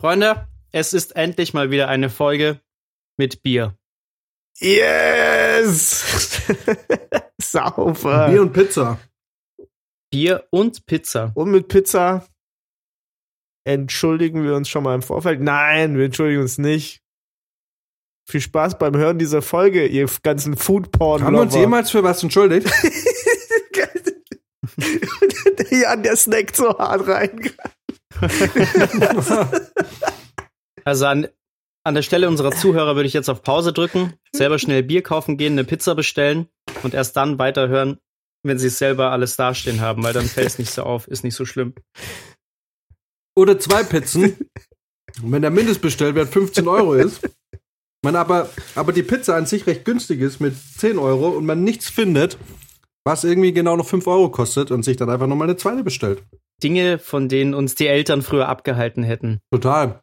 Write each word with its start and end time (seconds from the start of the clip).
Freunde, 0.00 0.46
es 0.70 0.92
ist 0.92 1.16
endlich 1.16 1.54
mal 1.54 1.72
wieder 1.72 1.88
eine 1.88 2.08
Folge 2.08 2.60
mit 3.16 3.42
Bier. 3.42 3.76
Yes! 4.60 6.46
Sauber. 7.42 8.28
Bier 8.28 8.42
und 8.42 8.52
Pizza. 8.52 9.00
Bier 10.12 10.46
und 10.50 10.86
Pizza. 10.86 11.32
Und 11.34 11.50
mit 11.50 11.66
Pizza 11.66 12.24
entschuldigen 13.64 14.44
wir 14.44 14.54
uns 14.54 14.68
schon 14.68 14.84
mal 14.84 14.94
im 14.94 15.02
Vorfeld. 15.02 15.40
Nein, 15.40 15.98
wir 15.98 16.04
entschuldigen 16.04 16.42
uns 16.42 16.58
nicht. 16.58 17.02
Viel 18.30 18.40
Spaß 18.40 18.78
beim 18.78 18.96
Hören 18.96 19.18
dieser 19.18 19.42
Folge, 19.42 19.84
ihr 19.84 20.08
ganzen 20.22 20.56
food 20.56 20.92
porn 20.92 21.24
Haben 21.24 21.34
wir 21.34 21.42
uns 21.42 21.56
jemals 21.56 21.90
für 21.90 22.04
was 22.04 22.22
entschuldigt? 22.22 22.70
Jan, 25.70 26.04
der 26.04 26.16
snackt 26.16 26.54
so 26.54 26.78
hart 26.78 27.08
rein. 27.08 27.50
Also 30.88 31.04
an, 31.04 31.28
an 31.84 31.94
der 31.94 32.00
Stelle 32.00 32.28
unserer 32.28 32.50
Zuhörer 32.50 32.96
würde 32.96 33.06
ich 33.06 33.12
jetzt 33.12 33.28
auf 33.28 33.42
Pause 33.42 33.74
drücken, 33.74 34.14
selber 34.32 34.58
schnell 34.58 34.82
Bier 34.82 35.02
kaufen 35.02 35.36
gehen, 35.36 35.52
eine 35.52 35.64
Pizza 35.64 35.94
bestellen 35.94 36.48
und 36.82 36.94
erst 36.94 37.14
dann 37.16 37.38
weiterhören, 37.38 37.98
wenn 38.42 38.58
sie 38.58 38.68
es 38.68 38.78
selber 38.78 39.10
alles 39.10 39.36
dastehen 39.36 39.82
haben, 39.82 40.02
weil 40.02 40.14
dann 40.14 40.24
fällt 40.26 40.46
es 40.46 40.58
nicht 40.58 40.70
so 40.70 40.84
auf, 40.84 41.06
ist 41.06 41.24
nicht 41.24 41.34
so 41.34 41.44
schlimm. 41.44 41.74
Oder 43.36 43.58
zwei 43.58 43.84
Pizzen. 43.84 44.36
Und 45.22 45.30
wenn 45.32 45.42
der 45.42 45.50
Mindestbestellwert 45.50 46.30
15 46.30 46.66
Euro 46.66 46.94
ist, 46.94 47.20
man 48.02 48.16
aber, 48.16 48.48
aber 48.74 48.94
die 48.94 49.02
Pizza 49.02 49.36
an 49.36 49.44
sich 49.44 49.66
recht 49.66 49.84
günstig 49.84 50.22
ist 50.22 50.40
mit 50.40 50.54
10 50.56 50.98
Euro 50.98 51.28
und 51.28 51.44
man 51.44 51.64
nichts 51.64 51.90
findet, 51.90 52.38
was 53.04 53.24
irgendwie 53.24 53.52
genau 53.52 53.76
noch 53.76 53.86
5 53.86 54.06
Euro 54.06 54.30
kostet 54.30 54.70
und 54.70 54.84
sich 54.84 54.96
dann 54.96 55.10
einfach 55.10 55.26
nochmal 55.26 55.48
eine 55.48 55.56
zweite 55.58 55.84
bestellt. 55.84 56.22
Dinge, 56.62 56.98
von 56.98 57.28
denen 57.28 57.52
uns 57.52 57.74
die 57.74 57.88
Eltern 57.88 58.22
früher 58.22 58.48
abgehalten 58.48 59.02
hätten. 59.02 59.40
Total. 59.52 60.02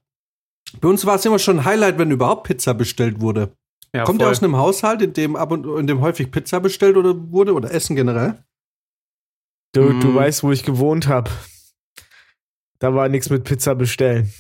Bei 0.81 0.88
uns 0.89 1.05
war 1.05 1.16
es 1.16 1.25
immer 1.25 1.39
schon 1.39 1.59
ein 1.59 1.66
Highlight, 1.66 1.97
wenn 1.97 2.11
überhaupt 2.11 2.47
Pizza 2.47 2.73
bestellt 2.73 3.21
wurde. 3.21 3.55
Ja, 3.95 4.03
Kommt 4.03 4.19
voll. 4.21 4.27
ihr 4.27 4.31
aus 4.31 4.44
einem 4.44 4.58
Haushalt, 4.58 5.02
in 5.02 5.13
dem 5.13 5.35
ab 5.35 5.52
und 5.52 5.66
in 5.80 5.88
dem 5.88 6.02
häufig 6.02 6.31
Pizza 6.31 6.59
bestellt 6.59 6.97
oder 6.97 7.16
wurde 7.31 7.53
oder 7.53 7.72
Essen 7.72 7.95
generell? 7.95 8.44
Du, 9.73 9.88
du 9.99 10.07
Mm. 10.09 10.16
weißt, 10.16 10.44
wo 10.44 10.52
ich 10.52 10.63
gewohnt 10.63 11.07
habe. 11.07 11.30
Da 12.80 12.94
war 12.94 13.07
nichts 13.09 13.30
mit 13.30 13.44
Pizza 13.45 13.73
bestellen. 13.75 14.31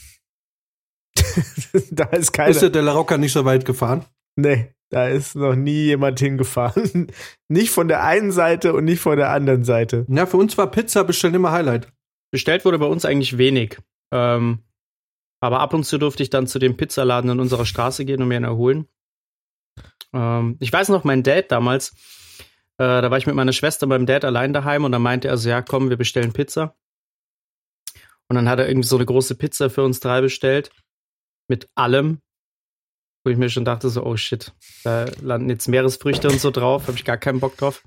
da 1.91 2.05
ist 2.05 2.19
Ist 2.19 2.33
keiner. 2.33 2.59
der 2.59 2.69
Della 2.69 2.91
Rocca 2.93 3.17
nicht 3.17 3.31
so 3.33 3.45
weit 3.45 3.65
gefahren? 3.65 4.05
Nee, 4.35 4.73
da 4.89 5.07
ist 5.07 5.35
noch 5.35 5.55
nie 5.55 5.85
jemand 5.85 6.19
hingefahren. 6.19 7.07
nicht 7.49 7.69
von 7.71 7.87
der 7.87 8.03
einen 8.03 8.31
Seite 8.31 8.73
und 8.73 8.85
nicht 8.85 8.99
von 8.99 9.17
der 9.17 9.29
anderen 9.31 9.63
Seite. 9.63 10.05
Ja, 10.09 10.25
für 10.25 10.37
uns 10.37 10.57
war 10.57 10.69
Pizza 10.69 11.03
bestellen 11.03 11.33
immer 11.35 11.51
Highlight. 11.51 11.87
Bestellt 12.31 12.65
wurde 12.65 12.79
bei 12.79 12.85
uns 12.87 13.05
eigentlich 13.05 13.37
wenig. 13.37 13.77
Ähm, 14.13 14.59
aber 15.45 15.59
ab 15.59 15.73
und 15.73 15.85
zu 15.85 15.97
durfte 15.97 16.23
ich 16.23 16.29
dann 16.29 16.47
zu 16.47 16.59
dem 16.59 16.75
Pizzaladen 16.75 17.29
in 17.29 17.39
unserer 17.39 17.65
Straße 17.65 18.03
gehen 18.03 18.21
und 18.21 18.27
mir 18.27 18.37
einen 18.37 18.45
erholen. 18.45 18.87
Ähm, 20.13 20.57
ich 20.59 20.73
weiß 20.73 20.89
noch, 20.89 21.03
mein 21.03 21.23
Dad 21.23 21.51
damals, 21.51 21.91
äh, 22.77 23.01
da 23.01 23.11
war 23.11 23.17
ich 23.17 23.27
mit 23.27 23.35
meiner 23.35 23.53
Schwester 23.53 23.85
beim 23.85 24.05
Dad 24.05 24.25
allein 24.25 24.53
daheim 24.53 24.85
und 24.85 24.91
dann 24.91 25.01
meinte 25.01 25.27
er 25.27 25.37
so, 25.37 25.49
ja 25.49 25.61
komm, 25.61 25.89
wir 25.89 25.97
bestellen 25.97 26.33
Pizza. 26.33 26.75
Und 28.27 28.35
dann 28.35 28.49
hat 28.49 28.59
er 28.59 28.67
irgendwie 28.67 28.87
so 28.87 28.95
eine 28.95 29.05
große 29.05 29.35
Pizza 29.35 29.69
für 29.69 29.83
uns 29.83 29.99
drei 29.99 30.21
bestellt. 30.21 30.71
Mit 31.47 31.69
allem. 31.75 32.21
Wo 33.23 33.29
ich 33.29 33.37
mir 33.37 33.49
schon 33.49 33.65
dachte 33.65 33.89
so, 33.89 34.03
oh 34.03 34.17
shit, 34.17 34.51
da 34.83 35.05
landen 35.21 35.49
jetzt 35.49 35.67
Meeresfrüchte 35.67 36.27
und 36.27 36.39
so 36.39 36.51
drauf, 36.51 36.87
habe 36.87 36.97
ich 36.97 37.05
gar 37.05 37.17
keinen 37.17 37.39
Bock 37.39 37.57
drauf. 37.57 37.83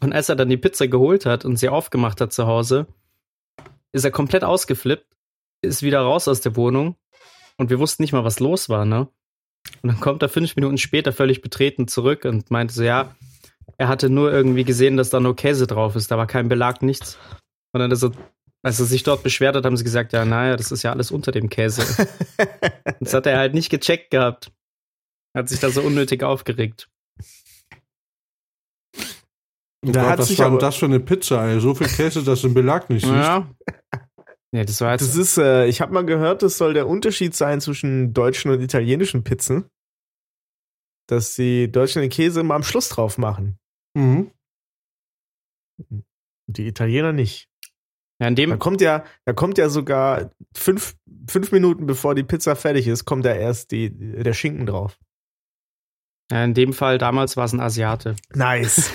Und 0.00 0.12
als 0.12 0.28
er 0.28 0.36
dann 0.36 0.48
die 0.48 0.56
Pizza 0.56 0.88
geholt 0.88 1.24
hat 1.24 1.44
und 1.44 1.56
sie 1.56 1.68
aufgemacht 1.68 2.20
hat 2.20 2.32
zu 2.32 2.46
Hause, 2.46 2.86
ist 3.92 4.04
er 4.04 4.10
komplett 4.10 4.44
ausgeflippt, 4.44 5.06
ist 5.64 5.82
wieder 5.82 6.00
raus 6.00 6.28
aus 6.28 6.40
der 6.40 6.56
Wohnung 6.56 6.96
und 7.56 7.70
wir 7.70 7.78
wussten 7.78 8.02
nicht 8.02 8.12
mal, 8.12 8.24
was 8.24 8.40
los 8.40 8.68
war, 8.68 8.84
ne? 8.84 9.08
Und 9.82 9.88
dann 9.90 10.00
kommt 10.00 10.22
er 10.22 10.28
fünf 10.28 10.56
Minuten 10.56 10.78
später 10.78 11.12
völlig 11.12 11.40
betreten 11.42 11.88
zurück 11.88 12.24
und 12.26 12.50
meinte 12.50 12.74
so, 12.74 12.82
ja, 12.82 13.14
er 13.78 13.88
hatte 13.88 14.10
nur 14.10 14.30
irgendwie 14.30 14.64
gesehen, 14.64 14.96
dass 14.96 15.10
da 15.10 15.20
nur 15.20 15.34
Käse 15.36 15.66
drauf 15.66 15.96
ist, 15.96 16.10
da 16.10 16.18
war 16.18 16.26
kein 16.26 16.48
Belag, 16.48 16.82
nichts. 16.82 17.18
Und 17.72 17.80
dann 17.80 17.90
ist 17.90 18.02
er, 18.04 18.12
als 18.62 18.78
er 18.78 18.86
sich 18.86 19.02
dort 19.02 19.22
beschwert 19.22 19.56
hat, 19.56 19.64
haben 19.64 19.76
sie 19.76 19.84
gesagt, 19.84 20.12
ja, 20.12 20.24
naja, 20.24 20.56
das 20.56 20.70
ist 20.70 20.82
ja 20.82 20.92
alles 20.92 21.10
unter 21.10 21.32
dem 21.32 21.48
Käse. 21.48 21.82
das 23.00 23.14
hat 23.14 23.26
er 23.26 23.38
halt 23.38 23.54
nicht 23.54 23.70
gecheckt 23.70 24.10
gehabt. 24.10 24.52
Hat 25.36 25.48
sich 25.48 25.60
da 25.60 25.70
so 25.70 25.80
unnötig 25.82 26.22
aufgeregt. 26.22 26.88
Oh 29.86 29.90
Da 29.92 30.02
Gott, 30.02 30.10
hat 30.10 30.18
was 30.20 30.28
sich 30.28 30.38
war 30.38 30.46
aber- 30.46 30.58
das 30.58 30.76
für 30.76 30.86
eine 30.86 31.00
Pizza, 31.00 31.46
ey? 31.48 31.60
So 31.60 31.74
viel 31.74 31.88
Käse, 31.88 32.22
dass 32.22 32.42
du 32.42 32.48
den 32.48 32.54
Belag 32.54 32.88
nicht 32.90 33.02
siehst. 33.04 33.14
Ja. 33.14 33.50
Nee, 34.54 34.64
das 34.64 34.80
war 34.80 34.92
jetzt. 34.92 35.02
Das 35.02 35.16
ist, 35.16 35.36
äh, 35.36 35.66
ich 35.66 35.80
habe 35.80 35.92
mal 35.92 36.06
gehört, 36.06 36.42
das 36.42 36.58
soll 36.58 36.74
der 36.74 36.86
Unterschied 36.86 37.34
sein 37.34 37.60
zwischen 37.60 38.14
deutschen 38.14 38.52
und 38.52 38.60
italienischen 38.60 39.24
Pizzen. 39.24 39.64
Dass 41.08 41.34
die 41.34 41.70
Deutschen 41.70 42.02
den 42.02 42.10
Käse 42.10 42.40
immer 42.40 42.54
am 42.54 42.62
Schluss 42.62 42.88
drauf 42.88 43.18
machen. 43.18 43.58
Mhm. 43.94 44.30
Die 46.46 46.68
Italiener 46.68 47.12
nicht. 47.12 47.48
ja, 48.20 48.28
in 48.28 48.36
Da 48.36 48.42
dem, 48.42 48.58
kommt 48.60 48.80
ja, 48.80 49.04
da 49.24 49.32
kommt 49.32 49.58
ja 49.58 49.68
sogar 49.68 50.30
fünf, 50.56 50.94
fünf 51.28 51.50
Minuten 51.50 51.86
bevor 51.86 52.14
die 52.14 52.22
Pizza 52.22 52.54
fertig 52.54 52.86
ist, 52.86 53.04
kommt 53.04 53.24
da 53.24 53.34
erst 53.34 53.72
die, 53.72 53.90
der 53.90 54.34
Schinken 54.34 54.66
drauf. 54.66 54.98
ja, 56.30 56.44
in 56.44 56.54
dem 56.54 56.72
Fall 56.72 56.98
damals 56.98 57.36
war 57.36 57.44
es 57.44 57.52
ein 57.52 57.60
Asiate. 57.60 58.14
Nice. 58.34 58.92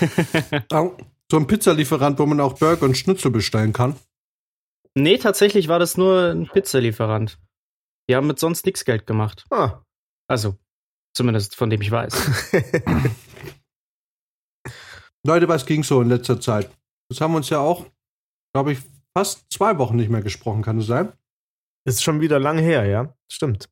So 1.30 1.36
ein 1.36 1.46
Pizzalieferant, 1.46 2.18
wo 2.18 2.26
man 2.26 2.40
auch 2.40 2.54
Burger 2.58 2.86
und 2.86 2.96
Schnitzel 2.96 3.30
bestellen 3.30 3.72
kann. 3.72 3.94
Nee, 4.94 5.18
tatsächlich 5.18 5.68
war 5.68 5.78
das 5.78 5.96
nur 5.96 6.30
ein 6.30 6.48
Pizzalieferant. 6.48 7.38
Die 8.08 8.16
haben 8.16 8.26
mit 8.26 8.38
sonst 8.38 8.66
nichts 8.66 8.84
Geld 8.84 9.06
gemacht. 9.06 9.44
ah. 9.50 9.82
Also, 10.28 10.56
zumindest 11.12 11.56
von 11.56 11.70
dem 11.70 11.80
ich 11.80 11.90
weiß. 11.90 12.52
Leute, 15.26 15.48
was 15.48 15.66
ging 15.66 15.82
so 15.82 16.00
in 16.00 16.08
letzter 16.08 16.40
Zeit? 16.40 16.70
Das 17.08 17.20
haben 17.20 17.32
wir 17.32 17.38
uns 17.38 17.50
ja 17.50 17.58
auch, 17.58 17.86
glaube 18.54 18.72
ich, 18.72 18.78
fast 19.16 19.52
zwei 19.52 19.76
Wochen 19.78 19.96
nicht 19.96 20.08
mehr 20.08 20.22
gesprochen, 20.22 20.62
kann 20.62 20.78
es 20.78 20.86
sein? 20.86 21.12
Ist 21.84 22.02
schon 22.02 22.20
wieder 22.20 22.38
lang 22.38 22.58
her, 22.58 22.84
ja? 22.84 23.14
Stimmt. 23.28 23.68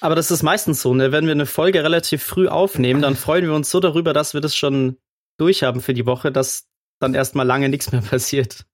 Aber 0.00 0.14
das 0.14 0.30
ist 0.30 0.42
meistens 0.42 0.80
so, 0.80 0.94
ne? 0.94 1.12
Wenn 1.12 1.26
wir 1.26 1.32
eine 1.32 1.46
Folge 1.46 1.82
relativ 1.82 2.22
früh 2.22 2.48
aufnehmen, 2.48 3.02
dann 3.02 3.16
freuen 3.16 3.44
wir 3.44 3.54
uns 3.54 3.70
so 3.70 3.80
darüber, 3.80 4.12
dass 4.12 4.32
wir 4.32 4.40
das 4.40 4.56
schon 4.56 4.96
durchhaben 5.38 5.80
für 5.80 5.94
die 5.94 6.06
Woche, 6.06 6.32
dass 6.32 6.68
dann 7.00 7.14
erstmal 7.14 7.46
lange 7.46 7.68
nichts 7.68 7.92
mehr 7.92 8.00
passiert. 8.02 8.66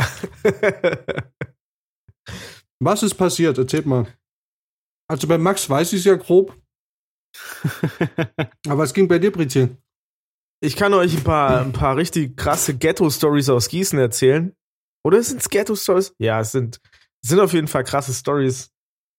Was 2.82 3.02
ist 3.02 3.14
passiert? 3.14 3.58
Erzählt 3.58 3.86
mal. 3.86 4.06
Also 5.08 5.26
bei 5.26 5.38
Max 5.38 5.68
weiß 5.68 5.92
ich 5.92 6.00
es 6.00 6.04
ja 6.04 6.14
grob, 6.14 6.56
aber 8.66 8.78
was 8.78 8.94
ging 8.94 9.08
bei 9.08 9.18
dir, 9.18 9.32
Brizien? 9.32 9.76
Ich 10.62 10.76
kann 10.76 10.92
euch 10.94 11.16
ein 11.16 11.24
paar, 11.24 11.60
ein 11.62 11.72
paar 11.72 11.96
richtig 11.96 12.36
krasse 12.36 12.76
Ghetto-Stories 12.76 13.48
aus 13.48 13.68
Gießen 13.68 13.98
erzählen. 13.98 14.54
Oder 15.04 15.22
sind 15.22 15.40
es 15.40 15.48
Ghetto-Stories? 15.48 16.14
Ja, 16.18 16.40
es 16.40 16.52
sind, 16.52 16.80
es 17.22 17.30
sind 17.30 17.40
auf 17.40 17.52
jeden 17.52 17.68
Fall 17.68 17.84
krasse 17.84 18.12
Stories 18.12 18.70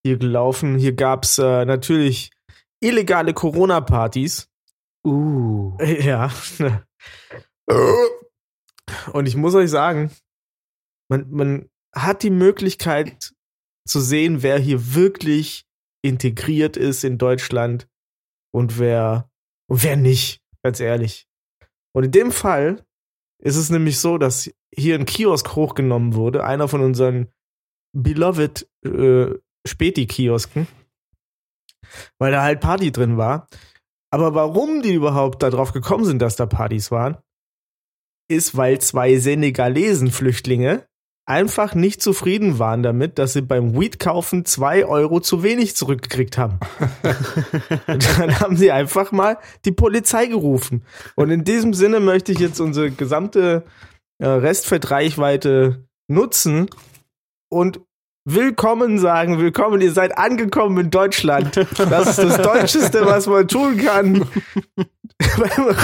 hier 0.06 0.18
gelaufen. 0.18 0.78
Hier 0.78 0.92
gab's 0.92 1.38
äh, 1.38 1.64
natürlich 1.64 2.30
illegale 2.80 3.34
Corona-Partys. 3.34 4.48
Uh. 5.04 5.76
Ja. 5.82 6.30
Und 9.12 9.26
ich 9.26 9.36
muss 9.36 9.54
euch 9.54 9.70
sagen, 9.70 10.10
man, 11.08 11.30
man 11.30 11.70
hat 11.94 12.22
die 12.22 12.30
Möglichkeit 12.30 13.32
zu 13.86 14.00
sehen, 14.00 14.42
wer 14.42 14.58
hier 14.58 14.94
wirklich 14.94 15.64
integriert 16.04 16.76
ist 16.76 17.04
in 17.04 17.18
Deutschland 17.18 17.88
und 18.54 18.78
wer, 18.78 19.30
und 19.68 19.82
wer 19.82 19.96
nicht, 19.96 20.40
ganz 20.62 20.80
ehrlich. 20.80 21.26
Und 21.94 22.04
in 22.04 22.10
dem 22.10 22.32
Fall 22.32 22.84
ist 23.42 23.56
es 23.56 23.70
nämlich 23.70 23.98
so, 23.98 24.18
dass 24.18 24.50
hier 24.74 24.94
ein 24.94 25.06
Kiosk 25.06 25.54
hochgenommen 25.54 26.14
wurde, 26.14 26.44
einer 26.44 26.68
von 26.68 26.80
unseren 26.80 27.32
beloved 27.92 28.68
äh, 28.84 29.34
Späti-Kiosken. 29.66 30.66
weil 32.18 32.32
da 32.32 32.42
halt 32.42 32.60
Party 32.60 32.92
drin 32.92 33.16
war. 33.16 33.46
Aber 34.10 34.34
warum 34.34 34.82
die 34.82 34.94
überhaupt 34.94 35.42
darauf 35.42 35.72
gekommen 35.72 36.04
sind, 36.04 36.20
dass 36.20 36.36
da 36.36 36.46
Partys 36.46 36.90
waren, 36.90 37.18
ist, 38.30 38.56
weil 38.56 38.80
zwei 38.80 39.16
Senegalesen-Flüchtlinge 39.16 40.86
einfach 41.26 41.74
nicht 41.74 42.02
zufrieden 42.02 42.58
waren 42.58 42.82
damit, 42.82 43.18
dass 43.18 43.32
sie 43.32 43.42
beim 43.42 43.78
Weed-Kaufen 43.78 44.44
zwei 44.44 44.84
Euro 44.84 45.20
zu 45.20 45.42
wenig 45.42 45.76
zurückgekriegt 45.76 46.36
haben. 46.36 46.58
Dann 47.86 48.40
haben 48.40 48.56
sie 48.56 48.72
einfach 48.72 49.12
mal 49.12 49.38
die 49.64 49.72
Polizei 49.72 50.26
gerufen. 50.26 50.82
Und 51.14 51.30
in 51.30 51.44
diesem 51.44 51.74
Sinne 51.74 52.00
möchte 52.00 52.32
ich 52.32 52.38
jetzt 52.38 52.60
unsere 52.60 52.90
gesamte 52.90 53.64
äh, 54.18 54.26
Restfeldreichweite 54.26 55.86
nutzen 56.08 56.68
und 57.48 57.80
willkommen 58.24 58.98
sagen, 58.98 59.38
willkommen, 59.38 59.80
ihr 59.80 59.92
seid 59.92 60.18
angekommen 60.18 60.78
in 60.78 60.90
Deutschland. 60.90 61.56
Das 61.56 62.18
ist 62.18 62.18
das 62.18 62.42
Deutscheste, 62.42 63.06
was 63.06 63.26
man 63.26 63.46
tun 63.46 63.76
kann. 63.78 64.26
beim, 65.38 65.76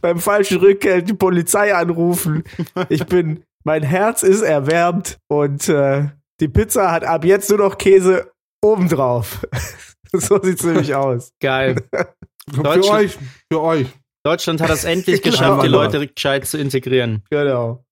beim 0.00 0.18
falschen 0.18 0.58
Rückgeld 0.58 1.08
die 1.08 1.14
Polizei 1.14 1.74
anrufen. 1.74 2.44
Ich 2.88 3.04
bin, 3.06 3.44
mein 3.68 3.82
Herz 3.82 4.22
ist 4.22 4.40
erwärmt 4.40 5.18
und 5.28 5.68
äh, 5.68 6.08
die 6.40 6.48
Pizza 6.48 6.90
hat 6.90 7.04
ab 7.04 7.22
jetzt 7.26 7.50
nur 7.50 7.58
noch 7.58 7.76
Käse 7.76 8.32
obendrauf. 8.64 9.46
so 10.12 10.42
sieht's 10.42 10.64
nämlich 10.64 10.94
aus. 10.94 11.34
Geil. 11.38 11.76
Für 12.50 12.64
euch, 12.66 13.18
für 13.52 13.60
euch. 13.60 13.88
Deutschland 14.24 14.62
hat 14.62 14.70
es 14.70 14.84
endlich 14.84 15.20
Genau. 15.22 15.36
geschafft, 15.36 15.64
die 15.64 15.68
Leute 15.68 16.06
gescheit 16.08 16.46
zu 16.46 16.56
integrieren. 16.56 17.22
Genau. 17.28 17.84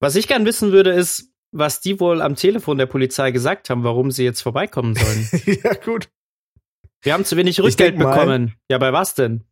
Was 0.00 0.16
ich 0.16 0.26
gern 0.26 0.44
wissen 0.44 0.72
würde, 0.72 0.90
ist, 0.90 1.30
was 1.52 1.80
die 1.80 2.00
wohl 2.00 2.20
am 2.20 2.34
Telefon 2.34 2.76
der 2.76 2.86
Polizei 2.86 3.30
gesagt 3.30 3.70
haben, 3.70 3.84
warum 3.84 4.10
sie 4.10 4.24
jetzt 4.24 4.40
vorbeikommen 4.40 4.96
sollen. 4.96 5.28
ja, 5.62 5.74
gut. 5.74 6.08
Wir 7.02 7.12
haben 7.12 7.24
zu 7.24 7.36
wenig 7.36 7.60
Rückgeld 7.60 7.96
bekommen. 7.96 8.56
Ja, 8.68 8.78
bei 8.78 8.92
was 8.92 9.14
denn? 9.14 9.44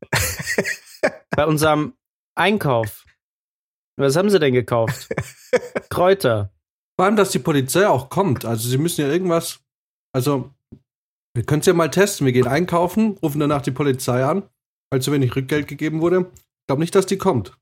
bei 1.30 1.46
unserem 1.46 1.94
Einkauf. 2.34 3.04
Was 3.98 4.16
haben 4.16 4.30
sie 4.30 4.38
denn 4.38 4.54
gekauft? 4.54 5.08
Kräuter. 5.90 6.52
Vor 6.98 7.06
allem, 7.06 7.16
dass 7.16 7.30
die 7.30 7.38
Polizei 7.38 7.86
auch 7.86 8.08
kommt. 8.08 8.44
Also 8.44 8.68
sie 8.68 8.78
müssen 8.78 9.00
ja 9.00 9.08
irgendwas. 9.08 9.60
Also, 10.12 10.50
wir 11.34 11.44
können 11.44 11.60
es 11.60 11.66
ja 11.66 11.74
mal 11.74 11.90
testen. 11.90 12.24
Wir 12.24 12.32
gehen 12.32 12.46
einkaufen, 12.46 13.18
rufen 13.22 13.40
danach 13.40 13.62
die 13.62 13.70
Polizei 13.70 14.24
an, 14.24 14.42
weil 14.90 15.02
zu 15.02 15.12
wenig 15.12 15.34
Rückgeld 15.36 15.68
gegeben 15.68 16.00
wurde. 16.00 16.30
Ich 16.32 16.66
glaube 16.68 16.80
nicht, 16.80 16.94
dass 16.94 17.06
die 17.06 17.18
kommt. 17.18 17.56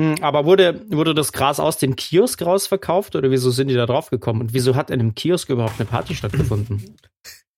Hm, 0.00 0.16
Aber 0.20 0.44
wurde, 0.44 0.84
wurde 0.90 1.14
das 1.14 1.32
Gras 1.32 1.58
aus 1.58 1.78
dem 1.78 1.96
Kiosk 1.96 2.40
rausverkauft 2.42 3.16
oder 3.16 3.30
wieso 3.30 3.50
sind 3.50 3.68
die 3.68 3.74
da 3.74 3.86
drauf 3.86 4.10
gekommen? 4.10 4.40
Und 4.40 4.54
wieso 4.54 4.76
hat 4.76 4.90
in 4.90 5.00
einem 5.00 5.14
Kiosk 5.14 5.48
überhaupt 5.48 5.80
eine 5.80 5.88
Party 5.88 6.14
stattgefunden? 6.14 6.96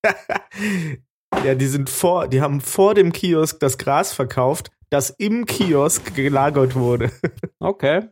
Ja, 1.44 1.54
die 1.54 1.66
sind 1.66 1.88
vor, 1.88 2.28
die 2.28 2.40
haben 2.40 2.60
vor 2.60 2.94
dem 2.94 3.12
Kiosk 3.12 3.60
das 3.60 3.78
Gras 3.78 4.12
verkauft, 4.12 4.70
das 4.90 5.10
im 5.10 5.46
Kiosk 5.46 6.14
gelagert 6.14 6.74
wurde. 6.74 7.10
Okay. 7.62 8.08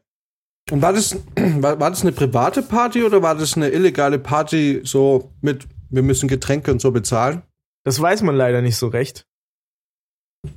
Und 0.70 0.82
war 0.82 0.92
das, 0.92 1.16
war, 1.36 1.80
war 1.80 1.88
das 1.88 2.02
eine 2.02 2.12
private 2.12 2.62
Party 2.62 3.02
oder 3.02 3.22
war 3.22 3.34
das 3.34 3.56
eine 3.56 3.70
illegale 3.70 4.18
Party 4.18 4.82
so 4.84 5.32
mit, 5.40 5.66
wir 5.88 6.02
müssen 6.02 6.28
Getränke 6.28 6.70
und 6.70 6.82
so 6.82 6.90
bezahlen? 6.90 7.42
Das 7.84 7.98
weiß 7.98 8.20
man 8.22 8.36
leider 8.36 8.60
nicht 8.60 8.76
so 8.76 8.88
recht. 8.88 9.26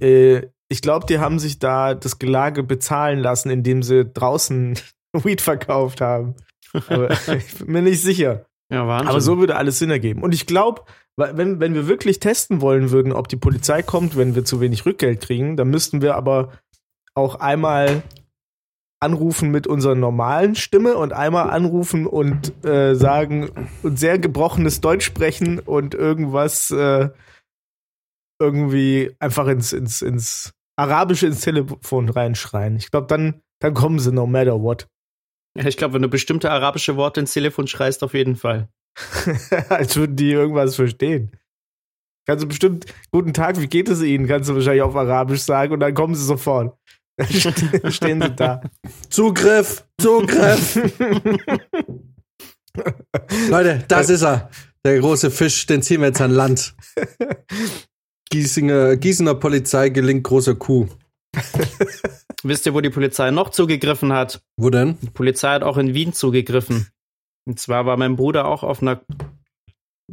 Äh, 0.01 0.47
ich 0.67 0.81
glaube, 0.81 1.05
die 1.05 1.19
haben 1.19 1.39
sich 1.39 1.59
da 1.59 1.95
das 1.95 2.19
Gelage 2.19 2.63
bezahlen 2.63 3.19
lassen, 3.19 3.49
indem 3.49 3.83
sie 3.83 4.05
draußen 4.05 4.77
Weed 5.13 5.41
verkauft 5.41 6.01
haben. 6.01 6.35
Aber 6.87 7.11
ich 7.35 7.57
bin 7.59 7.71
mir 7.71 7.81
nicht 7.81 8.01
sicher. 8.01 8.45
Ja, 8.71 8.87
Wahnsinn. 8.87 9.09
Aber 9.09 9.21
so 9.21 9.37
würde 9.37 9.57
alles 9.57 9.79
Sinn 9.79 9.89
ergeben. 9.91 10.23
Und 10.23 10.33
ich 10.33 10.45
glaube, 10.45 10.83
wenn, 11.17 11.59
wenn 11.59 11.73
wir 11.73 11.87
wirklich 11.87 12.19
testen 12.19 12.61
wollen 12.61 12.91
würden, 12.91 13.11
ob 13.11 13.27
die 13.27 13.35
Polizei 13.35 13.83
kommt, 13.83 14.15
wenn 14.15 14.33
wir 14.33 14.45
zu 14.45 14.61
wenig 14.61 14.85
Rückgeld 14.85 15.21
kriegen, 15.21 15.57
dann 15.57 15.69
müssten 15.69 16.01
wir 16.01 16.15
aber 16.15 16.53
auch 17.13 17.35
einmal 17.35 18.03
anrufen 19.01 19.49
mit 19.51 19.67
unserer 19.67 19.95
normalen 19.95 20.55
Stimme 20.55 20.95
und 20.95 21.11
einmal 21.11 21.49
anrufen 21.49 22.05
und 22.05 22.63
äh, 22.63 22.95
sagen 22.95 23.49
und 23.83 23.99
sehr 23.99 24.19
gebrochenes 24.19 24.79
Deutsch 24.79 25.05
sprechen 25.05 25.59
und 25.59 25.95
irgendwas 25.95 26.71
äh, 26.71 27.09
irgendwie 28.39 29.11
einfach 29.19 29.47
ins, 29.47 29.73
ins, 29.73 30.01
ins 30.01 30.53
Arabische 30.77 31.27
ins 31.27 31.41
Telefon 31.41 32.09
reinschreien. 32.09 32.77
Ich 32.77 32.89
glaube, 32.89 33.07
dann, 33.07 33.41
dann 33.59 33.73
kommen 33.73 33.99
sie 33.99 34.11
no 34.11 34.27
matter 34.27 34.61
what. 34.61 34.87
Ich 35.53 35.77
glaube, 35.77 35.95
wenn 35.95 36.01
du 36.01 36.07
bestimmte 36.07 36.49
arabische 36.51 36.95
Worte 36.95 37.19
ins 37.19 37.33
Telefon 37.33 37.67
schreist, 37.67 38.03
auf 38.03 38.13
jeden 38.13 38.35
Fall. 38.35 38.69
Als 39.69 39.95
würden 39.95 40.15
die 40.15 40.31
irgendwas 40.31 40.75
verstehen. 40.75 41.31
Kannst 42.25 42.43
du 42.43 42.47
bestimmt, 42.47 42.85
guten 43.11 43.33
Tag, 43.33 43.59
wie 43.59 43.67
geht 43.67 43.89
es 43.89 44.01
Ihnen? 44.01 44.27
Kannst 44.27 44.49
du 44.49 44.55
wahrscheinlich 44.55 44.83
auf 44.83 44.95
Arabisch 44.95 45.41
sagen 45.41 45.73
und 45.73 45.79
dann 45.79 45.93
kommen 45.93 46.15
sie 46.15 46.23
sofort. 46.23 46.77
Dann 47.17 47.27
stehen 47.91 48.21
sie 48.21 48.31
da. 48.35 48.61
Zugriff! 49.09 49.85
Zugriff! 49.99 50.75
Leute, 53.49 53.83
das 53.87 54.09
ist 54.09 54.23
er. 54.23 54.49
Der 54.85 54.99
große 54.99 55.29
Fisch, 55.29 55.65
den 55.65 55.81
ziehen 55.81 56.01
wir 56.01 56.07
jetzt 56.07 56.21
an 56.21 56.31
Land. 56.31 56.73
Gießinger, 58.29 58.95
Gießener 58.97 59.35
Polizei 59.35 59.89
gelingt 59.89 60.23
großer 60.23 60.55
Kuh. 60.55 60.87
Wisst 62.43 62.65
ihr, 62.65 62.73
wo 62.73 62.81
die 62.81 62.89
Polizei 62.89 63.31
noch 63.31 63.49
zugegriffen 63.49 64.13
hat? 64.13 64.43
Wo 64.57 64.69
denn? 64.69 64.97
Die 65.01 65.09
Polizei 65.09 65.49
hat 65.49 65.63
auch 65.63 65.77
in 65.77 65.93
Wien 65.93 66.13
zugegriffen. 66.13 66.87
Und 67.45 67.59
zwar 67.59 67.85
war 67.85 67.97
mein 67.97 68.15
Bruder 68.15 68.45
auch 68.45 68.63
auf 68.63 68.81
einer 68.81 69.01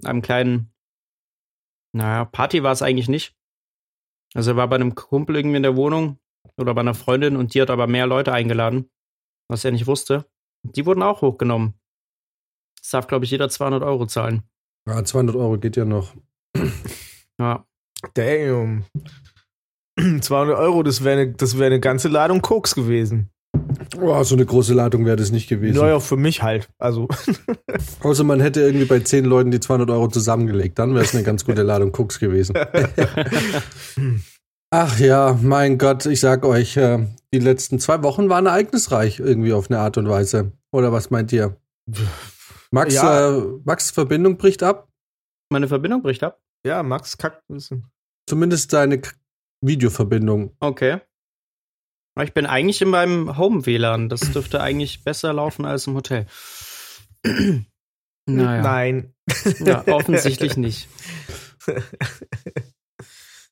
einem 0.04 0.22
kleinen, 0.22 0.72
naja, 1.92 2.24
Party 2.24 2.62
war 2.62 2.72
es 2.72 2.82
eigentlich 2.82 3.08
nicht. 3.08 3.36
Also 4.34 4.52
er 4.52 4.56
war 4.56 4.68
bei 4.68 4.76
einem 4.76 4.94
Kumpel 4.94 5.36
irgendwie 5.36 5.56
in 5.56 5.62
der 5.62 5.76
Wohnung 5.76 6.18
oder 6.56 6.74
bei 6.74 6.80
einer 6.80 6.94
Freundin 6.94 7.36
und 7.36 7.54
die 7.54 7.62
hat 7.62 7.70
aber 7.70 7.86
mehr 7.86 8.06
Leute 8.06 8.32
eingeladen, 8.32 8.90
was 9.48 9.64
er 9.64 9.72
nicht 9.72 9.86
wusste. 9.86 10.26
Die 10.62 10.86
wurden 10.86 11.02
auch 11.02 11.22
hochgenommen. 11.22 11.74
Das 12.80 12.90
darf, 12.90 13.06
glaube 13.06 13.24
ich, 13.24 13.30
jeder 13.30 13.48
200 13.48 13.82
Euro 13.82 14.06
zahlen. 14.06 14.42
Ja, 14.86 15.02
200 15.04 15.36
Euro 15.36 15.58
geht 15.58 15.76
ja 15.76 15.84
noch. 15.84 16.14
Ja. 17.38 17.66
Damn. 18.14 18.84
200 20.20 20.56
Euro, 20.58 20.82
das 20.82 21.02
wäre 21.04 21.20
eine 21.22 21.32
das 21.32 21.58
wär 21.58 21.66
eine 21.66 21.80
ganze 21.80 22.08
Ladung 22.08 22.42
Koks 22.42 22.74
gewesen. 22.74 23.30
Oh, 24.00 24.22
so 24.22 24.34
eine 24.36 24.46
große 24.46 24.74
Ladung 24.74 25.04
wäre 25.06 25.16
das 25.16 25.32
nicht 25.32 25.48
gewesen. 25.48 25.80
Naja, 25.80 25.98
für 26.00 26.16
mich 26.16 26.42
halt. 26.42 26.68
Also, 26.78 27.08
Außer 28.02 28.22
man 28.22 28.40
hätte 28.40 28.60
irgendwie 28.60 28.84
bei 28.84 29.00
10 29.00 29.24
Leuten 29.24 29.50
die 29.50 29.58
200 29.60 29.90
Euro 29.90 30.08
zusammengelegt. 30.08 30.78
Dann 30.78 30.94
wäre 30.94 31.04
es 31.04 31.14
eine 31.14 31.24
ganz 31.24 31.44
gute 31.44 31.62
Ladung 31.62 31.90
Koks 31.90 32.18
gewesen. 32.20 32.54
Ach 34.70 34.98
ja, 34.98 35.38
mein 35.42 35.78
Gott, 35.78 36.04
ich 36.06 36.20
sag 36.20 36.44
euch, 36.44 36.76
äh, 36.76 37.06
die 37.32 37.38
letzten 37.38 37.78
zwei 37.78 38.02
Wochen 38.02 38.28
waren 38.28 38.46
ereignisreich 38.46 39.18
irgendwie 39.18 39.52
auf 39.54 39.70
eine 39.70 39.80
Art 39.80 39.96
und 39.96 40.08
Weise. 40.08 40.52
Oder 40.72 40.92
was 40.92 41.10
meint 41.10 41.32
ihr? 41.32 41.56
Max, 42.70 42.94
Ja. 42.94 43.38
äh, 43.38 43.42
Max 43.64 43.90
Verbindung 43.90 44.36
bricht 44.36 44.62
ab. 44.62 44.88
Meine 45.50 45.68
Verbindung 45.68 46.02
bricht 46.02 46.22
ab. 46.22 46.38
ja, 46.66 46.82
Max 46.82 47.16
kackt 47.16 47.48
ein 47.48 47.54
bisschen. 47.54 47.86
Zumindest 48.28 48.70
seine 48.70 49.00
K 49.00 49.12
Videoverbindung. 49.60 50.56
Okay. 50.60 51.00
Ich 52.20 52.34
bin 52.34 52.46
eigentlich 52.46 52.82
in 52.82 52.88
meinem 52.88 53.36
Home-WLAN. 53.38 54.08
Das 54.08 54.20
dürfte 54.32 54.60
eigentlich 54.60 55.04
besser 55.04 55.32
laufen 55.32 55.64
als 55.64 55.86
im 55.86 55.94
Hotel. 55.94 56.26
naja. 57.24 58.62
Nein. 58.62 59.14
Ja, 59.60 59.86
offensichtlich 59.86 60.56
nicht. 60.56 60.88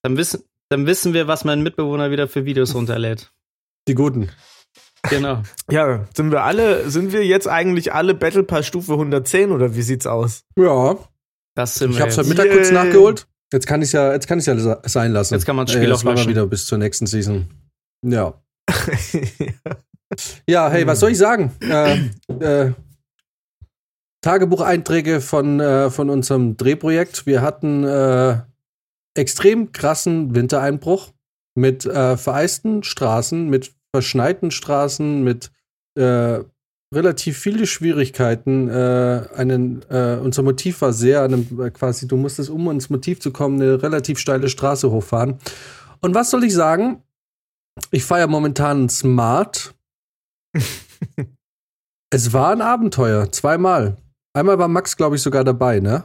Dann 0.02 0.16
wissen, 0.16 0.42
dann 0.68 0.86
wissen 0.86 1.14
wir, 1.14 1.28
was 1.28 1.44
mein 1.44 1.62
Mitbewohner 1.62 2.10
wieder 2.10 2.28
für 2.28 2.44
Videos 2.44 2.74
runterlädt. 2.74 3.32
Die 3.88 3.94
guten. 3.94 4.30
Genau. 5.08 5.42
Ja, 5.70 6.06
sind 6.16 6.32
wir 6.32 6.42
alle, 6.42 6.90
sind 6.90 7.12
wir 7.12 7.24
jetzt 7.24 7.46
eigentlich 7.46 7.92
alle 7.92 8.14
Battle 8.14 8.42
Pass 8.42 8.66
Stufe 8.66 8.92
110 8.92 9.52
oder 9.52 9.76
wie 9.76 9.82
sieht's 9.82 10.06
aus? 10.06 10.44
Ja, 10.56 10.96
Das 11.54 11.76
sind 11.76 11.92
ich 11.92 11.98
wir 11.98 12.04
hab's 12.04 12.18
heute. 12.18 12.28
Mittag 12.28 12.50
kurz 12.50 12.70
nachgeholt. 12.72 13.28
Jetzt 13.52 13.66
kann 13.66 13.82
ich 13.82 13.92
ja, 13.92 14.12
jetzt 14.12 14.26
kann 14.26 14.38
ich 14.38 14.46
ja 14.46 14.80
sein 14.88 15.12
lassen. 15.12 15.34
Jetzt 15.34 15.46
kann 15.46 15.56
man 15.56 15.66
das 15.66 15.74
Spiel 15.74 15.88
äh, 15.88 15.92
auch 15.92 16.02
löschen. 16.02 16.28
wieder 16.28 16.46
bis 16.46 16.66
zur 16.66 16.78
nächsten 16.78 17.06
Season. 17.06 17.46
Ja. 18.04 18.34
Ja, 20.48 20.70
hey, 20.70 20.86
was 20.86 21.00
soll 21.00 21.10
ich 21.10 21.18
sagen? 21.18 21.52
Äh, 21.60 22.10
äh, 22.40 22.72
Tagebucheinträge 24.22 25.20
von, 25.20 25.60
äh, 25.60 25.90
von 25.90 26.10
unserem 26.10 26.56
Drehprojekt. 26.56 27.26
Wir 27.26 27.42
hatten 27.42 27.84
äh, 27.84 28.38
extrem 29.14 29.72
krassen 29.72 30.34
Wintereinbruch 30.34 31.12
mit 31.54 31.86
äh, 31.86 32.16
vereisten 32.16 32.82
Straßen, 32.82 33.48
mit 33.48 33.74
verschneiten 33.92 34.50
Straßen, 34.50 35.22
mit 35.22 35.50
äh, 35.96 36.40
relativ 36.94 37.38
viele 37.38 37.66
Schwierigkeiten. 37.66 38.68
Äh, 38.68 39.28
einen, 39.34 39.82
äh, 39.90 40.18
unser 40.22 40.42
Motiv 40.42 40.80
war 40.82 40.92
sehr 40.92 41.22
einem, 41.22 41.60
äh, 41.60 41.70
quasi, 41.70 42.06
du 42.06 42.16
musstest, 42.16 42.50
um 42.50 42.70
ins 42.70 42.90
Motiv 42.90 43.20
zu 43.20 43.32
kommen, 43.32 43.60
eine 43.60 43.82
relativ 43.82 44.18
steile 44.18 44.48
Straße 44.48 44.90
hochfahren. 44.90 45.38
Und 46.00 46.14
was 46.14 46.30
soll 46.30 46.44
ich 46.44 46.54
sagen? 46.54 47.02
Ich 47.90 48.04
feiere 48.04 48.28
momentan 48.28 48.88
Smart. 48.88 49.74
es 52.10 52.32
war 52.32 52.52
ein 52.52 52.62
Abenteuer, 52.62 53.30
zweimal. 53.32 53.96
Einmal 54.32 54.58
war 54.58 54.68
Max, 54.68 54.96
glaube 54.96 55.16
ich, 55.16 55.22
sogar 55.22 55.44
dabei, 55.44 55.80
ne? 55.80 56.04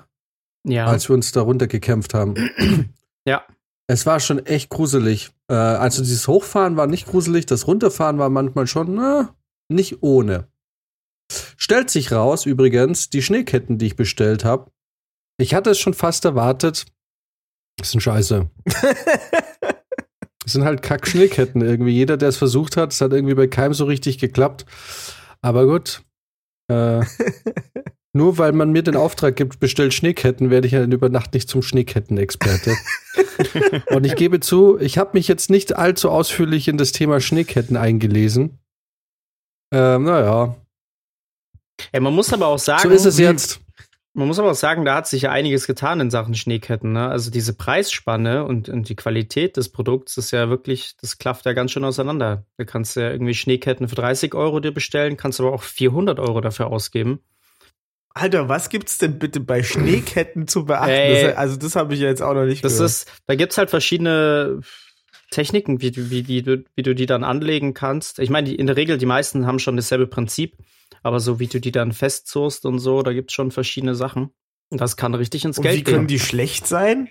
Ja. 0.63 0.85
als 0.85 1.09
wir 1.09 1.15
uns 1.15 1.31
da 1.31 1.41
runtergekämpft 1.41 2.13
haben. 2.13 2.35
Ja. 3.27 3.45
Es 3.85 4.07
war 4.07 4.19
schon 4.19 4.43
echt 4.47 4.71
gruselig. 4.71 5.29
Äh, 5.47 5.53
also 5.53 6.01
dieses 6.01 6.27
Hochfahren 6.27 6.75
war 6.75 6.88
nicht 6.88 7.05
gruselig, 7.05 7.45
das 7.45 7.67
Runterfahren 7.67 8.17
war 8.17 8.31
manchmal 8.31 8.65
schon 8.65 8.95
na, 8.95 9.35
nicht 9.69 10.01
ohne. 10.01 10.47
Stellt 11.62 11.91
sich 11.91 12.12
raus, 12.12 12.48
übrigens, 12.48 13.12
die 13.12 13.22
Schneeketten, 13.22 13.77
die 13.77 13.86
ich 13.86 13.96
bestellt 13.96 14.44
habe, 14.44 14.72
ich 15.39 15.53
hatte 15.53 15.70
es 15.70 15.80
schon 15.80 15.94
fast 15.94 16.25
erwartet. 16.25 16.86
Das 17.77 17.91
sind 17.91 18.01
scheiße. 18.01 18.50
Das 20.44 20.53
sind 20.53 20.63
halt 20.63 20.82
Kack-Schneeketten 20.82 21.62
irgendwie. 21.62 21.91
Jeder, 21.91 22.18
der 22.18 22.30
es 22.30 22.38
versucht 22.38 22.75
hat, 22.75 22.94
es 22.94 23.00
hat 23.00 23.13
irgendwie 23.13 23.36
bei 23.36 23.46
keinem 23.46 23.75
so 23.75 23.86
richtig 23.86 24.18
geklappt. 24.18 24.65
Aber 25.39 25.68
gut. 25.68 26.01
Äh, 26.68 27.06
nur 28.13 28.39
weil 28.39 28.51
man 28.51 28.72
mir 28.72 28.82
den 28.82 28.96
Auftrag 28.96 29.36
gibt, 29.36 29.60
bestellt 29.60 29.94
Schneeketten, 29.94 30.50
werde 30.50 30.65
ich 30.65 30.74
ja 30.74 30.84
über 30.84 31.10
Nacht 31.10 31.36
nicht 31.36 31.48
zum 31.48 31.62
Schneeketten-Experte. 31.62 32.75
Und 33.91 34.03
ich 34.08 34.15
gebe 34.15 34.39
zu, 34.39 34.80
ich 34.80 34.98
habe 34.98 35.12
mich 35.13 35.27
jetzt 35.27 35.51
nicht 35.51 35.75
allzu 35.75 36.10
ausführlich 36.10 36.68
in 36.68 36.77
das 36.77 36.91
Thema 36.91 37.22
Schneeketten 37.22 37.77
eingelesen. 37.77 38.58
Ähm, 39.72 40.06
naja, 40.06 40.56
Ja, 41.93 42.00
man 42.00 42.13
muss 42.13 42.31
aber 42.33 42.47
auch 42.47 42.59
sagen, 42.59 42.89
so 42.89 42.95
ist 42.95 43.05
es 43.05 43.17
jetzt. 43.17 43.61
Man 44.13 44.27
muss 44.27 44.39
aber 44.39 44.51
auch 44.51 44.55
sagen, 44.55 44.83
da 44.83 44.95
hat 44.95 45.07
sich 45.07 45.21
ja 45.21 45.31
einiges 45.31 45.67
getan 45.67 46.01
in 46.01 46.09
Sachen 46.11 46.35
Schneeketten. 46.35 46.91
Ne? 46.91 47.07
Also 47.07 47.31
diese 47.31 47.53
Preisspanne 47.53 48.43
und, 48.43 48.67
und 48.67 48.89
die 48.89 48.95
Qualität 48.97 49.55
des 49.55 49.69
Produkts 49.71 50.17
ist 50.17 50.31
ja 50.31 50.50
wirklich, 50.50 50.97
das 51.00 51.17
klafft 51.17 51.45
ja 51.45 51.53
ganz 51.53 51.71
schön 51.71 51.85
auseinander. 51.85 52.43
Da 52.57 52.65
kannst 52.65 52.95
du 52.97 53.00
ja 53.00 53.09
irgendwie 53.09 53.33
Schneeketten 53.33 53.88
für 53.88 53.95
30 53.95 54.33
Euro 54.35 54.59
dir 54.59 54.73
bestellen, 54.73 55.15
kannst 55.15 55.39
aber 55.39 55.53
auch 55.53 55.63
400 55.63 56.19
Euro 56.19 56.41
dafür 56.41 56.67
ausgeben. 56.67 57.21
Alter, 58.13 58.50
was 58.50 58.67
gibt's 58.67 58.97
denn 58.97 59.17
bitte 59.17 59.39
bei 59.39 59.63
Schneeketten 59.63 60.45
zu 60.45 60.65
beachten? 60.65 60.89
Ey. 60.91 61.27
das, 61.27 61.38
also 61.38 61.55
das 61.55 61.77
habe 61.77 61.93
ich 61.93 62.01
ja 62.01 62.07
jetzt 62.09 62.21
auch 62.21 62.33
noch 62.33 62.43
nicht 62.45 62.65
Das 62.65 62.73
gehört. 62.73 62.89
ist, 62.91 63.11
da 63.27 63.35
gibt's 63.35 63.57
halt 63.57 63.69
verschiedene 63.69 64.59
Techniken, 65.29 65.79
wie, 65.79 65.91
du- 65.91 66.09
wie, 66.09 66.23
die, 66.23 66.45
wie 66.75 66.83
du 66.83 66.93
die 66.93 67.05
dann 67.05 67.23
anlegen 67.23 67.73
kannst. 67.73 68.19
Ich 68.19 68.29
meine, 68.29 68.53
in 68.53 68.67
der 68.67 68.75
Regel, 68.75 68.97
die 68.97 69.05
meisten 69.05 69.45
haben 69.47 69.59
schon 69.59 69.77
dasselbe 69.77 70.07
Prinzip, 70.07 70.57
aber 71.03 71.19
so 71.19 71.39
wie 71.39 71.48
du 71.48 71.60
die 71.60 71.71
dann 71.71 71.91
festzurst 71.91 72.65
und 72.65 72.79
so, 72.79 73.01
da 73.01 73.13
gibt's 73.13 73.33
schon 73.33 73.51
verschiedene 73.51 73.95
Sachen. 73.95 74.31
Das 74.69 74.95
kann 74.95 75.13
richtig 75.15 75.45
ins 75.45 75.57
Und 75.57 75.63
Geld 75.63 75.79
wie 75.79 75.83
können 75.83 76.07
gehen. 76.07 76.07
die 76.07 76.19
schlecht 76.19 76.67
sein? 76.67 77.10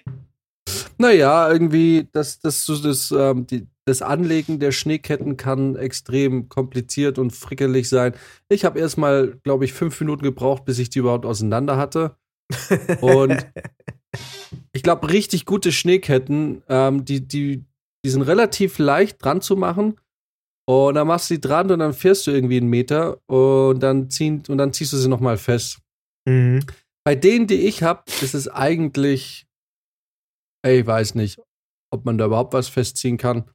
Naja, 0.99 1.51
irgendwie, 1.51 2.09
das, 2.13 2.41
das, 2.41 2.65
so 2.65 2.77
das, 2.77 3.11
ähm, 3.11 3.47
die, 3.47 3.67
das 3.85 4.03
Anlegen 4.03 4.61
der 4.61 4.73
Schneeketten 4.73 5.37
kann 5.37 5.77
extrem 5.77 6.49
kompliziert 6.49 7.19
und 7.19 7.33
frickelig 7.33 7.89
sein. 7.89 8.15
Ich 8.49 8.65
habe 8.65 8.79
erstmal, 8.79 9.39
glaube 9.43 9.65
ich, 9.65 9.73
fünf 9.73 9.99
Minuten 10.01 10.23
gebraucht, 10.23 10.65
bis 10.65 10.79
ich 10.79 10.91
die 10.91 11.01
überhaupt 11.01 11.27
auseinander 11.27 11.77
hatte. 11.77 12.17
Und 13.01 13.47
ich 14.73 14.83
glaube, 14.83 15.11
richtig 15.11 15.45
gute 15.45 15.73
Schneeketten, 15.73 16.63
ähm, 16.69 17.05
die, 17.05 17.27
die, 17.27 17.65
die 18.05 18.11
sind 18.11 18.23
relativ 18.23 18.79
leicht 18.79 19.25
dran 19.25 19.41
zu 19.41 19.57
machen. 19.57 19.97
Und 20.71 20.95
dann 20.95 21.09
machst 21.09 21.29
du 21.29 21.35
die 21.35 21.41
dran 21.41 21.69
und 21.73 21.81
dann 21.81 21.93
fährst 21.93 22.29
du 22.29 22.31
irgendwie 22.31 22.59
einen 22.59 22.71
Meter 22.71 23.19
und 23.29 23.81
dann, 23.81 24.09
ziehen, 24.09 24.45
und 24.47 24.57
dann 24.57 24.73
ziehst 24.73 24.93
du 24.93 24.99
sie 24.99 25.09
nochmal 25.09 25.37
fest. 25.37 25.81
Mhm. 26.29 26.65
Bei 27.05 27.17
denen, 27.17 27.49
die 27.49 27.67
ich 27.67 27.83
habe, 27.83 28.05
ist 28.23 28.35
es 28.35 28.47
eigentlich, 28.47 29.49
ey, 30.63 30.81
ich 30.81 30.87
weiß 30.87 31.17
nicht, 31.17 31.41
ob 31.93 32.05
man 32.05 32.19
da 32.19 32.27
überhaupt 32.27 32.53
was 32.53 32.69
festziehen 32.69 33.17
kann. 33.17 33.51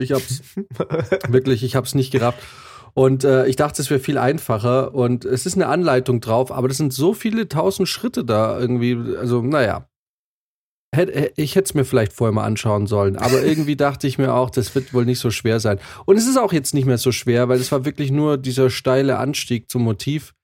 Ich 0.00 0.12
hab's 0.12 0.42
wirklich, 1.28 1.62
ich 1.62 1.76
hab's 1.76 1.94
nicht 1.94 2.12
gerafft. 2.12 2.42
Und 2.94 3.24
äh, 3.24 3.46
ich 3.46 3.56
dachte, 3.56 3.82
es 3.82 3.90
wäre 3.90 4.00
viel 4.00 4.16
einfacher. 4.16 4.94
Und 4.94 5.26
es 5.26 5.44
ist 5.44 5.56
eine 5.56 5.66
Anleitung 5.66 6.22
drauf, 6.22 6.50
aber 6.50 6.68
das 6.68 6.78
sind 6.78 6.94
so 6.94 7.12
viele 7.12 7.46
tausend 7.46 7.90
Schritte 7.90 8.24
da 8.24 8.58
irgendwie. 8.58 8.96
Also, 9.18 9.42
naja. 9.42 9.86
Hä- 10.96 11.30
Ich 11.36 11.54
hätte 11.54 11.66
es 11.66 11.74
mir 11.74 11.84
vielleicht 11.84 12.12
vorher 12.12 12.32
mal 12.32 12.44
anschauen 12.44 12.86
sollen. 12.86 13.16
Aber 13.16 13.42
irgendwie 13.44 13.76
dachte 13.76 14.06
ich 14.06 14.18
mir 14.18 14.34
auch, 14.34 14.50
das 14.50 14.74
wird 14.74 14.92
wohl 14.94 15.04
nicht 15.04 15.18
so 15.18 15.30
schwer 15.30 15.60
sein. 15.60 15.78
Und 16.06 16.16
es 16.16 16.26
ist 16.26 16.36
auch 16.38 16.52
jetzt 16.52 16.74
nicht 16.74 16.86
mehr 16.86 16.98
so 16.98 17.12
schwer, 17.12 17.48
weil 17.48 17.58
es 17.60 17.70
war 17.72 17.84
wirklich 17.84 18.10
nur 18.10 18.38
dieser 18.38 18.70
steile 18.70 19.18
Anstieg 19.18 19.70
zum 19.70 19.82
Motiv, 19.82 20.34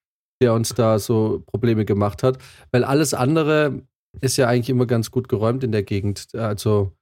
der 0.43 0.55
uns 0.55 0.71
da 0.75 0.99
so 0.99 1.43
Probleme 1.47 1.85
gemacht 1.85 2.23
hat. 2.23 2.39
Weil 2.71 2.85
alles 2.85 3.15
andere 3.15 3.83
ist 4.21 4.37
ja 4.37 4.47
eigentlich 4.49 4.71
immer 4.71 4.87
ganz 4.87 5.11
gut 5.11 5.29
geräumt 5.29 5.65
in 5.65 5.73
der 5.73 5.83
Gegend. 5.83 6.35
Also 6.35 6.93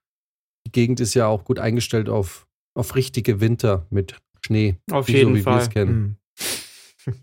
die 0.67 0.73
Gegend 0.73 1.01
ist 1.01 1.15
ja 1.15 1.27
auch 1.27 1.45
gut 1.45 1.59
eingestellt 1.59 2.09
auf, 2.09 2.47
auf 2.79 2.95
richtige 2.95 3.41
Winter 3.41 3.87
mit 3.91 4.17
Schnee. 4.45 4.77
Auf 4.93 5.09
wie 5.09 5.13
jeden 5.17 5.31
so, 5.31 5.37
wie 5.37 5.43
Fall. 5.43 5.69
kennen. 5.69 6.17
Mhm. 7.07 7.15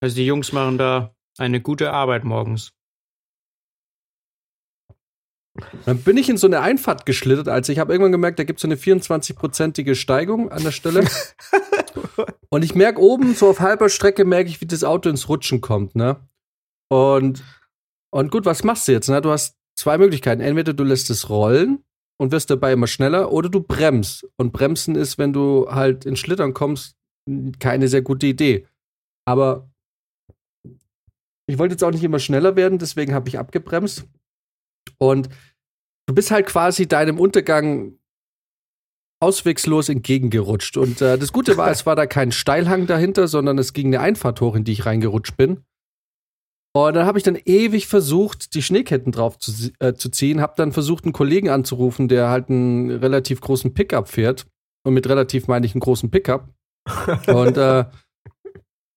Also 0.00 0.16
die 0.16 0.26
Jungs 0.26 0.52
machen 0.52 0.78
da 0.78 1.14
eine 1.38 1.60
gute 1.60 1.92
Arbeit 1.92 2.24
morgens. 2.24 2.72
Dann 5.84 5.98
bin 5.98 6.16
ich 6.16 6.28
in 6.28 6.36
so 6.36 6.46
eine 6.46 6.60
Einfahrt 6.60 7.06
geschlittert, 7.06 7.48
als 7.48 7.68
ich 7.68 7.78
habe 7.78 7.92
irgendwann 7.92 8.12
gemerkt, 8.12 8.38
da 8.38 8.44
gibt 8.44 8.58
es 8.58 8.62
so 8.62 8.68
eine 8.68 8.76
24-prozentige 8.76 9.94
Steigung 9.94 10.50
an 10.50 10.62
der 10.62 10.70
Stelle. 10.70 11.06
und 12.50 12.64
ich 12.64 12.74
merke 12.74 13.00
oben, 13.00 13.34
so 13.34 13.48
auf 13.48 13.60
halber 13.60 13.88
Strecke, 13.88 14.24
merke 14.24 14.50
ich, 14.50 14.60
wie 14.60 14.66
das 14.66 14.84
Auto 14.84 15.08
ins 15.08 15.28
Rutschen 15.28 15.60
kommt, 15.60 15.96
ne? 15.96 16.16
Und, 16.90 17.42
und 18.10 18.30
gut, 18.30 18.44
was 18.44 18.64
machst 18.64 18.88
du 18.88 18.92
jetzt? 18.92 19.08
Ne? 19.08 19.20
Du 19.20 19.30
hast 19.30 19.56
zwei 19.76 19.98
Möglichkeiten. 19.98 20.40
Entweder 20.40 20.72
du 20.72 20.84
lässt 20.84 21.10
es 21.10 21.28
rollen 21.28 21.84
und 22.18 22.32
wirst 22.32 22.50
dabei 22.50 22.72
immer 22.72 22.86
schneller, 22.86 23.32
oder 23.32 23.48
du 23.48 23.60
bremst. 23.60 24.26
Und 24.36 24.52
bremsen 24.52 24.96
ist, 24.96 25.18
wenn 25.18 25.32
du 25.32 25.68
halt 25.70 26.04
ins 26.04 26.18
Schlittern 26.18 26.54
kommst, 26.54 26.96
keine 27.58 27.88
sehr 27.88 28.02
gute 28.02 28.26
Idee. 28.26 28.66
Aber 29.26 29.70
ich 31.46 31.58
wollte 31.58 31.74
jetzt 31.74 31.84
auch 31.84 31.90
nicht 31.90 32.04
immer 32.04 32.18
schneller 32.18 32.56
werden, 32.56 32.78
deswegen 32.78 33.14
habe 33.14 33.28
ich 33.28 33.38
abgebremst. 33.38 34.06
Und 34.98 35.28
du 36.08 36.14
bist 36.14 36.30
halt 36.30 36.46
quasi 36.46 36.88
deinem 36.88 37.20
Untergang 37.20 37.98
auswegslos 39.20 39.88
entgegengerutscht. 39.88 40.76
Und 40.76 41.02
äh, 41.02 41.18
das 41.18 41.32
Gute 41.32 41.56
war, 41.56 41.70
es 41.70 41.86
war 41.86 41.96
da 41.96 42.06
kein 42.06 42.32
Steilhang 42.32 42.86
dahinter, 42.86 43.28
sondern 43.28 43.58
es 43.58 43.72
ging 43.72 43.88
eine 43.88 44.00
Einfahrt 44.00 44.40
hoch, 44.40 44.56
in 44.56 44.64
die 44.64 44.72
ich 44.72 44.86
reingerutscht 44.86 45.36
bin. 45.36 45.64
Und 46.74 46.94
dann 46.94 47.06
habe 47.06 47.18
ich 47.18 47.24
dann 47.24 47.38
ewig 47.44 47.88
versucht, 47.88 48.54
die 48.54 48.62
Schneeketten 48.62 49.12
drauf 49.12 49.38
zu, 49.38 49.70
äh, 49.80 49.94
zu 49.94 50.08
ziehen, 50.10 50.40
habe 50.40 50.54
dann 50.56 50.72
versucht, 50.72 51.04
einen 51.04 51.12
Kollegen 51.12 51.50
anzurufen, 51.50 52.08
der 52.08 52.30
halt 52.30 52.48
einen 52.48 52.90
relativ 52.90 53.40
großen 53.40 53.74
Pickup 53.74 54.08
fährt. 54.08 54.46
Und 54.84 54.94
mit 54.94 55.08
relativ 55.08 55.48
meine 55.48 55.66
ich 55.66 55.74
einen 55.74 55.80
großen 55.80 56.10
Pickup. 56.10 56.48
Und 57.26 57.56
äh, 57.56 57.84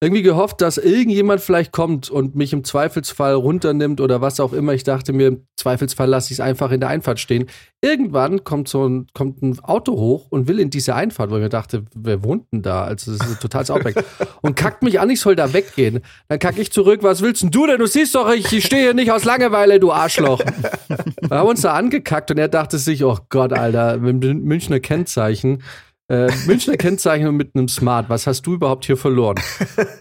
irgendwie 0.03 0.23
gehofft, 0.23 0.61
dass 0.61 0.79
irgendjemand 0.79 1.41
vielleicht 1.41 1.71
kommt 1.71 2.09
und 2.09 2.35
mich 2.35 2.53
im 2.53 2.63
Zweifelsfall 2.63 3.35
runternimmt 3.35 4.01
oder 4.01 4.19
was 4.19 4.39
auch 4.39 4.51
immer. 4.51 4.73
Ich 4.73 4.83
dachte 4.83 5.13
mir, 5.13 5.27
im 5.27 5.45
Zweifelsfall 5.57 6.09
lasse 6.09 6.33
ich 6.33 6.39
es 6.39 6.39
einfach 6.39 6.71
in 6.71 6.79
der 6.79 6.89
Einfahrt 6.89 7.19
stehen. 7.19 7.45
Irgendwann 7.81 8.43
kommt 8.43 8.67
so 8.67 8.83
ein, 8.87 9.05
kommt 9.13 9.43
ein 9.43 9.59
Auto 9.59 9.93
hoch 9.93 10.25
und 10.31 10.47
will 10.47 10.59
in 10.59 10.71
diese 10.71 10.95
Einfahrt, 10.95 11.29
weil 11.29 11.37
ich 11.37 11.43
mir 11.43 11.49
dachte, 11.49 11.85
wer 11.93 12.23
wohnt 12.23 12.51
denn 12.51 12.63
da? 12.63 12.83
Also 12.83 13.11
das 13.11 13.29
ist 13.29 13.41
total 13.41 13.63
Outback. 13.69 14.03
und 14.41 14.55
kackt 14.55 14.81
mich 14.81 14.99
an, 14.99 15.07
ich 15.11 15.19
soll 15.19 15.35
da 15.35 15.53
weggehen. 15.53 15.99
Dann 16.29 16.39
kacke 16.39 16.61
ich 16.61 16.71
zurück, 16.71 17.03
was 17.03 17.21
willst 17.21 17.43
denn 17.43 17.51
du 17.51 17.67
denn? 17.67 17.77
Du 17.77 17.85
siehst 17.85 18.15
doch, 18.15 18.33
ich 18.33 18.47
stehe 18.65 18.81
hier 18.81 18.93
nicht 18.95 19.11
aus 19.11 19.23
Langeweile, 19.23 19.79
du 19.79 19.91
Arschloch. 19.91 20.41
Dann 20.87 21.37
haben 21.37 21.45
wir 21.45 21.51
uns 21.51 21.61
da 21.61 21.73
angekackt 21.73 22.31
und 22.31 22.39
er 22.39 22.47
dachte 22.47 22.79
sich, 22.79 23.03
oh 23.03 23.19
Gott, 23.29 23.53
Alter, 23.53 23.97
mit 23.97 24.23
dem 24.23 24.43
Münchner 24.45 24.79
Kennzeichen. 24.79 25.61
Äh, 26.11 26.29
Münchner 26.45 26.75
Kennzeichen 26.75 27.33
mit 27.37 27.55
einem 27.55 27.69
Smart. 27.69 28.09
Was 28.09 28.27
hast 28.27 28.41
du 28.41 28.55
überhaupt 28.55 28.83
hier 28.83 28.97
verloren? 28.97 29.39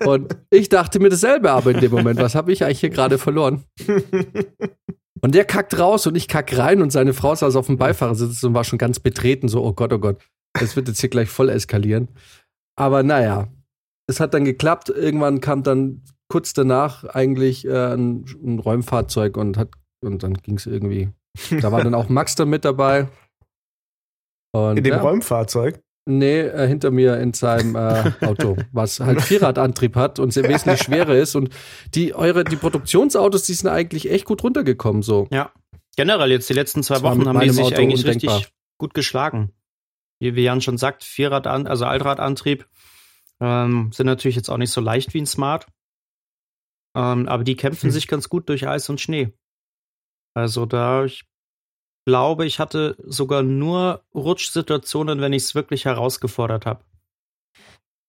Und 0.05 0.37
ich 0.51 0.69
dachte 0.69 0.99
mir 0.99 1.09
dasselbe 1.09 1.53
aber 1.53 1.71
in 1.71 1.81
dem 1.81 1.93
Moment. 1.93 2.19
Was 2.19 2.35
habe 2.35 2.51
ich 2.53 2.65
eigentlich 2.65 2.81
hier 2.81 2.91
gerade 2.91 3.17
verloren? 3.17 3.63
Und 5.21 5.35
der 5.35 5.45
kackt 5.45 5.79
raus 5.79 6.09
und 6.09 6.17
ich 6.17 6.27
kack 6.27 6.57
rein 6.59 6.83
und 6.83 6.91
seine 6.91 7.13
Frau 7.13 7.35
saß 7.35 7.55
auf 7.55 7.67
dem 7.67 7.77
Beifahrersitz 7.77 8.43
und 8.43 8.55
war 8.55 8.65
schon 8.65 8.79
ganz 8.79 8.99
betreten, 8.99 9.47
so, 9.47 9.63
oh 9.63 9.73
Gott, 9.73 9.93
oh 9.93 9.99
Gott, 9.99 10.21
das 10.59 10.75
wird 10.75 10.89
jetzt 10.89 11.01
hier 11.01 11.11
gleich 11.11 11.29
voll 11.29 11.49
eskalieren. 11.49 12.09
Aber 12.77 13.05
naja, 13.05 13.47
es 14.09 14.19
hat 14.19 14.35
dann 14.35 14.45
geklappt. 14.45 14.89
Irgendwann 14.89 15.41
kam 15.41 15.63
dann 15.63 16.03
kurz 16.29 16.55
danach 16.55 17.05
eigentlich 17.05 17.67
äh, 17.67 17.95
ein, 17.95 18.25
ein 18.43 18.59
Räumfahrzeug 18.59 19.37
und 19.37 19.57
hat 19.57 19.69
und 20.05 20.23
dann 20.25 20.35
ging 20.35 20.57
es 20.57 20.67
irgendwie. 20.67 21.11
Da 21.61 21.71
war 21.71 21.85
dann 21.85 21.95
auch 21.95 22.09
Max 22.09 22.35
dann 22.35 22.49
mit 22.49 22.65
dabei. 22.65 23.07
Und, 24.53 24.79
In 24.79 24.83
dem 24.83 24.95
ja. 24.95 25.01
Räumfahrzeug. 25.01 25.81
Nee, 26.07 26.41
äh, 26.41 26.67
hinter 26.67 26.91
mir 26.91 27.19
in 27.19 27.33
seinem 27.35 27.77
äh, 27.77 28.11
Auto, 28.23 28.57
was 28.73 29.01
halt 29.01 29.21
Vierradantrieb 29.23 29.97
hat 29.97 30.19
und 30.19 30.33
sehr 30.33 30.49
wesentlich 30.49 30.83
schwerer 30.83 31.15
ist. 31.15 31.35
Und 31.37 31.51
die, 31.95 32.15
eure, 32.15 32.43
die 32.45 32.57
Produktionsautos, 32.57 33.43
die 33.45 33.55
sind 33.55 33.69
eigentlich 33.69 34.11
echt 34.11 34.25
gut 34.25 34.43
runtergekommen, 34.43 35.03
so. 35.03 35.29
Ja. 35.31 35.53
Generell 35.97 36.31
jetzt 36.31 36.49
die 36.49 36.55
letzten 36.55 36.83
zwei 36.83 36.95
Das 36.95 37.03
Wochen 37.03 37.29
haben 37.29 37.39
die 37.41 37.51
sich 37.51 37.65
Auto 37.65 37.77
eigentlich 37.77 38.05
undenkbar. 38.05 38.37
richtig 38.39 38.53
gut 38.79 38.95
geschlagen. 38.95 39.53
Wie, 40.21 40.35
wie 40.35 40.43
Jan 40.43 40.61
schon 40.63 40.79
sagt, 40.79 41.05
Vierrad, 41.05 41.47
also 41.47 41.85
Allradantrieb 41.85 42.67
ähm, 43.41 43.91
sind 43.93 44.07
natürlich 44.07 44.37
jetzt 44.37 44.49
auch 44.51 44.57
nicht 44.59 44.71
so 44.73 44.81
leicht 44.81 45.13
wie 45.15 45.21
ein 45.21 45.27
Smart. 45.27 45.67
Ähm, 46.97 47.29
aber 47.29 47.45
die 47.45 47.57
kämpfen 47.57 47.87
Hm. 47.89 47.91
sich 47.93 48.09
ganz 48.09 48.29
gut 48.29 48.49
durch 48.49 48.67
Eis 48.67 48.89
und 48.89 49.01
Schnee. 49.01 49.33
Also 50.35 50.65
da, 50.67 51.05
ich 51.05 51.25
glaube, 52.11 52.45
ich 52.45 52.59
hatte 52.59 52.97
sogar 53.07 53.45
nur 53.45 54.05
Rutschsituationen, 54.13 55.21
wenn 55.21 55.33
ich 55.33 55.45
es 55.45 55.55
wirklich 55.55 55.85
herausgefordert 55.85 56.67
habe. 56.67 56.85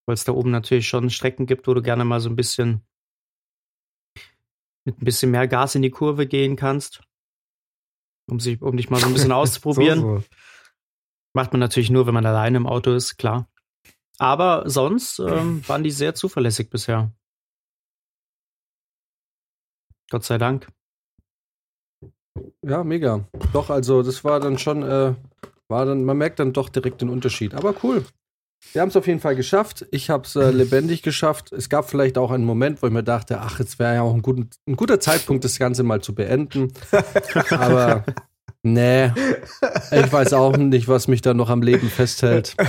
Weil 0.08 0.16
es 0.16 0.24
da 0.24 0.32
oben 0.32 0.50
natürlich 0.50 0.88
schon 0.88 1.12
Strecken 1.12 1.46
gibt, 1.46 1.68
wo 1.68 1.76
du 1.76 1.84
gerne 1.84 2.04
mal 2.04 2.20
so 2.20 2.28
ein 2.28 2.36
bisschen 2.36 2.82
mit 4.86 5.00
ein 5.00 5.06
bisschen 5.06 5.30
mehr 5.30 5.48
Gas 5.48 5.76
in 5.76 5.84
die 5.84 5.92
Kurve 5.92 6.26
gehen 6.26 6.56
kannst. 6.56 7.04
Um, 8.28 8.40
sich, 8.40 8.60
um 8.60 8.76
dich 8.76 8.90
mal 8.90 9.00
so 9.00 9.06
ein 9.06 9.14
bisschen 9.14 9.32
auszuprobieren. 9.42 10.02
So, 10.02 10.18
so. 10.18 10.24
Macht 11.34 11.54
man 11.54 11.60
natürlich 11.60 11.92
nur, 11.92 12.08
wenn 12.08 12.16
man 12.16 12.26
alleine 12.26 12.58
im 12.58 12.66
Auto 12.66 12.94
ist, 12.94 13.18
klar. 13.18 13.48
Aber 14.18 14.68
sonst 14.68 15.20
ähm, 15.20 15.68
waren 15.68 15.84
die 15.84 15.92
sehr 15.92 16.16
zuverlässig 16.16 16.72
bisher. 16.72 17.14
Gott 20.10 20.24
sei 20.24 20.40
Dank. 20.40 20.68
Ja, 22.66 22.84
mega. 22.84 23.26
Doch, 23.54 23.70
also 23.70 24.04
das 24.04 24.24
war 24.24 24.40
dann 24.40 24.58
schon, 24.58 24.84
äh, 24.84 25.14
war 25.68 25.86
dann, 25.86 26.04
man 26.06 26.18
merkt 26.18 26.40
dann 26.40 26.54
doch 26.54 26.70
direkt 26.70 27.02
den 27.02 27.10
Unterschied. 27.10 27.54
Aber 27.54 27.76
cool. 27.84 28.06
Wir 28.74 28.82
haben 28.82 28.90
es 28.90 28.96
auf 28.96 29.08
jeden 29.08 29.20
Fall 29.20 29.36
geschafft. 29.36 29.88
Ich 29.92 30.10
habe 30.12 30.26
es 30.26 30.36
äh, 30.36 30.52
lebendig 30.52 31.02
geschafft. 31.08 31.52
Es 31.52 31.70
gab 31.70 31.90
vielleicht 31.90 32.18
auch 32.18 32.32
einen 32.32 32.46
Moment, 32.46 32.82
wo 32.82 32.88
ich 32.88 32.94
mir 32.94 33.04
dachte, 33.04 33.40
ach, 33.42 33.60
jetzt 33.60 33.80
wäre 33.80 33.96
ja 33.96 34.02
auch 34.02 34.14
ein, 34.14 34.22
guten, 34.22 34.50
ein 34.68 34.76
guter 34.76 35.00
Zeitpunkt, 35.00 35.44
das 35.44 35.58
Ganze 35.60 35.84
mal 35.84 36.02
zu 36.02 36.14
beenden. 36.14 36.72
Aber 37.50 38.06
nee, 38.62 39.12
ich 39.92 40.12
weiß 40.12 40.34
auch 40.34 40.56
nicht, 40.58 40.88
was 40.88 41.08
mich 41.08 41.22
da 41.22 41.34
noch 41.34 41.50
am 41.50 41.64
Leben 41.64 41.90
festhält. 41.90 42.56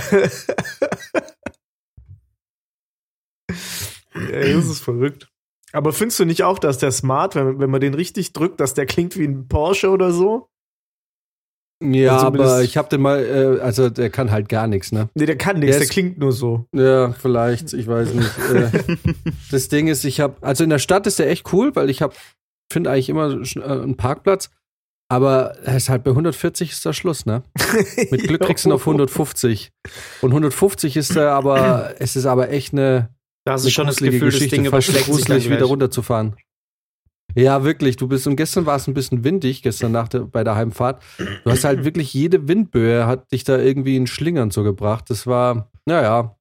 Ey, 4.31 4.53
das 4.53 4.65
ist 4.65 4.79
verrückt. 4.79 5.32
Aber 5.75 5.91
findest 5.91 6.19
du 6.19 6.25
nicht 6.25 6.43
auch, 6.43 6.59
dass 6.59 6.77
der 6.77 6.91
Smart, 6.91 7.35
wenn, 7.35 7.59
wenn 7.59 7.69
man 7.69 7.81
den 7.81 7.93
richtig 7.95 8.33
drückt, 8.33 8.59
dass 8.59 8.73
der 8.73 8.85
klingt 8.85 9.17
wie 9.17 9.25
ein 9.25 9.47
Porsche 9.47 9.89
oder 9.89 10.11
so? 10.11 10.47
Ja, 11.83 12.13
Also 12.13 12.27
aber 12.27 12.61
ich 12.61 12.77
habe 12.77 12.87
den 12.89 13.01
mal, 13.01 13.19
äh, 13.25 13.59
also 13.61 13.89
der 13.89 14.09
kann 14.09 14.31
halt 14.31 14.47
gar 14.47 14.67
nichts, 14.67 14.91
ne? 14.91 15.09
Nee, 15.15 15.25
der 15.25 15.37
kann 15.37 15.59
nichts, 15.59 15.75
Der 15.77 15.79
der 15.85 15.89
klingt 15.89 16.17
nur 16.17 16.31
so. 16.31 16.65
Ja, 16.73 17.11
vielleicht, 17.11 17.73
ich 17.73 17.87
weiß 17.87 18.13
nicht. 18.13 18.31
äh, 18.53 18.69
das 19.51 19.67
Ding 19.67 19.87
ist, 19.87 20.05
ich 20.05 20.21
habe, 20.21 20.35
also 20.41 20.63
in 20.63 20.69
der 20.69 20.79
Stadt 20.79 21.07
ist 21.07 21.19
der 21.19 21.29
echt 21.29 21.51
cool, 21.51 21.75
weil 21.75 21.89
ich 21.89 22.01
habe, 22.01 22.13
finde 22.71 22.91
eigentlich 22.91 23.09
immer 23.09 23.31
äh, 23.31 23.61
einen 23.63 23.97
Parkplatz, 23.97 24.49
aber 25.11 25.57
er 25.63 25.75
ist 25.75 25.89
halt 25.89 26.03
bei 26.03 26.11
140 26.11 26.71
ist 26.71 26.85
da 26.85 26.93
Schluss, 26.93 27.25
ne? 27.25 27.43
Mit 28.11 28.23
Glück 28.27 28.41
kriegst 28.43 28.63
du 28.63 28.69
ihn 28.69 28.73
auf 28.73 28.81
150. 28.87 29.71
Und 30.21 30.29
150 30.31 30.95
ist 30.95 31.15
er 31.17 31.31
aber, 31.31 31.95
es 31.99 32.15
ist 32.15 32.25
aber 32.25 32.49
echt 32.49 32.71
eine, 32.73 33.09
Da 33.45 33.53
hast 33.53 33.65
du 33.65 33.69
schon 33.69 33.87
das 33.87 33.97
Gefühl, 33.97 34.19
das 34.19 34.35
Geschichte, 34.35 34.55
Ding 34.55 34.65
fast 34.65 34.87
überschlägt 34.87 35.05
sich 35.05 35.15
gruselig 35.15 35.45
wieder 35.45 35.57
gleich. 35.57 35.69
runterzufahren. 35.69 36.35
Ja, 37.35 37.63
wirklich. 37.63 37.97
Du 37.97 38.07
bist 38.07 38.27
und 38.27 38.35
gestern 38.35 38.65
war 38.65 38.75
es 38.75 38.87
ein 38.87 38.93
bisschen 38.93 39.23
windig, 39.23 39.63
gestern 39.63 39.91
nach 39.91 40.07
der, 40.07 40.19
bei 40.21 40.43
der 40.43 40.55
Heimfahrt. 40.55 41.01
Du 41.17 41.51
hast 41.51 41.63
halt 41.63 41.83
wirklich 41.83 42.13
jede 42.13 42.47
Windböe 42.47 43.07
hat 43.07 43.31
dich 43.31 43.43
da 43.43 43.57
irgendwie 43.57 43.95
in 43.95 44.07
Schlingern 44.07 44.51
so 44.51 44.63
gebracht. 44.63 45.09
Das 45.09 45.25
war, 45.25 45.71
naja. 45.85 46.35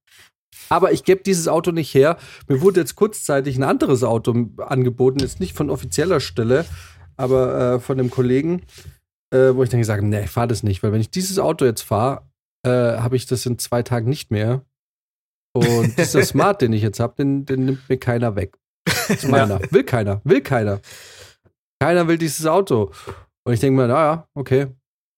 Aber 0.69 0.93
ich 0.93 1.05
gebe 1.05 1.23
dieses 1.23 1.49
Auto 1.49 1.71
nicht 1.71 1.93
her. 1.95 2.19
Mir 2.47 2.61
wurde 2.61 2.81
jetzt 2.81 2.95
kurzzeitig 2.95 3.57
ein 3.57 3.63
anderes 3.63 4.05
Auto 4.05 4.51
angeboten, 4.59 5.21
jetzt 5.21 5.41
nicht 5.41 5.57
von 5.57 5.71
offizieller 5.71 6.21
Stelle, 6.21 6.67
aber 7.17 7.75
äh, 7.75 7.81
von 7.81 7.99
einem 7.99 8.11
Kollegen, 8.11 8.63
äh, 9.31 9.55
wo 9.55 9.63
ich 9.63 9.71
dann 9.71 9.81
gesagt 9.81 9.99
habe, 10.03 10.09
nee, 10.09 10.25
ich 10.25 10.31
fahre 10.31 10.49
das 10.49 10.63
nicht, 10.63 10.83
weil 10.83 10.93
wenn 10.93 11.01
ich 11.01 11.11
dieses 11.11 11.39
Auto 11.39 11.65
jetzt 11.65 11.83
fahre, 11.83 12.23
äh, 12.65 12.71
habe 12.71 13.17
ich 13.17 13.27
das 13.27 13.45
in 13.47 13.59
zwei 13.59 13.83
Tagen 13.83 14.09
nicht 14.09 14.31
mehr. 14.31 14.65
Und 15.53 15.99
dieser 15.99 16.23
Smart, 16.25 16.63
den 16.63 16.73
ich 16.73 16.83
jetzt 16.83 17.01
habe, 17.01 17.15
den, 17.17 17.45
den 17.45 17.65
nimmt 17.67 17.89
mir 17.89 17.99
keiner 17.99 18.37
weg. 18.37 18.59
Das 18.85 19.11
ist 19.11 19.29
meiner. 19.29 19.61
Will 19.71 19.85
keiner. 19.85 20.21
Will 20.25 20.41
keiner. 20.41 20.81
Keiner 21.81 22.09
will 22.09 22.19
dieses 22.19 22.47
Auto. 22.47 22.93
Und 23.45 23.53
ich 23.53 23.61
denke 23.61 23.81
mir, 23.81 23.89
naja, 23.89 24.29
okay. 24.35 24.69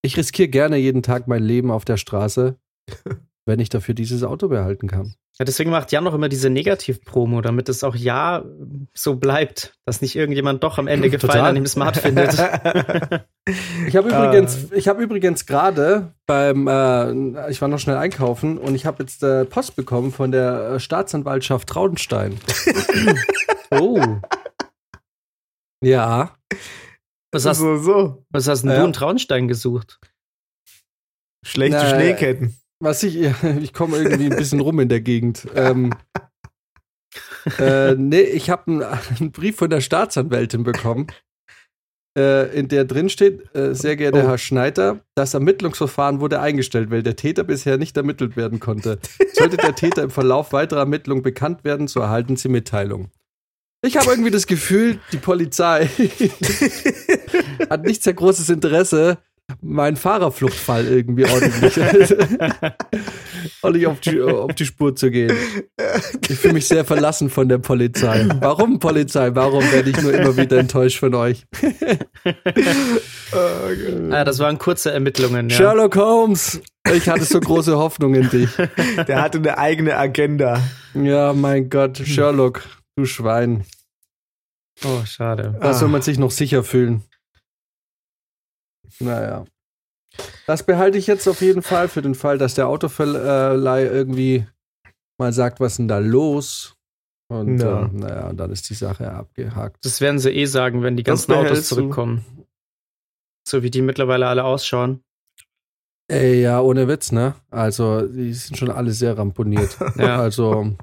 Ich 0.03 0.17
riskiere 0.17 0.49
gerne 0.49 0.77
jeden 0.77 1.03
Tag 1.03 1.29
mein 1.29 1.43
Leben 1.43 1.71
auf 1.71 1.85
der 1.85 1.97
Straße, 1.97 2.59
wenn 3.47 3.61
ich 3.61 3.69
dafür 3.69 3.95
dieses 3.95 4.23
Auto 4.23 4.49
behalten 4.49 4.89
kann. 4.89 5.15
Ja, 5.37 5.45
deswegen 5.45 5.71
macht 5.73 5.91
Jan 5.91 6.05
noch 6.05 6.15
immer 6.15 6.29
diese 6.29 6.49
Negativ-Promo, 6.49 7.41
damit 7.41 7.69
es 7.69 7.83
auch 7.83 7.97
ja 7.97 8.45
so 8.95 9.17
bleibt, 9.17 9.75
dass 9.85 10.01
nicht 10.01 10.15
irgendjemand 10.15 10.63
doch 10.63 10.79
am 10.79 10.87
Ende 10.87 11.11
Gefallen 11.11 11.33
Total. 11.33 11.49
an 11.49 11.55
dem 11.57 11.67
Smart 11.67 11.97
findet. 11.97 12.31
Ich 13.87 13.95
habe 13.95 14.11
Ah. 14.11 14.25
übrigens, 14.25 14.73
ich 14.73 14.89
habe 14.89 15.03
übrigens 15.03 15.45
gerade 15.45 16.15
beim, 16.27 16.67
äh, 16.67 17.51
ich 17.51 17.61
war 17.61 17.69
noch 17.69 17.79
schnell 17.79 17.99
einkaufen 17.99 18.57
und 18.57 18.75
ich 18.75 18.87
habe 18.87 19.03
jetzt 19.03 19.23
äh, 19.23 19.45
Post 19.45 19.77
bekommen 19.77 20.13
von 20.13 20.33
der 20.33 20.71
äh, 20.71 20.81
Staatsanwaltschaft 20.81 21.69
Traunstein. 21.69 22.39
oh, 23.71 24.01
Ja. 25.83 26.35
was 27.33 27.45
hast, 27.45 27.59
so, 27.59 27.77
so. 27.77 28.25
was 28.31 28.49
hast 28.49 28.63
denn 28.63 28.71
Ja. 28.71 28.79
du 28.81 28.87
in 28.87 28.93
Traunstein 28.95 29.47
gesucht? 29.47 30.01
Schlechte 31.45 31.77
Na, 31.77 31.91
Schneeketten. 31.91 32.57
Was 32.81 33.03
ich, 33.03 33.17
ich 33.61 33.73
komme 33.73 33.99
irgendwie 33.99 34.27
ein 34.27 34.37
bisschen 34.37 34.61
rum 34.61 34.81
in 34.81 34.89
der 34.89 35.01
Gegend. 35.01 35.47
Ähm, 35.55 35.95
äh, 37.59 37.95
nee, 37.95 38.23
ich 38.23 38.51
habe 38.51 38.71
einen, 38.71 38.83
einen 38.83 39.33
Brief 39.33 39.57
von 39.57 39.71
der 39.71 39.81
Staatsanwältin 39.81 40.65
bekommen, 40.65 41.07
äh, 42.17 42.57
in 42.57 42.69
der 42.69 42.85
drin 42.85 43.09
steht, 43.09 43.55
äh, 43.55 43.75
sehr 43.75 43.97
geehrter 43.97 44.25
Oh. 44.25 44.29
Herr 44.29 44.39
Schneider, 44.39 45.01
das 45.15 45.35
Ermittlungsverfahren 45.35 46.21
wurde 46.21 46.41
eingestellt, 46.41 46.91
weil 46.91 47.03
der 47.03 47.17
Täter 47.17 47.45
bisher 47.45 47.77
nicht 47.77 47.97
ermittelt 47.97 48.37
werden 48.37 48.61
konnte. 48.61 48.99
Sollte 49.33 49.57
der 49.57 49.75
Täter 49.75 50.03
im 50.05 50.11
Verlauf 50.11 50.53
weiterer 50.53 50.81
Ermittlungen 50.81 51.23
bekannt 51.23 51.65
werden, 51.65 51.89
so 51.89 52.01
erhalten 52.01 52.37
Sie 52.37 52.49
Mitteilung. 52.49 53.11
Ich 53.83 53.99
habe 53.99 54.11
irgendwie 54.11 54.31
das 54.31 54.47
Gefühl, 54.47 54.99
die 55.13 55.19
Polizei 55.19 55.87
hat 57.71 57.85
nicht 57.85 58.03
sehr 58.03 58.15
großes 58.15 58.49
Interesse, 58.49 59.19
meinen 59.61 59.97
Fahrerfluchtfall 59.97 60.87
irgendwie 60.87 61.25
ordentlich, 61.27 61.79
ordentlich 63.63 63.87
auf, 63.87 64.01
die, 64.01 64.21
auf 64.21 64.55
die 64.55 64.65
Spur 64.67 64.97
zu 64.97 65.11
gehen. 65.11 65.33
Ich 66.29 66.39
fühle 66.39 66.55
mich 66.55 66.67
sehr 66.67 66.85
verlassen 66.85 67.29
von 67.31 67.49
der 67.49 67.59
Polizei. 67.59 68.27
Warum 68.41 68.79
Polizei? 68.79 69.35
Warum 69.35 69.63
werde 69.73 69.91
ich 69.91 70.01
nur 70.03 70.13
immer 70.15 70.37
wieder 70.37 70.59
enttäuscht 70.59 70.99
von 70.99 71.15
euch? 71.15 71.45
Ah, 74.11 74.25
das 74.25 74.39
waren 74.39 74.59
kurze 74.59 74.93
Ermittlungen. 74.93 75.49
Ja. 75.51 75.57
Sherlock 75.57 75.97
Holmes, 75.97 76.61
ich 76.93 77.09
hatte 77.09 77.25
so 77.25 77.41
große 77.41 77.77
Hoffnung 77.77 78.15
in 78.15 78.29
dich. 78.31 78.51
Der 79.09 79.21
hatte 79.23 79.39
eine 79.39 79.59
eigene 79.59 79.97
Agenda. 79.97 80.61
Ja, 80.95 81.33
mein 81.33 81.69
Gott, 81.69 81.99
Sherlock, 81.99 82.63
du 82.97 83.05
Schwein. 83.05 83.65
Oh, 84.85 85.05
schade. 85.05 85.57
Da 85.61 85.71
Ah. 85.71 85.75
soll 85.75 85.89
man 85.89 86.03
sich 86.03 86.19
noch 86.19 86.31
sicher 86.31 86.65
fühlen. 86.65 87.03
Naja. 89.01 89.45
Das 90.47 90.65
behalte 90.65 90.99
ich 90.99 91.07
jetzt 91.07 91.27
auf 91.27 91.41
jeden 91.41 91.63
Fall 91.63 91.89
für 91.89 92.03
den 92.03 92.15
Fall, 92.15 92.39
dass 92.39 92.55
der 92.55 92.69
Autoverleih 92.69 93.85
irgendwie 93.87 94.47
mal 95.19 95.33
sagt, 95.33 95.61
was 95.61 95.73
ist 95.73 95.79
denn 95.79 95.89
da 95.89 95.99
los? 95.99 96.77
Und 97.29 97.59
Ja. 97.59 97.87
äh, 97.87 97.89
naja, 97.93 98.29
und 98.29 98.37
dann 98.37 98.51
ist 98.51 98.69
die 98.71 98.75
Sache 98.75 99.11
abgehakt. 99.11 99.85
Das 99.85 100.01
werden 100.01 100.19
sie 100.19 100.31
eh 100.31 100.45
sagen, 100.45 100.83
wenn 100.83 100.97
die 100.97 101.03
ganzen 101.03 101.33
Autos 101.33 101.45
behältst 101.49 101.71
du. 101.73 101.77
zurückkommen. 101.77 102.25
So 103.49 103.63
wie 103.63 103.71
die 103.71 103.83
mittlerweile 103.83 104.27
alle 104.27 104.45
ausschauen. 104.45 105.03
Ey, 106.09 106.43
ja, 106.43 106.61
ohne 106.61 106.87
Witz, 106.87 107.13
ne? 107.13 107.35
Also, 107.51 108.07
die 108.07 108.35
sind 108.35 108.57
schon 108.59 108.71
alle 108.71 108.93
sehr 108.93 109.17
ramponiert. 109.17 109.77
Ja. 109.97 110.17
Also. 110.21 110.77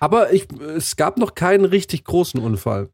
Aber 0.00 0.32
ich, 0.32 0.50
es 0.76 0.96
gab 0.96 1.16
noch 1.18 1.34
keinen 1.34 1.64
richtig 1.64 2.04
großen 2.04 2.40
Unfall. 2.40 2.90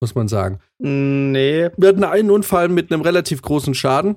Muss 0.00 0.14
man 0.14 0.28
sagen. 0.28 0.58
Nee, 0.78 1.68
Wir 1.76 1.88
hatten 1.90 2.04
einen 2.04 2.30
Unfall 2.30 2.68
mit 2.68 2.90
einem 2.90 3.02
relativ 3.02 3.42
großen 3.42 3.74
Schaden, 3.74 4.16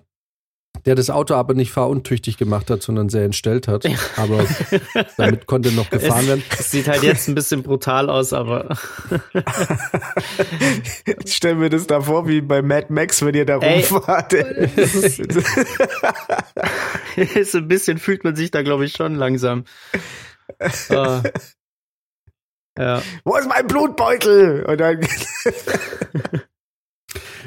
der 0.86 0.96
das 0.96 1.10
Auto 1.10 1.34
aber 1.36 1.54
nicht 1.56 1.72
fahruntüchtig 1.72 2.38
gemacht 2.38 2.70
hat, 2.70 2.82
sondern 2.82 3.10
sehr 3.10 3.26
entstellt 3.26 3.68
hat. 3.68 3.86
Aber 4.16 4.46
damit 5.18 5.46
konnte 5.46 5.74
noch 5.74 5.90
gefahren 5.90 6.26
werden. 6.28 6.44
es 6.58 6.72
sieht 6.72 6.88
halt 6.88 7.04
jetzt 7.04 7.28
ein 7.28 7.36
bisschen 7.36 7.64
brutal 7.64 8.10
aus, 8.10 8.32
aber 8.32 8.70
Ich 11.26 11.36
stell 11.36 11.56
mir 11.56 11.70
das 11.70 11.86
da 11.86 12.00
vor, 12.02 12.28
wie 12.30 12.40
bei 12.42 12.62
Mad 12.62 12.88
Max, 12.90 13.24
wenn 13.26 13.36
ihr 13.36 13.46
da 13.46 13.58
Ey. 13.60 13.84
rumfahrt. 13.86 14.32
so 17.44 17.58
ein 17.58 17.68
bisschen 17.68 17.98
fühlt 17.98 18.24
man 18.24 18.36
sich 18.38 18.52
da, 18.52 18.62
glaube 18.62 18.86
ich, 18.86 18.94
schon 18.94 19.16
langsam. 19.16 19.66
Ah. 20.90 21.22
Ja. 22.78 23.02
Wo 23.24 23.36
ist 23.38 23.48
mein 23.48 23.68
Blutbeutel? 23.68 24.64
Und 24.66 24.80
dann 24.80 25.00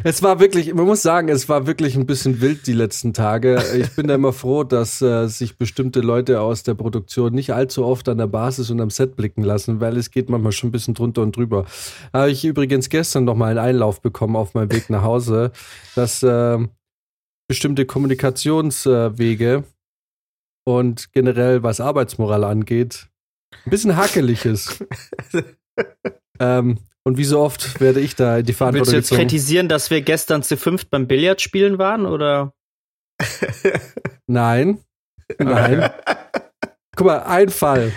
Es 0.09 0.23
war 0.23 0.39
wirklich, 0.39 0.73
man 0.73 0.87
muss 0.87 1.03
sagen, 1.03 1.29
es 1.29 1.49
war 1.49 1.67
wirklich 1.67 1.97
ein 1.97 2.07
bisschen 2.07 2.41
wild 2.41 2.69
die 2.69 2.73
letzten 2.73 3.12
Tage. 3.12 3.61
Ich 3.77 3.97
bin 3.97 4.07
da 4.07 4.15
immer 4.15 4.33
froh, 4.33 4.62
dass 4.62 5.03
äh, 5.03 5.27
sich 5.27 5.59
bestimmte 5.59 6.01
Leute 6.01 6.41
aus 6.41 6.62
der 6.62 6.75
Produktion 6.75 7.35
nicht 7.35 7.53
allzu 7.53 7.85
oft 7.85 8.09
an 8.09 8.19
der 8.19 8.29
Basis 8.29 8.71
und 8.71 8.81
am 8.81 8.91
Set 8.91 9.17
blicken 9.17 9.43
lassen, 9.43 9.81
weil 9.81 9.97
es 9.97 10.12
geht 10.12 10.31
manchmal 10.31 10.53
schon 10.53 10.69
ein 10.69 10.73
bisschen 10.73 10.95
drunter 10.95 11.23
und 11.23 11.35
drüber. 11.35 11.67
Habe 12.12 12.31
ich 12.31 12.45
übrigens 12.45 12.89
gestern 12.89 13.25
noch 13.25 13.35
mal 13.35 13.49
einen 13.49 13.59
Einlauf 13.59 14.01
bekommen 14.01 14.37
auf 14.37 14.55
meinem 14.55 14.71
Weg 14.71 14.91
nach 14.91 15.03
Hause, 15.03 15.51
dass 15.97 16.23
äh, 16.23 16.59
bestimmte 17.49 17.85
Kommunikationswege 17.85 19.65
und 20.65 21.12
generell 21.12 21.65
was 21.65 21.81
Arbeitsmoral 21.81 22.45
angeht, 22.45 23.09
ein 23.67 23.71
bisschen 23.71 23.97
hakelig 23.97 24.45
ist. 24.45 24.85
ähm, 26.41 26.79
und 27.05 27.19
wie 27.19 27.25
so 27.25 27.41
oft 27.41 27.81
werde 27.81 28.01
ich 28.01 28.17
da 28.17 28.39
in 28.39 28.45
die 28.45 28.49
Willst 28.49 28.59
Verantwortung 28.59 28.93
du 28.93 28.97
jetzt 28.97 29.11
gezogen. 29.11 29.29
kritisieren, 29.29 29.69
dass 29.69 29.91
wir 29.91 30.01
gestern 30.01 30.43
zu 30.43 30.57
fünft 30.57 30.91
beim 30.91 31.07
Billardspielen 31.07 31.79
waren, 31.79 32.07
oder? 32.07 32.53
Nein. 34.27 34.79
Nein. 35.39 35.91
guck 36.97 37.07
mal, 37.07 37.19
ein 37.21 37.51
Fall. 37.51 37.93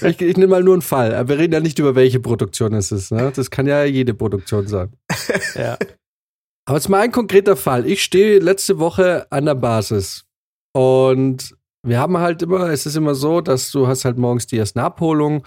Ich, 0.00 0.20
ich 0.20 0.36
nehme 0.36 0.48
mal 0.48 0.62
nur 0.62 0.74
einen 0.74 0.82
Fall. 0.82 1.14
Aber 1.14 1.28
wir 1.28 1.38
reden 1.38 1.52
ja 1.52 1.60
nicht 1.60 1.78
über 1.78 1.94
welche 1.94 2.18
Produktion 2.18 2.74
es 2.74 2.90
ist. 2.90 3.12
Ne? 3.12 3.30
Das 3.34 3.50
kann 3.50 3.66
ja 3.66 3.84
jede 3.84 4.14
Produktion 4.14 4.66
sein. 4.66 4.92
Ja. 5.54 5.76
Aber 6.64 6.78
jetzt 6.78 6.88
mal 6.88 7.00
ein 7.00 7.12
konkreter 7.12 7.56
Fall. 7.56 7.86
Ich 7.86 8.02
stehe 8.02 8.38
letzte 8.38 8.78
Woche 8.78 9.26
an 9.30 9.44
der 9.44 9.56
Basis 9.56 10.24
und 10.72 11.56
wir 11.82 11.98
haben 11.98 12.18
halt 12.18 12.42
immer, 12.42 12.70
es 12.70 12.86
ist 12.86 12.96
immer 12.96 13.14
so, 13.14 13.40
dass 13.40 13.70
du 13.70 13.86
hast 13.86 14.04
halt 14.04 14.18
morgens 14.18 14.46
die 14.46 14.56
erste 14.56 14.82
Abholung 14.82 15.44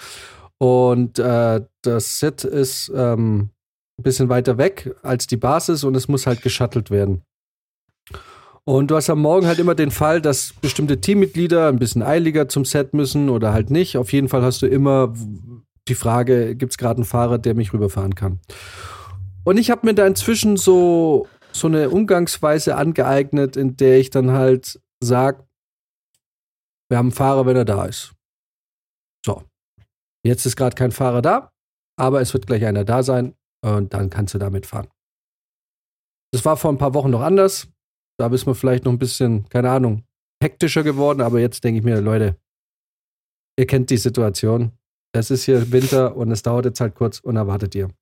und 0.58 1.20
äh, 1.20 1.62
das 1.82 2.20
Set 2.20 2.44
ist 2.44 2.92
ähm, 2.96 3.50
ein 3.98 4.04
bisschen 4.04 4.30
weiter 4.30 4.58
weg 4.58 4.96
als 5.02 5.28
die 5.28 5.38
Basis 5.38 5.84
und 5.84 5.96
es 5.96 6.08
muss 6.08 6.28
halt 6.28 6.42
geschuttelt 6.42 6.92
werden. 6.92 7.24
Und 8.68 8.90
du 8.90 8.96
hast 8.96 9.12
am 9.12 9.22
Morgen 9.22 9.46
halt 9.46 9.60
immer 9.60 9.76
den 9.76 9.92
Fall, 9.92 10.22
dass 10.22 10.54
bestimmte 10.60 11.00
Teammitglieder 11.00 11.68
ein 11.68 11.78
bisschen 11.78 12.02
eiliger 12.02 12.50
zum 12.50 12.66
Set 12.66 12.96
müssen 12.96 13.30
oder 13.30 13.54
halt 13.54 13.70
nicht. 13.70 13.96
Auf 13.98 14.12
jeden 14.12 14.28
Fall 14.28 14.42
hast 14.42 14.64
du 14.64 14.66
immer 14.66 15.14
die 15.88 15.94
Frage, 15.94 16.56
gibt 16.56 16.72
es 16.74 16.78
gerade 16.80 16.98
einen 16.98 17.06
Fahrer, 17.06 17.38
der 17.38 17.54
mich 17.54 17.74
rüberfahren 17.74 18.16
kann? 18.16 18.40
Und 19.44 19.58
ich 19.58 19.70
habe 19.70 19.86
mir 19.86 19.94
da 19.94 20.08
inzwischen 20.08 20.58
so, 20.58 21.28
so 21.52 21.68
eine 21.68 21.92
Umgangsweise 21.92 22.76
angeeignet, 22.76 23.56
in 23.56 23.78
der 23.78 24.00
ich 24.00 24.10
dann 24.10 24.32
halt 24.32 24.82
sage, 25.00 25.44
wir 26.90 26.98
haben 26.98 27.08
einen 27.08 27.12
Fahrer, 27.12 27.46
wenn 27.46 27.56
er 27.56 27.66
da 27.66 27.86
ist. 27.86 28.14
So. 29.26 29.44
Jetzt 30.26 30.46
ist 30.46 30.56
gerade 30.56 30.76
kein 30.76 30.92
Fahrer 30.92 31.22
da, 31.22 31.52
aber 32.00 32.22
es 32.22 32.34
wird 32.34 32.48
gleich 32.48 32.66
einer 32.66 32.84
da 32.84 33.04
sein 33.04 33.36
und 33.64 33.94
dann 33.94 34.10
kannst 34.10 34.34
du 34.34 34.38
damit 34.38 34.66
fahren. 34.66 34.88
Das 36.34 36.44
war 36.46 36.58
vor 36.58 36.72
ein 36.72 36.78
paar 36.78 36.94
Wochen 36.94 37.12
noch 37.12 37.22
anders. 37.22 37.68
Da 38.20 38.28
bist 38.28 38.46
man 38.46 38.56
vielleicht 38.56 38.86
noch 38.86 38.92
ein 38.92 39.00
bisschen, 39.00 39.48
keine 39.50 39.70
Ahnung, 39.70 40.04
hektischer 40.42 40.84
geworden, 40.84 41.22
aber 41.22 41.40
jetzt 41.40 41.64
denke 41.64 41.80
ich 41.80 41.86
mir, 41.86 42.02
Leute, 42.02 42.38
ihr 43.58 43.68
kennt 43.68 43.90
die 43.90 43.98
Situation. 43.98 44.72
Es 45.16 45.32
ist 45.32 45.46
hier 45.46 45.72
Winter 45.72 46.16
und 46.18 46.30
es 46.32 46.44
dauert 46.44 46.66
jetzt 46.66 46.82
halt 46.82 46.96
kurz 46.96 47.20
und 47.20 47.38
erwartet 47.38 47.74
ihr. 47.76 47.86
Und 47.86 47.94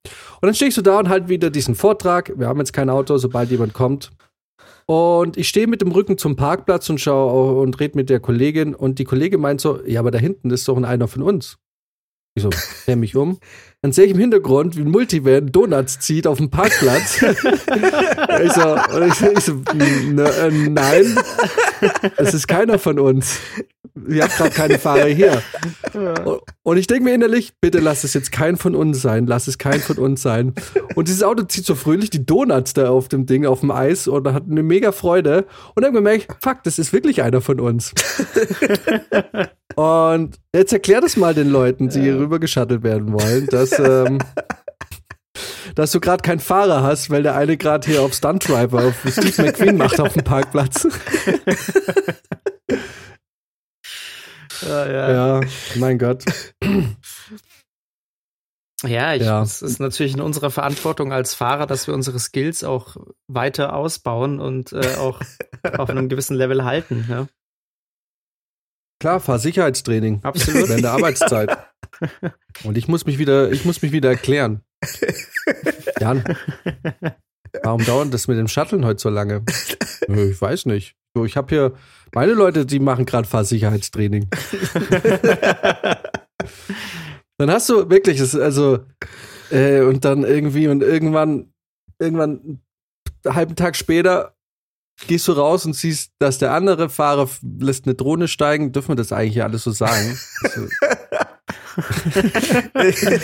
dann 0.42 0.56
stehst 0.56 0.78
du 0.78 0.82
da 0.82 0.98
und 0.98 1.10
halt 1.10 1.30
wieder 1.30 1.52
diesen 1.52 1.76
Vortrag. 1.76 2.34
Wir 2.38 2.48
haben 2.48 2.58
jetzt 2.60 2.74
kein 2.74 2.90
Auto, 2.90 3.18
sobald 3.18 3.52
jemand 3.52 3.74
kommt. 3.74 4.12
Und 4.86 5.38
ich 5.38 5.48
stehe 5.48 5.68
mit 5.68 5.82
dem 5.82 5.92
Rücken 5.92 6.18
zum 6.18 6.36
Parkplatz 6.36 6.90
und 6.90 7.00
schaue 7.00 7.62
und 7.62 7.80
rede 7.80 7.98
mit 7.98 8.10
der 8.10 8.20
Kollegin 8.20 8.76
und 8.76 9.00
die 9.00 9.06
Kollegin 9.06 9.40
meint 9.40 9.62
so, 9.62 9.80
ja, 9.86 10.00
aber 10.00 10.12
da 10.12 10.20
hinten 10.20 10.52
ist 10.52 10.68
doch 10.68 10.82
einer 10.82 11.08
von 11.08 11.22
uns. 11.22 11.58
Ich 12.36 12.42
so, 12.42 12.50
dreh 12.86 12.96
mich 12.96 13.16
um. 13.16 13.38
Dann 13.84 13.92
sehe 13.92 14.06
ich 14.06 14.12
im 14.12 14.18
Hintergrund, 14.18 14.76
wie 14.76 14.82
ein 14.82 14.90
Multivan 14.90 15.52
Donuts 15.52 16.00
zieht 16.00 16.26
auf 16.26 16.40
dem 16.40 16.50
Parkplatz. 16.50 17.22
ich 17.22 18.52
so, 18.54 18.76
ich, 19.06 19.38
ich 19.38 19.44
so 19.44 19.54
ne, 19.76 20.24
äh, 20.24 20.52
nein, 20.52 21.16
es 22.18 22.34
ist 22.34 22.48
keiner 22.48 22.80
von 22.80 22.98
uns. 22.98 23.40
Wir 23.96 24.24
haben 24.24 24.32
gerade 24.32 24.50
keine 24.50 24.80
Fahrer 24.80 25.06
hier. 25.06 25.42
Und, 25.94 26.42
und 26.64 26.78
ich 26.78 26.88
denke 26.88 27.04
mir 27.04 27.14
innerlich, 27.14 27.54
bitte 27.62 27.80
lass 27.80 28.04
es 28.04 28.16
jetzt 28.16 28.32
kein 28.32 28.58
von 28.58 28.74
uns 28.74 29.02
sein, 29.02 29.28
lass 29.28 29.48
es 29.48 29.60
kein 29.60 29.80
von 29.80 29.98
uns 29.98 30.24
sein. 30.24 30.56
Und 30.96 31.08
dieses 31.08 31.22
Auto 31.22 31.44
zieht 31.44 31.66
so 31.66 31.76
fröhlich 31.76 32.10
die 32.10 32.26
Donuts 32.26 32.74
da 32.74 32.90
auf 32.90 33.10
dem 33.10 33.28
Ding, 33.28 33.46
auf 33.46 33.60
dem 33.60 33.70
Eis 33.70 34.08
und 34.08 34.28
hat 34.34 34.46
eine 34.50 34.64
mega 34.64 34.92
Freude. 34.92 35.46
Und 35.76 35.84
dann 35.84 35.94
merke 36.02 36.18
ich, 36.18 36.28
fuck, 36.42 36.64
das 36.64 36.80
ist 36.80 36.94
wirklich 36.94 37.22
einer 37.22 37.42
von 37.42 37.60
uns. 37.60 37.94
Und 39.76 40.40
jetzt 40.56 40.74
erklär 40.74 41.02
das 41.02 41.18
mal 41.18 41.34
den 41.34 41.50
Leuten, 41.50 41.90
die 41.90 42.02
hier 42.02 42.18
rüber 42.18 42.40
geschattelt 42.40 42.84
werden 42.84 43.12
wollen, 43.12 43.48
dass, 43.48 43.78
ähm, 43.80 44.20
dass 45.76 45.92
du 45.92 46.00
gerade 46.00 46.22
keinen 46.22 46.40
Fahrer 46.40 46.84
hast, 46.84 47.10
weil 47.10 47.24
der 47.24 47.36
eine 47.36 47.58
gerade 47.58 47.90
hier 47.90 48.02
auf 48.02 48.14
Stunt 48.14 48.48
Driver 48.48 48.86
auf 48.86 48.96
Steve 49.08 49.44
McQueen 49.44 49.78
macht 49.78 50.00
auf 50.00 50.14
dem 50.14 50.24
Parkplatz. 50.24 50.88
Ja, 54.68 54.92
ja. 54.92 55.40
ja, 55.42 55.48
mein 55.76 55.98
Gott. 55.98 56.24
Ja, 58.86 59.14
ich, 59.14 59.22
Ja. 59.24 59.42
es 59.42 59.62
ist 59.62 59.80
natürlich 59.80 60.14
in 60.14 60.22
unserer 60.22 60.52
Verantwortung 60.52 61.14
als 61.14 61.34
Fahrer, 61.34 61.68
dass 61.68 61.88
wir 61.88 61.94
unsere 61.94 62.20
Skills 62.20 62.64
auch 62.64 62.98
weiter 63.28 63.74
ausbauen 63.76 64.40
und 64.40 64.74
äh, 64.74 64.96
auch 64.98 65.22
auf 65.78 65.90
einem 65.90 66.10
gewissen 66.10 66.36
Level 66.36 66.66
halten. 66.66 67.06
Ja? 67.10 67.28
Klar, 69.00 69.20
Fahrsicherheitstraining. 69.20 70.22
Absolut. 70.24 70.68
Während 70.70 70.84
der 70.84 70.92
Arbeitszeit. 70.92 71.58
Und 72.64 72.78
ich 72.78 72.88
muss 72.88 73.06
mich 73.06 73.18
wieder, 73.18 73.52
ich 73.52 73.66
muss 73.66 73.82
mich 73.82 73.92
wieder 73.92 74.10
erklären. 74.10 74.62
Jan, 76.00 76.24
warum 77.64 77.84
dauert 77.86 78.14
das 78.14 78.28
mit 78.28 78.38
dem 78.38 78.48
Shuttlen 78.48 78.86
heute 78.86 79.02
so 79.02 79.10
lange? 79.10 79.44
Nö, 80.08 80.30
Ich 80.32 80.42
weiß 80.42 80.66
nicht. 80.68 80.96
So, 81.16 81.26
ich 81.26 81.36
habe 81.38 81.50
hier 81.50 81.74
meine 82.14 82.34
Leute, 82.34 82.66
die 82.66 82.80
machen 82.80 83.06
gerade 83.06 83.28
Fahrsicherheitstraining. 83.28 84.30
dann 87.38 87.52
hast 87.52 87.70
du 87.70 87.90
wirklich, 87.90 88.22
also 88.22 88.80
äh, 89.52 89.82
und 89.82 90.06
dann 90.06 90.24
irgendwie 90.24 90.68
und 90.68 90.82
irgendwann, 90.82 91.54
irgendwann 92.00 92.62
einen 93.26 93.36
halben 93.36 93.56
Tag 93.56 93.76
später 93.76 94.36
gehst 95.08 95.28
du 95.28 95.32
raus 95.34 95.66
und 95.66 95.76
siehst, 95.76 96.12
dass 96.20 96.38
der 96.38 96.54
andere 96.54 96.90
Fahrer 96.90 97.28
lässt 97.60 97.86
eine 97.86 97.96
Drohne 97.96 98.28
steigen. 98.28 98.72
Dürfen 98.72 98.90
wir 98.90 98.96
das 98.96 99.12
eigentlich 99.12 99.34
hier 99.34 99.46
alles 99.46 99.64
so 99.64 99.72
sagen? 99.72 100.18
Also, 100.44 100.68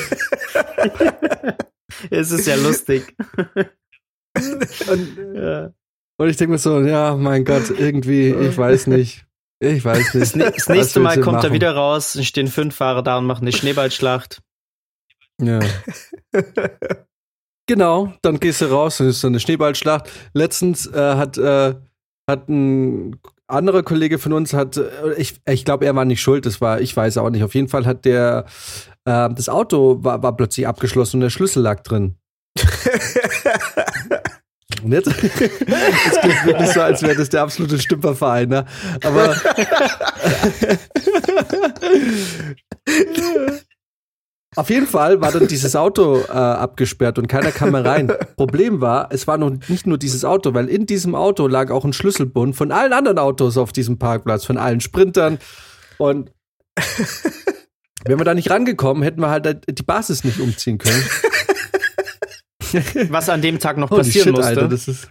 es 2.10 2.32
ist 2.32 2.48
ja 2.48 2.56
lustig. 2.56 3.16
und, 4.88 5.18
Ja. 5.36 5.72
Und 6.20 6.30
ich 6.30 6.36
denke 6.36 6.52
mir 6.52 6.58
so, 6.58 6.82
ja, 6.82 7.16
mein 7.16 7.46
Gott, 7.46 7.70
irgendwie, 7.70 8.30
ich 8.30 8.58
weiß 8.58 8.88
nicht. 8.88 9.26
Ich 9.62 9.84
weiß 9.86 10.14
nicht. 10.16 10.36
Das, 10.36 10.68
nächste 10.68 11.00
Mal 11.00 11.20
kommt 11.22 11.38
er 11.38 11.44
machen? 11.44 11.54
wieder 11.54 11.74
raus, 11.74 12.18
stehen 12.22 12.48
fünf 12.48 12.76
Fahrer 12.76 13.04
da 13.04 13.18
und 13.18 13.26
machen 13.26 13.44
eine 13.44 13.54
Schneeballschlacht. 13.54 14.42
Ja. 15.42 15.60
genau, 17.68 18.14
dann 18.22 18.42
gehst 18.42 18.60
du 18.60 18.66
raus 18.66 19.00
und 19.00 19.08
ist 19.08 19.22
so 19.22 19.28
eine 19.28 19.40
Schneeballschlacht. 19.40 20.10
Letztens 20.34 20.88
äh, 20.88 21.16
hat, 21.16 21.38
äh, 21.38 21.76
hat 22.30 22.50
ein 22.50 23.18
anderer 23.48 23.84
Kollege 23.84 24.20
von 24.20 24.34
uns 24.34 24.52
hat, 24.54 24.76
äh, 24.76 25.14
ich, 25.16 25.40
ich 25.48 25.64
glaube, 25.64 25.86
er 25.86 25.96
war 25.96 26.04
nicht 26.04 26.22
schuld, 26.22 26.46
das 26.46 26.60
war, 26.60 26.82
ich 26.82 26.96
weiß 26.96 27.18
auch 27.18 27.30
nicht. 27.30 27.44
Auf 27.44 27.56
jeden 27.56 27.70
Fall 27.70 27.86
hat 27.86 28.04
der, 28.04 28.46
äh, 29.06 29.30
das 29.30 29.48
Auto 29.48 30.04
war, 30.04 30.22
war 30.22 30.36
plötzlich 30.36 30.68
abgeschlossen 30.68 31.18
und 31.18 31.22
der 31.22 31.30
Schlüssel 31.30 31.64
lag 31.64 31.82
drin. 31.82 32.18
Und 34.84 34.92
jetzt, 34.92 35.08
es 35.08 36.20
klingt 36.22 36.46
wirklich 36.46 36.70
so, 36.70 36.82
als 36.82 37.02
wäre 37.02 37.16
das 37.16 37.30
der 37.30 37.42
absolute 37.42 37.80
Stümperverein, 37.80 38.50
ne? 38.50 38.66
Aber 39.04 39.36
Auf 44.56 44.70
jeden 44.70 44.88
Fall 44.88 45.22
war 45.22 45.32
dann 45.32 45.48
dieses 45.48 45.76
Auto 45.76 46.22
äh, 46.28 46.32
abgesperrt 46.32 47.20
und 47.20 47.28
keiner 47.28 47.52
kam 47.52 47.72
mehr 47.72 47.86
rein. 47.86 48.12
Problem 48.36 48.82
war, 48.82 49.10
es 49.12 49.28
war 49.28 49.38
noch 49.38 49.52
nicht 49.70 49.86
nur 49.86 49.98
dieses 49.98 50.26
Auto, 50.26 50.54
weil 50.54 50.68
in 50.68 50.86
diesem 50.86 51.14
Auto 51.14 51.48
lag 51.48 51.70
auch 51.72 51.86
ein 51.86 51.94
Schlüsselbund 51.94 52.56
von 52.56 52.72
allen 52.72 52.92
anderen 52.92 53.20
Autos 53.20 53.58
auf 53.58 53.72
diesem 53.72 54.00
Parkplatz, 54.00 54.46
von 54.46 54.58
allen 54.58 54.82
Sprintern. 54.82 55.38
Und 55.98 56.32
wären 58.06 58.20
wir 58.20 58.26
da 58.26 58.34
nicht 58.34 58.50
rangekommen, 58.50 59.04
hätten 59.04 59.22
wir 59.22 59.30
halt 59.30 59.66
die 59.70 59.84
Basis 59.84 60.24
nicht 60.24 60.40
umziehen 60.40 60.80
können. 60.80 61.04
Was 63.10 63.30
an 63.30 63.42
dem 63.42 63.60
Tag 63.60 63.78
noch 63.78 63.90
Holy 63.90 64.04
passieren 64.04 64.28
shit, 64.28 64.36
musste. 64.36 64.50
Alter, 64.50 64.68
das 64.68 64.88
ist. 64.88 65.10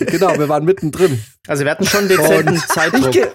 Genau, 0.00 0.38
wir 0.38 0.48
waren 0.48 0.64
mittendrin. 0.64 1.22
also 1.46 1.64
wir 1.64 1.70
hatten 1.70 1.84
schon 1.86 2.08
dezenten 2.08 2.54
Und 2.54 2.68
Zeitdruck. 2.68 3.12
Geh- 3.12 3.26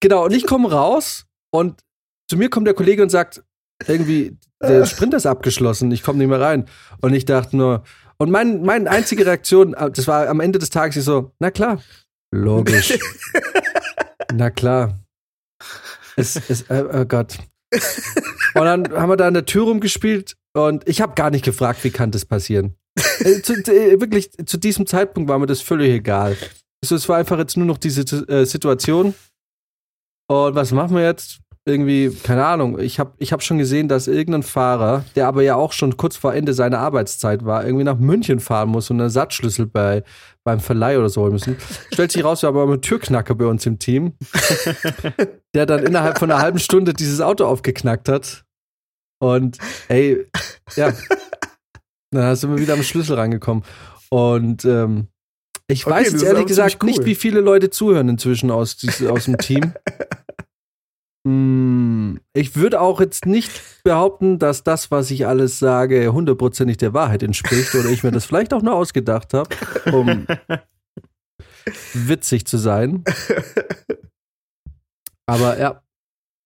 genau, 0.00 0.24
und 0.24 0.32
ich 0.32 0.46
komme 0.46 0.70
raus 0.70 1.26
und 1.50 1.80
zu 2.28 2.36
mir 2.36 2.48
kommt 2.48 2.66
der 2.66 2.74
Kollege 2.74 3.02
und 3.02 3.08
sagt, 3.08 3.42
irgendwie, 3.86 4.36
der 4.62 4.86
Sprint 4.86 5.14
ist 5.14 5.26
abgeschlossen, 5.26 5.90
ich 5.90 6.02
komme 6.02 6.18
nicht 6.18 6.28
mehr 6.28 6.40
rein. 6.40 6.66
Und 7.00 7.12
ich 7.14 7.24
dachte 7.24 7.56
nur, 7.56 7.82
und 8.18 8.30
mein, 8.30 8.62
meine 8.62 8.88
einzige 8.90 9.26
Reaktion, 9.26 9.74
äh, 9.74 9.90
das 9.90 10.06
war 10.06 10.28
am 10.28 10.40
Ende 10.40 10.58
des 10.58 10.70
Tages 10.70 10.96
ich 10.96 11.04
so, 11.04 11.32
na 11.38 11.50
klar, 11.50 11.82
logisch. 12.30 12.98
na 14.32 14.50
klar. 14.50 14.98
Es, 16.16 16.36
es, 16.48 16.62
äh, 16.70 16.84
oh 16.92 17.04
Gott. 17.04 17.38
Und 18.54 18.64
dann 18.64 18.92
haben 18.92 19.08
wir 19.08 19.16
da 19.16 19.26
an 19.26 19.34
der 19.34 19.46
Tür 19.46 19.64
rumgespielt 19.64 20.36
und 20.52 20.88
ich 20.88 21.00
habe 21.00 21.14
gar 21.14 21.30
nicht 21.30 21.44
gefragt, 21.44 21.84
wie 21.84 21.90
kann 21.90 22.10
das 22.10 22.24
passieren. 22.24 22.76
Äh, 23.20 23.42
zu, 23.42 23.54
äh, 23.54 24.00
wirklich, 24.00 24.30
zu 24.46 24.58
diesem 24.58 24.86
Zeitpunkt 24.86 25.28
war 25.28 25.38
mir 25.38 25.46
das 25.46 25.60
völlig 25.60 25.90
egal. 25.90 26.36
Also, 26.82 26.94
es 26.94 27.08
war 27.08 27.18
einfach 27.18 27.38
jetzt 27.38 27.56
nur 27.56 27.66
noch 27.66 27.78
diese 27.78 28.02
äh, 28.28 28.44
Situation. 28.44 29.14
Und 30.28 30.54
was 30.54 30.72
machen 30.72 30.96
wir 30.96 31.04
jetzt? 31.04 31.40
Irgendwie, 31.66 32.10
keine 32.10 32.46
Ahnung. 32.46 32.78
Ich 32.78 32.98
habe 32.98 33.12
ich 33.18 33.32
hab 33.32 33.42
schon 33.42 33.58
gesehen, 33.58 33.86
dass 33.86 34.08
irgendein 34.08 34.42
Fahrer, 34.42 35.04
der 35.14 35.28
aber 35.28 35.42
ja 35.42 35.56
auch 35.56 35.72
schon 35.72 35.96
kurz 35.98 36.16
vor 36.16 36.34
Ende 36.34 36.54
seiner 36.54 36.78
Arbeitszeit 36.78 37.44
war, 37.44 37.64
irgendwie 37.64 37.84
nach 37.84 37.98
München 37.98 38.40
fahren 38.40 38.70
muss 38.70 38.90
und 38.90 38.96
einen 38.96 39.06
Ersatzschlüssel 39.06 39.66
bei, 39.66 40.02
beim 40.42 40.60
Verleih 40.60 40.98
oder 40.98 41.10
so 41.10 41.20
holen 41.20 41.32
müssen. 41.32 41.56
Stellt 41.92 42.12
sich 42.12 42.24
raus, 42.24 42.42
wir 42.42 42.48
haben 42.48 42.58
einen 42.58 42.80
Türknacker 42.80 43.34
bei 43.34 43.44
uns 43.44 43.66
im 43.66 43.78
Team, 43.78 44.14
der 45.54 45.66
dann 45.66 45.84
innerhalb 45.84 46.18
von 46.18 46.30
einer 46.30 46.40
halben 46.40 46.58
Stunde 46.58 46.94
dieses 46.94 47.20
Auto 47.20 47.44
aufgeknackt 47.44 48.08
hat. 48.08 48.44
Und 49.20 49.58
ey, 49.88 50.26
ja. 50.76 50.92
Dann 52.10 52.34
sind 52.36 52.50
wir 52.50 52.58
wieder 52.58 52.74
am 52.74 52.82
Schlüssel 52.82 53.14
rangekommen. 53.16 53.62
Und 54.08 54.64
ähm, 54.64 55.06
ich 55.68 55.86
Okay, 55.86 55.94
weiß 55.94 56.12
jetzt 56.12 56.22
ehrlich 56.24 56.46
gesagt 56.46 56.82
cool. 56.82 56.88
nicht, 56.90 57.04
wie 57.04 57.14
viele 57.14 57.40
Leute 57.40 57.70
zuhören 57.70 58.08
inzwischen 58.08 58.50
aus, 58.50 58.76
aus 59.08 59.24
dem 59.26 59.38
Team. 59.38 59.72
Mm, 61.22 62.16
Ich 62.32 62.56
würde 62.56 62.80
auch 62.80 62.98
jetzt 62.98 63.26
nicht 63.26 63.50
behaupten, 63.84 64.38
dass 64.38 64.64
das, 64.64 64.90
was 64.90 65.10
ich 65.10 65.26
alles 65.26 65.58
sage, 65.58 66.10
hundertprozentig 66.14 66.78
der 66.78 66.94
Wahrheit 66.94 67.22
entspricht 67.22 67.74
oder 67.74 67.90
ich 67.90 68.02
mir 68.02 68.10
das 68.10 68.24
vielleicht 68.24 68.54
auch 68.54 68.62
nur 68.62 68.74
ausgedacht 68.74 69.34
habe, 69.34 69.54
um 69.92 70.26
witzig 71.92 72.46
zu 72.46 72.56
sein. 72.56 73.04
Aber 75.26 75.58
ja, 75.58 75.82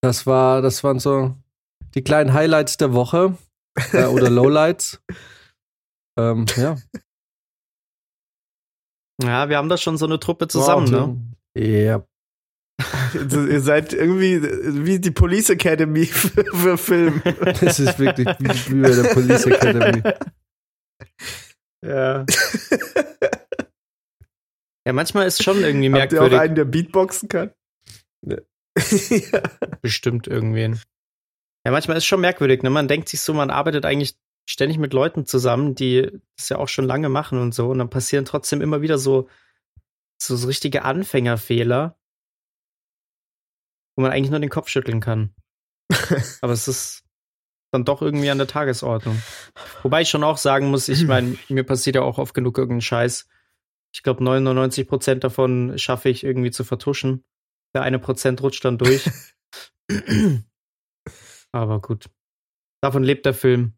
das 0.02 0.26
war, 0.26 0.60
das 0.60 0.82
waren 0.82 0.98
so 0.98 1.36
die 1.94 2.02
kleinen 2.02 2.32
Highlights 2.32 2.76
der 2.76 2.92
Woche 2.92 3.36
äh, 3.92 4.06
oder 4.06 4.30
Lowlights. 4.30 5.00
ähm, 6.18 6.46
ja. 6.56 6.76
Ja, 9.22 9.48
wir 9.48 9.56
haben 9.56 9.68
da 9.68 9.76
schon 9.76 9.96
so 9.96 10.06
eine 10.06 10.18
Truppe 10.18 10.48
zusammen, 10.48 10.90
ne? 10.90 11.34
Ja. 11.56 12.04
Ihr 13.14 13.60
seid 13.60 13.92
irgendwie 13.92 14.42
wie 14.84 14.98
die 14.98 15.12
Police 15.12 15.50
Academy 15.50 16.06
für, 16.06 16.44
für 16.44 16.76
Film. 16.78 17.22
Das 17.60 17.78
ist 17.78 17.96
wirklich 18.00 18.26
wie, 18.40 18.72
wie 18.74 18.82
bei 18.82 18.90
der 18.90 19.14
Police 19.14 19.46
Academy. 19.46 20.02
Ja. 21.84 22.24
ja, 24.84 24.92
manchmal 24.92 25.28
ist 25.28 25.44
schon 25.44 25.62
irgendwie 25.62 25.92
Habt 25.92 26.12
ihr 26.12 26.18
auch 26.18 26.22
merkwürdig. 26.22 26.40
einen, 26.40 26.54
der 26.56 26.64
Beatboxen 26.64 27.28
kann? 27.28 27.52
ja. 28.26 28.38
Bestimmt 29.80 30.26
irgendwen. 30.26 30.80
Ja, 31.64 31.72
manchmal 31.72 31.96
ist 31.96 32.04
schon 32.04 32.20
merkwürdig, 32.20 32.62
ne? 32.62 32.70
Man 32.70 32.88
denkt 32.88 33.08
sich 33.08 33.20
so, 33.20 33.32
man 33.32 33.50
arbeitet 33.50 33.86
eigentlich 33.86 34.16
ständig 34.46 34.78
mit 34.78 34.92
Leuten 34.92 35.24
zusammen, 35.24 35.74
die 35.74 36.10
das 36.36 36.50
ja 36.50 36.58
auch 36.58 36.68
schon 36.68 36.84
lange 36.84 37.08
machen 37.08 37.38
und 37.38 37.54
so. 37.54 37.68
Und 37.68 37.78
dann 37.78 37.90
passieren 37.90 38.24
trotzdem 38.24 38.60
immer 38.60 38.82
wieder 38.82 38.98
so, 38.98 39.28
so, 40.20 40.36
so 40.36 40.46
richtige 40.46 40.84
Anfängerfehler, 40.84 41.98
wo 43.96 44.02
man 44.02 44.12
eigentlich 44.12 44.30
nur 44.30 44.40
den 44.40 44.50
Kopf 44.50 44.68
schütteln 44.68 45.00
kann. 45.00 45.34
Aber 46.42 46.52
es 46.52 46.68
ist 46.68 47.04
dann 47.72 47.84
doch 47.84 48.02
irgendwie 48.02 48.30
an 48.30 48.38
der 48.38 48.46
Tagesordnung. 48.46 49.20
Wobei 49.82 50.02
ich 50.02 50.08
schon 50.08 50.22
auch 50.22 50.38
sagen 50.38 50.70
muss, 50.70 50.88
ich 50.88 51.04
meine, 51.06 51.36
mir 51.48 51.64
passiert 51.64 51.96
ja 51.96 52.02
auch 52.02 52.18
oft 52.18 52.34
genug 52.34 52.58
irgendein 52.58 52.82
Scheiß. 52.82 53.26
Ich 53.92 54.02
glaube, 54.02 54.22
99 54.22 54.86
Prozent 54.86 55.24
davon 55.24 55.78
schaffe 55.78 56.08
ich 56.08 56.24
irgendwie 56.24 56.50
zu 56.50 56.64
vertuschen. 56.64 57.24
Der 57.74 57.82
eine 57.82 57.98
Prozent 57.98 58.42
rutscht 58.42 58.64
dann 58.64 58.78
durch. 58.78 59.10
Aber 61.54 61.80
gut. 61.80 62.10
Davon 62.80 63.04
lebt 63.04 63.24
der 63.26 63.32
Film. 63.32 63.74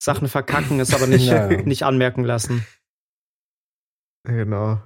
Sachen 0.00 0.28
verkacken 0.28 0.78
ist 0.78 0.94
aber 0.94 1.08
nicht, 1.08 1.26
Ja. 1.26 1.48
nicht 1.64 1.82
anmerken 1.82 2.22
lassen. 2.22 2.64
Genau. 4.22 4.80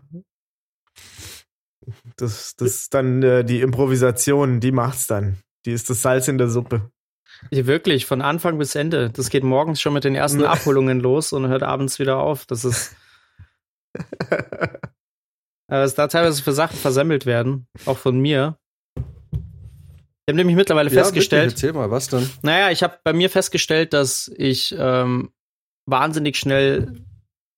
Das, 2.16 2.56
das 2.56 2.68
ist 2.68 2.94
dann 2.94 3.22
äh, 3.22 3.44
die 3.44 3.60
Improvisation, 3.60 4.60
die 4.60 4.72
macht's 4.72 5.06
dann. 5.06 5.42
Die 5.66 5.72
ist 5.72 5.90
das 5.90 6.00
Salz 6.00 6.26
in 6.26 6.38
der 6.38 6.48
Suppe. 6.48 6.90
Ja, 7.50 7.66
wirklich, 7.66 8.06
von 8.06 8.22
Anfang 8.22 8.56
bis 8.56 8.74
Ende. 8.74 9.10
Das 9.10 9.28
geht 9.28 9.44
morgens 9.44 9.78
schon 9.78 9.92
mit 9.92 10.04
den 10.04 10.14
ersten. 10.14 10.42
Abholungen 10.42 11.00
los 11.00 11.34
und 11.34 11.48
hört 11.48 11.62
abends 11.62 11.98
wieder 11.98 12.16
auf. 12.16 12.46
Das 12.46 12.64
ist. 12.64 12.96
Aber 15.68 15.82
was 15.82 15.94
da 15.94 16.08
teilweise 16.08 16.42
für 16.42 16.52
Sachen 16.52 16.78
versemmelt 16.78 17.26
werden, 17.26 17.68
auch 17.84 17.98
von 17.98 18.18
mir. 18.18 18.58
Ich 20.26 20.32
habe 20.32 20.38
nämlich 20.38 20.56
mittlerweile 20.56 20.90
festgestellt, 20.90 21.42
Ja, 21.42 21.46
wirklich, 21.50 21.64
erzähl 21.64 21.72
mal, 21.72 21.90
was 21.92 22.08
denn? 22.08 22.28
Naja, 22.42 22.72
ich 22.72 22.82
habe 22.82 22.98
bei 23.04 23.12
mir 23.12 23.30
festgestellt, 23.30 23.92
dass 23.92 24.28
ich 24.36 24.74
ähm, 24.76 25.30
wahnsinnig 25.86 26.36
schnell 26.36 27.04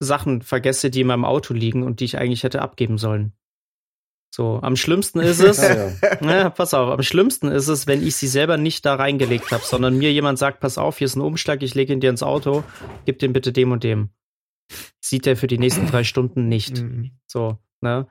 Sachen 0.00 0.42
vergesse, 0.42 0.90
die 0.90 1.00
in 1.00 1.06
meinem 1.06 1.24
Auto 1.24 1.54
liegen 1.54 1.82
und 1.82 2.00
die 2.00 2.04
ich 2.04 2.18
eigentlich 2.18 2.42
hätte 2.42 2.60
abgeben 2.60 2.98
sollen. 2.98 3.32
So, 4.34 4.60
am 4.60 4.76
schlimmsten 4.76 5.20
ist 5.20 5.40
es, 5.40 5.58
Ah, 5.60 5.92
ja. 6.20 6.20
ja, 6.20 6.50
pass 6.50 6.74
auf, 6.74 6.90
am 6.90 7.02
schlimmsten 7.02 7.48
ist 7.48 7.68
es, 7.68 7.86
wenn 7.86 8.06
ich 8.06 8.16
sie 8.16 8.26
selber 8.26 8.58
nicht 8.58 8.84
da 8.84 8.96
reingelegt 8.96 9.50
habe, 9.50 9.64
sondern 9.64 9.96
mir 9.96 10.12
jemand 10.12 10.38
sagt, 10.38 10.60
pass 10.60 10.76
auf, 10.76 10.98
hier 10.98 11.06
ist 11.06 11.16
ein 11.16 11.22
Umschlag, 11.22 11.62
ich 11.62 11.74
lege 11.74 11.94
ihn 11.94 12.00
dir 12.00 12.10
ins 12.10 12.22
Auto, 12.22 12.64
gib 13.06 13.18
den 13.18 13.32
bitte 13.32 13.50
dem 13.50 13.72
und 13.72 13.82
dem. 13.82 14.10
Sieht 15.00 15.26
er 15.26 15.38
für 15.38 15.46
die 15.46 15.58
nächsten 15.58 15.86
drei 15.86 16.04
Stunden 16.04 16.48
nicht. 16.48 16.82
Mhm. 16.82 17.12
So, 17.26 17.56
ne? 17.80 18.06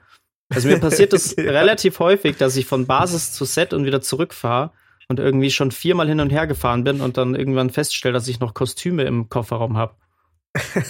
Also 0.49 0.67
mir 0.69 0.79
passiert 0.79 1.13
es 1.13 1.35
Ja. 1.37 1.43
relativ 1.51 1.99
häufig, 1.99 2.37
dass 2.37 2.55
ich 2.55 2.65
von 2.65 2.85
Basis 2.87 3.33
zu 3.33 3.45
Set 3.45 3.73
und 3.73 3.85
wieder 3.85 4.01
zurückfahre 4.01 4.71
und 5.09 5.19
irgendwie 5.19 5.51
schon 5.51 5.71
viermal 5.71 6.07
hin 6.07 6.19
und 6.19 6.29
her 6.29 6.47
gefahren 6.47 6.83
bin 6.83 7.01
und 7.01 7.17
dann 7.17 7.35
irgendwann 7.35 7.69
feststelle, 7.69 8.13
dass 8.13 8.27
ich 8.27 8.39
noch 8.39 8.53
Kostüme 8.53 9.03
im 9.03 9.29
Kofferraum 9.29 9.77
habe. 9.77 9.95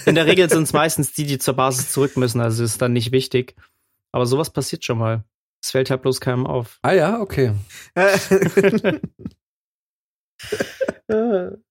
In 0.06 0.14
der 0.14 0.26
Regel 0.26 0.48
sind 0.48 0.62
es 0.64 0.72
meistens 0.74 1.12
die, 1.12 1.26
die 1.26 1.38
zur 1.38 1.54
Basis 1.54 1.90
zurück 1.92 2.16
müssen, 2.16 2.40
also 2.40 2.64
ist 2.64 2.80
dann 2.82 2.92
nicht 2.92 3.12
wichtig. 3.12 3.54
Aber 4.12 4.26
sowas 4.26 4.50
passiert 4.50 4.84
schon 4.84 4.98
mal. 4.98 5.24
Es 5.62 5.72
fällt 5.72 5.90
halt 5.90 6.02
bloß 6.02 6.20
keinem 6.20 6.46
auf. 6.46 6.78
ah 6.82 6.92
ja, 6.92 7.20
okay. 7.20 7.52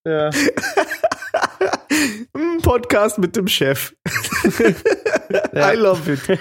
ja. 0.06 0.30
Ein 2.34 2.62
Podcast 2.62 3.18
mit 3.18 3.36
dem 3.36 3.48
Chef. 3.48 3.94
Ja. 5.54 5.74
I 5.74 5.76
love 5.78 6.12
it. 6.14 6.40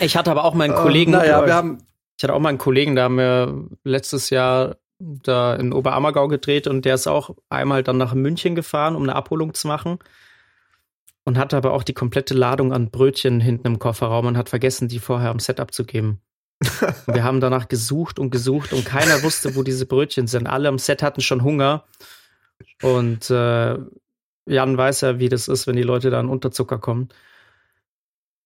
Ich 0.00 0.16
hatte 0.16 0.30
aber 0.30 0.44
auch 0.44 0.54
meinen 0.54 0.74
Oh, 0.74 0.82
Kollegen, 0.82 1.12
Naja, 1.12 1.44
wir 1.46 1.54
haben. 1.54 1.78
ich 2.16 2.24
hatte 2.24 2.34
auch 2.34 2.40
mal 2.40 2.48
einen 2.50 2.58
Kollegen, 2.58 2.96
da 2.96 3.04
haben 3.04 3.16
wir 3.16 3.68
letztes 3.84 4.30
Jahr 4.30 4.76
da 4.98 5.54
in 5.56 5.72
Oberammergau 5.72 6.28
gedreht 6.28 6.66
und 6.66 6.84
der 6.84 6.94
ist 6.94 7.06
auch 7.06 7.30
einmal 7.48 7.82
dann 7.82 7.98
nach 7.98 8.14
München 8.14 8.54
gefahren, 8.54 8.96
um 8.96 9.02
eine 9.02 9.14
Abholung 9.14 9.54
zu 9.54 9.68
machen. 9.68 9.98
Und 11.26 11.38
hatte 11.38 11.56
aber 11.56 11.72
auch 11.72 11.82
die 11.82 11.94
komplette 11.94 12.34
Ladung 12.34 12.72
an 12.74 12.90
Brötchen 12.90 13.40
hinten 13.40 13.66
im 13.66 13.78
Kofferraum 13.78 14.26
und 14.26 14.36
hat 14.36 14.50
vergessen, 14.50 14.88
die 14.88 14.98
vorher 14.98 15.30
am 15.30 15.38
Set 15.38 15.58
abzugeben. 15.58 16.20
Wir 17.06 17.24
haben 17.24 17.40
danach 17.40 17.68
gesucht 17.68 18.18
und 18.18 18.30
gesucht 18.30 18.74
und 18.74 18.84
keiner 18.84 19.22
wusste, 19.22 19.56
wo 19.56 19.62
diese 19.62 19.86
Brötchen 19.86 20.26
sind. 20.26 20.46
Alle 20.46 20.68
am 20.68 20.78
Set 20.78 21.02
hatten 21.02 21.22
schon 21.22 21.42
Hunger. 21.42 21.84
Und 22.82 23.30
äh, 23.30 23.76
Jan 24.46 24.76
weiß 24.76 25.00
ja, 25.00 25.18
wie 25.18 25.30
das 25.30 25.48
ist, 25.48 25.66
wenn 25.66 25.76
die 25.76 25.82
Leute 25.82 26.10
da 26.10 26.20
an 26.20 26.28
Unterzucker 26.28 26.78
kommen. 26.78 27.08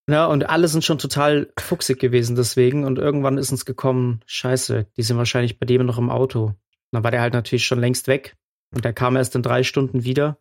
Ja, 0.08 0.24
und 0.26 0.48
alle 0.48 0.68
sind 0.68 0.84
schon 0.84 0.98
total 0.98 1.52
fuchsig 1.58 1.98
gewesen 2.00 2.34
deswegen. 2.34 2.84
Und 2.84 2.98
irgendwann 2.98 3.36
ist 3.38 3.50
uns 3.52 3.64
gekommen, 3.66 4.20
scheiße, 4.26 4.86
die 4.96 5.02
sind 5.02 5.18
wahrscheinlich 5.18 5.58
bei 5.58 5.66
dem 5.66 5.84
noch 5.84 5.98
im 5.98 6.10
Auto. 6.10 6.44
Und 6.46 6.56
dann 6.92 7.04
war 7.04 7.10
der 7.10 7.20
halt 7.20 7.34
natürlich 7.34 7.66
schon 7.66 7.80
längst 7.80 8.08
weg. 8.08 8.36
Und 8.74 8.84
der 8.84 8.94
kam 8.94 9.16
erst 9.16 9.34
in 9.36 9.42
drei 9.42 9.62
Stunden 9.62 10.04
wieder. 10.04 10.38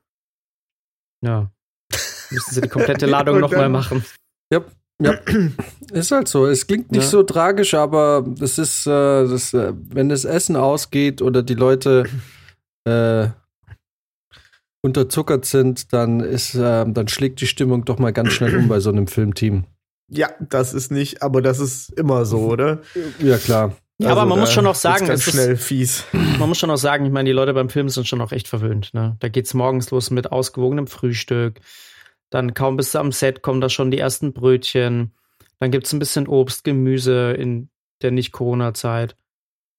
Ja. 1.22 1.52
Müssen 2.32 2.54
sie 2.54 2.62
die 2.62 2.70
komplette 2.70 3.06
Ladung 3.06 3.40
nochmal 3.40 3.70
machen. 3.70 4.06
Ja, 4.52 4.64
ist 5.92 6.12
halt 6.12 6.28
so. 6.28 6.48
Es 6.48 6.66
klingt 6.66 6.92
nicht 6.92 7.04
Ja. 7.04 7.10
so 7.10 7.24
tragisch, 7.24 7.74
aber 7.74 8.26
das 8.28 8.58
ist, 8.58 8.88
äh, 8.88 8.90
das, 9.28 9.54
äh, 9.54 9.74
wenn 9.76 10.10
das 10.10 10.26
Essen 10.26 10.56
ausgeht 10.56 11.22
oder 11.22 11.44
die 11.44 11.54
Leute 11.54 12.06
äh, 12.86 13.28
unterzuckert 14.82 15.46
sind, 15.46 15.92
dann 15.94 16.20
ist, 16.20 16.56
äh, 16.56 16.86
dann 16.88 17.08
schlägt 17.08 17.42
die 17.42 17.48
Stimmung 17.48 17.86
doch 17.86 18.00
mal 18.00 18.14
ganz 18.14 18.34
schnell 18.34 18.56
um 18.58 18.68
bei 18.68 18.80
so 18.80 18.90
einem 18.90 19.08
Filmteam. 19.08 19.66
Ja, 20.10 20.30
das 20.40 20.74
ist 20.74 20.92
nicht, 20.92 21.22
aber 21.22 21.42
das 21.42 21.60
ist 21.60 21.90
immer 21.92 22.26
so, 22.26 22.40
oder? 22.48 22.82
Ja, 23.20 23.38
klar. 23.38 23.76
Ja, 24.00 24.10
aber 24.12 24.26
man 24.26 24.40
muss 24.40 24.54
schon 24.54 24.68
auch 24.68 24.76
sagen, 24.76 25.10
es 25.10 25.26
ist- 25.28 25.34
schnell 25.34 25.58
fies. 25.58 26.06
Man 26.14 26.48
muss 26.48 26.60
schon 26.60 26.70
auch 26.70 26.78
sagen, 26.78 27.06
ich 27.06 27.12
meine, 27.12 27.28
die 27.28 27.34
Leute 27.34 27.54
beim 27.54 27.70
Film 27.70 27.90
sind 27.90 28.08
schon 28.08 28.22
auch 28.22 28.32
echt 28.32 28.48
verwöhnt. 28.48 28.94
Ne? 28.94 29.18
Da 29.20 29.28
geht's 29.28 29.54
morgens 29.56 29.90
los 29.92 30.12
mit 30.12 30.32
ausgewogenem 30.32 30.86
Frühstück. 30.88 31.60
Dann 32.30 32.54
kaum 32.54 32.78
bist 32.78 32.94
du 32.94 33.00
am 33.00 33.12
Set, 33.12 33.42
kommen 33.42 33.60
da 33.60 33.70
schon 33.70 33.90
die 33.90 33.98
ersten 33.98 34.34
Brötchen. 34.34 35.14
Dann 35.60 35.72
gibt's 35.72 35.92
ein 35.94 36.00
bisschen 36.00 36.28
Obst, 36.28 36.64
Gemüse 36.64 37.32
in 37.32 37.70
der 38.04 38.12
Nicht-Corona-Zeit. 38.12 39.16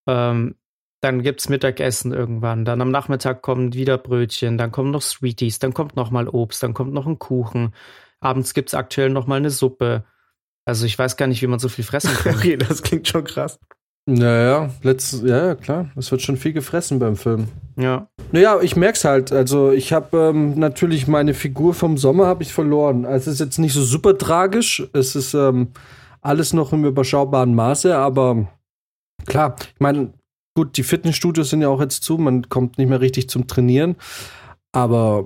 Ähm, 0.08 0.56
dann 1.00 1.22
gibt's 1.22 1.48
Mittagessen 1.48 2.12
irgendwann. 2.12 2.64
Dann 2.64 2.80
am 2.80 2.90
Nachmittag 2.90 3.42
kommen 3.42 3.72
wieder 3.74 3.98
Brötchen. 3.98 4.58
Dann 4.58 4.72
kommen 4.72 4.90
noch 4.90 5.02
Sweeties. 5.02 5.58
Dann 5.58 5.72
kommt 5.74 5.96
noch 5.96 6.10
mal 6.10 6.28
Obst. 6.28 6.62
Dann 6.62 6.74
kommt 6.74 6.92
noch 6.92 7.06
ein 7.06 7.18
Kuchen. 7.18 7.72
Abends 8.20 8.52
gibt's 8.52 8.74
aktuell 8.74 9.10
noch 9.10 9.26
mal 9.26 9.36
eine 9.36 9.50
Suppe. 9.50 10.04
Also 10.64 10.86
ich 10.86 10.98
weiß 10.98 11.16
gar 11.16 11.28
nicht, 11.28 11.40
wie 11.40 11.46
man 11.46 11.60
so 11.60 11.68
viel 11.68 11.84
fressen 11.84 12.14
kann. 12.22 12.34
Okay, 12.34 12.56
das 12.56 12.82
klingt 12.82 13.06
schon 13.06 13.24
krass. 13.24 13.60
Naja, 14.06 14.70
letzt, 14.82 15.22
ja, 15.22 15.48
ja, 15.48 15.54
klar. 15.54 15.90
Es 15.94 16.10
wird 16.10 16.22
schon 16.22 16.38
viel 16.38 16.54
gefressen 16.54 16.98
beim 16.98 17.16
Film. 17.16 17.48
ja. 17.76 18.08
Naja, 18.32 18.58
ich 18.60 18.74
merk's 18.76 19.04
halt. 19.04 19.32
Also 19.32 19.70
ich 19.70 19.92
habe 19.92 20.16
ähm, 20.18 20.58
natürlich 20.58 21.06
meine 21.08 21.32
Figur 21.32 21.72
vom 21.74 21.96
Sommer 21.96 22.26
habe 22.26 22.42
ich 22.42 22.52
verloren. 22.52 23.06
Also 23.06 23.30
es 23.30 23.34
ist 23.34 23.46
jetzt 23.46 23.58
nicht 23.58 23.72
so 23.72 23.82
super 23.82 24.18
tragisch. 24.18 24.86
Es 24.92 25.14
ist 25.14 25.32
ähm, 25.34 25.68
alles 26.20 26.52
noch 26.52 26.72
im 26.72 26.84
überschaubaren 26.84 27.54
Maße, 27.54 27.96
aber 27.96 28.48
klar, 29.26 29.56
ich 29.60 29.80
meine, 29.80 30.12
gut, 30.58 30.76
die 30.76 30.82
Fitnessstudios 30.82 31.50
sind 31.50 31.62
ja 31.62 31.68
auch 31.68 31.80
jetzt 31.80 32.02
zu, 32.02 32.18
man 32.18 32.48
kommt 32.48 32.78
nicht 32.78 32.88
mehr 32.88 33.00
richtig 33.00 33.30
zum 33.30 33.46
Trainieren. 33.46 33.94
Aber 34.72 35.24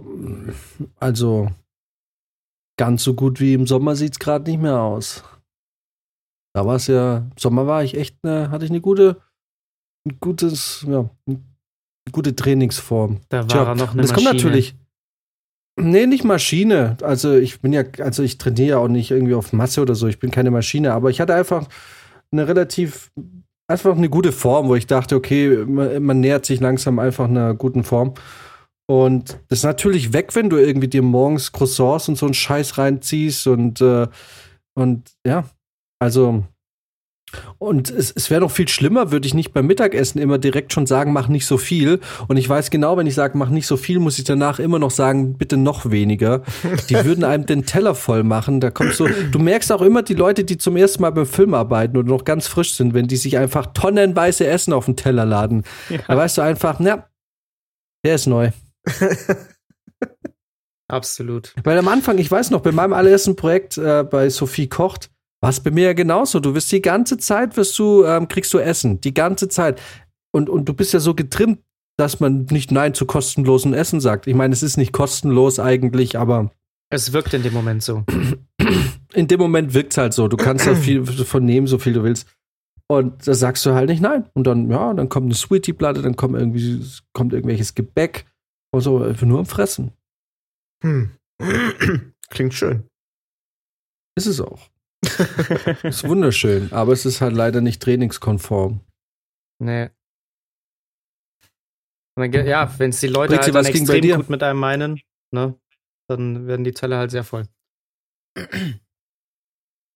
also 1.01 1.51
ganz 2.79 3.03
so 3.03 3.15
gut 3.15 3.41
wie 3.41 3.55
im 3.55 3.67
Sommer 3.67 3.97
sieht's 3.97 4.19
gerade 4.19 4.51
nicht 4.51 4.61
mehr 4.61 4.79
aus. 4.79 5.25
Da 6.55 6.67
war 6.67 6.77
es 6.77 6.87
ja, 6.87 7.19
im 7.19 7.39
Sommer 7.39 7.67
war 7.67 7.83
ich 7.83 7.97
echt, 7.97 8.23
ne, 8.25 8.51
hatte 8.51 8.67
ich 8.67 8.71
eine 8.71 8.83
gute, 8.83 9.23
ein 10.07 10.19
gutes, 10.21 10.85
ja, 10.87 11.09
eine 11.27 11.41
gute 12.13 12.37
Trainingsform. 12.37 13.21
Da 13.31 13.39
war 13.39 13.49
Tja, 13.49 13.65
er 13.65 13.75
noch 13.75 13.93
eine 13.93 14.03
das 14.03 14.13
kommt 14.13 14.25
Maschine. 14.25 14.43
natürlich. 14.43 14.77
Nee, 15.81 16.07
nicht 16.07 16.25
Maschine. 16.25 16.99
Also 17.01 17.35
ich 17.37 17.63
bin 17.63 17.73
ja, 17.73 17.85
also 18.01 18.23
ich 18.23 18.37
trainiere 18.37 18.69
ja 18.69 18.79
auch 18.79 18.89
nicht 18.89 19.11
irgendwie 19.11 19.35
auf 19.35 19.55
Masse 19.55 19.81
oder 19.81 19.95
so. 19.95 20.09
Ich 20.09 20.19
bin 20.19 20.31
keine 20.31 20.51
Maschine, 20.51 20.93
aber 20.93 21.09
ich 21.09 21.23
hatte 21.23 21.35
einfach 21.35 21.69
eine 22.31 22.47
relativ, 22.47 23.11
einfach 23.73 23.97
eine 23.97 24.09
gute 24.09 24.33
Form, 24.33 24.69
wo 24.69 24.75
ich 24.75 24.87
dachte, 24.87 25.17
okay, 25.17 25.65
man, 25.67 26.03
man 26.03 26.21
nähert 26.21 26.47
sich 26.47 26.61
langsam 26.61 26.99
einfach 26.99 27.29
einer 27.29 27.55
guten 27.55 27.85
Form. 27.85 28.15
Und 28.87 29.39
das 29.49 29.61
ist 29.61 29.65
natürlich 29.65 30.13
weg, 30.13 30.35
wenn 30.35 30.51
du 30.51 30.57
irgendwie 30.57 30.89
dir 30.89 31.03
morgens 31.03 31.53
Croissants 31.53 32.09
und 32.09 32.17
so 32.17 32.27
einen 32.27 32.35
Scheiß 32.35 32.79
reinziehst 32.79 33.47
und, 33.47 33.81
äh, 33.81 34.07
und 34.75 35.11
ja, 35.27 35.45
also 35.99 36.45
und 37.59 37.91
es, 37.91 38.11
es 38.11 38.31
wäre 38.31 38.41
noch 38.41 38.51
viel 38.51 38.69
schlimmer, 38.69 39.13
würde 39.13 39.27
ich 39.27 39.35
nicht 39.35 39.53
beim 39.53 39.67
Mittagessen 39.67 40.21
immer 40.21 40.39
direkt 40.39 40.73
schon 40.73 40.87
sagen, 40.87 41.13
mach 41.13 41.29
nicht 41.29 41.47
so 41.47 41.59
viel. 41.59 42.01
Und 42.29 42.37
ich 42.37 42.49
weiß 42.49 42.71
genau, 42.71 42.97
wenn 42.97 43.07
ich 43.07 43.15
sage, 43.15 43.37
mach 43.39 43.51
nicht 43.51 43.67
so 43.67 43.77
viel, 43.77 43.99
muss 43.99 44.19
ich 44.19 44.25
danach 44.25 44.59
immer 44.59 44.79
noch 44.79 44.91
sagen, 44.91 45.35
bitte 45.35 45.57
noch 45.57 45.91
weniger. 45.91 46.43
Die 46.89 46.95
würden 47.05 47.25
einem 47.25 47.47
den 47.47 47.67
Teller 47.67 47.95
voll 47.95 48.23
machen. 48.23 48.61
Da 48.61 48.71
kommst 48.71 49.01
du, 49.01 49.09
du 49.09 49.39
merkst 49.39 49.73
auch 49.73 49.83
immer 49.83 50.03
die 50.03 50.15
Leute, 50.15 50.45
die 50.45 50.59
zum 50.59 50.77
ersten 50.77 51.03
Mal 51.03 51.11
beim 51.11 51.27
Film 51.27 51.55
arbeiten 51.55 51.97
oder 51.97 52.09
noch 52.09 52.25
ganz 52.25 52.47
frisch 52.47 52.75
sind, 52.75 52.95
wenn 52.95 53.09
die 53.09 53.17
sich 53.17 53.39
einfach 53.39 53.67
tonnenweise 53.75 54.47
Essen 54.47 54.73
auf 54.73 54.87
den 54.87 54.97
Teller 54.97 55.25
laden. 55.25 55.65
Ja. 55.89 55.99
Da 56.07 56.17
weißt 56.17 56.39
du 56.39 56.43
einfach, 56.43 56.79
na, 56.79 57.07
der 58.05 58.15
ist 58.17 58.27
neu. 58.27 58.51
Absolut. 60.89 61.55
Weil 61.65 61.79
am 61.79 61.89
Anfang, 61.89 62.19
ich 62.19 62.31
weiß 62.31 62.51
noch, 62.51 62.61
bei 62.61 62.73
meinem 62.73 62.93
allerersten 62.93 63.35
Projekt 63.35 63.79
äh, 63.79 64.05
bei 64.05 64.29
Sophie 64.29 64.69
Kocht, 64.69 65.11
war 65.43 65.51
es 65.51 65.61
bei 65.61 65.71
mir 65.71 65.87
ja 65.87 65.93
genauso. 65.93 66.41
Du 66.41 66.55
wirst 66.55 66.71
die 66.71 66.81
ganze 66.81 67.19
Zeit, 67.19 67.57
wirst 67.57 67.79
du, 67.79 68.05
ähm, 68.05 68.29
kriegst 68.29 68.55
du 68.55 68.59
Essen. 68.59 69.01
Die 69.01 69.13
ganze 69.13 69.49
Zeit. 69.49 69.83
Und, 70.33 70.49
und 70.49 70.69
du 70.69 70.73
bist 70.73 70.93
ja 70.95 71.01
so 71.01 71.15
getrimmt, 71.15 71.59
dass 71.99 72.21
man 72.21 72.47
nicht 72.51 72.71
Nein 72.71 72.95
zu 72.95 73.07
kostenlosem 73.07 73.75
Essen 73.75 74.01
sagt. 74.01 74.27
Ich 74.27 74.35
meine, 74.35 74.53
es 74.53 74.63
ist 74.63 74.77
nicht 74.77 74.93
kostenlos 74.93 75.59
eigentlich, 75.59 76.17
aber. 76.17 76.53
Es 76.91 77.13
wirkt 77.13 77.35
in 77.35 77.43
dem 77.43 77.53
Moment 77.53 77.83
so. 77.83 78.05
In 79.15 79.29
dem 79.29 79.41
Moment 79.41 79.75
wirkt 79.75 79.93
es 79.93 79.99
halt 79.99 80.15
so. 80.15 80.29
Du 80.29 80.37
kannst 80.37 80.67
da 80.67 80.75
viel 80.75 81.05
von 81.05 81.45
nehmen, 81.45 81.67
so 81.67 81.79
viel 81.79 81.93
du 81.93 82.03
willst. 82.03 82.27
Und 82.89 83.27
da 83.27 83.35
sagst 83.35 83.67
du 83.67 83.73
halt 83.73 83.89
nicht 83.89 84.01
nein. 84.01 84.31
Und 84.35 84.47
dann, 84.47 84.71
ja, 84.71 84.95
dann 84.95 85.09
kommt 85.09 85.27
eine 85.27 85.35
Sweetie-Platte, 85.35 86.03
dann 86.03 86.17
kommt 86.17 86.37
irgendwie, 86.37 86.83
kommt 87.13 87.33
irgendwelches 87.33 87.75
Gebäck 87.75 88.27
und 88.71 88.81
so, 88.81 89.01
nur 89.01 89.41
am 89.41 89.47
Fressen. 89.47 89.93
Hm. 90.83 91.11
Klingt 92.31 92.55
schön. 92.55 92.85
Ist 94.17 94.27
es 94.27 94.41
auch. 94.41 94.72
ist 95.83 96.07
wunderschön, 96.07 96.73
aber 96.73 96.93
es 96.93 97.05
ist 97.07 97.21
halt 97.21 97.35
leider 97.35 97.61
nicht 97.61 97.83
trainingskonform. 97.83 98.81
Nee. 99.59 99.91
Ja, 102.19 102.79
wenn 102.79 102.91
es 102.91 103.01
die 103.01 103.07
Leute 103.09 103.35
Britzi, 103.37 103.53
halt 103.53 103.55
dann 103.55 103.73
extrem 103.73 104.17
gut 104.17 104.31
mit 104.31 104.43
einem 104.43 104.59
meinen, 104.61 105.01
ne, 105.33 105.59
dann 106.09 106.47
werden 106.47 106.65
die 106.65 106.73
Teller 106.73 106.99
halt 106.99 107.11
sehr 107.11 107.25
voll. 107.25 107.49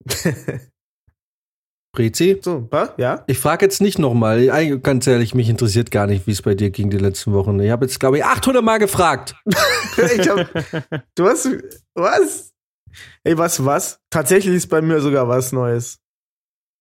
Brezi? 1.97 2.39
So, 2.43 2.69
was? 2.71 2.91
Ja? 2.99 3.25
Ich 3.27 3.39
frage 3.39 3.65
jetzt 3.65 3.81
nicht 3.81 3.99
nochmal. 3.99 4.47
Ganz 4.81 5.07
ehrlich, 5.07 5.35
mich 5.35 5.49
interessiert 5.49 5.91
gar 5.91 6.07
nicht, 6.07 6.27
wie 6.27 6.33
es 6.33 6.43
bei 6.43 6.55
dir 6.55 6.71
ging 6.71 6.91
die 6.91 6.99
letzten 6.99 7.33
Wochen. 7.33 7.59
Ich 7.59 7.71
habe 7.71 7.87
jetzt, 7.87 7.99
glaube 7.99 8.19
ich, 8.19 8.25
800 8.25 8.63
Mal 8.63 8.79
gefragt. 8.79 9.35
hab, 9.97 11.05
du 11.15 11.27
hast, 11.27 11.49
was? 11.95 12.53
Ey, 13.25 13.37
was, 13.39 13.65
was? 13.65 14.01
Tatsächlich 14.11 14.55
ist 14.55 14.69
bei 14.69 14.83
mir 14.83 15.01
sogar 15.01 15.29
was 15.29 15.53
Neues. 15.53 16.01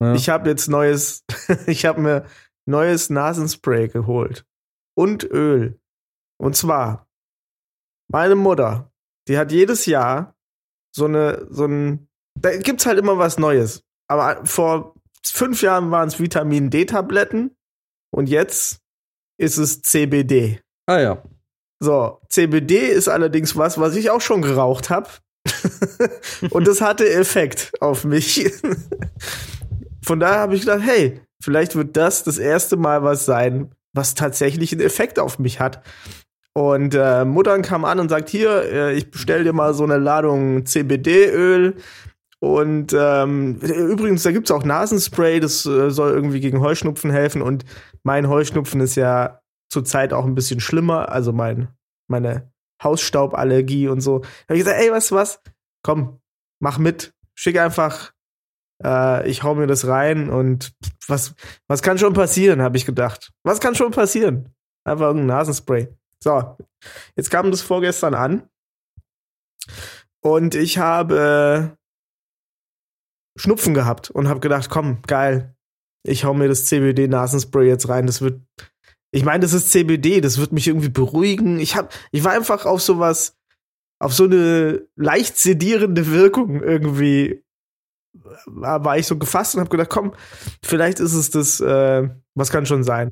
Ja. 0.01 0.13
Ich 0.13 0.29
habe 0.29 0.49
jetzt 0.49 0.67
neues, 0.67 1.23
ich 1.67 1.85
habe 1.85 2.01
mir 2.01 2.25
neues 2.65 3.09
Nasenspray 3.09 3.87
geholt. 3.87 4.45
Und 4.97 5.23
Öl. 5.23 5.79
Und 6.37 6.55
zwar, 6.55 7.07
meine 8.09 8.35
Mutter, 8.35 8.91
die 9.27 9.37
hat 9.37 9.51
jedes 9.51 9.85
Jahr 9.85 10.35
so 10.93 11.05
eine, 11.05 11.47
so 11.49 11.65
ein, 11.65 12.07
da 12.39 12.55
gibt's 12.57 12.85
halt 12.85 12.99
immer 12.99 13.17
was 13.17 13.37
Neues. 13.37 13.83
Aber 14.07 14.45
vor 14.45 14.95
fünf 15.25 15.61
Jahren 15.61 15.91
waren 15.91 16.07
es 16.07 16.19
Vitamin 16.19 16.69
D-Tabletten 16.69 17.55
und 18.11 18.29
jetzt 18.29 18.81
ist 19.37 19.57
es 19.57 19.81
CBD. 19.81 20.61
Ah 20.87 20.99
ja. 20.99 21.23
So, 21.79 22.21
CBD 22.29 22.87
ist 22.87 23.07
allerdings 23.07 23.57
was, 23.57 23.77
was 23.77 23.95
ich 23.95 24.09
auch 24.09 24.21
schon 24.21 24.41
geraucht 24.41 24.89
habe. 24.89 25.09
und 26.49 26.67
das 26.67 26.81
hatte 26.81 27.09
Effekt 27.09 27.71
auf 27.79 28.03
mich. 28.03 28.51
Von 30.03 30.19
daher 30.19 30.39
habe 30.39 30.55
ich 30.55 30.61
gedacht, 30.61 30.81
hey, 30.83 31.21
vielleicht 31.41 31.75
wird 31.75 31.97
das 31.97 32.23
das 32.23 32.37
erste 32.37 32.77
Mal 32.77 33.03
was 33.03 33.25
sein, 33.25 33.73
was 33.93 34.15
tatsächlich 34.15 34.71
einen 34.71 34.81
Effekt 34.81 35.19
auf 35.19 35.39
mich 35.39 35.59
hat. 35.59 35.83
Und 36.53 36.95
äh, 36.95 37.25
Muttern 37.25 37.61
kam 37.63 37.83
an 37.83 37.99
und 37.99 38.09
sagt, 38.09 38.29
hier, 38.29 38.63
äh, 38.71 38.93
ich 38.93 39.11
bestell 39.11 39.43
dir 39.43 39.53
mal 39.53 39.73
so 39.73 39.83
eine 39.83 39.97
Ladung 39.97 40.65
CBD-Öl. 40.65 41.75
Und 42.39 42.95
ähm, 42.97 43.59
übrigens, 43.59 44.23
da 44.23 44.31
gibt's 44.31 44.51
auch 44.51 44.63
Nasenspray, 44.63 45.39
das 45.39 45.65
äh, 45.65 45.89
soll 45.89 46.11
irgendwie 46.11 46.39
gegen 46.39 46.61
Heuschnupfen 46.61 47.11
helfen. 47.11 47.41
Und 47.41 47.65
mein 48.03 48.29
Heuschnupfen 48.29 48.79
ist 48.79 48.95
ja 48.95 49.41
zurzeit 49.69 50.13
auch 50.13 50.25
ein 50.25 50.35
bisschen 50.35 50.59
schlimmer. 50.59 51.09
Also 51.09 51.33
mein, 51.33 51.69
meine 52.07 52.51
Hausstauballergie 52.85 53.89
und 53.89 53.99
so. 53.99 54.19
Da 54.19 54.27
habe 54.49 54.57
ich 54.57 54.63
gesagt, 54.63 54.81
ey, 54.81 54.91
was, 54.91 55.11
was? 55.11 55.41
Komm, 55.83 56.21
mach 56.61 56.77
mit. 56.77 57.13
Schick 57.33 57.59
einfach, 57.59 58.13
äh, 58.81 59.29
ich 59.29 59.43
hau 59.43 59.55
mir 59.55 59.67
das 59.67 59.87
rein 59.87 60.29
und 60.29 60.73
was, 61.07 61.35
was 61.67 61.81
kann 61.81 61.97
schon 61.97 62.13
passieren, 62.13 62.61
habe 62.61 62.77
ich 62.77 62.85
gedacht. 62.85 63.33
Was 63.43 63.59
kann 63.59 63.75
schon 63.75 63.91
passieren? 63.91 64.55
Einfach 64.85 65.07
irgendein 65.07 65.27
Nasenspray. 65.27 65.93
So, 66.23 66.57
jetzt 67.15 67.29
kam 67.29 67.51
das 67.51 67.61
vorgestern 67.61 68.13
an. 68.13 68.49
Und 70.21 70.55
ich 70.55 70.77
habe 70.77 71.75
äh, 71.75 73.39
Schnupfen 73.39 73.73
gehabt 73.73 74.09
und 74.09 74.27
habe 74.27 74.39
gedacht, 74.39 74.69
komm, 74.69 75.01
geil. 75.03 75.55
Ich 76.03 76.23
hau 76.23 76.33
mir 76.33 76.47
das 76.47 76.65
CBD-Nasenspray 76.65 77.67
jetzt 77.67 77.89
rein. 77.89 78.07
Das 78.07 78.21
wird 78.21 78.41
ich 79.15 79.23
meine, 79.23 79.39
das 79.39 79.53
ist 79.53 79.71
CBD, 79.71 80.19
das 80.19 80.39
wird 80.39 80.51
mich 80.51 80.67
irgendwie 80.67 80.89
beruhigen. 80.89 81.57
Ich 81.57 81.77
hab, 81.77 81.93
ich 82.11 82.25
war 82.25 82.33
einfach 82.33 82.65
auf 82.65 82.81
sowas, 82.81 83.37
auf 83.97 84.13
so 84.13 84.25
eine 84.25 84.85
leicht 84.97 85.37
sedierende 85.37 86.11
Wirkung 86.11 86.61
irgendwie 86.61 87.41
war 88.45 88.97
ich 88.97 89.07
so 89.07 89.17
gefasst 89.17 89.55
und 89.55 89.61
habe 89.61 89.69
gedacht, 89.69 89.89
komm, 89.89 90.13
vielleicht 90.61 90.99
ist 90.99 91.13
es 91.13 91.29
das, 91.29 91.61
äh, 91.61 92.09
was 92.33 92.49
kann 92.49 92.65
schon 92.65 92.83
sein. 92.83 93.11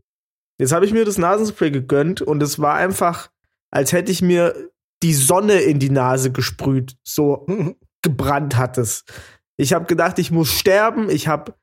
Jetzt 0.60 0.74
habe 0.74 0.86
ich 0.86 0.92
mir 0.92 1.06
das 1.06 1.18
Nasenspray 1.18 1.72
gegönnt 1.72 2.22
und 2.22 2.44
es 2.44 2.60
war 2.60 2.76
einfach, 2.76 3.32
als 3.72 3.94
hätte 3.94 4.12
ich 4.12 4.22
mir 4.22 4.72
die 5.04 5.13
Sonne 5.13 5.62
in 5.62 5.80
die 5.80 5.89
Nase 5.89 6.34
gesprüht, 6.34 6.98
so 7.04 7.48
gebrannt 8.02 8.58
hat 8.58 8.78
es. 8.78 9.06
Ich 9.56 9.72
habe 9.72 9.86
gedacht, 9.86 10.20
ich 10.20 10.32
muss 10.32 10.52
sterben. 10.52 11.10
Ich 11.10 11.30
habe 11.30 11.54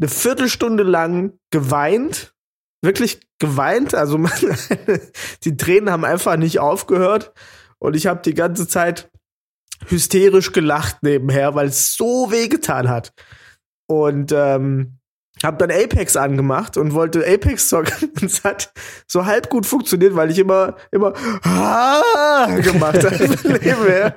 eine 0.00 0.08
Viertelstunde 0.08 0.82
lang 0.82 1.38
geweint 1.50 2.33
wirklich 2.84 3.20
geweint. 3.38 3.94
Also 3.94 4.18
man, 4.18 4.32
die 5.44 5.56
Tränen 5.56 5.90
haben 5.90 6.04
einfach 6.04 6.36
nicht 6.36 6.58
aufgehört. 6.58 7.32
Und 7.78 7.96
ich 7.96 8.06
habe 8.06 8.22
die 8.22 8.34
ganze 8.34 8.68
Zeit 8.68 9.10
hysterisch 9.86 10.52
gelacht 10.52 11.02
nebenher, 11.02 11.54
weil 11.54 11.68
es 11.68 11.94
so 11.94 12.30
wehgetan 12.30 12.88
hat. 12.88 13.12
Und 13.86 14.32
ähm, 14.32 14.98
habe 15.42 15.58
dann 15.58 15.70
Apex 15.70 16.16
angemacht 16.16 16.76
und 16.76 16.94
wollte 16.94 17.26
Apex 17.26 17.68
zocken. 17.68 18.10
Und 18.20 18.22
es 18.22 18.44
hat 18.44 18.72
so 19.06 19.26
halb 19.26 19.50
gut 19.50 19.66
funktioniert, 19.66 20.14
weil 20.14 20.30
ich 20.30 20.38
immer, 20.38 20.76
immer 20.90 21.12
ah, 21.42 22.46
gemacht 22.62 23.04
habe 23.04 24.14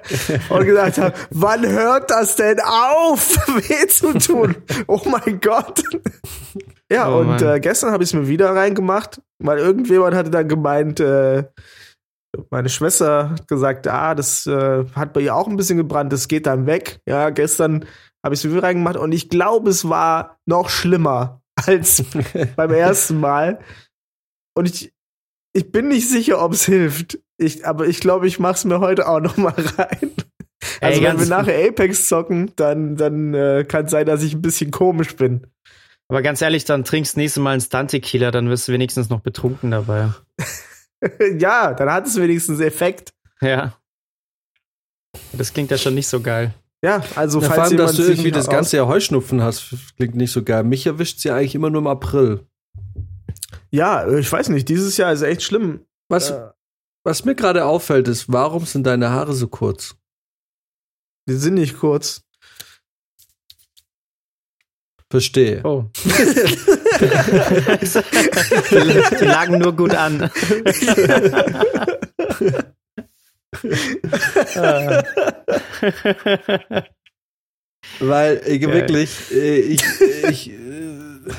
und 0.50 0.66
gesagt 0.66 0.98
habe, 0.98 1.14
wann 1.32 1.68
hört 1.68 2.12
das 2.12 2.36
denn 2.36 2.60
auf, 2.60 3.36
weh 3.48 3.88
zu 3.88 4.14
tun? 4.14 4.56
Oh 4.88 5.02
mein 5.06 5.40
Gott. 5.42 5.84
Ja, 6.92 7.10
oh, 7.10 7.20
und 7.20 7.42
äh, 7.42 7.60
gestern 7.60 7.92
habe 7.92 8.04
ich 8.04 8.10
es 8.10 8.14
mir 8.14 8.28
wieder 8.28 8.56
reingemacht, 8.56 9.22
weil 9.40 9.58
irgendjemand 9.58 10.16
hatte 10.16 10.30
dann 10.30 10.48
gemeint, 10.48 11.00
äh, 11.00 11.44
meine 12.50 12.70
Schwester 12.70 13.32
hat 13.32 13.48
gesagt, 13.48 13.88
ah, 13.88 14.16
das 14.16 14.48
äh, 14.48 14.86
hat 14.96 15.14
bei 15.14 15.22
ihr 15.22 15.36
auch 15.36 15.48
ein 15.48 15.58
bisschen 15.58 15.78
gebrannt, 15.78 16.14
das 16.14 16.28
geht 16.28 16.46
dann 16.46 16.66
weg. 16.66 17.02
Ja, 17.06 17.30
gestern 17.30 17.86
habe 18.24 18.36
ich 18.36 18.42
es 18.42 18.46
mir 18.46 18.52
wieder 18.52 18.64
reingemacht 18.64 18.98
und 18.98 19.12
ich 19.12 19.30
glaube, 19.30 19.70
es 19.70 19.90
war 19.90 20.38
noch 20.46 20.70
schlimmer 20.70 21.42
als 21.66 22.04
beim 22.56 22.72
ersten 22.72 23.20
Mal. 23.20 23.60
Und 24.56 24.68
ich, 24.70 24.94
ich 25.54 25.72
bin 25.72 25.90
nicht 25.90 26.10
sicher, 26.10 26.44
ob 26.44 26.54
es 26.54 26.66
hilft. 26.66 27.20
Ich, 27.38 27.66
aber 27.66 27.86
ich 27.86 28.00
glaube, 28.00 28.28
ich 28.28 28.40
mache 28.40 28.56
es 28.56 28.66
mir 28.66 28.80
heute 28.80 29.08
auch 29.08 29.20
noch 29.20 29.38
mal 29.38 29.54
rein. 29.78 30.12
Also 30.82 31.00
Ey, 31.00 31.08
wenn 31.08 31.20
wir 31.20 31.28
nachher 31.28 31.68
Apex 31.68 32.08
zocken, 32.08 32.52
dann, 32.56 32.96
dann 32.96 33.34
äh, 33.34 33.66
kann 33.68 33.86
es 33.86 33.92
sein, 33.92 34.06
dass 34.06 34.24
ich 34.24 34.34
ein 34.34 34.42
bisschen 34.42 34.72
komisch 34.72 35.16
bin. 35.16 35.48
Aber 36.10 36.22
ganz 36.22 36.42
ehrlich, 36.42 36.64
dann 36.66 36.84
trinkst 36.84 37.18
nächstes 37.18 37.42
Mal 37.42 37.52
einen 37.52 37.62
Stunt-Tequila, 37.62 38.32
dann 38.32 38.50
wirst 38.50 38.68
du 38.68 38.72
wenigstens 38.72 39.10
noch 39.10 39.20
betrunken 39.20 39.72
dabei. 39.72 40.14
ja, 41.38 41.74
dann 41.74 41.92
hat 41.92 42.08
es 42.08 42.16
wenigstens 42.16 42.60
Effekt. 42.60 43.14
Ja. 43.42 43.78
Das 45.34 45.54
klingt 45.54 45.72
ja 45.72 45.78
schon 45.78 45.96
nicht 45.96 46.08
so 46.08 46.22
geil. 46.22 46.54
Ja, 46.84 47.04
also 47.16 47.42
ja, 47.42 47.48
falls 47.48 47.56
vor 47.56 47.64
allem, 47.66 47.78
dass 47.78 47.96
du 47.96 48.04
irgendwie 48.04 48.32
das 48.32 48.48
ganze 48.48 48.78
Jahr 48.78 48.88
Heuschnupfen 48.88 49.42
hast, 49.42 49.76
klingt 49.98 50.16
nicht 50.16 50.32
so 50.32 50.44
geil. 50.44 50.64
Mich 50.64 50.86
erwischt 50.86 51.20
sie 51.20 51.32
eigentlich 51.32 51.56
immer 51.56 51.70
nur 51.70 51.82
im 51.82 51.88
April. 51.88 52.48
Ja, 53.72 54.08
ich 54.08 54.32
weiß 54.32 54.50
nicht, 54.50 54.70
dieses 54.70 54.96
Jahr 54.98 55.12
ist 55.12 55.24
echt 55.24 55.42
schlimm. 55.42 55.86
Was, 56.08 56.30
äh, 56.30 56.50
was 57.04 57.26
mir 57.26 57.36
gerade 57.36 57.66
auffällt, 57.66 58.08
ist, 58.08 58.32
warum 58.32 58.66
sind 58.66 58.86
deine 58.86 59.10
Haare 59.10 59.34
so 59.34 59.48
kurz? 59.48 59.96
Die 61.28 61.36
sind 61.36 61.56
nicht 61.56 61.78
kurz. 61.78 62.27
Verstehe. 65.10 65.62
Oh. 65.64 65.86
die, 66.04 66.10
die 69.20 69.26
lagen 69.26 69.60
nur 69.60 69.74
gut 69.74 69.96
an. 69.96 70.30
Weil 78.00 78.42
äh, 78.46 78.60
Geil. 78.60 78.74
wirklich, 78.74 79.32
äh, 79.32 79.60
ich, 79.60 79.84
ich 80.30 80.52
äh, 80.52 81.32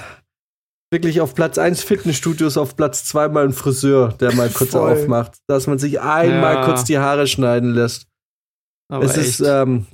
wirklich 0.90 1.20
auf 1.20 1.34
Platz 1.34 1.58
1 1.58 1.82
Fitnessstudios, 1.82 2.56
auf 2.56 2.76
Platz 2.76 3.04
2 3.04 3.28
mal 3.28 3.44
ein 3.44 3.52
Friseur, 3.52 4.12
der 4.14 4.34
mal 4.34 4.48
kurz 4.48 4.70
Voll. 4.70 4.92
aufmacht, 4.92 5.32
dass 5.46 5.66
man 5.66 5.78
sich 5.78 6.00
einmal 6.00 6.54
Ja. 6.54 6.64
kurz 6.64 6.84
die 6.84 6.98
Haare 6.98 7.26
schneiden 7.26 7.72
lässt. 7.74 8.06
Aber 8.90 9.04
es 9.04 9.16
ist, 9.16 9.40
echt. 9.40 9.50
ähm, 9.50 9.86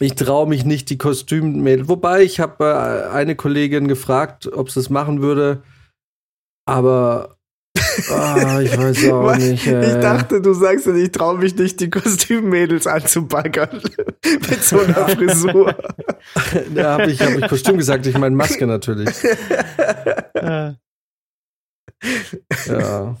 ich 0.00 0.14
traue 0.14 0.48
mich 0.48 0.64
nicht, 0.64 0.90
die 0.90 0.98
Kostümmädel. 0.98 1.88
Wobei, 1.88 2.22
ich 2.22 2.40
habe 2.40 2.64
äh, 2.64 3.12
eine 3.14 3.36
Kollegin 3.36 3.88
gefragt, 3.88 4.50
ob 4.52 4.70
sie 4.70 4.80
es 4.80 4.90
machen 4.90 5.22
würde. 5.22 5.62
Aber 6.66 7.36
ah, 8.10 8.60
ich 8.60 8.76
weiß 8.76 9.10
auch 9.10 9.36
nicht. 9.36 9.66
Äh, 9.66 9.94
Ich 9.96 10.00
dachte, 10.00 10.40
du 10.40 10.52
sagst, 10.52 10.86
ich 10.86 11.10
traue 11.12 11.38
mich 11.38 11.54
nicht, 11.56 11.80
die 11.80 11.90
Kostümmädels 11.90 12.86
anzubaggern. 12.86 13.80
Mit 14.24 14.64
so 14.64 14.80
einer 14.80 15.08
Frisur. 15.08 15.74
da 16.74 16.98
habe 16.98 17.10
ich, 17.10 17.20
hab 17.20 17.36
ich 17.38 17.48
Kostüm 17.48 17.76
gesagt, 17.76 18.06
ich 18.06 18.18
meine 18.18 18.34
Maske 18.36 18.66
natürlich. 18.66 19.14
Ja. 22.66 23.16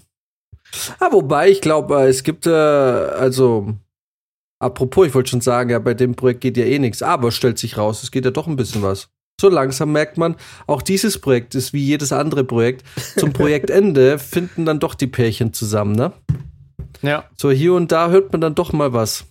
Ah, 0.98 1.12
wobei, 1.12 1.50
ich 1.50 1.60
glaube, 1.60 2.02
äh, 2.02 2.08
es 2.08 2.22
gibt, 2.24 2.46
äh, 2.46 2.50
also, 2.50 3.74
apropos, 4.58 5.06
ich 5.06 5.14
wollte 5.14 5.30
schon 5.30 5.40
sagen, 5.40 5.70
ja, 5.70 5.78
bei 5.78 5.94
dem 5.94 6.14
Projekt 6.14 6.40
geht 6.40 6.56
ja 6.56 6.64
eh 6.64 6.78
nichts, 6.78 7.02
aber 7.02 7.30
stellt 7.32 7.58
sich 7.58 7.76
raus, 7.76 8.02
es 8.02 8.10
geht 8.10 8.24
ja 8.24 8.30
doch 8.30 8.46
ein 8.46 8.56
bisschen 8.56 8.82
was. 8.82 9.08
So 9.40 9.48
langsam 9.48 9.90
merkt 9.92 10.16
man, 10.16 10.36
auch 10.66 10.80
dieses 10.80 11.20
Projekt 11.20 11.54
ist 11.54 11.72
wie 11.72 11.84
jedes 11.84 12.12
andere 12.12 12.44
Projekt. 12.44 12.84
Zum 13.16 13.32
Projektende 13.34 14.18
finden 14.18 14.64
dann 14.64 14.78
doch 14.78 14.94
die 14.94 15.08
Pärchen 15.08 15.52
zusammen, 15.52 15.92
ne? 15.96 16.12
Ja, 17.02 17.24
So 17.36 17.50
hier 17.50 17.74
und 17.74 17.92
da 17.92 18.08
hört 18.10 18.32
man 18.32 18.40
dann 18.40 18.54
doch 18.54 18.72
mal 18.72 18.92
was. 18.92 19.26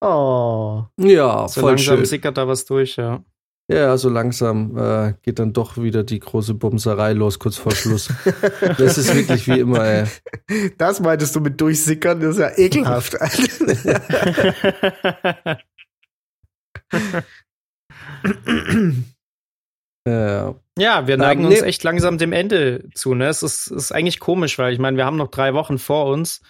Oh. 0.00 0.84
Ja, 1.00 1.48
so 1.48 1.60
voll 1.62 1.70
langsam 1.70 1.96
schön. 1.96 2.04
sickert 2.04 2.36
da 2.36 2.46
was 2.46 2.66
durch, 2.66 2.96
ja. 2.96 3.24
Ja, 3.70 3.96
so 3.96 4.10
langsam 4.10 4.76
äh, 4.76 5.14
geht 5.22 5.38
dann 5.38 5.54
doch 5.54 5.78
wieder 5.78 6.04
die 6.04 6.20
große 6.20 6.52
Bumserei 6.52 7.14
los, 7.14 7.38
kurz 7.38 7.56
vor 7.56 7.72
Schluss. 7.72 8.12
das 8.78 8.98
ist 8.98 9.14
wirklich 9.14 9.48
wie 9.48 9.60
immer, 9.60 9.82
ey. 9.84 10.04
Das 10.76 11.00
meintest 11.00 11.34
du 11.34 11.40
mit 11.40 11.58
durchsickern, 11.60 12.20
das 12.20 12.36
ist 12.36 12.42
ja 12.42 12.50
ekelhaft. 12.58 13.14
Ja. 20.06 20.54
Ja, 20.78 21.06
wir 21.06 21.14
Ähm, 21.14 21.20
neigen 21.20 21.42
nee. 21.48 21.54
uns 21.54 21.62
echt 21.62 21.82
langsam 21.82 22.18
dem 22.18 22.32
Ende 22.32 22.88
zu. 22.94 23.14
Ne? 23.14 23.26
Es 23.28 23.42
ist, 23.42 23.68
ist 23.68 23.92
eigentlich 23.92 24.20
komisch, 24.20 24.58
weil 24.58 24.72
ich 24.72 24.78
meine, 24.78 24.96
wir 24.96 25.06
haben 25.06 25.16
noch 25.16 25.30
drei 25.30 25.54
Wochen 25.54 25.78
vor 25.78 26.06
uns. 26.06 26.42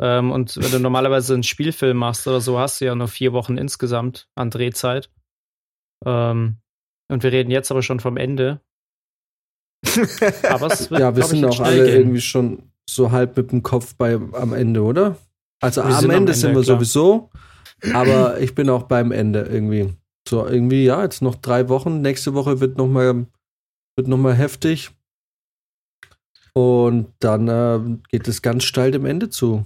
Ähm, 0.00 0.30
und 0.30 0.56
wenn 0.56 0.70
du 0.70 0.80
normalerweise 0.80 1.34
einen 1.34 1.42
Spielfilm 1.42 1.96
machst 1.96 2.26
oder 2.26 2.40
so, 2.40 2.58
hast 2.58 2.80
du 2.80 2.86
ja 2.86 2.94
nur 2.94 3.08
vier 3.08 3.32
Wochen 3.32 3.58
insgesamt 3.58 4.28
an 4.34 4.50
Drehzeit. 4.50 5.10
Ähm, 6.04 6.56
und 7.08 7.22
wir 7.22 7.32
reden 7.32 7.50
jetzt 7.50 7.70
aber 7.70 7.82
schon 7.82 8.00
vom 8.00 8.16
Ende. 8.16 8.60
Aber 10.48 10.66
es 10.72 10.90
wird, 10.90 11.00
Ja, 11.00 11.14
wir 11.14 11.22
sind 11.24 11.44
auch 11.44 11.60
alle 11.60 11.84
gehen. 11.84 11.96
irgendwie 11.96 12.20
schon 12.20 12.72
so 12.88 13.10
halb 13.12 13.36
mit 13.36 13.52
dem 13.52 13.62
Kopf 13.62 13.94
bei, 13.94 14.14
am 14.14 14.52
Ende, 14.52 14.82
oder? 14.82 15.16
Also 15.62 15.82
am 15.82 15.88
Ende, 15.90 16.04
am 16.04 16.10
Ende, 16.10 16.34
sind 16.34 16.54
wir 16.54 16.62
klar. 16.62 16.76
sowieso, 16.76 17.30
aber 17.94 18.40
ich 18.40 18.54
bin 18.54 18.68
auch 18.68 18.84
beim 18.84 19.12
Ende 19.12 19.42
irgendwie. 19.42 19.94
So 20.28 20.46
irgendwie, 20.46 20.84
ja, 20.84 21.02
jetzt 21.02 21.22
noch 21.22 21.36
drei 21.36 21.68
Wochen. 21.68 22.00
Nächste 22.02 22.34
Woche 22.34 22.58
wird 22.60 22.76
noch 22.78 22.88
mal, 22.88 23.26
wird 23.96 24.08
noch 24.08 24.18
mal 24.18 24.34
heftig. 24.34 24.90
Und 26.52 27.12
dann 27.20 27.48
äh, 27.48 27.98
geht 28.08 28.26
es 28.26 28.42
ganz 28.42 28.64
steil 28.64 28.90
dem 28.90 29.06
Ende 29.06 29.28
zu. 29.30 29.64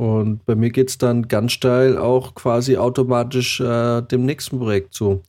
Und 0.00 0.44
bei 0.46 0.54
mir 0.54 0.70
geht 0.70 0.90
es 0.90 0.98
dann 0.98 1.26
ganz 1.26 1.52
steil 1.52 1.98
auch 1.98 2.34
quasi 2.34 2.76
automatisch 2.76 3.60
äh, 3.60 4.00
dem 4.02 4.24
nächsten 4.24 4.58
Projekt 4.58 4.94
zu. 4.94 5.22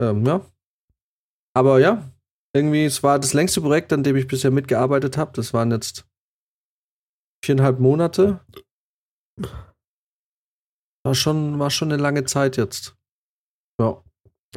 Ähm, 0.00 0.24
ja. 0.24 0.46
Aber 1.54 1.80
ja, 1.80 2.10
irgendwie, 2.56 2.84
es 2.84 3.02
war 3.02 3.18
das 3.18 3.34
längste 3.34 3.60
Projekt, 3.60 3.92
an 3.92 4.02
dem 4.02 4.16
ich 4.16 4.26
bisher 4.26 4.50
mitgearbeitet 4.50 5.16
habe. 5.18 5.32
Das 5.34 5.52
waren 5.52 5.70
jetzt 5.70 6.06
viereinhalb 7.44 7.78
Monate. 7.78 8.40
War 11.04 11.14
schon, 11.14 11.58
war 11.58 11.70
schon 11.70 11.92
eine 11.92 12.00
lange 12.02 12.24
Zeit 12.24 12.56
jetzt. 12.56 12.96
Ja. 13.80 14.02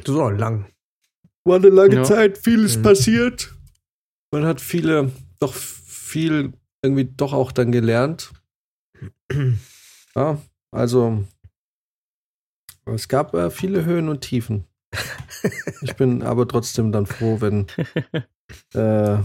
so 0.05 0.29
lang. 0.29 0.71
War 1.45 1.57
eine 1.57 1.69
lange 1.69 1.95
Ja. 1.95 2.03
Zeit, 2.03 2.37
vieles 2.37 2.77
Mhm. 2.77 2.83
passiert. 2.83 3.53
Man 4.33 4.45
hat 4.45 4.59
viele, 4.61 5.11
doch 5.39 5.53
viel 5.53 6.53
irgendwie 6.83 7.05
doch 7.05 7.33
auch 7.33 7.51
dann 7.51 7.71
gelernt. 7.71 8.33
Ja, 10.15 10.37
also 10.71 11.23
es 12.85 13.07
gab 13.07 13.33
äh, 13.33 13.49
viele 13.49 13.85
Höhen 13.85 14.09
und 14.09 14.21
Tiefen. 14.21 14.65
Ich 15.81 15.97
bin 15.97 16.21
aber 16.23 16.47
trotzdem 16.47 16.93
dann 16.93 17.05
froh, 17.05 17.41
wenn 17.41 17.67
äh, 18.73 19.17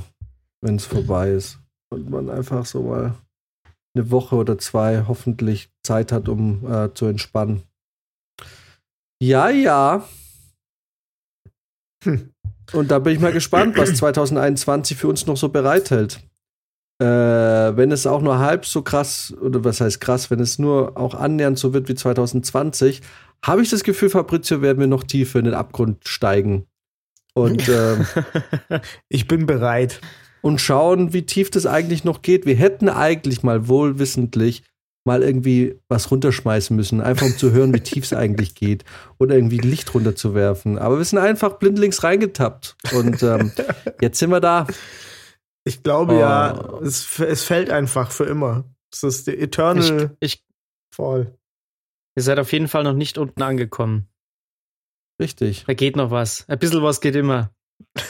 es 0.63 0.85
vorbei 0.85 1.31
ist 1.31 1.61
und 1.91 2.11
man 2.11 2.29
einfach 2.29 2.67
so 2.67 2.83
mal 2.83 3.15
eine 3.95 4.11
Woche 4.11 4.35
oder 4.35 4.59
zwei 4.59 5.05
hoffentlich 5.07 5.71
Zeit 5.85 6.11
hat, 6.11 6.29
um 6.29 6.67
äh, 6.69 6.93
zu 6.95 7.07
entspannen. 7.07 7.63
Ja, 9.23 9.49
ja. 9.49 10.09
Hm. 12.05 12.33
Und 12.75 12.91
da 12.91 12.99
bin 12.99 13.15
ich 13.15 13.21
mal 13.21 13.33
gespannt, 13.33 13.79
was 13.79 13.95
2021 13.95 14.99
für 14.99 15.09
uns 15.09 15.25
noch 15.25 15.39
so 15.39 15.49
bereithält. 15.49 16.21
Äh, 17.01 17.05
wenn 17.05 17.93
es 17.93 18.07
auch 18.07 18.23
nur 18.23 18.39
halb 18.39 18.67
so 18.67 18.83
krass, 18.83 19.33
oder 19.41 19.65
was 19.65 19.81
heißt 19.81 20.01
krass, 20.01 20.31
wenn 20.31 20.41
es 20.41 20.59
nur 20.59 20.97
auch 20.97 21.15
annähernd 21.15 21.59
so 21.59 21.73
wird 21.73 21.89
wie 21.89 21.95
2020, 21.95 23.03
habe 23.45 23.63
ich 23.63 23.71
das 23.71 23.85
Gefühl, 23.85 24.11
Fabrizio, 24.11 24.63
werden 24.63 24.81
wir 24.81 24.89
noch 24.89 25.05
tiefer 25.05 25.39
in 25.39 25.45
den 25.45 25.55
Abgrund 25.55 26.09
steigen. 26.09 26.67
Und, 27.35 27.69
ähm, 27.69 28.07
Ich 29.09 29.29
bin 29.29 29.47
bereit. 29.47 30.01
und 30.41 30.61
schauen, 30.61 31.13
wie 31.13 31.23
tief 31.23 31.51
das 31.51 31.67
eigentlich 31.67 32.05
noch 32.05 32.23
geht. 32.23 32.47
Wir 32.47 32.57
hätten 32.57 32.89
eigentlich 32.89 33.43
mal 33.43 33.69
wohlwissentlich 33.69 34.65
mal 35.05 35.23
irgendwie 35.23 35.81
was 35.89 36.11
runterschmeißen 36.11 36.77
müssen, 36.77 37.01
einfach 37.01 37.27
um 37.27 37.37
zu 37.37 37.51
hören, 37.51 37.73
wie 37.73 37.81
tief 37.81 38.05
es 38.05 38.13
eigentlich 38.13 38.55
geht 38.55 38.85
oder 39.19 39.35
irgendwie 39.35 39.59
Licht 39.59 39.95
runterzuwerfen. 39.95 40.79
Aber 40.79 40.99
wir 40.99 41.05
sind 41.05 41.19
einfach 41.19 41.55
blindlings 41.59 42.03
reingetappt 42.05 42.77
und 42.93 43.23
ähm, 43.23 43.53
jetzt 44.01 44.19
sind 44.19 44.31
wir 44.31 44.41
da. 44.41 44.67
Ich 45.69 45.83
glaube 45.83 46.15
Oh. 46.15 46.19
ja, 46.19 46.79
es, 46.81 47.21
es 47.21 47.45
fällt 47.45 47.69
einfach 47.69 48.11
für 48.11 48.25
immer. 48.25 48.65
Es 48.91 49.03
ist 49.03 49.27
der 49.27 49.35
ich, 49.35 49.43
Eternal 49.43 50.17
ich, 50.19 50.43
Fall. 50.95 51.37
ihr 52.17 52.23
seid 52.23 52.39
auf 52.39 52.51
jeden 52.53 52.69
Fall 52.69 52.85
noch 52.85 52.95
nicht 52.95 53.19
unten 53.19 53.43
angekommen. 53.43 54.09
Richtig. 55.21 55.65
Da 55.67 55.75
geht 55.75 55.95
noch 55.95 56.11
was. 56.11 56.49
Ein 56.49 56.59
bisschen 56.59 56.83
was 56.83 57.03
geht 57.03 57.17
immer. 57.17 57.53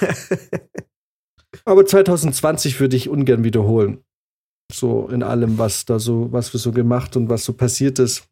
Aber 1.64 1.84
2020 1.84 2.78
würde 2.78 2.94
ich 2.94 3.09
ungern 3.09 3.42
wiederholen. 3.42 4.04
So 4.72 5.09
in 5.09 5.24
allem, 5.24 5.59
was 5.59 5.84
da 5.84 5.98
so, 5.98 6.30
was 6.30 6.52
wir 6.52 6.61
so 6.61 6.70
gemacht 6.70 7.16
und 7.16 7.28
was 7.28 7.44
so 7.44 7.54
passiert 7.54 7.98
ist. 7.98 8.28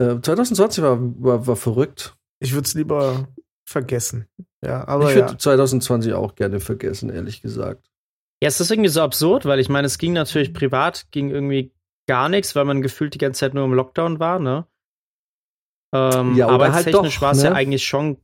Äh, 0.00 0.20
2020 0.20 0.84
war, 0.84 0.98
war, 1.00 1.44
war 1.48 1.56
verrückt. 1.56 2.16
Ich 2.38 2.52
würde 2.52 2.66
es 2.66 2.74
lieber 2.74 3.26
vergessen. 3.68 4.28
Ja, 4.64 4.86
aber 4.86 5.08
ich 5.08 5.16
würde 5.16 5.32
ja. 5.32 5.38
2020 5.38 6.12
auch 6.12 6.36
gerne 6.36 6.60
vergessen, 6.60 7.10
ehrlich 7.10 7.42
gesagt. 7.42 7.89
Ja, 8.42 8.48
es 8.48 8.60
ist 8.60 8.70
irgendwie 8.70 8.88
so 8.88 9.02
absurd, 9.02 9.44
weil 9.44 9.60
ich 9.60 9.68
meine, 9.68 9.86
es 9.86 9.98
ging 9.98 10.12
natürlich 10.14 10.52
privat, 10.54 11.06
ging 11.10 11.30
irgendwie 11.30 11.72
gar 12.06 12.28
nichts, 12.28 12.56
weil 12.56 12.64
man 12.64 12.80
gefühlt 12.82 13.14
die 13.14 13.18
ganze 13.18 13.40
Zeit 13.40 13.54
nur 13.54 13.64
im 13.64 13.74
Lockdown 13.74 14.18
war, 14.18 14.38
ne? 14.38 14.66
Ähm, 15.94 16.34
Ja, 16.36 16.46
oder 16.46 16.72
halt 16.72 16.86
arbeitstechnisch 16.86 17.16
doch, 17.16 17.22
war 17.22 17.32
es 17.32 17.42
ja 17.42 17.50
ne? 17.50 17.56
eigentlich 17.56 17.84
schon 17.84 18.16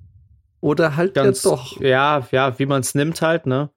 Oder 0.60 0.96
halt 0.96 1.14
ganz, 1.14 1.42
ja 1.44 1.50
doch. 1.50 1.80
ja, 1.80 2.28
ja, 2.30 2.58
wie 2.58 2.66
man 2.66 2.80
es 2.80 2.94
nimmt 2.94 3.20
halt, 3.22 3.46
ne? 3.46 3.70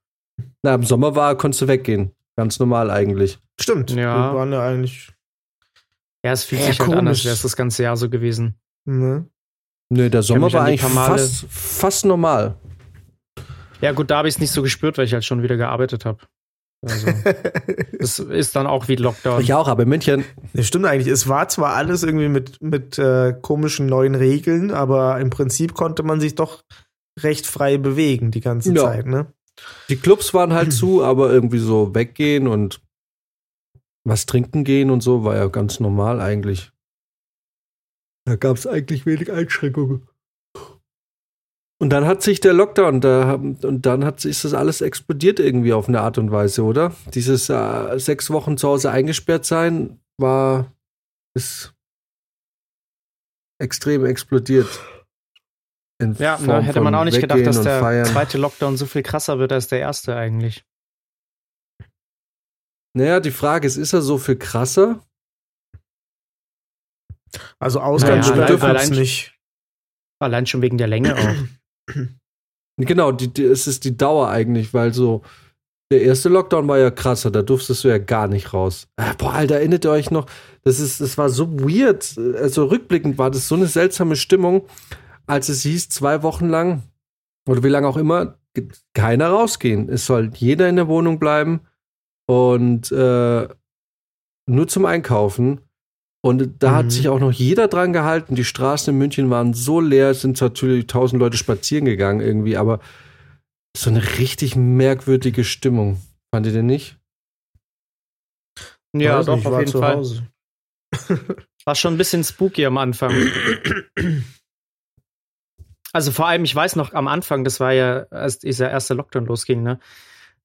Na, 0.63 0.75
im 0.75 0.83
Sommer 0.83 1.15
war, 1.15 1.35
konntest 1.37 1.61
du 1.61 1.67
weggehen. 1.67 2.15
Ganz 2.37 2.59
normal 2.59 2.89
eigentlich. 2.89 3.39
Stimmt. 3.59 3.91
Ja. 3.91 4.31
Wir 4.31 4.37
waren 4.37 4.53
ja 4.53 4.61
eigentlich. 4.65 5.11
Ja, 6.23 6.31
es 6.31 6.45
fühlt 6.45 6.61
Ja, 6.61 6.67
sich 6.67 6.79
halt 6.79 6.89
an, 6.91 6.95
als 6.99 7.17
komisch. 7.19 7.25
wäre 7.25 7.33
es 7.33 7.41
das 7.41 7.55
ganze 7.57 7.83
Jahr 7.83 7.97
so 7.97 8.09
gewesen. 8.09 8.55
Ne? 8.85 9.27
Nö, 9.89 10.09
der 10.09 10.23
Sommer 10.23 10.51
war 10.53 10.63
eigentlich 10.63 10.81
fast, 10.81 11.45
fast 11.49 12.05
normal. 12.05 12.55
Ja, 13.81 13.91
gut, 13.93 14.11
da 14.11 14.17
habe 14.17 14.27
ich 14.27 14.35
es 14.35 14.39
nicht 14.39 14.51
so 14.51 14.61
gespürt, 14.61 14.97
weil 14.97 15.05
ich 15.05 15.13
halt 15.13 15.25
schon 15.25 15.43
wieder 15.43 15.57
gearbeitet 15.57 16.05
habe. 16.05 16.19
Also, 16.81 17.07
das 17.99 18.19
ist 18.19 18.55
dann 18.55 18.67
auch 18.67 18.87
wie 18.87 18.95
Lockdown. 18.95 19.41
Ich 19.41 19.53
auch, 19.53 19.67
aber 19.67 19.83
in 19.83 19.89
München. 19.89 20.25
Das 20.53 20.67
stimmt 20.67 20.85
eigentlich. 20.85 21.07
Es 21.07 21.27
war 21.27 21.49
zwar 21.49 21.75
alles 21.75 22.03
irgendwie 22.03 22.29
mit, 22.29 22.61
mit 22.61 22.97
äh, 22.97 23.33
komischen 23.41 23.85
neuen 23.85 24.15
Regeln, 24.15 24.71
aber 24.71 25.19
im 25.19 25.29
Prinzip 25.29 25.73
konnte 25.73 26.03
man 26.03 26.19
sich 26.21 26.35
doch 26.35 26.63
recht 27.19 27.47
frei 27.47 27.77
bewegen 27.77 28.31
die 28.31 28.41
ganze 28.41 28.73
Ja. 28.73 28.83
Zeit, 28.83 29.05
ne? 29.05 29.33
Die 29.89 29.97
Clubs 29.97 30.33
waren 30.33 30.53
halt 30.53 30.71
zu, 30.73 31.03
aber 31.03 31.31
irgendwie 31.31 31.59
so 31.59 31.93
weggehen 31.93 32.47
und 32.47 32.81
was 34.05 34.25
trinken 34.25 34.63
gehen 34.63 34.89
und 34.89 35.01
so 35.01 35.23
war 35.23 35.35
ja 35.35 35.47
ganz 35.47 35.79
normal 35.79 36.21
eigentlich. 36.21 36.71
Da 38.25 38.35
gab 38.35 38.57
es 38.57 38.65
eigentlich 38.67 39.05
wenig 39.05 39.31
Einschränkungen. 39.31 40.07
Und 41.81 41.91
dann 41.91 42.05
hat 42.05 42.21
sich 42.21 42.41
der 42.41 42.51
Lockdown, 42.53 42.99
da, 42.99 43.35
und 43.35 43.81
dann 43.85 44.03
hat 44.03 44.25
ist 44.25 44.43
das 44.43 44.53
alles 44.53 44.81
explodiert 44.81 45.39
irgendwie 45.39 45.71
auf 45.71 45.87
eine 45.87 46.01
Art 46.01 46.17
und 46.17 46.29
Weise, 46.29 46.63
oder? 46.63 46.93
Dieses 47.13 47.49
äh, 47.49 47.97
sechs 47.97 48.29
Wochen 48.29 48.57
zu 48.57 48.67
Hause 48.67 48.91
eingesperrt 48.91 49.45
sein 49.45 49.99
war, 50.17 50.73
ist 51.35 51.73
extrem 53.61 54.05
explodiert. 54.05 54.67
In 56.01 56.15
Ja, 56.15 56.37
Form 56.37 56.47
ne, 56.47 56.61
hätte 56.63 56.81
man 56.81 56.95
auch 56.95 57.05
nicht 57.05 57.19
gedacht, 57.21 57.45
dass 57.45 57.61
der 57.61 57.79
Feiern. 57.79 58.05
zweite 58.05 58.37
Lockdown 58.37 58.75
so 58.75 58.85
viel 58.85 59.03
krasser 59.03 59.39
wird 59.39 59.51
als 59.53 59.67
der 59.67 59.79
erste 59.79 60.15
eigentlich. 60.17 60.65
Naja, 62.93 63.19
die 63.21 63.31
Frage 63.31 63.67
ist, 63.67 63.77
ist 63.77 63.93
er 63.93 64.01
so 64.01 64.17
viel 64.17 64.37
krasser? 64.37 65.01
Also 67.59 67.79
Ausgangssperre 67.79 68.37
Naja, 68.39 68.47
dürfen 68.47 68.65
allein- 68.65 68.89
nicht. 68.89 69.37
Allein 70.21 70.45
schon 70.45 70.61
wegen 70.61 70.77
der 70.77 70.87
Länge 70.87 71.15
auch. 71.15 71.58
Genau, 72.77 73.11
die, 73.11 73.27
die, 73.27 73.43
es 73.43 73.67
ist 73.67 73.83
die 73.83 73.97
Dauer 73.97 74.29
eigentlich, 74.29 74.73
weil 74.73 74.93
so 74.93 75.21
der 75.91 76.01
erste 76.03 76.29
Lockdown 76.29 76.67
war 76.67 76.77
ja 76.77 76.91
krasser, 76.91 77.31
da 77.31 77.41
durftest 77.41 77.83
du 77.83 77.87
ja 77.87 77.97
gar 77.97 78.27
nicht 78.27 78.53
raus. 78.53 78.87
Äh, 78.95 79.13
boah, 79.17 79.33
Alter, 79.33 79.55
erinnert 79.55 79.85
ihr 79.85 79.91
euch 79.91 80.11
noch? 80.11 80.27
Das 80.63 80.79
ist, 80.79 81.01
das 81.01 81.17
war 81.17 81.29
so 81.29 81.59
weird. 81.59 82.17
Also 82.37 82.65
rückblickend 82.65 83.17
war 83.17 83.31
das 83.31 83.47
so 83.47 83.55
eine 83.55 83.67
seltsame 83.67 84.15
Stimmung, 84.15 84.65
als 85.25 85.49
es 85.49 85.63
hieß, 85.63 85.89
zwei 85.89 86.23
Wochen 86.23 86.47
lang 86.47 86.83
oder 87.47 87.63
wie 87.63 87.69
lange 87.69 87.87
auch 87.87 87.97
immer, 87.97 88.37
keiner 88.93 89.29
rausgehen. 89.29 89.89
Es 89.89 90.05
soll 90.05 90.31
jeder 90.35 90.69
in 90.69 90.75
der 90.75 90.87
Wohnung 90.87 91.19
bleiben 91.19 91.61
und 92.27 92.91
äh, 92.91 93.47
nur 94.47 94.67
zum 94.67 94.85
Einkaufen. 94.85 95.61
Und 96.21 96.61
da 96.61 96.71
Mhm. 96.71 96.75
hat 96.75 96.91
sich 96.91 97.07
auch 97.07 97.19
noch 97.19 97.31
jeder 97.31 97.67
dran 97.67 97.93
gehalten. 97.93 98.35
Die 98.35 98.43
Straßen 98.43 98.93
in 98.93 98.97
München 98.97 99.29
waren 99.29 99.53
so 99.53 99.79
leer, 99.79 100.09
es 100.09 100.21
sind 100.21 100.37
zwar 100.37 100.49
natürlich 100.49 100.87
tausend 100.87 101.19
Leute 101.21 101.37
spazieren 101.37 101.85
gegangen 101.85 102.19
irgendwie, 102.19 102.57
aber 102.57 102.79
so 103.77 103.89
eine 103.89 104.17
richtig 104.17 104.55
merkwürdige 104.55 105.43
Stimmung. 105.45 106.01
Fand 106.33 106.45
ihr 106.45 106.51
denn 106.51 106.65
nicht? 106.65 106.97
Ja, 108.95 109.19
Weiß 109.19 109.27
doch, 109.27 109.35
nicht, 109.35 109.45
auf 109.45 109.51
war 109.53 109.59
jeden 109.59 109.71
zu 109.71 109.79
Fall. 109.79 109.95
Hause. 109.95 110.27
War 111.65 111.75
schon 111.75 111.93
ein 111.93 111.97
bisschen 111.97 112.23
spooky 112.23 112.65
am 112.65 112.77
Anfang. 112.77 113.13
Also 115.91 116.11
vor 116.11 116.27
allem, 116.27 116.43
ich 116.43 116.53
weiß 116.55 116.75
noch, 116.75 116.93
am 116.93 117.07
Anfang, 117.07 117.43
das 117.43 117.59
war 117.59 117.71
ja, 117.73 118.05
als 118.11 118.37
dieser 118.37 118.69
erste 118.69 118.93
Lockdown 118.93 119.25
losging, 119.25 119.63
ne, 119.63 119.79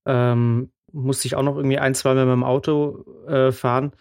ähm, 0.06 0.72
musste 0.90 1.26
ich 1.28 1.36
auch 1.36 1.42
noch 1.42 1.56
irgendwie 1.56 1.78
ein, 1.78 1.94
zwei 1.94 2.14
Mal 2.14 2.24
mit 2.24 2.32
dem 2.32 2.44
Auto 2.44 3.04
äh, 3.28 3.52
fahren. 3.52 3.92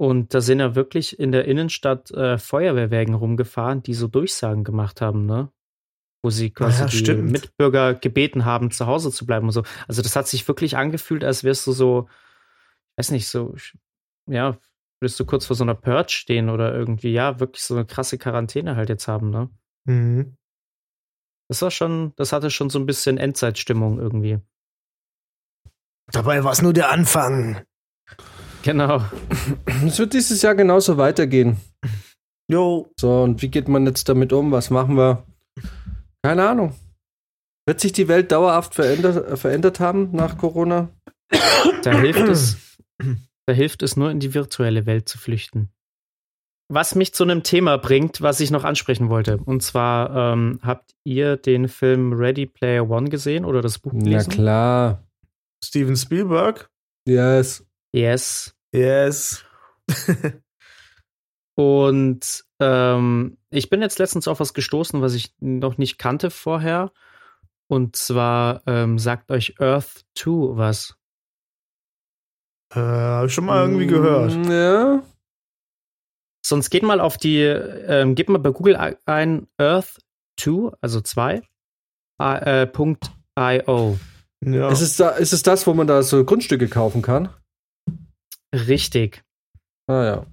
Und 0.00 0.32
da 0.32 0.40
sind 0.40 0.60
ja 0.60 0.74
wirklich 0.74 1.18
in 1.18 1.30
der 1.30 1.44
Innenstadt 1.44 2.10
äh, 2.12 2.38
Feuerwehrwägen 2.38 3.12
rumgefahren, 3.12 3.82
die 3.82 3.92
so 3.92 4.08
Durchsagen 4.08 4.64
gemacht 4.64 5.02
haben, 5.02 5.26
ne? 5.26 5.52
Wo 6.22 6.30
sie 6.30 6.48
quasi 6.48 7.04
ja, 7.04 7.14
die. 7.14 7.20
Mitbürger 7.20 7.92
gebeten 7.92 8.46
haben, 8.46 8.70
zu 8.70 8.86
Hause 8.86 9.10
zu 9.10 9.26
bleiben 9.26 9.48
und 9.48 9.52
so. 9.52 9.62
Also 9.88 10.00
das 10.00 10.16
hat 10.16 10.26
sich 10.26 10.48
wirklich 10.48 10.78
angefühlt, 10.78 11.22
als 11.22 11.44
wärst 11.44 11.66
du 11.66 11.72
so, 11.72 12.08
ich 12.96 13.02
weiß 13.02 13.10
nicht, 13.10 13.28
so, 13.28 13.54
ja, 14.26 14.56
würdest 15.00 15.20
du 15.20 15.26
kurz 15.26 15.44
vor 15.44 15.54
so 15.54 15.64
einer 15.64 15.74
Purge 15.74 16.12
stehen 16.12 16.48
oder 16.48 16.72
irgendwie, 16.72 17.12
ja, 17.12 17.38
wirklich 17.38 17.62
so 17.62 17.74
eine 17.74 17.84
krasse 17.84 18.16
Quarantäne 18.16 18.76
halt 18.76 18.88
jetzt 18.88 19.06
haben, 19.06 19.28
ne? 19.28 19.50
Mhm. 19.84 20.34
Das 21.48 21.60
war 21.60 21.70
schon, 21.70 22.14
das 22.16 22.32
hatte 22.32 22.48
schon 22.48 22.70
so 22.70 22.78
ein 22.78 22.86
bisschen 22.86 23.18
Endzeitstimmung 23.18 23.98
irgendwie. 23.98 24.38
Dabei 26.10 26.42
war 26.42 26.52
es 26.52 26.62
nur 26.62 26.72
der 26.72 26.90
Anfang. 26.90 27.66
Genau. 28.62 29.02
Es 29.86 29.98
wird 29.98 30.12
dieses 30.12 30.42
Jahr 30.42 30.54
genauso 30.54 30.96
weitergehen. 30.98 31.56
Jo. 32.50 32.90
So, 32.98 33.22
und 33.22 33.40
wie 33.42 33.48
geht 33.48 33.68
man 33.68 33.86
jetzt 33.86 34.08
damit 34.08 34.32
um? 34.32 34.52
Was 34.52 34.70
machen 34.70 34.96
wir? 34.96 35.24
Keine 36.22 36.48
Ahnung. 36.48 36.74
Wird 37.66 37.80
sich 37.80 37.92
die 37.92 38.08
Welt 38.08 38.32
dauerhaft 38.32 38.74
verändert, 38.74 39.38
verändert 39.38 39.80
haben 39.80 40.10
nach 40.12 40.36
Corona? 40.38 40.90
Da 41.82 41.92
hilft 41.98 42.28
es, 42.28 42.78
da 43.46 43.52
hilft 43.54 43.82
es 43.82 43.96
nur 43.96 44.10
in 44.10 44.18
die 44.20 44.34
virtuelle 44.34 44.86
Welt 44.86 45.08
zu 45.08 45.18
flüchten. 45.18 45.70
Was 46.72 46.94
mich 46.94 47.14
zu 47.14 47.24
einem 47.24 47.42
Thema 47.42 47.78
bringt, 47.78 48.20
was 48.20 48.40
ich 48.40 48.50
noch 48.50 48.64
ansprechen 48.64 49.08
wollte. 49.08 49.38
Und 49.38 49.62
zwar 49.62 50.32
ähm, 50.34 50.60
habt 50.62 50.92
ihr 51.04 51.36
den 51.36 51.68
Film 51.68 52.12
Ready 52.12 52.46
Player 52.46 52.88
One 52.88 53.08
gesehen 53.08 53.44
oder 53.44 53.60
das 53.60 53.78
Buch 53.78 53.92
Na 53.94 54.04
gelesen? 54.04 54.30
klar. 54.30 55.04
Steven 55.64 55.96
Spielberg. 55.96 56.70
Yes. 57.06 57.64
Yes. 57.92 58.54
Yes. 58.72 59.44
Und 61.56 62.44
ähm, 62.60 63.38
ich 63.50 63.68
bin 63.68 63.82
jetzt 63.82 63.98
letztens 63.98 64.28
auf 64.28 64.40
was 64.40 64.54
gestoßen, 64.54 65.02
was 65.02 65.14
ich 65.14 65.34
noch 65.40 65.76
nicht 65.78 65.98
kannte 65.98 66.30
vorher. 66.30 66.92
Und 67.68 67.96
zwar 67.96 68.62
ähm, 68.66 68.98
sagt 68.98 69.30
euch 69.30 69.60
Earth 69.60 70.04
2 70.16 70.56
was. 70.56 70.96
Äh, 72.72 72.80
hab 72.80 73.26
ich 73.26 73.34
schon 73.34 73.44
mal 73.44 73.62
irgendwie 73.62 73.86
gehört. 73.86 74.34
Mm, 74.36 74.50
Ja. 74.50 75.02
Sonst 76.44 76.70
geht 76.70 76.82
mal 76.82 77.00
auf 77.00 77.18
die, 77.18 77.40
ähm, 77.42 78.14
gebt 78.14 78.30
mal 78.30 78.38
bei 78.38 78.50
Google 78.50 78.96
ein 79.04 79.46
Earth 79.58 79.98
2, 80.38 80.72
also 80.80 81.00
2, 81.00 81.42
äh, 82.18 82.66
Punkt 82.66 83.12
.io. 83.38 83.98
Ja. 84.42 84.70
Ist, 84.70 84.80
es 84.80 84.96
da, 84.96 85.10
ist 85.10 85.32
es 85.32 85.42
das, 85.42 85.66
wo 85.66 85.74
man 85.74 85.86
da 85.86 86.02
so 86.02 86.24
Grundstücke 86.24 86.68
kaufen 86.68 87.02
kann? 87.02 87.28
Richtig. 88.54 89.22
Ah 89.86 90.04
ja. 90.04 90.26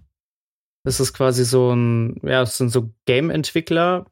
Das 0.83 0.99
ist 0.99 1.13
quasi 1.13 1.43
so 1.43 1.73
ein, 1.73 2.19
ja, 2.23 2.41
es 2.43 2.57
sind 2.57 2.69
so 2.69 2.93
Game-Entwickler, 3.05 4.05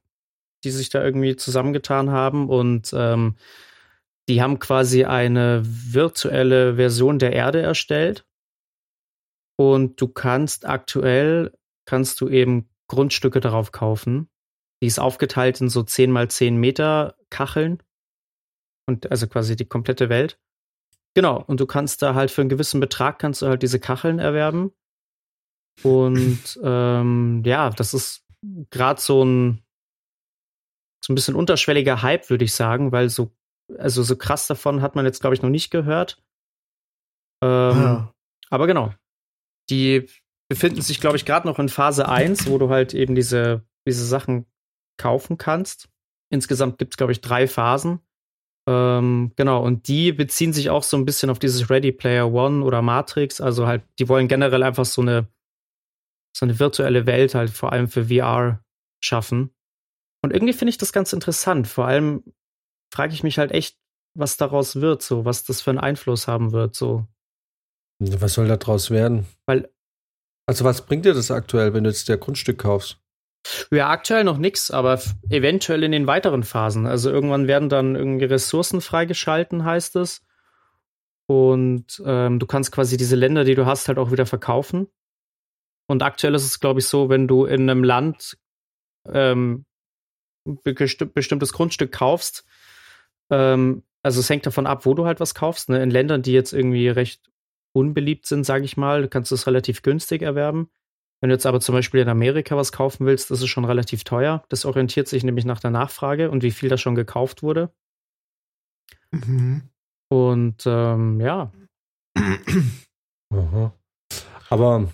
die 0.64 0.72
sich 0.72 0.89
da 0.89 1.03
irgendwie 1.03 1.36
zusammengetan 1.36 2.12
haben 2.12 2.49
und 2.49 2.91
ähm, 2.93 3.38
die 4.28 4.41
haben 4.41 4.60
quasi 4.60 5.06
eine 5.06 5.62
virtuelle 5.64 6.76
Version 6.76 7.20
der 7.20 7.34
Erde 7.34 7.62
erstellt. 7.62 8.26
Und 9.58 10.01
du 10.01 10.08
kannst 10.08 10.66
aktuell, 10.66 11.53
kannst 11.86 12.20
du 12.20 12.28
eben 12.28 12.68
Grundstücke 12.88 13.39
darauf 13.39 13.72
kaufen. 13.72 14.30
Die 14.82 14.88
ist 14.88 14.99
aufgeteilt 14.99 15.62
in 15.62 15.70
so 15.70 15.84
10 15.84 16.12
mal 16.12 16.30
10 16.30 16.58
Meter 16.58 17.16
Kacheln. 17.30 17.82
Und 18.88 19.10
also 19.12 19.28
quasi 19.28 19.56
die 19.56 19.66
komplette 19.66 20.10
Welt. 20.10 20.39
Genau. 21.16 21.43
Und 21.47 21.59
du 21.59 21.66
kannst 21.66 22.01
da 22.01 22.13
halt 22.13 22.30
für 22.30 22.41
einen 22.41 22.49
gewissen 22.49 22.80
Betrag 22.80 23.20
kannst 23.20 23.41
du 23.41 23.47
halt 23.47 23.63
diese 23.63 23.80
Kacheln 23.80 24.20
erwerben. 24.20 24.72
Und 25.82 26.59
ähm, 26.63 27.41
ja, 27.45 27.70
das 27.72 27.93
ist 27.93 28.24
gerade 28.70 29.01
so 29.01 29.24
ein 29.24 29.66
so 31.05 31.13
ein 31.13 31.16
bisschen 31.16 31.36
unterschwelliger 31.36 32.01
Hype, 32.01 32.30
würde 32.32 32.45
ich 32.45 32.53
sagen, 32.53 32.91
weil 32.91 33.09
so, 33.09 33.32
also 33.78 34.01
so 34.01 34.16
krass 34.16 34.47
davon 34.47 34.82
hat 34.82 34.95
man 34.95 35.05
jetzt, 35.05 35.22
glaube 35.22 35.36
ich, 35.36 35.41
noch 35.43 35.49
nicht 35.49 35.70
gehört. 35.70 36.22
Ähm, 37.43 37.82
Ja. 37.82 38.13
Aber 38.49 38.66
genau. 38.68 38.93
Die 39.70 40.07
befinden 40.49 40.82
sich, 40.82 40.99
glaube 40.99 41.18
ich, 41.18 41.26
gerade 41.26 41.47
noch 41.47 41.59
in 41.59 41.70
Phase 41.70 42.07
1, 42.07 42.47
wo 42.47 42.57
du 42.57 42.70
halt 42.70 42.93
eben 42.93 43.13
diese, 43.16 43.63
diese 43.88 44.05
Sachen 44.05 44.45
kaufen 44.97 45.38
kannst. 45.38 45.89
Insgesamt 46.32 46.78
gibt 46.80 46.93
es, 46.93 46.97
glaube 46.97 47.11
ich, 47.11 47.22
drei 47.22 47.47
Phasen. 47.47 47.99
Ähm, 48.68 49.32
genau, 49.36 49.63
und 49.63 49.88
die 49.88 50.11
beziehen 50.11 50.53
sich 50.53 50.70
auch 50.70 50.84
so 50.84 50.97
ein 50.97 51.05
bisschen 51.05 51.30
auf 51.30 51.39
dieses 51.39 51.70
Ready 51.70 51.91
Player 51.91 52.32
One 52.32 52.63
oder 52.63 52.82
Matrix. 52.82 53.39
Also 53.39 53.68
halt, 53.68 53.84
die 53.99 54.09
wollen 54.09 54.28
generell 54.28 54.63
einfach 54.63 54.86
so 54.86 55.01
eine, 55.01 55.28
so 56.36 56.45
eine 56.45 56.59
virtuelle 56.59 57.05
Welt 57.05 57.36
halt 57.36 57.51
vor 57.51 57.72
allem 57.72 57.88
für 57.88 58.05
VR 58.05 58.63
schaffen. 59.03 59.55
Und 60.24 60.34
irgendwie 60.34 60.53
finde 60.53 60.72
ich 60.72 60.78
das 60.78 60.91
ganz 60.91 61.13
interessant. 61.13 61.68
Vor 61.68 61.86
allem 61.86 62.24
frage 62.91 63.13
ich 63.13 63.22
mich 63.22 63.38
halt 63.38 63.51
echt, 63.51 63.78
was 64.18 64.38
daraus 64.38 64.78
wird, 64.78 65.03
so, 65.03 65.26
was 65.26 65.43
das 65.43 65.61
für 65.61 65.70
einen 65.70 65.80
Einfluss 65.80 66.28
haben 66.28 66.51
wird, 66.51 66.76
so. 66.76 67.05
Was 67.99 68.34
soll 68.34 68.47
da 68.47 68.57
draus 68.57 68.89
werden? 68.89 69.26
Weil 69.45 69.70
Also 70.47 70.66
was 70.66 70.86
bringt 70.86 71.05
dir 71.05 71.13
das 71.13 71.32
aktuell, 71.32 71.74
wenn 71.74 71.84
du 71.84 71.89
jetzt 71.89 72.09
der 72.09 72.18
Grundstück 72.18 72.59
kaufst? 72.59 72.99
Ja, 73.72 73.89
aktuell 73.89 74.24
noch 74.24 74.38
nichts, 74.38 74.72
aber 74.72 75.00
eventuell 75.30 75.84
in 75.84 75.91
den 75.91 76.08
weiteren 76.08 76.43
Phasen. 76.43 76.88
Also 76.88 77.12
irgendwann 77.12 77.48
werden 77.48 77.70
dann 77.70 77.96
irgendwie 77.96 78.26
Ressourcen 78.26 78.82
freigeschalten, 78.82 79.64
heißt 79.64 79.96
es. 79.98 80.24
Und 81.28 82.02
ähm, 82.06 82.39
du 82.39 82.46
kannst 82.46 82.72
quasi 82.72 82.98
diese 82.98 83.16
Länder, 83.16 83.43
die 83.43 83.56
du 83.56 83.66
hast, 83.66 83.88
halt 83.88 83.98
auch 83.98 84.12
wieder 84.12 84.26
verkaufen. 84.26 84.88
Und 85.88 86.02
aktuell 86.04 86.34
ist 86.36 86.46
es, 86.46 86.60
glaube 86.60 86.80
ich, 86.80 86.88
so, 86.88 87.10
wenn 87.10 87.28
du 87.28 87.46
in 87.46 87.70
einem 87.70 87.84
Land 87.84 88.38
ähm, 89.08 89.66
be- 90.43 90.72
gesti- 90.72 91.06
bestimmtes 91.06 91.54
Grundstück 91.54 91.91
kaufst, 91.91 92.46
ähm, 93.30 93.84
also 94.02 94.20
es 94.20 94.30
hängt 94.30 94.46
davon 94.46 94.68
ab, 94.68 94.86
wo 94.86 94.93
du 94.93 95.06
halt 95.06 95.20
was 95.20 95.34
kaufst. 95.36 95.70
Ne? 95.70 95.82
In 95.82 95.91
Ländern, 95.91 96.22
die 96.22 96.34
jetzt 96.34 96.54
irgendwie 96.54 96.89
recht 96.89 97.32
unbeliebt 97.74 98.26
sind, 98.26 98.43
sage 98.43 98.66
ich 98.66 98.78
mal, 98.78 99.08
kannst 99.08 99.32
du 99.32 99.36
es 99.36 99.48
relativ 99.48 99.82
günstig 99.82 100.22
erwerben. 100.22 100.70
Wenn 101.26 101.30
du 101.30 101.36
jetzt 101.38 101.48
aber 101.48 101.60
zum 101.60 101.74
Beispiel 101.74 102.02
in 102.02 102.08
Amerika 102.08 102.56
was 102.56 102.72
kaufen 102.72 103.08
willst, 103.08 103.32
das 103.32 103.42
ist 103.42 103.48
schon 103.48 103.66
relativ 103.66 104.04
teuer. 104.04 104.44
Das 104.48 104.64
orientiert 104.64 105.08
sich 105.08 105.24
nämlich 105.24 105.44
nach 105.44 105.60
der 105.60 105.72
Nachfrage 105.72 106.30
und 106.30 106.44
wie 106.44 106.52
viel 106.52 106.70
da 106.70 106.78
schon 106.78 106.94
gekauft 106.94 107.42
wurde. 107.42 107.74
Mhm. 109.10 109.64
Und 110.08 110.62
ähm, 110.68 111.20
ja, 111.20 111.52
Aha. 113.34 113.74
Aber 114.52 114.88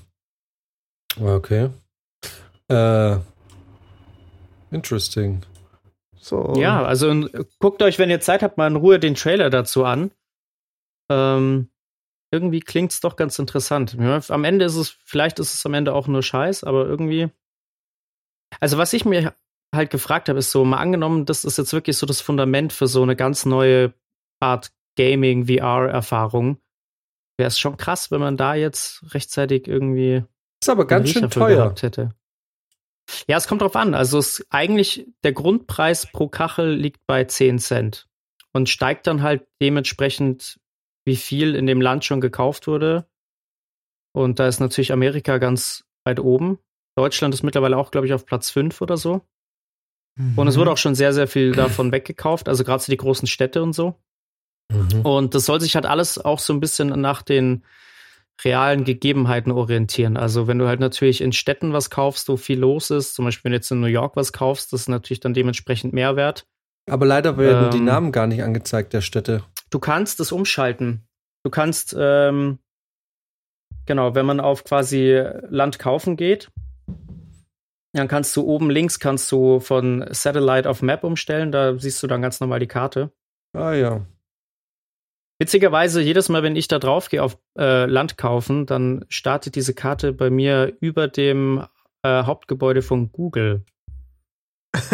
okay. 1.19 1.69
Äh, 2.69 3.17
interesting. 4.71 5.41
So. 6.15 6.53
Ja, 6.55 6.81
also 6.85 7.27
guckt 7.59 7.81
euch, 7.81 7.99
wenn 7.99 8.09
ihr 8.09 8.21
Zeit 8.21 8.41
habt, 8.41 8.57
mal 8.57 8.67
in 8.67 8.77
Ruhe 8.77 8.99
den 8.99 9.15
Trailer 9.15 9.49
dazu 9.49 9.83
an. 9.83 10.11
Ähm, 11.09 11.70
irgendwie 12.31 12.61
klingt's 12.61 13.01
doch 13.01 13.15
ganz 13.15 13.37
interessant. 13.37 13.97
Am 13.99 14.43
Ende 14.43 14.65
ist 14.65 14.75
es, 14.75 14.97
vielleicht 15.05 15.39
ist 15.39 15.53
es 15.53 15.65
am 15.65 15.73
Ende 15.73 15.93
auch 15.93 16.07
nur 16.07 16.23
Scheiß, 16.23 16.63
aber 16.63 16.85
irgendwie. 16.85 17.29
Also, 18.59 18.77
was 18.77 18.93
ich 18.93 19.05
mir 19.05 19.33
halt 19.73 19.89
gefragt 19.89 20.29
habe, 20.29 20.39
ist 20.39 20.51
so, 20.51 20.65
mal 20.65 20.77
angenommen, 20.77 21.25
das 21.25 21.45
ist 21.45 21.57
jetzt 21.57 21.73
wirklich 21.73 21.97
so 21.97 22.05
das 22.05 22.21
Fundament 22.21 22.73
für 22.73 22.87
so 22.87 23.01
eine 23.03 23.15
ganz 23.15 23.45
neue 23.45 23.93
Art 24.39 24.71
Gaming, 24.97 25.47
VR-Erfahrung. 25.47 26.57
Wäre 27.37 27.47
es 27.47 27.59
schon 27.59 27.77
krass, 27.77 28.11
wenn 28.11 28.19
man 28.19 28.37
da 28.37 28.55
jetzt 28.55 29.13
rechtzeitig 29.13 29.67
irgendwie 29.67 30.23
Ist 30.61 30.69
aber 30.69 30.85
ganz 30.85 31.09
schön 31.11 31.29
teuer. 31.29 31.73
hätte. 31.81 32.13
Ja, 33.27 33.37
es 33.37 33.47
kommt 33.47 33.61
drauf 33.61 33.75
an. 33.75 33.93
Also 33.93 34.19
es 34.19 34.45
eigentlich 34.49 35.07
der 35.23 35.33
Grundpreis 35.33 36.11
pro 36.11 36.27
Kachel 36.27 36.73
liegt 36.73 37.05
bei 37.07 37.23
10 37.23 37.59
Cent 37.59 38.07
und 38.53 38.69
steigt 38.69 39.07
dann 39.07 39.21
halt 39.21 39.47
dementsprechend, 39.61 40.59
wie 41.05 41.15
viel 41.15 41.55
in 41.55 41.65
dem 41.65 41.81
Land 41.81 42.05
schon 42.05 42.21
gekauft 42.21 42.67
wurde. 42.67 43.05
Und 44.13 44.39
da 44.39 44.47
ist 44.47 44.59
natürlich 44.59 44.91
Amerika 44.91 45.37
ganz 45.37 45.85
weit 46.03 46.19
oben. 46.19 46.59
Deutschland 46.95 47.33
ist 47.33 47.43
mittlerweile 47.43 47.77
auch, 47.77 47.91
glaube 47.91 48.07
ich, 48.07 48.13
auf 48.13 48.25
Platz 48.25 48.49
5 48.49 48.81
oder 48.81 48.97
so. 48.97 49.21
Und 50.35 50.47
es 50.47 50.57
wurde 50.57 50.71
auch 50.71 50.77
schon 50.77 50.93
sehr, 50.93 51.13
sehr 51.13 51.27
viel 51.27 51.53
davon 51.53 51.91
weggekauft, 51.91 52.49
also 52.49 52.63
gerade 52.63 52.83
so 52.83 52.91
die 52.91 52.97
großen 52.97 53.27
Städte 53.27 53.63
und 53.63 53.73
so. 53.73 53.95
Mhm. 54.71 55.01
Und 55.01 55.35
das 55.35 55.45
soll 55.45 55.61
sich 55.61 55.75
halt 55.75 55.85
alles 55.85 56.17
auch 56.17 56.39
so 56.39 56.53
ein 56.53 56.59
bisschen 56.59 56.89
nach 56.99 57.21
den 57.21 57.63
realen 58.43 58.83
Gegebenheiten 58.83 59.51
orientieren. 59.51 60.17
Also 60.17 60.47
wenn 60.47 60.57
du 60.57 60.67
halt 60.67 60.79
natürlich 60.79 61.21
in 61.21 61.31
Städten 61.31 61.73
was 61.73 61.89
kaufst, 61.89 62.27
wo 62.27 62.37
viel 62.37 62.59
los 62.59 62.89
ist, 62.89 63.15
zum 63.15 63.25
Beispiel 63.25 63.45
wenn 63.45 63.51
du 63.51 63.57
jetzt 63.57 63.71
in 63.71 63.79
New 63.79 63.87
York 63.87 64.15
was 64.15 64.33
kaufst, 64.33 64.73
das 64.73 64.81
ist 64.81 64.89
natürlich 64.89 65.19
dann 65.19 65.33
dementsprechend 65.33 65.93
Mehrwert. 65.93 66.45
Aber 66.89 67.05
leider 67.05 67.37
werden 67.37 67.71
die 67.71 67.77
Ähm. 67.77 67.85
Namen 67.85 68.11
gar 68.11 68.27
nicht 68.27 68.43
angezeigt 68.43 68.93
der 68.93 69.01
Städte. 69.01 69.43
Du 69.71 69.79
kannst 69.79 70.19
es 70.19 70.31
umschalten. 70.31 71.07
Du 71.43 71.49
kannst, 71.49 71.95
ähm, 71.97 72.59
genau, 73.85 74.13
wenn 74.13 74.25
man 74.25 74.39
auf 74.39 74.63
quasi 74.63 75.23
Land 75.49 75.79
kaufen 75.79 76.17
geht, 76.17 76.51
dann 77.93 78.07
kannst 78.07 78.35
du 78.35 78.43
oben 78.43 78.69
links 78.69 78.99
kannst 78.99 79.31
du 79.31 79.59
von 79.59 80.05
Satellite 80.11 80.69
auf 80.69 80.81
Map 80.81 81.03
umstellen, 81.03 81.51
da 81.51 81.77
siehst 81.77 82.01
du 82.01 82.07
dann 82.07 82.21
ganz 82.21 82.39
normal 82.39 82.59
die 82.59 82.67
Karte. 82.67 83.11
Ah 83.53 83.73
ja. 83.73 84.05
Witzigerweise, 85.39 86.01
jedes 86.01 86.29
Mal, 86.29 86.43
wenn 86.43 86.55
ich 86.55 86.67
da 86.67 86.77
drauf 86.77 87.09
gehe 87.09 87.23
auf 87.23 87.37
äh, 87.57 87.85
Land 87.85 88.17
kaufen, 88.17 88.65
dann 88.65 89.05
startet 89.09 89.55
diese 89.55 89.73
Karte 89.73 90.13
bei 90.13 90.29
mir 90.29 90.77
über 90.79 91.07
dem 91.07 91.65
äh, 92.03 92.23
Hauptgebäude 92.23 92.81
von 92.81 93.11
Google. 93.11 93.65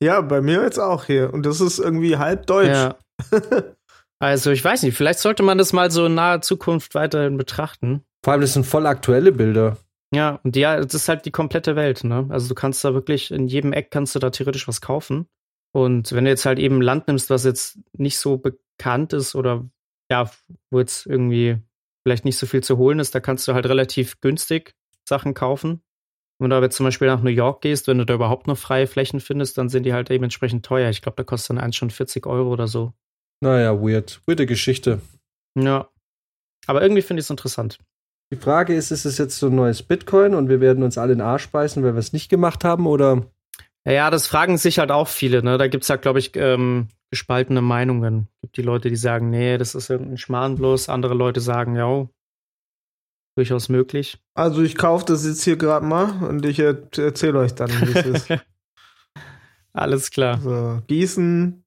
ja, 0.00 0.20
bei 0.22 0.40
mir 0.40 0.62
jetzt 0.62 0.78
auch 0.78 1.04
hier. 1.04 1.32
Und 1.32 1.44
das 1.44 1.60
ist 1.60 1.78
irgendwie 1.78 2.16
halb 2.16 2.46
deutsch. 2.46 2.68
Ja. 2.68 2.96
Also 4.18 4.50
ich 4.50 4.64
weiß 4.64 4.82
nicht, 4.82 4.96
vielleicht 4.96 5.18
sollte 5.18 5.42
man 5.42 5.58
das 5.58 5.72
mal 5.72 5.90
so 5.90 6.06
in 6.06 6.14
naher 6.14 6.40
Zukunft 6.40 6.94
weiterhin 6.94 7.36
betrachten. 7.36 8.02
Vor 8.24 8.32
allem, 8.32 8.40
das 8.40 8.54
sind 8.54 8.66
voll 8.66 8.86
aktuelle 8.86 9.32
Bilder. 9.32 9.76
Ja, 10.14 10.40
und 10.42 10.56
ja, 10.56 10.80
das 10.80 10.94
ist 10.94 11.08
halt 11.08 11.26
die 11.26 11.30
komplette 11.30 11.76
Welt, 11.76 12.04
ne? 12.04 12.26
Also 12.30 12.48
du 12.48 12.54
kannst 12.54 12.84
da 12.84 12.94
wirklich 12.94 13.30
in 13.30 13.48
jedem 13.48 13.72
Eck 13.72 13.90
kannst 13.90 14.14
du 14.14 14.18
da 14.18 14.30
theoretisch 14.30 14.68
was 14.68 14.80
kaufen. 14.80 15.26
Und 15.72 16.12
wenn 16.12 16.24
du 16.24 16.30
jetzt 16.30 16.46
halt 16.46 16.58
eben 16.58 16.80
Land 16.80 17.08
nimmst, 17.08 17.28
was 17.28 17.44
jetzt 17.44 17.78
nicht 17.92 18.18
so 18.18 18.38
bekannt 18.38 19.12
ist 19.12 19.34
oder 19.34 19.68
ja, 20.10 20.30
wo 20.70 20.78
jetzt 20.78 21.06
irgendwie 21.06 21.58
vielleicht 22.04 22.24
nicht 22.24 22.38
so 22.38 22.46
viel 22.46 22.62
zu 22.62 22.78
holen 22.78 23.00
ist, 23.00 23.14
da 23.14 23.20
kannst 23.20 23.46
du 23.48 23.52
halt 23.52 23.66
relativ 23.66 24.20
günstig 24.20 24.74
Sachen 25.06 25.34
kaufen. 25.34 25.82
Wenn 26.38 26.50
du 26.50 26.56
aber 26.56 26.66
jetzt 26.66 26.76
zum 26.76 26.84
Beispiel 26.84 27.08
nach 27.08 27.22
New 27.22 27.30
York 27.30 27.62
gehst, 27.62 27.88
wenn 27.88 27.98
du 27.98 28.06
da 28.06 28.14
überhaupt 28.14 28.46
noch 28.46 28.58
freie 28.58 28.86
Flächen 28.86 29.20
findest, 29.20 29.58
dann 29.58 29.68
sind 29.68 29.84
die 29.84 29.92
halt 29.92 30.08
dementsprechend 30.08 30.64
teuer. 30.64 30.88
Ich 30.90 31.02
glaube, 31.02 31.16
da 31.16 31.24
kostet 31.24 31.50
dann 31.50 31.58
eins 31.58 31.76
schon 31.76 31.90
40 31.90 32.26
Euro 32.26 32.50
oder 32.52 32.68
so. 32.68 32.92
Naja, 33.40 33.80
weird. 33.80 34.22
Weirde 34.26 34.46
Geschichte. 34.46 35.00
Ja. 35.56 35.88
Aber 36.66 36.82
irgendwie 36.82 37.02
finde 37.02 37.20
ich 37.20 37.26
es 37.26 37.30
interessant. 37.30 37.78
Die 38.32 38.36
Frage 38.36 38.74
ist, 38.74 38.90
ist 38.90 39.04
es 39.04 39.18
jetzt 39.18 39.38
so 39.38 39.46
ein 39.46 39.54
neues 39.54 39.82
Bitcoin 39.82 40.34
und 40.34 40.48
wir 40.48 40.60
werden 40.60 40.82
uns 40.82 40.98
alle 40.98 41.12
in 41.12 41.18
den 41.18 41.26
Arsch 41.26 41.48
beißen, 41.48 41.82
weil 41.84 41.94
wir 41.94 42.00
es 42.00 42.12
nicht 42.12 42.28
gemacht 42.28 42.64
haben? 42.64 42.86
Oder 42.86 43.26
Ja, 43.86 44.10
das 44.10 44.26
fragen 44.26 44.58
sich 44.58 44.78
halt 44.78 44.90
auch 44.90 45.08
viele. 45.08 45.42
Ne? 45.42 45.58
Da 45.58 45.68
gibt's 45.68 45.88
ja, 45.88 45.96
glaube 45.96 46.18
ich, 46.18 46.34
ähm, 46.34 46.88
gespaltene 47.10 47.62
Meinungen. 47.62 48.28
Gibt 48.42 48.56
die 48.56 48.62
Leute, 48.62 48.88
die 48.88 48.96
sagen, 48.96 49.30
nee, 49.30 49.58
das 49.58 49.76
ist 49.76 49.90
irgendein 49.90 50.18
Schmarrn 50.18 50.56
bloß. 50.56 50.88
Andere 50.88 51.14
Leute 51.14 51.40
sagen, 51.40 51.76
ja, 51.76 52.08
durchaus 53.36 53.68
möglich. 53.68 54.18
Also 54.34 54.62
ich 54.62 54.76
kaufe 54.76 55.04
das 55.04 55.24
jetzt 55.24 55.44
hier 55.44 55.56
gerade 55.56 55.86
mal 55.86 56.24
und 56.24 56.44
ich 56.44 56.58
er 56.58 56.76
erzähle 56.96 57.38
euch 57.38 57.54
dann, 57.54 57.70
wie 57.70 57.98
es 57.98 58.06
ist. 58.06 58.28
Alles 59.72 60.10
klar. 60.10 60.40
So, 60.40 60.82
Gießen. 60.86 61.62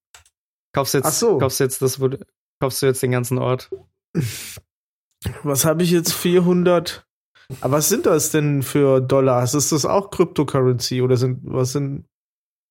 Kaufst 0.74 0.94
jetzt, 0.94 1.06
Ach 1.06 1.12
so. 1.12 1.38
kaufst 1.40 1.60
jetzt 1.60 1.82
das, 1.82 2.00
wo 2.00 2.08
du- 2.10 2.20
kaufst 2.62 2.82
du 2.82 2.86
jetzt 2.86 3.02
den 3.02 3.12
ganzen 3.12 3.38
Ort. 3.38 3.70
Was 5.44 5.66
habe 5.66 5.84
ich 5.84 5.92
jetzt? 5.92 6.14
400. 6.14 7.06
Aber 7.62 7.78
was 7.78 7.90
sind 7.90 8.06
das 8.06 8.32
denn 8.32 8.62
für 8.62 9.02
Dollars? 9.02 9.54
Ist 9.56 9.72
das 9.72 9.86
auch 9.86 10.12
Cryptocurrency 10.12 11.02
oder 11.02 11.18
sind, 11.18 11.40
was 11.44 11.72
sind 11.72 12.06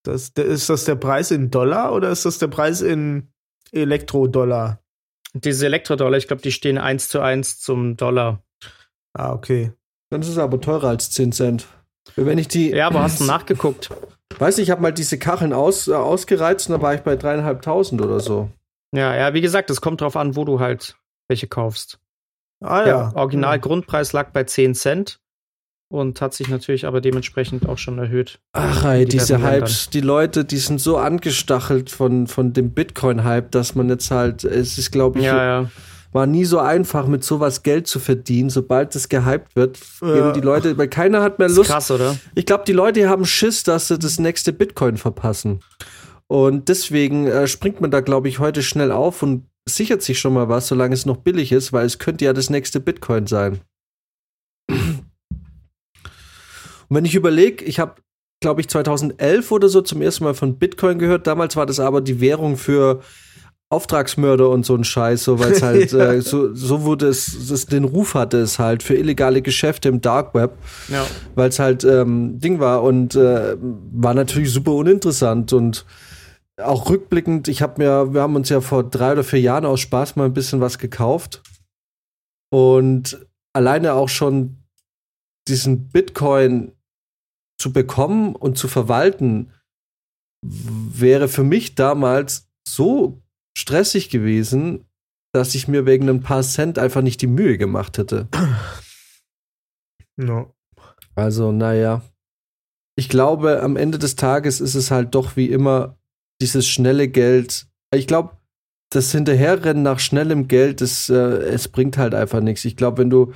das? 0.05 0.29
Ist 0.31 0.71
das 0.71 0.85
der 0.85 0.95
Preis 0.95 1.31
in 1.31 1.51
Dollar 1.51 1.93
oder 1.93 2.11
ist 2.11 2.25
das 2.25 2.39
der 2.39 2.47
Preis 2.49 2.81
in 2.81 3.33
Elektrodollar? 3.73 4.81
Diese 5.35 5.67
Elektrodollar, 5.67 6.17
ich 6.17 6.27
glaube, 6.29 6.43
die 6.43 6.53
stehen 6.53 6.79
eins 6.79 7.09
zu 7.09 7.21
eins 7.21 7.59
zum 7.61 7.97
Dollar. 7.97 8.43
Ah, 9.15 9.33
okay. 9.33 9.73
dann 10.11 10.23
ist 10.23 10.29
es 10.29 10.39
aber 10.39 10.61
teurer 10.61 10.89
als 10.89 11.11
10 11.11 11.33
Cent. 11.33 11.67
Wenn 12.17 12.39
ich 12.39 12.49
die, 12.49 12.71
Ja, 12.71 12.87
aber 12.87 13.03
hast 13.03 13.21
du 13.21 13.25
nachgeguckt? 13.25 13.91
Weiß 14.39 14.57
nicht, 14.57 14.67
ich 14.67 14.71
habe 14.71 14.83
mal 14.83 14.93
diese 14.93 15.19
Kacheln 15.19 15.53
aus, 15.53 15.89
äh, 15.89 15.95
ausgereizt 15.95 16.69
und 16.69 16.77
da 16.77 16.83
war 16.83 16.95
ich 16.95 17.01
bei 17.01 17.17
dreieinhalbtausend 17.17 18.01
oder 18.01 18.21
so. 18.21 18.51
Ja, 18.95 19.15
ja, 19.15 19.35
wie 19.35 19.41
gesagt, 19.41 19.71
es 19.71 19.81
kommt 19.81 20.01
drauf 20.01 20.17
an, 20.17 20.37
wo 20.37 20.45
du 20.45 20.61
halt 20.61 20.97
welche 21.29 21.47
kaufst. 21.47 21.99
Ah 22.65 22.85
Der 22.85 22.95
ja. 22.95 23.13
Original-Grundpreis 23.15 24.13
lag 24.13 24.31
bei 24.33 24.45
10 24.45 24.75
Cent 24.75 25.21
und 25.91 26.21
hat 26.21 26.35
sich 26.35 26.49
natürlich 26.49 26.87
aber 26.87 27.01
dementsprechend 27.01 27.69
auch 27.69 27.79
schon 27.79 27.99
erhöht. 27.99 28.41
Ach, 28.53 28.85
ey, 28.85 29.05
Die 29.05 29.13
diese 29.19 29.35
Ländern. 29.35 29.53
Hypes, 29.53 29.91
die 29.91 30.01
Leute, 30.01 30.45
die 30.45 30.57
sind 30.59 30.81
so 30.81 30.97
angestachelt 30.97 31.91
von, 31.91 32.27
von 32.27 32.53
dem 32.53 32.71
Bitcoin-Hype, 32.73 33.51
dass 33.51 33.75
man 33.75 33.89
jetzt 33.89 34.11
halt, 34.11 34.45
es 34.45 34.77
ist, 34.79 34.91
glaube 34.91 35.19
ich, 35.21 35.27
Ja, 35.27 35.45
ja. 35.63 35.71
War 36.13 36.27
nie 36.27 36.45
so 36.45 36.59
einfach, 36.59 37.07
mit 37.07 37.23
sowas 37.25 37.63
Geld 37.63 37.87
zu 37.87 37.99
verdienen. 38.01 38.51
Sobald 38.51 38.95
es 38.97 39.09
gehypt 39.09 39.55
wird, 39.57 39.79
Ja. 40.01 40.15
geben 40.15 40.33
die 40.35 40.41
Leute, 40.41 40.77
weil 40.79 40.89
keiner 40.89 41.23
hat 41.23 41.39
mehr 41.39 41.49
Lust. 41.49 41.71
krass, 41.71 41.91
oder? 41.91 42.17
Ich 42.35 42.47
glaube, 42.47 42.65
die 42.67 42.73
Leute 42.73 43.09
haben 43.09 43.25
Schiss, 43.27 43.63
dass 43.63 43.89
sie 43.89 43.99
das 43.99 44.19
nächste 44.19 44.53
Bitcoin 44.53 44.97
verpassen. 44.97 45.61
Und 46.27 46.69
deswegen 46.69 47.27
äh, 47.27 47.47
springt 47.47 47.81
man 47.81 47.91
da, 47.91 48.01
glaube 48.01 48.29
ich, 48.29 48.39
heute 48.39 48.63
schnell 48.63 48.93
auf 48.93 49.23
und 49.23 49.47
sichert 49.69 50.03
sich 50.03 50.19
schon 50.19 50.33
mal 50.35 50.49
was, 50.49 50.69
solange 50.69 50.95
es 50.95 51.05
noch 51.07 51.19
billig 51.19 51.53
ist, 51.53 51.73
weil 51.73 51.85
es 51.87 51.99
könnte 51.99 52.25
ja 52.25 52.33
das 52.33 52.49
nächste 52.51 52.81
Bitcoin 52.81 53.27
sein. 53.27 53.61
Und 56.89 56.97
wenn 56.97 57.05
ich 57.05 57.15
überlege, 57.15 57.65
ich 57.65 57.79
habe, 57.81 57.97
glaube 58.41 58.61
ich, 58.61 58.69
2011 58.69 59.51
oder 59.53 59.69
so 59.69 59.83
zum 59.83 60.01
ersten 60.03 60.25
Mal 60.25 60.35
von 60.35 60.59
Bitcoin 60.59 60.99
gehört. 60.99 61.27
Damals 61.27 61.57
war 61.57 61.67
das 61.67 61.81
aber 61.81 62.01
die 62.01 62.21
Währung 62.21 62.57
für 62.57 63.03
Auftragsmörder 63.71 64.49
und 64.49 64.65
so 64.65 64.75
ein 64.75 64.85
Scheiß, 64.85 65.25
so 65.25 65.39
weil 65.39 65.53
es 65.53 65.63
halt 65.63 65.93
Ja. 65.93 66.13
äh, 66.13 66.23
so, 66.23 66.55
so 66.55 66.83
wurde 66.83 67.09
es, 67.09 67.51
es 67.51 67.67
den 67.67 67.85
Ruf 67.85 68.15
hatte 68.15 68.39
es 68.39 68.59
halt 68.59 68.83
für 68.83 68.95
illegale 68.95 69.43
Geschäfte 69.43 69.89
im 69.91 70.01
Dark 70.01 70.35
Web 70.35 70.57
Ja. 70.89 71.07
weil 71.35 71.51
es 71.51 71.59
halt 71.59 71.85
ähm, 71.85 72.39
Ding 72.41 72.61
war 72.61 72.83
und 72.83 73.15
äh, 73.15 73.57
war 73.61 74.15
natürlich 74.15 74.51
super 74.53 74.73
uninteressant 74.73 75.53
und 75.53 75.85
auch 76.61 76.89
rückblickend, 76.91 77.47
ich 77.47 77.63
habe 77.63 77.81
mir, 77.83 78.15
wir 78.15 78.23
haben 78.23 78.35
uns 78.35 78.49
ja 78.49 78.61
vor 78.61 78.83
drei 78.83 79.13
oder 79.13 79.23
vier 79.23 79.41
Jahren 79.41 79.65
aus 79.67 79.81
Spaß 79.81 80.17
mal 80.17 80.25
ein 80.25 80.35
bisschen 80.35 80.61
was 80.61 80.79
gekauft 80.79 81.43
und 82.51 83.27
alleine 83.55 83.93
auch 83.95 84.09
schon 84.09 84.57
diesen 85.47 85.89
Bitcoin 85.89 86.73
zu 87.61 87.73
bekommen 87.73 88.35
und 88.35 88.57
zu 88.59 88.67
verwalten 88.67 89.53
wäre 90.43 91.29
für 91.29 91.45
mich 91.45 91.75
damals 91.75 92.49
so 92.67 93.21
stressig 93.59 94.09
gewesen, 94.09 94.85
dass 95.33 95.55
ich 95.55 95.69
mir 95.69 95.85
wegen 95.85 96.09
ein 96.09 96.23
paar 96.23 96.43
Cent 96.43 96.79
einfach 96.79 97.03
nicht 97.03 97.21
die 97.21 97.27
Mühe 97.27 97.59
gemacht 97.59 97.99
hätte. 97.99 98.29
No. 100.17 100.55
Also, 101.15 101.53
naja. 101.53 102.03
Ich 102.97 103.09
glaube, 103.09 103.63
am 103.63 103.77
Ende 103.77 103.99
des 103.99 104.17
Tages 104.17 104.61
ist 104.61 104.75
es 104.75 104.91
halt 104.91 105.15
doch 105.15 105.37
wie 105.37 105.47
immer 105.47 105.97
dieses 106.41 106.67
schnelle 106.69 107.09
Geld. 107.09 107.67
Ich 107.95 108.07
glaube, 108.07 108.37
das 108.91 109.13
Hinterherrennen 109.13 109.83
nach 109.83 109.99
schnellem 109.99 110.49
Geld, 110.49 110.81
das, 110.81 111.09
äh, 111.09 111.15
es 111.15 111.69
bringt 111.69 111.99
halt 111.99 112.15
einfach 112.15 112.41
nichts. 112.41 112.65
Ich 112.65 112.77
glaube, 112.77 112.99
wenn 112.99 113.11
du, 113.11 113.33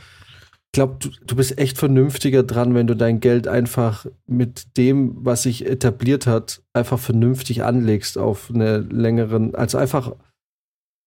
glaube, 0.73 0.97
du, 0.99 1.11
du 1.27 1.37
bist 1.37 1.59
echt 1.59 1.79
vernünftiger 1.79 2.43
dran, 2.43 2.75
wenn 2.75 2.87
du 2.87 2.97
dein 2.97 3.21
Geld 3.21 3.47
einfach 3.47 4.07
mit 4.27 4.77
dem, 4.77 5.25
was 5.25 5.43
sich 5.43 5.67
etabliert 5.67 6.27
hat, 6.27 6.63
einfach 6.73 6.99
vernünftig 6.99 7.63
anlegst 7.63 8.17
auf 8.19 8.51
eine 8.51 8.79
längeren, 8.79 9.55
also 9.55 9.79
einfach 9.79 10.17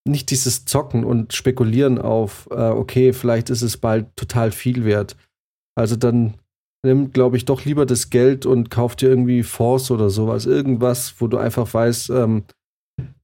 nicht 0.08 0.30
dieses 0.30 0.66
Zocken 0.66 1.04
und 1.04 1.34
Spekulieren 1.34 1.98
auf, 1.98 2.48
äh, 2.52 2.70
okay, 2.70 3.12
vielleicht 3.12 3.50
ist 3.50 3.64
es 3.64 3.78
bald 3.78 4.16
total 4.16 4.52
viel 4.52 4.86
wert. 4.86 5.18
Also 5.76 5.96
dann 5.96 6.36
nimm, 6.86 7.12
glaube 7.12 7.38
ich, 7.38 7.46
doch 7.46 7.66
lieber 7.66 7.88
das 7.88 8.12
Geld 8.12 8.46
und 8.46 8.70
kauf 8.70 8.96
dir 8.96 9.10
irgendwie 9.10 9.42
Force 9.42 9.90
oder 9.90 10.12
sowas. 10.12 10.46
Irgendwas, 10.46 11.16
wo 11.20 11.28
du 11.28 11.38
einfach 11.38 11.74
weißt, 11.74 12.12
ähm, 12.12 12.44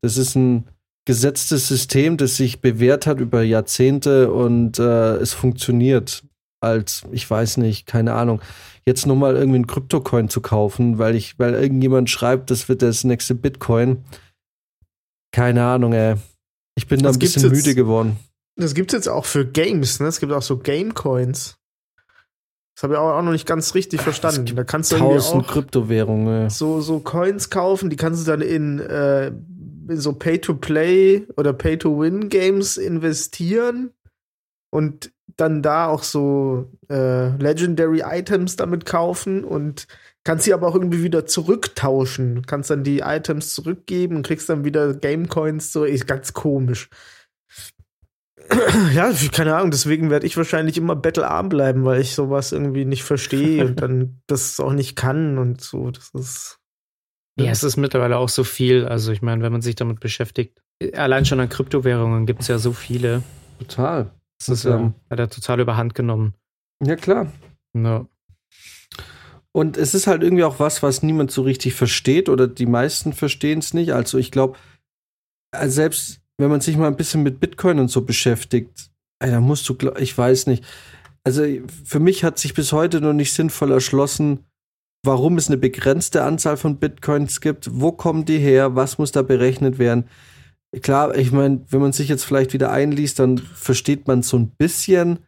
das 0.01 0.17
ist 0.17 0.35
ein 0.35 0.67
gesetztes 1.05 1.67
System, 1.67 2.17
das 2.17 2.37
sich 2.37 2.61
bewährt 2.61 3.05
hat 3.05 3.19
über 3.19 3.43
Jahrzehnte 3.43 4.31
und 4.31 4.79
äh, 4.79 5.17
es 5.17 5.33
funktioniert. 5.33 6.23
Als, 6.61 7.03
ich 7.11 7.29
weiß 7.29 7.57
nicht, 7.57 7.87
keine 7.87 8.13
Ahnung, 8.13 8.39
jetzt 8.85 9.07
nochmal 9.07 9.35
irgendwie 9.35 9.55
einen 9.55 9.67
Kryptocoin 9.67 10.29
zu 10.29 10.41
kaufen, 10.41 10.99
weil 10.99 11.15
ich, 11.15 11.39
weil 11.39 11.55
irgendjemand 11.55 12.09
schreibt, 12.09 12.51
das 12.51 12.69
wird 12.69 12.83
das 12.83 13.03
nächste 13.03 13.33
Bitcoin. 13.35 14.03
Keine 15.31 15.63
Ahnung, 15.65 15.93
ey. 15.93 16.15
Ich 16.75 16.87
bin 16.87 16.99
da 16.99 17.09
Was 17.09 17.15
ein 17.15 17.19
bisschen 17.19 17.43
jetzt? 17.43 17.51
müde 17.51 17.75
geworden. 17.75 18.17
Das 18.57 18.75
gibt's 18.75 18.93
jetzt 18.93 19.09
auch 19.09 19.25
für 19.25 19.45
Games, 19.45 19.99
ne? 19.99 20.07
Es 20.07 20.19
gibt 20.19 20.31
auch 20.31 20.41
so 20.41 20.57
Game-Coins. 20.57 21.57
Das 22.75 22.83
habe 22.83 22.93
ich 22.93 22.99
auch 22.99 23.21
noch 23.21 23.31
nicht 23.31 23.47
ganz 23.47 23.73
richtig 23.75 24.01
verstanden. 24.01 24.55
Da 24.55 24.63
kannst 24.63 24.91
du 24.91 24.97
Tausend 24.97 25.45
auch 25.45 25.51
Kryptowährungen. 25.51 26.49
so, 26.49 26.81
so 26.81 26.99
Coins 26.99 27.49
kaufen, 27.49 27.89
die 27.89 27.95
kannst 27.95 28.25
du 28.25 28.31
dann 28.31 28.41
in, 28.41 28.79
äh, 28.79 29.27
in 29.27 29.99
so 29.99 30.13
Pay-to-Play 30.13 31.27
oder 31.37 31.53
Pay-to-Win-Games 31.53 32.77
investieren 32.77 33.91
und 34.69 35.11
dann 35.37 35.61
da 35.61 35.87
auch 35.87 36.03
so 36.03 36.69
äh, 36.89 37.29
Legendary 37.37 38.03
Items 38.05 38.55
damit 38.55 38.85
kaufen 38.85 39.43
und 39.43 39.87
kannst 40.23 40.45
sie 40.45 40.53
aber 40.53 40.67
auch 40.67 40.75
irgendwie 40.75 41.03
wieder 41.03 41.25
zurücktauschen. 41.25 42.35
Du 42.35 42.41
kannst 42.41 42.69
dann 42.69 42.83
die 42.83 42.99
Items 42.99 43.53
zurückgeben 43.53 44.17
und 44.17 44.25
kriegst 44.25 44.49
dann 44.49 44.65
wieder 44.65 44.93
Game 44.93 45.29
Coins, 45.29 45.71
so 45.71 45.83
ist 45.83 46.07
ganz 46.07 46.33
komisch. 46.33 46.89
Ja, 48.93 49.11
keine 49.31 49.55
Ahnung, 49.55 49.71
deswegen 49.71 50.09
werde 50.09 50.25
ich 50.25 50.35
wahrscheinlich 50.35 50.77
immer 50.77 50.95
bettelarm 50.95 51.47
bleiben, 51.47 51.85
weil 51.85 52.01
ich 52.01 52.13
sowas 52.13 52.51
irgendwie 52.51 52.83
nicht 52.83 53.03
verstehe 53.03 53.65
und 53.65 53.81
dann 53.81 54.21
das 54.27 54.59
auch 54.59 54.73
nicht 54.73 54.95
kann 54.95 55.37
und 55.37 55.61
so. 55.61 55.91
Das 55.91 56.09
ist. 56.13 56.57
Ja, 57.39 57.51
es 57.51 57.63
ist 57.63 57.77
mittlerweile 57.77 58.17
auch 58.17 58.27
so 58.27 58.43
viel. 58.43 58.85
Also 58.85 59.13
ich 59.13 59.21
meine, 59.21 59.41
wenn 59.41 59.53
man 59.53 59.61
sich 59.61 59.75
damit 59.75 60.01
beschäftigt, 60.01 60.61
allein 60.93 61.25
schon 61.25 61.39
an 61.39 61.49
Kryptowährungen 61.49 62.25
gibt 62.25 62.41
es 62.41 62.49
ja 62.49 62.57
so 62.57 62.73
viele. 62.73 63.23
Total. 63.59 64.11
Das 64.47 64.57
ist 64.57 64.63
ja, 64.63 64.93
hat 65.09 65.19
er 65.19 65.29
total 65.29 65.59
überhand 65.59 65.95
genommen. 65.95 66.33
Ja, 66.83 66.95
klar. 66.95 67.31
Ja. 67.75 68.07
Und 69.51 69.77
es 69.77 69.93
ist 69.93 70.07
halt 70.07 70.23
irgendwie 70.23 70.43
auch 70.43 70.59
was, 70.59 70.81
was 70.81 71.03
niemand 71.03 71.31
so 71.31 71.41
richtig 71.41 71.73
versteht 71.73 72.29
oder 72.29 72.47
die 72.47 72.65
meisten 72.65 73.13
verstehen 73.13 73.59
es 73.59 73.73
nicht. 73.73 73.93
Also 73.93 74.17
ich 74.17 74.31
glaube, 74.31 74.57
selbst 75.65 76.21
wenn 76.37 76.49
man 76.49 76.61
sich 76.61 76.77
mal 76.77 76.87
ein 76.87 76.95
bisschen 76.95 77.21
mit 77.23 77.39
Bitcoin 77.39 77.79
und 77.79 77.89
so 77.89 78.01
beschäftigt, 78.01 78.89
da 79.19 79.39
musst 79.39 79.67
du, 79.69 79.77
ich 79.99 80.17
weiß 80.17 80.47
nicht. 80.47 80.63
Also 81.23 81.43
für 81.85 81.99
mich 81.99 82.23
hat 82.23 82.39
sich 82.39 82.53
bis 82.53 82.71
heute 82.71 83.01
noch 83.01 83.13
nicht 83.13 83.33
sinnvoll 83.33 83.71
erschlossen, 83.71 84.45
warum 85.03 85.37
es 85.37 85.47
eine 85.47 85.57
begrenzte 85.57 86.23
Anzahl 86.23 86.57
von 86.57 86.77
Bitcoins 86.77 87.41
gibt, 87.41 87.69
wo 87.79 87.91
kommen 87.91 88.25
die 88.25 88.39
her, 88.39 88.75
was 88.75 88.97
muss 88.97 89.11
da 89.11 89.21
berechnet 89.21 89.77
werden. 89.77 90.05
Klar, 90.81 91.15
ich 91.17 91.31
meine, 91.31 91.65
wenn 91.69 91.81
man 91.81 91.91
sich 91.91 92.07
jetzt 92.07 92.23
vielleicht 92.23 92.53
wieder 92.53 92.71
einliest, 92.71 93.19
dann 93.19 93.37
versteht 93.37 94.07
man 94.07 94.23
so 94.23 94.37
ein 94.37 94.51
bisschen, 94.51 95.19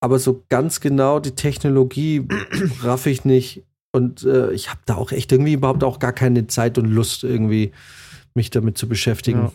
aber 0.00 0.18
so 0.18 0.44
ganz 0.50 0.80
genau 0.80 1.18
die 1.18 1.34
Technologie 1.34 2.26
raff 2.82 3.06
ich 3.06 3.24
nicht. 3.24 3.64
Und 3.94 4.24
äh, 4.24 4.52
ich 4.52 4.70
habe 4.70 4.80
da 4.84 4.96
auch 4.96 5.12
echt 5.12 5.32
irgendwie 5.32 5.54
überhaupt 5.54 5.84
auch 5.84 5.98
gar 5.98 6.12
keine 6.12 6.46
Zeit 6.46 6.76
und 6.78 6.86
Lust, 6.86 7.24
irgendwie 7.24 7.72
mich 8.34 8.50
damit 8.50 8.76
zu 8.76 8.88
beschäftigen. 8.88 9.40
Ja. 9.40 9.52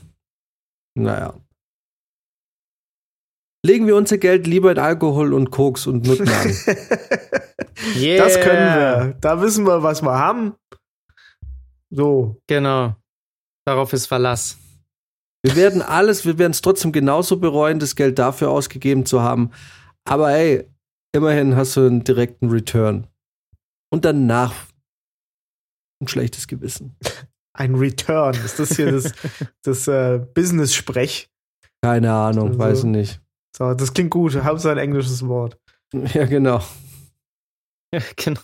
Naja. 0.95 1.33
Legen 3.65 3.87
wir 3.87 3.95
unser 3.95 4.17
Geld 4.17 4.47
lieber 4.47 4.71
in 4.71 4.79
Alkohol 4.79 5.33
und 5.33 5.51
Koks 5.51 5.87
und 5.87 6.05
Nutten 6.05 6.29
an. 6.29 6.55
Yeah. 7.95 8.23
Das 8.23 8.39
können 8.39 8.75
wir. 8.75 9.17
Da 9.21 9.41
wissen 9.41 9.65
wir, 9.65 9.83
was 9.83 10.01
wir 10.01 10.13
haben. 10.13 10.55
So. 11.89 12.37
Genau. 12.47 12.95
Darauf 13.65 13.93
ist 13.93 14.07
Verlass. 14.07 14.57
Wir 15.47 15.55
werden 15.55 15.81
alles, 15.81 16.25
wir 16.25 16.37
werden 16.37 16.51
es 16.51 16.61
trotzdem 16.61 16.91
genauso 16.91 17.37
bereuen, 17.37 17.79
das 17.79 17.95
Geld 17.95 18.19
dafür 18.19 18.49
ausgegeben 18.49 19.05
zu 19.05 19.21
haben. 19.21 19.51
Aber 20.03 20.31
ey, 20.33 20.69
immerhin 21.13 21.55
hast 21.55 21.77
du 21.77 21.85
einen 21.87 22.03
direkten 22.03 22.49
Return. 22.49 23.07
Und 23.89 24.03
danach 24.03 24.53
ein 26.01 26.09
schlechtes 26.09 26.47
Gewissen. 26.49 26.97
Ein 27.53 27.75
Return. 27.75 28.35
Ist 28.35 28.59
das 28.59 28.75
hier 28.75 28.91
das, 28.91 29.13
das 29.63 29.87
äh, 29.87 30.19
Business-Sprech? 30.33 31.29
Keine 31.81 32.11
Ahnung, 32.13 32.49
Also- 32.49 32.59
weiß 32.59 32.79
ich 32.79 32.83
nicht. 32.89 33.21
So, 33.55 33.73
das 33.73 33.93
klingt 33.93 34.11
gut. 34.11 34.35
Hauptsache 34.43 34.73
ein 34.73 34.77
englisches 34.79 35.25
Wort. 35.27 35.57
Ja, 35.93 36.25
genau. 36.25 36.61
Ja, 37.93 38.01
genau. 38.17 38.41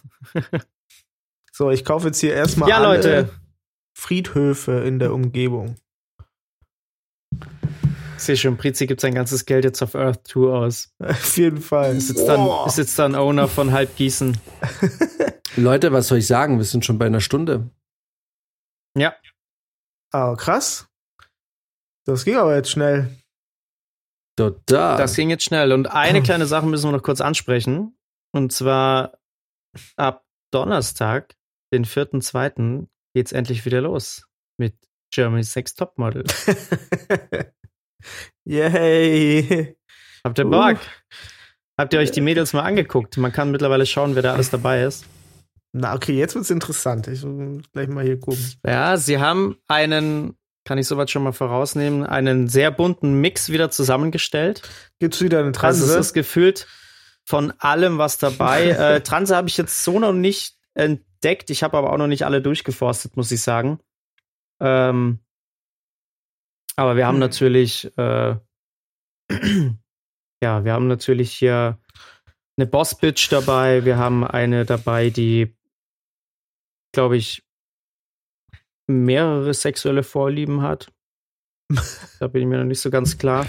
So, 1.51 1.69
ich 1.69 1.83
kaufe 1.83 2.07
jetzt 2.07 2.19
hier 2.21 2.33
erstmal 2.33 2.69
Ja, 2.69 2.77
alle 2.77 2.95
Leute. 2.95 3.29
Friedhöfe 3.93 4.71
in 4.85 4.99
der 4.99 5.13
Umgebung. 5.13 5.75
Ich 8.23 8.27
sehe 8.27 8.37
schon, 8.37 8.55
Prizi 8.55 8.87
gibt 8.87 9.01
sein 9.01 9.13
ganzes 9.13 9.45
Geld 9.45 9.65
jetzt 9.65 9.81
auf 9.81 9.95
Earth 9.95 10.25
2 10.29 10.39
aus. 10.47 10.93
Auf 10.99 11.35
jeden 11.35 11.59
Fall. 11.59 11.97
Ist 11.97 12.07
jetzt, 12.07 12.25
dann, 12.25 12.47
ist 12.65 12.77
jetzt 12.77 12.97
dann 12.97 13.15
Owner 13.15 13.49
von 13.49 13.73
Halbgießen. 13.73 14.37
Leute, 15.57 15.91
was 15.91 16.07
soll 16.07 16.19
ich 16.19 16.27
sagen? 16.27 16.57
Wir 16.57 16.63
sind 16.63 16.85
schon 16.85 16.97
bei 16.97 17.07
einer 17.07 17.19
Stunde. 17.19 17.69
Ja. 18.97 19.13
Ah, 20.13 20.35
krass. 20.37 20.87
Das 22.05 22.23
ging 22.23 22.37
aber 22.37 22.55
jetzt 22.55 22.71
schnell. 22.71 23.13
Total. 24.37 24.97
Das 24.97 25.17
ging 25.17 25.29
jetzt 25.29 25.43
schnell. 25.43 25.73
Und 25.73 25.87
eine 25.87 26.21
kleine 26.23 26.45
Sache 26.45 26.65
müssen 26.65 26.87
wir 26.87 26.93
noch 26.93 27.03
kurz 27.03 27.19
ansprechen. 27.19 27.97
Und 28.31 28.53
zwar 28.53 29.19
ab 29.97 30.23
Donnerstag, 30.49 31.35
den 31.73 31.83
4.2., 31.83 32.87
geht's 33.13 33.33
endlich 33.33 33.65
wieder 33.65 33.81
los 33.81 34.29
mit 34.57 34.77
Germany's 35.13 35.51
Sex 35.51 35.75
Topmodel. 35.75 36.23
Yay. 38.45 39.75
Habt 40.23 40.39
ihr 40.39 40.45
Uh. 40.45 40.49
Bock? 40.49 40.77
Habt 41.77 41.93
ihr 41.93 41.99
euch 41.99 42.11
die 42.11 42.21
Mädels 42.21 42.53
mal 42.53 42.61
angeguckt? 42.61 43.17
Man 43.17 43.31
kann 43.31 43.51
mittlerweile 43.51 43.85
schauen, 43.85 44.15
wer 44.15 44.21
da 44.21 44.33
alles 44.33 44.49
dabei 44.51 44.83
ist. 44.83 45.05
Na, 45.71 45.95
okay, 45.95 46.13
jetzt 46.13 46.35
wird's 46.35 46.51
interessant. 46.51 47.07
Ich 47.07 47.23
will 47.23 47.63
gleich 47.73 47.87
mal 47.87 48.03
hier 48.03 48.19
gucken. 48.19 48.53
Ja, 48.65 48.95
sie 48.95 49.17
haben 49.17 49.57
einen, 49.67 50.35
kann 50.65 50.77
ich 50.77 50.87
soweit 50.87 51.09
schon 51.09 51.23
mal 51.23 51.31
vorausnehmen, 51.33 52.05
einen 52.05 52.47
sehr 52.47 52.69
bunten 52.69 53.19
Mix 53.21 53.49
wieder 53.49 53.71
zusammengestellt. 53.71 54.61
Gibt's 54.99 55.21
wieder 55.21 55.39
eine 55.39 55.47
Also 55.47 55.59
Transe? 55.59 55.85
es 55.85 56.07
ist 56.07 56.13
gefühlt 56.13 56.67
von 57.25 57.53
allem 57.57 57.97
was 57.97 58.19
dabei. 58.19 58.69
äh, 58.69 59.01
Transe 59.01 59.35
habe 59.35 59.47
ich 59.47 59.57
jetzt 59.57 59.83
so 59.83 59.99
noch 59.99 60.13
nicht 60.13 60.55
entdeckt. 60.75 61.49
Ich 61.49 61.63
habe 61.63 61.75
aber 61.77 61.91
auch 61.91 61.97
noch 61.97 62.07
nicht 62.07 62.23
alle 62.23 62.41
durchgeforstet, 62.41 63.17
muss 63.17 63.31
ich 63.31 63.41
sagen. 63.41 63.79
Ähm, 64.59 65.19
aber 66.75 66.95
wir 66.95 67.05
haben 67.07 67.15
Hm. 67.15 67.19
natürlich, 67.21 67.85
äh, 67.97 68.35
ja, 70.43 70.65
wir 70.65 70.73
haben 70.73 70.87
natürlich 70.87 71.33
hier 71.33 71.79
eine 72.57 72.67
Boss-Bitch 72.67 73.31
dabei. 73.31 73.85
Wir 73.85 73.97
haben 73.97 74.23
eine 74.23 74.65
dabei, 74.65 75.09
die, 75.09 75.55
glaube 76.93 77.17
ich, 77.17 77.43
mehrere 78.87 79.53
sexuelle 79.53 80.03
Vorlieben 80.03 80.61
hat. 80.61 80.91
da 82.19 82.27
bin 82.27 82.43
ich 82.43 82.47
mir 82.47 82.57
noch 82.57 82.65
nicht 82.65 82.81
so 82.81 82.89
ganz 82.89 83.17
klar. 83.17 83.45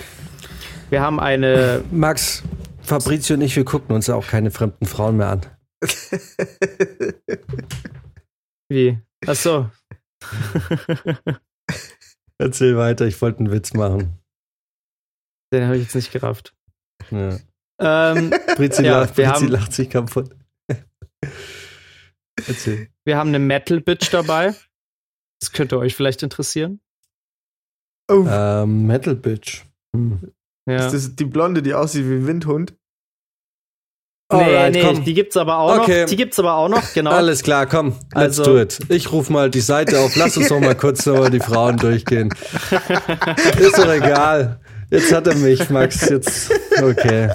Wir 0.90 1.00
haben 1.00 1.20
eine 1.20 1.84
Max, 1.90 2.42
Fabrizio 2.82 3.36
und 3.36 3.42
ich, 3.42 3.56
wir 3.56 3.64
gucken 3.64 3.94
uns 3.94 4.08
auch 4.08 4.26
keine 4.26 4.50
fremden 4.50 4.86
Frauen 4.86 5.16
mehr 5.16 5.30
an. 5.30 5.46
Wie? 8.68 8.98
Ach 9.26 9.34
so. 9.34 9.70
Erzähl 12.39 12.76
weiter, 12.76 13.07
ich 13.07 13.20
wollte 13.22 13.41
einen 13.41 13.51
Witz 13.53 13.74
machen. 13.74 14.18
Den 15.53 15.64
habe 15.64 15.76
ich 15.76 15.85
jetzt 15.85 15.95
nicht 15.95 16.12
gerafft. 16.12 16.55
Ja. 17.11 17.39
Ähm, 17.80 18.32
Fabrizio, 18.47 18.85
Ja, 18.85 19.01
lacht, 19.01 19.16
wir 19.16 19.26
Fabrizio 19.26 19.47
haben- 19.47 19.53
lacht 19.53 19.72
sich 19.72 19.91
kaputt. 19.91 20.35
Erzähl. 22.47 22.89
wir 23.05 23.16
haben 23.16 23.28
eine 23.28 23.39
Metal-Bitch 23.39 24.11
dabei. 24.12 24.55
Das 25.41 25.53
könnte 25.53 25.78
euch 25.78 25.95
vielleicht 25.95 26.22
interessieren. 26.22 26.80
oh, 28.11 28.26
Ähm, 28.28 28.87
Metal 28.87 29.14
Bitch. 29.14 29.64
Hm. 29.95 30.32
Ja. 30.68 30.87
ist 30.87 30.93
das 30.95 31.14
die 31.16 31.26
Blonde, 31.26 31.62
die 31.62 31.74
aussieht 31.74 32.07
wie 32.09 32.14
ein 32.14 32.26
Windhund? 32.26 32.74
Nee, 34.32 34.38
Alright, 34.38 34.72
nee, 34.74 34.82
komm. 34.82 35.04
die 35.04 35.14
gibt's 35.14 35.36
aber 35.36 35.58
auch 35.58 35.80
Okay. 35.80 36.02
noch. 36.02 36.08
Die 36.08 36.16
gibt's 36.16 36.38
aber 36.38 36.54
auch 36.54 36.68
noch, 36.68 36.92
genau. 36.94 37.10
Alles 37.10 37.42
klar, 37.42 37.66
komm, 37.66 37.94
let's 38.14 38.38
Also- 38.40 38.44
do 38.44 38.58
it. 38.58 38.78
Ich 38.88 39.12
ruf 39.12 39.28
mal 39.30 39.50
die 39.50 39.60
Seite 39.60 40.00
auf, 40.00 40.16
lass 40.16 40.36
uns 40.36 40.48
doch 40.48 40.60
mal 40.60 40.74
kurz 40.74 41.06
über 41.06 41.28
die 41.30 41.40
Frauen 41.40 41.76
durchgehen. 41.76 42.30
Ist 43.58 43.78
doch 43.78 43.92
egal. 43.92 44.60
Jetzt 44.90 45.12
hat 45.12 45.26
er 45.26 45.34
mich, 45.34 45.68
Max. 45.70 46.08
Jetzt, 46.08 46.50
okay. 46.82 47.30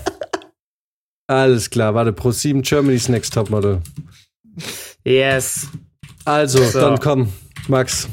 Alles 1.27 1.69
klar, 1.69 1.93
warte, 1.93 2.11
Pro 2.11 2.31
7 2.31 2.63
Germany's 2.63 3.07
Next 3.07 3.33
Topmodel. 3.35 3.81
Yes. 5.03 5.67
Also, 6.25 6.63
So. 6.63 6.79
dann 6.81 6.99
komm, 6.99 7.31
Max. 7.67 8.07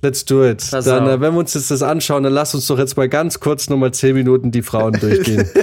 Let's 0.00 0.24
do 0.24 0.44
it. 0.44 0.64
Pass 0.70 0.84
dann, 0.84 1.04
auf. 1.04 1.08
äh, 1.10 1.20
wenn 1.20 1.32
wir 1.34 1.40
uns 1.40 1.54
jetzt 1.54 1.70
das 1.72 1.82
anschauen, 1.82 2.22
dann 2.22 2.32
lass 2.32 2.54
uns 2.54 2.66
doch 2.68 2.78
jetzt 2.78 2.96
mal 2.96 3.08
ganz 3.08 3.40
kurz 3.40 3.68
nochmal 3.68 3.92
10 3.92 4.14
Minuten 4.14 4.50
die 4.52 4.62
Frauen 4.62 4.92
durchgehen. 4.94 5.48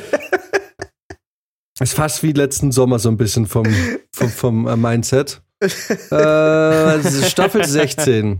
Ist 1.79 1.93
fast 1.93 2.23
wie 2.23 2.31
letzten 2.31 2.71
Sommer 2.71 2.99
so 2.99 3.09
ein 3.09 3.17
bisschen 3.17 3.45
vom, 3.47 3.65
vom, 4.13 4.29
vom 4.29 4.67
äh, 4.67 4.75
Mindset. 4.77 5.41
äh, 5.61 7.23
Staffel 7.23 7.63
16. 7.67 8.39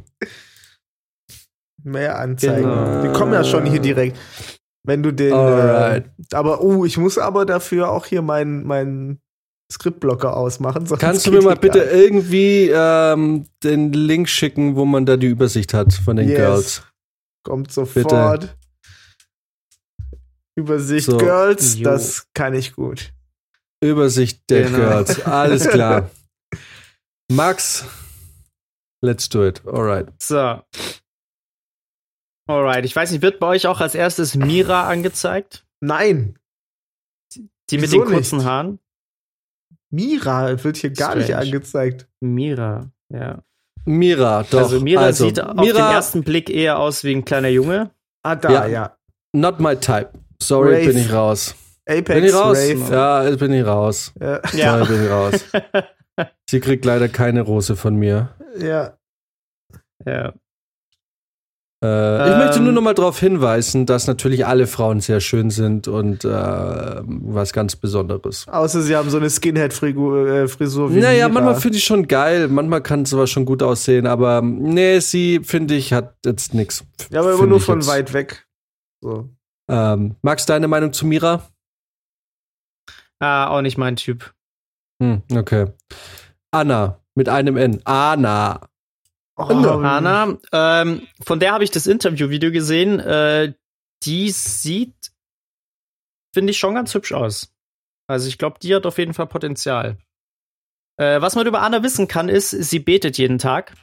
Mehr 1.84 2.18
Anzeigen. 2.18 2.64
Genau. 2.64 3.02
Die 3.04 3.10
kommen 3.14 3.34
ja 3.34 3.44
schon 3.44 3.66
hier 3.66 3.80
direkt. 3.82 4.18
Wenn 4.84 5.04
du 5.04 5.12
den. 5.12 5.32
Äh, 5.34 6.04
aber, 6.34 6.64
uh, 6.64 6.86
ich 6.86 6.98
muss 6.98 7.18
aber 7.18 7.46
dafür 7.46 7.90
auch 7.92 8.06
hier 8.06 8.22
meinen 8.22 8.66
mein 8.66 9.20
Skriptblocker 9.72 10.36
ausmachen. 10.38 10.86
Kannst 11.00 11.26
du 11.28 11.32
mir 11.32 11.42
mal 11.42 11.56
bitte 11.56 11.80
gar- 11.80 11.92
irgendwie 11.92 12.70
ähm, 12.74 13.48
den 13.64 13.92
Link 13.94 14.30
schicken, 14.30 14.76
wo 14.76 14.86
man 14.86 15.06
da 15.06 15.18
die 15.18 15.28
Übersicht 15.28 15.74
hat 15.74 15.94
von 15.94 16.16
den 16.18 16.30
Yes. 16.30 16.38
Girls? 16.38 16.84
Kommt 17.44 17.72
sofort. 17.72 18.56
Übersicht 20.56 21.08
So. 21.08 21.18
Girls, 21.18 21.78
Jo. 21.80 21.84
das 21.84 22.28
kann 22.34 22.54
ich 22.54 22.74
gut. 22.76 23.12
Übersicht 23.82 24.50
der 24.50 24.64
Genau. 24.64 24.78
Girls. 24.78 25.24
Alles 25.26 25.68
klar. 25.70 26.10
Max, 27.32 27.86
let's 29.04 29.28
do 29.30 29.46
it. 29.46 29.66
Alright. 29.66 30.08
So. 30.22 30.62
Alright, 32.48 32.86
ich 32.86 32.96
weiß 32.96 33.12
nicht, 33.12 33.22
wird 33.22 33.40
bei 33.40 33.48
euch 33.48 33.66
auch 33.68 33.82
als 33.82 33.96
erstes 33.96 34.36
Mira 34.36 34.88
angezeigt? 34.88 35.66
Nein, 35.82 36.38
Die 37.34 37.78
mit 37.78 37.92
Wieso 37.92 38.04
den 38.04 38.14
kurzen 38.14 38.38
nicht? 38.38 38.46
Haaren? 38.48 38.80
Mira 39.92 40.64
wird 40.64 40.78
hier 40.78 40.92
gar 40.92 41.16
nicht 41.16 41.26
Strange. 41.26 41.42
angezeigt. 41.46 42.08
Mira, 42.22 42.92
ja. 43.12 43.44
Mira, 43.86 44.44
doch. 44.44 44.60
also 44.60 44.80
Mira 44.82 45.12
sieht 45.14 45.40
auf 45.40 45.56
den 45.56 45.62
Mira, 45.66 45.94
ersten 45.94 46.24
Blick 46.24 46.50
eher 46.50 46.80
aus 46.80 47.04
wie 47.04 47.14
ein 47.16 47.26
kleiner 47.26 47.50
Junge. 47.50 47.92
Ah, 48.24 48.36
da, 48.36 48.52
Ja. 48.52 48.68
ja. 48.68 48.98
not 49.34 49.60
my 49.60 49.76
type. 49.76 50.12
Sorry, 50.42 50.76
Rafe. 50.76 50.88
bin 50.88 50.98
ich 50.98 51.12
raus. 51.12 51.56
Apex 51.88 52.08
Bin 52.16 52.24
ich 52.24 52.34
raus? 52.34 52.58
Rave. 52.58 52.94
Ja, 52.94 53.24
jetzt 53.28 53.40
bin 53.40 53.54
ich 53.54 53.66
raus. 53.66 54.14
Ja. 54.20 54.42
Ja. 54.54 54.84
bin 54.84 55.04
ich 55.06 55.10
raus. 55.10 55.34
Sie 56.50 56.60
kriegt 56.60 56.86
leider 56.86 57.08
keine 57.10 57.42
Rose 57.42 57.76
von 57.76 57.96
mir. 57.96 58.30
ja. 58.58 58.98
ja. 60.06 60.34
Äh, 61.84 62.28
ich 62.30 62.34
Ähm. 62.34 62.38
möchte 62.40 62.60
nur 62.62 62.72
noch 62.72 62.82
mal 62.82 62.94
darauf 62.94 63.20
hinweisen, 63.20 63.86
dass 63.86 64.08
natürlich 64.08 64.46
alle 64.46 64.66
Frauen 64.66 65.02
sehr 65.02 65.20
schön 65.20 65.50
sind 65.50 65.88
und 65.90 66.24
äh, 66.24 66.30
was 66.30 67.52
ganz 67.52 67.76
Besonderes. 67.76 68.48
Außer 68.48 68.82
sie 68.82 68.96
haben 68.96 69.10
so 69.10 69.18
eine 69.18 69.30
Skinhead-Frisur 69.30 70.92
äh, 70.92 71.00
Naja, 71.00 71.28
Mira. 71.28 71.30
manchmal 71.42 71.56
finde 71.62 71.78
ich 71.78 71.84
schon 71.84 72.08
geil, 72.08 72.48
manchmal 72.48 72.82
kann 72.82 73.02
es 73.02 73.14
aber 73.14 73.28
schon 73.28 73.44
gut 73.46 73.62
aussehen, 73.62 74.08
aber 74.08 74.42
nee, 74.42 75.00
sie, 75.00 75.42
finde 75.44 75.76
ich, 75.76 75.92
hat 75.92 76.16
jetzt 76.26 76.54
nichts. 76.54 76.86
Ja, 77.12 77.20
aber 77.20 77.34
immer 77.34 77.46
nur 77.46 77.58
ich 77.58 77.66
von 77.66 77.82
jetzt. 77.82 77.90
weit 77.90 78.14
weg. 78.14 78.48
So. 79.02 79.30
Ähm, 79.70 80.16
Max, 80.22 80.46
deine 80.46 80.68
Meinung 80.70 80.94
zu 80.94 81.06
Mira? 81.06 81.44
Ah, 83.20 83.48
auch 83.48 83.62
nicht 83.62 83.78
mein 83.78 83.96
Typ. 83.96 84.34
Hm, 85.02 85.24
okay. 85.34 85.68
Anna, 86.52 87.00
mit 87.16 87.30
einem 87.30 87.58
N. 87.58 87.82
Anna. 87.86 88.70
Oh, 89.38 89.44
Anna, 89.44 90.38
ähm, 90.54 91.08
von 91.22 91.40
der 91.40 91.52
habe 91.52 91.66
ich 91.66 91.72
das 91.72 91.88
Interview-Video 91.88 92.52
gesehen. 92.52 93.00
Äh, 93.00 93.54
die 94.04 94.30
sieht, 94.30 95.12
finde 96.34 96.52
ich, 96.52 96.60
schon 96.60 96.76
ganz 96.76 96.94
hübsch 96.94 97.12
aus. 97.12 97.54
Also 98.08 98.28
ich 98.28 98.38
glaube, 98.38 98.60
die 98.62 98.74
hat 98.74 98.86
auf 98.86 98.98
jeden 98.98 99.14
Fall 99.14 99.28
Potenzial. 99.28 99.98
Äh, 100.98 101.22
was 101.22 101.36
man 101.36 101.48
über 101.48 101.62
Anna 101.62 101.84
wissen 101.84 102.08
kann, 102.08 102.30
ist, 102.30 102.52
sie 102.52 102.80
betet 102.80 103.18
jeden 103.18 103.38
Tag. 103.38 103.74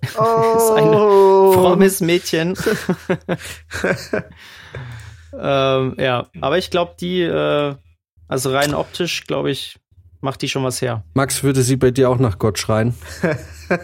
Oh. 0.16 0.74
eine 0.76 1.54
Frommes 1.54 2.00
Mädchen. 2.00 2.54
ähm, 5.32 5.96
ja, 5.98 6.28
aber 6.40 6.58
ich 6.58 6.70
glaube, 6.70 6.94
die, 7.00 7.22
äh, 7.22 7.74
also 8.28 8.52
rein 8.52 8.74
optisch, 8.74 9.26
glaube 9.26 9.50
ich, 9.50 9.78
macht 10.20 10.42
die 10.42 10.48
schon 10.48 10.62
was 10.64 10.80
her. 10.82 11.02
Max, 11.14 11.42
würde 11.42 11.62
sie 11.62 11.76
bei 11.76 11.90
dir 11.90 12.10
auch 12.10 12.18
nach 12.18 12.38
Gott 12.38 12.58
schreien? 12.58 12.94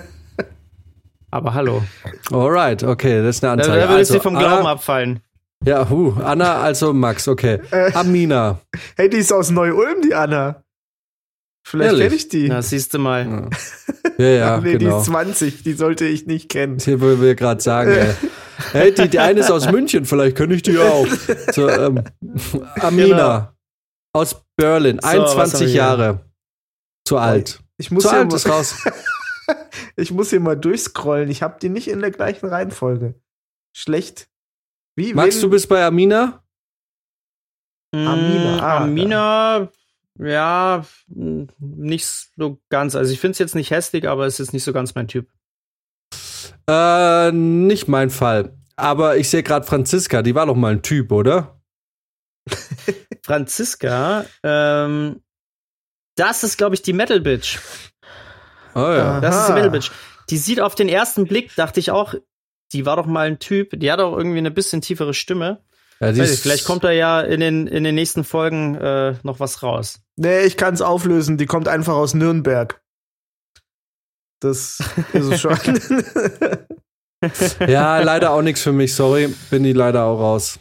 Aber 1.31 1.55
hallo. 1.55 1.83
Alright, 2.31 2.85
okay, 2.85 3.23
das 3.23 3.37
ist 3.37 3.45
eine 3.45 3.57
Da, 3.57 3.63
Anzeige. 3.63 3.81
da 3.81 3.89
würde 3.89 3.99
also, 3.99 4.15
sie 4.15 4.21
vom 4.21 4.35
Glauben 4.37 4.61
Anna, 4.61 4.71
abfallen. 4.71 5.21
Ja, 5.65 5.89
huh, 5.89 6.15
Anna, 6.23 6.61
also 6.61 6.93
Max, 6.93 7.27
okay. 7.27 7.61
Äh. 7.73 7.93
Amina. 7.95 8.61
Hey, 8.97 9.09
die 9.09 9.17
ist 9.17 9.33
aus 9.33 9.51
Neu-Ulm, 9.51 10.03
die 10.03 10.15
Anna. 10.15 10.63
Vielleicht 11.67 11.97
kenne 11.97 12.15
ich 12.15 12.29
die. 12.29 12.49
Na, 12.49 12.61
siehst 12.61 12.93
du 12.93 12.99
mal. 12.99 13.49
Ja, 14.19 14.25
ja, 14.27 14.57
Ach 14.57 14.63
nee, 14.63 14.77
die 14.77 14.85
genau. 14.85 14.99
ist 15.01 15.07
20, 15.07 15.63
die 15.63 15.73
sollte 15.73 16.05
ich 16.05 16.27
nicht 16.27 16.51
kennen. 16.51 16.79
Hier 16.79 17.01
wollen 17.01 17.23
wir 17.23 17.35
gerade 17.35 17.63
sagen, 17.63 17.91
ey. 17.91 18.15
Hey, 18.73 18.95
die, 18.95 19.09
die 19.09 19.19
eine 19.19 19.41
ist 19.41 19.51
aus 19.51 19.71
München, 19.73 20.05
vielleicht 20.05 20.37
könnte 20.37 20.55
ich 20.55 20.63
die 20.63 20.79
auch. 20.79 21.07
So, 21.53 21.69
ähm, 21.69 22.05
Amina. 22.81 23.55
Aus 24.15 24.43
Berlin. 24.57 24.99
So, 25.03 25.09
was 25.09 25.13
haben 25.13 25.19
wir 25.19 25.29
21 25.29 25.67
hier? 25.67 25.77
Jahre. 25.77 26.31
Zu 27.07 27.19
alt. 27.19 27.61
Ich 27.77 27.91
muss, 27.91 28.05
Zu 28.05 28.11
hier 28.11 28.19
alt 28.21 28.31
mal, 28.31 28.37
ist 28.37 28.49
raus. 28.49 28.75
ich 29.97 30.11
muss 30.13 30.31
hier 30.31 30.41
mal 30.41 30.57
durchscrollen. 30.57 31.29
Ich 31.31 31.43
habe 31.43 31.59
die 31.61 31.69
nicht 31.69 31.89
in 31.89 32.01
der 32.01 32.11
gleichen 32.13 32.47
Reihenfolge. 32.49 33.15
Schlecht. 33.77 34.29
Wie? 34.97 35.13
Max, 35.13 35.35
wen- 35.37 35.43
du 35.43 35.51
bist 35.51 35.69
bei 35.69 35.85
Amina? 35.85 36.41
Amina, 37.93 38.57
Mm, 38.57 38.61
ah, 38.61 38.77
Amina, 38.79 39.69
ja, 40.19 40.85
mm, 41.09 41.45
nicht 41.59 42.07
so 42.37 42.61
ganz. 42.69 42.97
Also 42.97 43.13
ich 43.13 43.21
finde 43.21 43.33
es 43.33 43.39
jetzt 43.39 43.55
nicht 43.55 43.71
hässlich, 43.71 44.09
aber 44.09 44.27
es 44.27 44.41
ist 44.41 44.53
nicht 44.53 44.65
so 44.65 44.73
ganz 44.73 44.95
mein 44.97 45.07
Typ. 45.07 45.29
Äh, 46.69 47.31
nicht 47.33 47.87
mein 47.89 48.11
Fall. 48.11 48.57
Aber 48.77 49.17
ich 49.17 49.29
sehe 49.29 49.45
gerade 49.45 49.65
Franziska, 49.67 50.23
die 50.23 50.35
war 50.35 50.47
doch 50.47 50.57
mal 50.57 50.73
ein 50.73 50.83
Typ, 50.83 51.13
oder? 51.13 51.61
Franziska, 53.25 54.25
ähm, 54.43 55.23
das 56.17 56.45
ist, 56.45 56.59
glaube 56.59 56.75
ich, 56.75 56.83
die 56.83 56.93
Metal 56.93 57.21
Bitch. 57.21 57.59
Oh 58.75 58.81
ja. 58.81 59.21
Das 59.21 59.35
ist 59.37 59.47
die 59.47 59.53
Aha. 59.53 59.55
Metal 59.55 59.71
Bitch. 59.71 59.91
Die 60.31 60.37
sieht 60.37 60.61
auf 60.61 60.75
den 60.75 60.89
ersten 60.89 61.27
Blick, 61.27 61.55
dachte 61.57 61.81
ich 61.81 61.91
auch, 61.91 62.15
die 62.73 62.87
war 62.87 62.97
doch 62.97 63.07
mal 63.07 63.27
ein 63.27 63.39
Typ. 63.39 63.71
Die 63.79 63.91
hat 63.91 64.01
auch 64.01 64.17
irgendwie 64.17 64.39
eine 64.39 64.51
bisschen 64.51 64.81
tiefere 64.81 65.15
Stimme. 65.15 65.65
ja 66.01 66.13
die 66.13 66.21
Weiß 66.21 66.29
ist- 66.31 66.35
ich, 66.37 66.43
vielleicht 66.43 66.65
kommt 66.67 66.85
da 66.85 66.91
ja 66.91 67.21
in 67.21 67.41
den, 67.41 67.67
in 67.67 67.83
den 67.85 67.95
nächsten 67.95 68.25
Folgen 68.25 68.75
äh, 68.75 69.15
noch 69.23 69.41
was 69.41 69.63
raus. 69.63 70.01
Nee, 70.17 70.41
ich 70.43 70.57
kann 70.57 70.75
es 70.75 70.83
auflösen. 70.83 71.39
Die 71.39 71.47
kommt 71.47 71.67
einfach 71.69 71.95
aus 71.95 72.15
Nürnberg. 72.15 72.83
Das 74.41 74.79
ist 75.15 75.25
es 75.25 75.41
schon. 75.41 75.59
Ja, 77.67 78.01
leider 78.01 78.33
auch 78.33 78.43
nichts 78.43 78.61
für 78.61 78.73
mich, 78.73 78.95
sorry. 78.95 79.35
Bin 79.49 79.63
die 79.63 79.73
leider 79.73 80.05
auch 80.05 80.19
raus. 80.21 80.59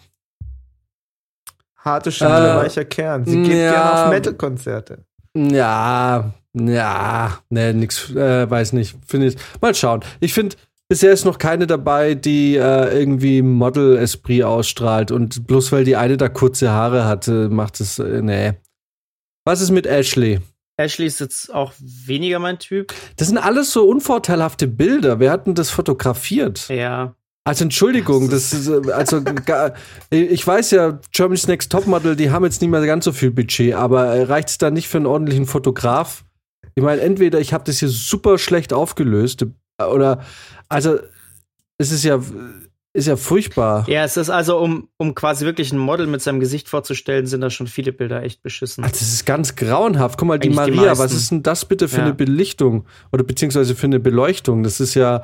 Harte 1.84 2.12
Schale, 2.12 2.52
Äh, 2.54 2.64
weicher 2.64 2.86
Kern. 2.86 3.26
Sie 3.26 3.44
geht 3.44 3.58
ja. 3.58 3.72
gerne 3.72 3.94
auf 4.06 4.10
Metal-Konzerte. 4.10 5.06
Ja, 5.36 6.34
ja, 6.54 7.40
ne, 7.50 7.74
nix, 7.74 8.12
äh, 8.12 8.50
weiß 8.50 8.74
nicht. 8.74 8.96
Finde 9.08 9.28
ich. 9.28 9.36
Mal 9.60 9.74
schauen. 9.74 10.02
Ich 10.20 10.34
finde, 10.34 10.56
bisher 10.88 11.12
ist 11.12 11.26
noch 11.26 11.40
keine 11.40 11.66
dabei, 11.68 12.14
die 12.14 12.56
äh, 12.56 12.98
irgendwie 13.00 13.42
Model-Esprit 13.42 14.44
ausstrahlt. 14.44 15.12
Und 15.12 15.48
bloß 15.48 15.72
weil 15.72 15.84
die 15.84 15.96
eine 15.96 16.18
da 16.18 16.30
kurze 16.30 16.70
Haare 16.70 17.06
hatte, 17.06 17.50
macht 17.50 17.80
es, 17.80 18.00
äh, 18.00 18.22
nee. 18.22 18.54
Was 19.46 19.60
ist 19.60 19.72
mit 19.72 19.86
Ashley? 19.88 20.40
Ashley 20.78 21.06
ist 21.08 21.20
jetzt 21.20 21.54
auch 21.54 21.74
weniger 21.80 22.40
mein 22.40 22.60
Typ. 22.60 22.94
Das 23.18 23.28
sind 23.28 23.38
alles 23.38 23.74
so 23.74 23.88
unvorteilhafte 23.88 24.68
Bilder. 24.68 25.20
Wer 25.20 25.32
hat 25.32 25.48
denn 25.48 25.56
das 25.56 25.70
fotografiert? 25.70 26.68
Ja. 26.70 27.16
Also 27.46 27.66
Entschuldigung, 27.66 28.30
das 28.30 28.54
ist 28.54 28.68
äh, 28.70 28.92
also 28.92 29.22
gar, 29.22 29.74
ich 30.10 30.46
weiß 30.48 30.72
ja, 30.72 31.00
Germany's 31.12 31.48
Next 31.48 31.72
Topmodel, 31.72 32.16
die 32.16 32.32
haben 32.32 32.46
jetzt 32.46 32.62
nicht 32.62 32.70
mehr 32.70 32.86
ganz 32.86 33.04
so 33.04 33.12
viel 33.12 33.32
Budget, 33.32 33.74
aber 33.76 34.30
reicht 34.30 34.50
es 34.50 34.58
da 34.58 34.72
nicht 34.72 34.88
für 34.88 34.98
einen 34.98 35.08
ordentlichen 35.08 35.46
Fotograf? 35.46 36.24
Ich 36.76 36.84
meine, 36.84 37.02
entweder 37.02 37.40
ich 37.42 37.54
habe 37.54 37.66
das 37.66 37.80
hier 37.80 37.90
super 37.90 38.38
schlecht 38.38 38.72
aufgelöst 38.72 39.46
oder 39.78 40.22
also 40.70 41.00
es 41.78 41.92
ist 41.92 42.04
ja 42.04 42.20
ist 42.96 43.08
ja 43.08 43.16
furchtbar. 43.16 43.86
Ja, 43.90 44.04
es 44.04 44.18
ist 44.18 44.30
also, 44.30 44.60
um, 44.60 44.88
um 44.98 45.16
quasi 45.16 45.46
wirklich 45.46 45.72
ein 45.74 45.80
Model 45.80 46.06
mit 46.06 46.22
seinem 46.22 46.40
Gesicht 46.40 46.70
vorzustellen, 46.70 47.26
sind 47.26 47.42
da 47.42 47.50
schon 47.50 47.66
viele 47.66 47.92
Bilder 47.92 48.22
echt 48.22 48.44
beschissen. 48.44 48.84
Also, 48.84 49.00
das 49.00 49.02
ist 49.12 49.26
ganz 49.26 49.56
grauenhaft. 49.56 50.20
Guck 50.20 50.28
mal, 50.28 50.38
die 50.38 50.50
Eigentlich 50.50 50.66
die 50.66 50.72
Maria, 50.76 50.92
was 50.92 51.00
meisten. 51.00 51.18
ist 51.18 51.32
denn 51.32 51.44
das 51.44 51.66
bitte 51.66 51.88
für 51.88 51.98
Ja. 51.98 52.04
eine 52.04 52.14
Belichtung 52.14 52.86
oder 53.12 53.24
beziehungsweise 53.24 53.74
für 53.74 53.88
eine 53.88 54.00
Beleuchtung? 54.00 54.62
Das 54.62 54.80
ist 54.80 54.94
ja, 54.94 55.24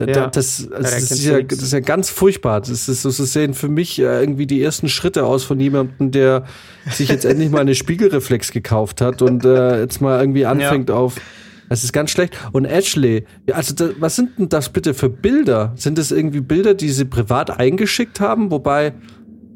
Ja. 0.00 0.26
das, 0.26 0.68
da 0.68 0.78
das, 0.78 1.10
ist 1.12 1.24
ja 1.24 1.40
das 1.40 1.62
ist 1.62 1.72
ja 1.72 1.78
ganz 1.78 2.10
furchtbar. 2.10 2.60
Das 2.60 2.88
ist, 2.88 3.04
das 3.04 3.16
sehen 3.16 3.54
für 3.54 3.68
mich 3.68 4.00
äh, 4.00 4.20
irgendwie 4.20 4.46
die 4.46 4.60
ersten 4.60 4.88
Schritte 4.88 5.24
aus 5.24 5.44
von 5.44 5.60
jemandem, 5.60 6.10
der 6.10 6.44
sich 6.90 7.08
jetzt 7.08 7.24
endlich 7.24 7.50
mal 7.50 7.60
eine 7.60 7.74
Spiegelreflex 7.76 8.50
gekauft 8.50 9.00
hat 9.00 9.22
und 9.22 9.44
äh, 9.44 9.80
jetzt 9.80 10.00
mal 10.00 10.18
irgendwie 10.18 10.46
anfängt 10.46 10.90
auf. 10.90 11.20
Das 11.68 11.84
ist 11.84 11.92
ganz 11.92 12.10
schlecht. 12.10 12.36
Und 12.52 12.64
Ashley, 12.64 13.24
ja, 13.48 13.54
also 13.54 13.72
da, 13.74 13.90
was 13.98 14.16
sind 14.16 14.38
denn 14.38 14.48
das 14.48 14.68
bitte 14.68 14.94
für 14.94 15.08
Bilder? 15.08 15.72
Sind 15.76 15.96
das 15.96 16.10
irgendwie 16.10 16.40
Bilder, 16.40 16.74
die 16.74 16.90
sie 16.90 17.04
privat 17.04 17.58
eingeschickt 17.58 18.18
haben? 18.20 18.50
Wobei, 18.50 18.94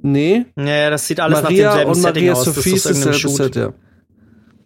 nee. 0.02 0.46
Ja, 0.56 0.88
das 0.90 1.06
sieht 1.08 1.18
alles 1.20 1.42
Maria 1.42 1.64
nach 1.64 1.70
demselben 1.74 1.90
und 1.90 1.94
Setting 1.96 2.26
Maria 2.26 2.32
aus. 2.32 2.44
Sophie 2.44 2.70
ist 2.70 2.86
ist 2.86 2.86
aus 2.86 2.94
dasselbe 2.94 3.18
Shoot. 3.18 3.36
Set, 3.36 3.56
ja. 3.56 3.72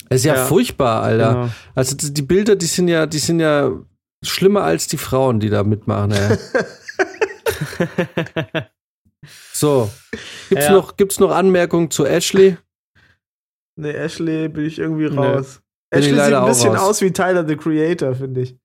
Das 0.09 0.19
ist 0.21 0.25
ja, 0.27 0.35
Ja. 0.35 0.45
furchtbar, 0.45 1.03
Alter. 1.03 1.33
Genau. 1.33 1.49
Also 1.75 1.97
die 1.99 2.23
Bilder, 2.23 2.57
die 2.57 2.67
sind 2.67 2.89
ja, 2.89 3.07
die 3.07 3.19
sind 3.19 3.41
ja 3.41 3.73
schlimmer 4.23 4.63
als 4.65 4.87
die 4.87 4.99
Frauen, 4.99 5.41
die 5.41 5.51
da 5.51 5.65
mitmachen. 5.65 6.13
Ey. 6.13 6.39
so, 9.53 9.91
gibt's 10.49 10.65
Ja. 10.67 10.73
noch, 10.73 10.97
gibt's 10.97 11.21
noch 11.21 11.31
Anmerkungen 11.31 11.91
zu 11.91 12.07
Ashley? 12.07 12.57
Nee, 13.77 13.93
Ashley 13.93 14.49
bin 14.49 14.67
ich 14.67 14.79
irgendwie 14.79 15.07
raus. 15.07 15.61
Ich 15.93 15.99
Ashley 15.99 16.25
sieht 16.25 16.35
ein 16.35 16.47
bisschen 16.47 16.77
aus 16.77 17.01
wie 17.01 17.13
Tyler 17.13 17.47
the 17.47 17.57
Creator, 17.57 18.15
finde 18.15 18.43
ich. 18.43 18.57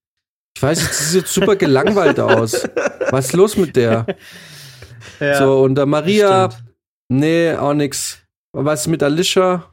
Ich 0.56 0.64
weiß, 0.64 0.80
nicht, 0.80 0.94
sie 0.94 1.04
sieht 1.20 1.28
super 1.28 1.56
gelangweilt 1.56 2.20
aus. 2.20 2.68
Was 3.12 3.28
ist 3.28 3.34
los 3.34 3.58
mit 3.58 3.76
der? 3.76 4.06
Ja, 5.20 5.38
so, 5.40 5.62
und 5.64 5.78
äh, 5.78 5.86
Maria, 5.86 6.52
stimmt. 6.52 6.70
nee, 7.10 7.54
auch 7.54 7.74
nix. 7.74 8.20
Was 8.54 8.82
ist 8.82 8.88
mit 8.88 9.04
Alicia? 9.04 9.72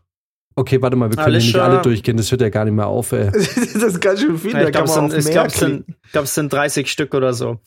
Okay, 0.57 0.81
warte 0.81 0.97
mal, 0.97 1.11
wir 1.11 1.17
können 1.17 1.31
hier 1.33 1.39
nicht 1.41 1.55
Alicia- 1.57 1.65
alle 1.65 1.83
durchgehen, 1.83 2.17
das 2.17 2.31
hört 2.31 2.41
ja 2.41 2.49
gar 2.49 2.65
nicht 2.65 2.75
mehr 2.75 2.87
auf, 2.87 3.11
ey. 3.13 3.31
das 3.33 3.57
ist 3.57 4.01
ganz 4.01 4.21
schön 4.21 4.39
viel, 4.39 4.53
Ja, 4.53 4.61
da 4.61 4.67
ich 4.69 4.73
kann 4.73 4.85
glaube, 4.85 4.91
es 4.91 4.97
man 4.97 5.11
sind, 5.11 5.19
auf 5.19 5.19
ich 5.19 5.25
mehr 5.25 5.33
glaub, 5.35 5.47
es 5.49 5.59
sind, 5.59 5.85
klicken. 5.87 5.97
ich 6.05 6.13
glaub, 6.13 6.25
es 6.25 6.35
sind 6.35 6.53
30 6.53 6.91
Stück 6.91 7.15
oder 7.15 7.35
so. 7.35 7.61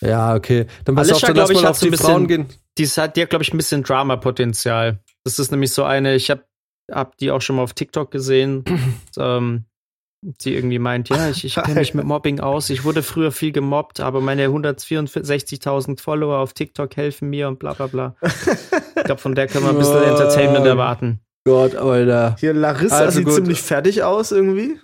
Ja, 0.00 0.34
okay. 0.34 0.66
Dann 0.84 0.96
pass 0.96 1.08
Alicia, 1.08 1.28
auf, 1.28 1.34
dann 1.34 1.36
lass 1.36 1.50
ich, 1.50 1.62
mal 1.62 1.68
auf 1.68 1.78
die 1.78 1.90
Frauen 1.92 2.26
bisschen- 2.26 2.46
gehen. 2.48 2.58
Die 2.78 2.82
ist- 2.82 2.98
hat, 2.98 3.16
die 3.16 3.22
hat, 3.22 3.30
glaube 3.30 3.44
ich, 3.44 3.52
ein 3.54 3.56
bisschen 3.56 3.82
Drama-Potenzial. 3.84 4.98
Das 5.24 5.38
ist 5.38 5.50
nämlich 5.52 5.72
so 5.72 5.84
eine, 5.84 6.16
ich 6.16 6.30
habe 6.30 6.42
hab 6.90 7.16
die 7.18 7.30
auch 7.30 7.40
schon 7.42 7.56
mal 7.56 7.62
auf 7.62 7.74
TikTok 7.74 8.10
gesehen, 8.10 8.64
ähm, 9.16 9.66
die 10.22 10.54
irgendwie 10.54 10.78
meint, 10.80 11.08
ja, 11.10 11.30
ich, 11.30 11.44
ich 11.44 11.54
kenne 11.54 11.78
mich 11.80 11.94
mit 11.94 12.04
Mobbing 12.04 12.40
aus. 12.40 12.70
Ich 12.70 12.82
wurde 12.84 13.02
früher 13.04 13.30
viel 13.32 13.52
gemobbt, 13.52 14.00
aber 14.00 14.20
meine 14.20 14.46
164.000 14.48 16.00
Follower 16.00 16.38
auf 16.38 16.52
TikTok 16.54 16.96
helfen 16.96 17.28
mir 17.30 17.48
und 17.48 17.58
bla 17.58 17.72
bla 17.74 17.86
bla. 17.86 18.16
Ich 18.96 19.04
glaube, 19.06 19.20
von 19.20 19.34
der 19.34 19.48
können 19.48 19.64
wir 19.64 19.70
ein 19.70 19.78
bisschen. 19.78 20.00
Entertainment 20.02 20.64
erwarten. 20.64 21.18
Gott, 21.44 21.74
Alter. 21.74 22.36
Hier, 22.38 22.54
Larissa 22.54 22.98
Also 22.98 23.18
sieht 23.18 23.26
gut. 23.26 23.34
ziemlich 23.34 23.62
fertig 23.62 24.02
aus 24.02 24.30
irgendwie. 24.32 24.78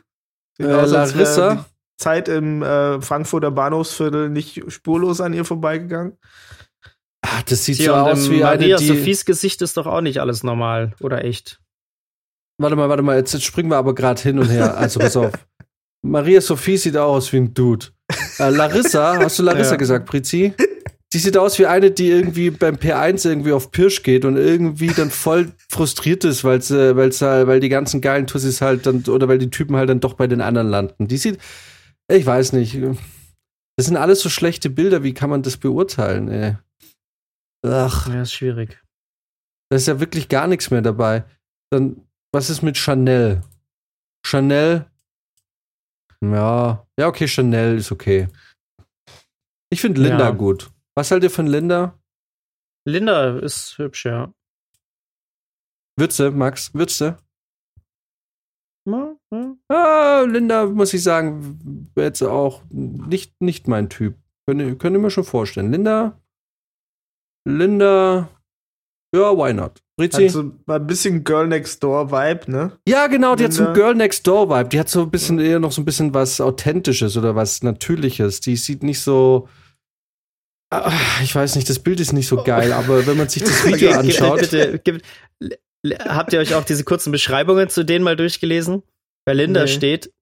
Sieht 0.56 0.66
Äh, 0.66 0.72
aus, 0.72 0.90
Larissa? 0.90 1.64
Zeit 1.98 2.28
im 2.28 2.62
äh, 2.62 3.00
Frankfurter 3.00 3.50
Bahnhofsviertel 3.50 4.28
nicht 4.28 4.62
spurlos 4.68 5.20
an 5.20 5.32
ihr 5.34 5.44
vorbeigegangen. 5.44 6.16
Ah, 7.22 7.42
das 7.48 7.64
sieht 7.64 7.76
Hier, 7.78 7.86
so 7.90 7.94
aus 7.94 8.30
wie 8.30 8.44
eine, 8.44 8.58
Maria 8.60 8.76
die... 8.76 8.86
Sophies 8.86 9.24
Gesicht 9.24 9.60
ist 9.62 9.76
doch 9.76 9.86
auch 9.86 10.00
nicht 10.00 10.20
alles 10.20 10.42
normal 10.44 10.94
oder 11.00 11.24
echt. 11.24 11.60
Warte 12.60 12.76
mal, 12.76 12.88
warte 12.88 13.02
mal, 13.02 13.16
jetzt, 13.16 13.32
jetzt 13.34 13.44
springen 13.44 13.70
wir 13.70 13.76
aber 13.76 13.94
gerade 13.94 14.20
hin 14.22 14.38
und 14.38 14.48
her. 14.48 14.76
Also 14.76 15.00
pass 15.00 15.16
auf. 15.16 15.32
Maria 16.02 16.40
Sophie 16.40 16.76
sieht 16.76 16.96
auch 16.96 17.14
aus 17.14 17.32
wie 17.32 17.38
ein 17.38 17.54
Dude. 17.54 17.86
Äh, 18.38 18.50
Larissa, 18.50 19.18
hast 19.18 19.38
du 19.38 19.42
Larissa 19.42 19.72
Ja. 19.72 19.76
gesagt, 19.76 20.06
Prizi? 20.06 20.54
Die 21.14 21.18
sieht 21.18 21.38
aus 21.38 21.58
wie 21.58 21.66
eine, 21.66 21.90
die 21.90 22.08
irgendwie 22.10 22.50
beim 22.50 22.74
P1 22.76 23.26
irgendwie 23.26 23.52
auf 23.52 23.70
Pirsch 23.70 24.02
geht 24.02 24.26
und 24.26 24.36
irgendwie 24.36 24.88
dann 24.88 25.10
voll 25.10 25.52
frustriert 25.70 26.24
ist, 26.24 26.44
weil 26.44 26.60
sie, 26.60 26.96
weil 26.96 27.12
sie, 27.12 27.46
weil 27.46 27.60
die 27.60 27.70
ganzen 27.70 28.00
geilen 28.02 28.26
Tussis 28.26 28.60
halt 28.60 28.84
dann, 28.86 29.02
oder 29.04 29.26
weil 29.26 29.38
die 29.38 29.48
Typen 29.50 29.76
halt 29.76 29.88
dann 29.88 30.00
doch 30.00 30.14
bei 30.14 30.26
den 30.26 30.42
anderen 30.42 30.68
landen. 30.68 31.08
Die 31.08 31.16
sieht, 31.16 31.38
ich 32.10 32.26
weiß 32.26 32.52
nicht. 32.52 32.78
Das 33.76 33.86
sind 33.86 33.96
alles 33.96 34.20
so 34.20 34.28
schlechte 34.28 34.68
Bilder, 34.70 35.02
wie 35.02 35.14
kann 35.14 35.30
man 35.30 35.42
das 35.42 35.56
beurteilen, 35.56 36.28
ey? 36.28 36.56
Ach. 37.64 38.08
Ja, 38.08 38.22
ist 38.22 38.32
schwierig. 38.34 38.82
Da 39.70 39.76
ist 39.76 39.88
ja 39.88 40.00
wirklich 40.00 40.28
gar 40.28 40.46
nichts 40.46 40.70
mehr 40.70 40.82
dabei. 40.82 41.24
Dann, 41.70 42.02
was 42.32 42.50
ist 42.50 42.62
mit 42.62 42.76
Chanel? 42.76 43.42
Chanel? 44.26 44.86
Ja, 46.20 46.86
ja, 46.98 47.06
okay, 47.06 47.28
Chanel 47.28 47.78
ist 47.78 47.92
okay. 47.92 48.28
Ich 49.70 49.80
finde 49.80 50.00
Linda 50.02 50.26
Ja. 50.26 50.30
gut. 50.30 50.70
Was 50.98 51.12
haltet 51.12 51.30
ihr 51.30 51.34
von 51.36 51.46
Linda? 51.46 51.96
Linda 52.84 53.38
ist 53.38 53.78
hübsch, 53.78 54.04
ja. 54.04 54.34
Würze, 55.96 56.32
Max, 56.32 56.74
Würze? 56.74 57.18
Ja, 58.84 59.14
ja. 59.30 59.56
Ah, 59.68 60.26
Linda, 60.28 60.66
muss 60.66 60.92
ich 60.92 61.04
sagen, 61.04 61.90
wäre 61.94 62.08
jetzt 62.08 62.20
auch 62.22 62.64
nicht, 62.70 63.40
nicht 63.40 63.68
mein 63.68 63.88
Typ. 63.88 64.16
Könnt 64.44 64.60
ihr, 64.60 64.76
könnt 64.76 64.96
ihr 64.96 64.98
mir 64.98 65.12
schon 65.12 65.22
vorstellen. 65.22 65.70
Linda? 65.70 66.20
Linda? 67.48 68.28
Ja, 69.14 69.36
why 69.36 69.54
not? 69.54 69.80
Rizzi? 70.00 70.24
Hat 70.24 70.32
so 70.32 70.52
ein 70.66 70.86
bisschen 70.88 71.22
Girl 71.22 71.46
Next 71.46 71.80
Door 71.80 72.10
Vibe, 72.10 72.50
ne? 72.50 72.76
Ja, 72.88 73.06
genau, 73.06 73.36
die 73.36 73.44
hat 73.44 73.52
so 73.52 73.62
ein 73.62 73.66
Linda. 73.66 73.80
Girl 73.80 73.94
Next 73.94 74.26
Door 74.26 74.50
Vibe. 74.50 74.68
Die 74.70 74.80
hat 74.80 74.88
so 74.88 75.02
ein 75.02 75.12
bisschen 75.12 75.38
eher 75.38 75.60
noch 75.60 75.70
so 75.70 75.80
ein 75.80 75.84
bisschen 75.84 76.12
was 76.12 76.40
Authentisches 76.40 77.16
oder 77.16 77.36
was 77.36 77.62
Natürliches. 77.62 78.40
Die 78.40 78.56
sieht 78.56 78.82
nicht 78.82 79.00
so. 79.00 79.48
Ah, 80.70 80.92
Ich 81.22 81.34
weiß 81.34 81.56
nicht, 81.56 81.68
das 81.70 81.78
Bild 81.78 81.98
ist 82.00 82.12
nicht 82.12 82.28
so 82.28 82.42
geil, 82.42 82.72
aber 82.72 83.06
wenn 83.06 83.16
man 83.16 83.28
sich 83.28 83.42
das 83.42 83.64
Video 83.66 83.92
anschaut. 83.92 84.40
Bitte, 84.40 84.80
l- 85.40 85.98
habt 86.00 86.32
ihr 86.32 86.40
euch 86.40 86.54
auch 86.54 86.64
diese 86.64 86.84
kurzen 86.84 87.10
Beschreibungen 87.12 87.68
zu 87.68 87.84
denen 87.84 88.04
mal 88.04 88.16
durchgelesen? 88.16 88.82
Bei 89.24 89.32
Linda 89.34 89.62
Nee. 89.62 89.68
steht, 89.68 90.12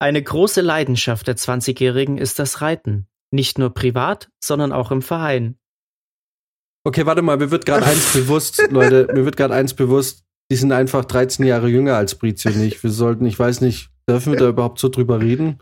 eine 0.00 0.22
große 0.22 0.60
Leidenschaft 0.60 1.26
der 1.28 1.36
20-Jährigen 1.36 2.18
ist 2.18 2.38
das 2.38 2.60
Reiten. 2.60 3.06
Nicht 3.30 3.58
nur 3.58 3.72
privat, 3.72 4.28
sondern 4.42 4.72
auch 4.72 4.90
im 4.90 5.02
Verein. 5.02 5.56
Okay, 6.86 7.06
warte 7.06 7.22
mal, 7.22 7.36
mir 7.38 7.50
wird 7.50 7.64
gerade 7.64 7.86
eins 7.86 8.12
bewusst, 8.12 8.62
Leute, 8.70 9.08
mir 9.14 9.24
wird 9.24 9.36
gerade 9.36 9.54
eins 9.54 9.72
bewusst, 9.74 10.24
die 10.50 10.56
sind 10.56 10.72
einfach 10.72 11.04
13 11.06 11.46
Jahre 11.46 11.68
jünger 11.68 11.96
als 11.96 12.14
Brizio 12.16 12.50
und 12.52 12.62
ich. 12.62 12.82
Wir 12.82 12.90
sollten, 12.90 13.24
ich 13.24 13.38
weiß 13.38 13.62
nicht, 13.62 13.88
dürfen 14.08 14.32
wir 14.34 14.38
da 14.38 14.48
überhaupt 14.48 14.78
so 14.78 14.90
drüber 14.90 15.20
reden? 15.20 15.60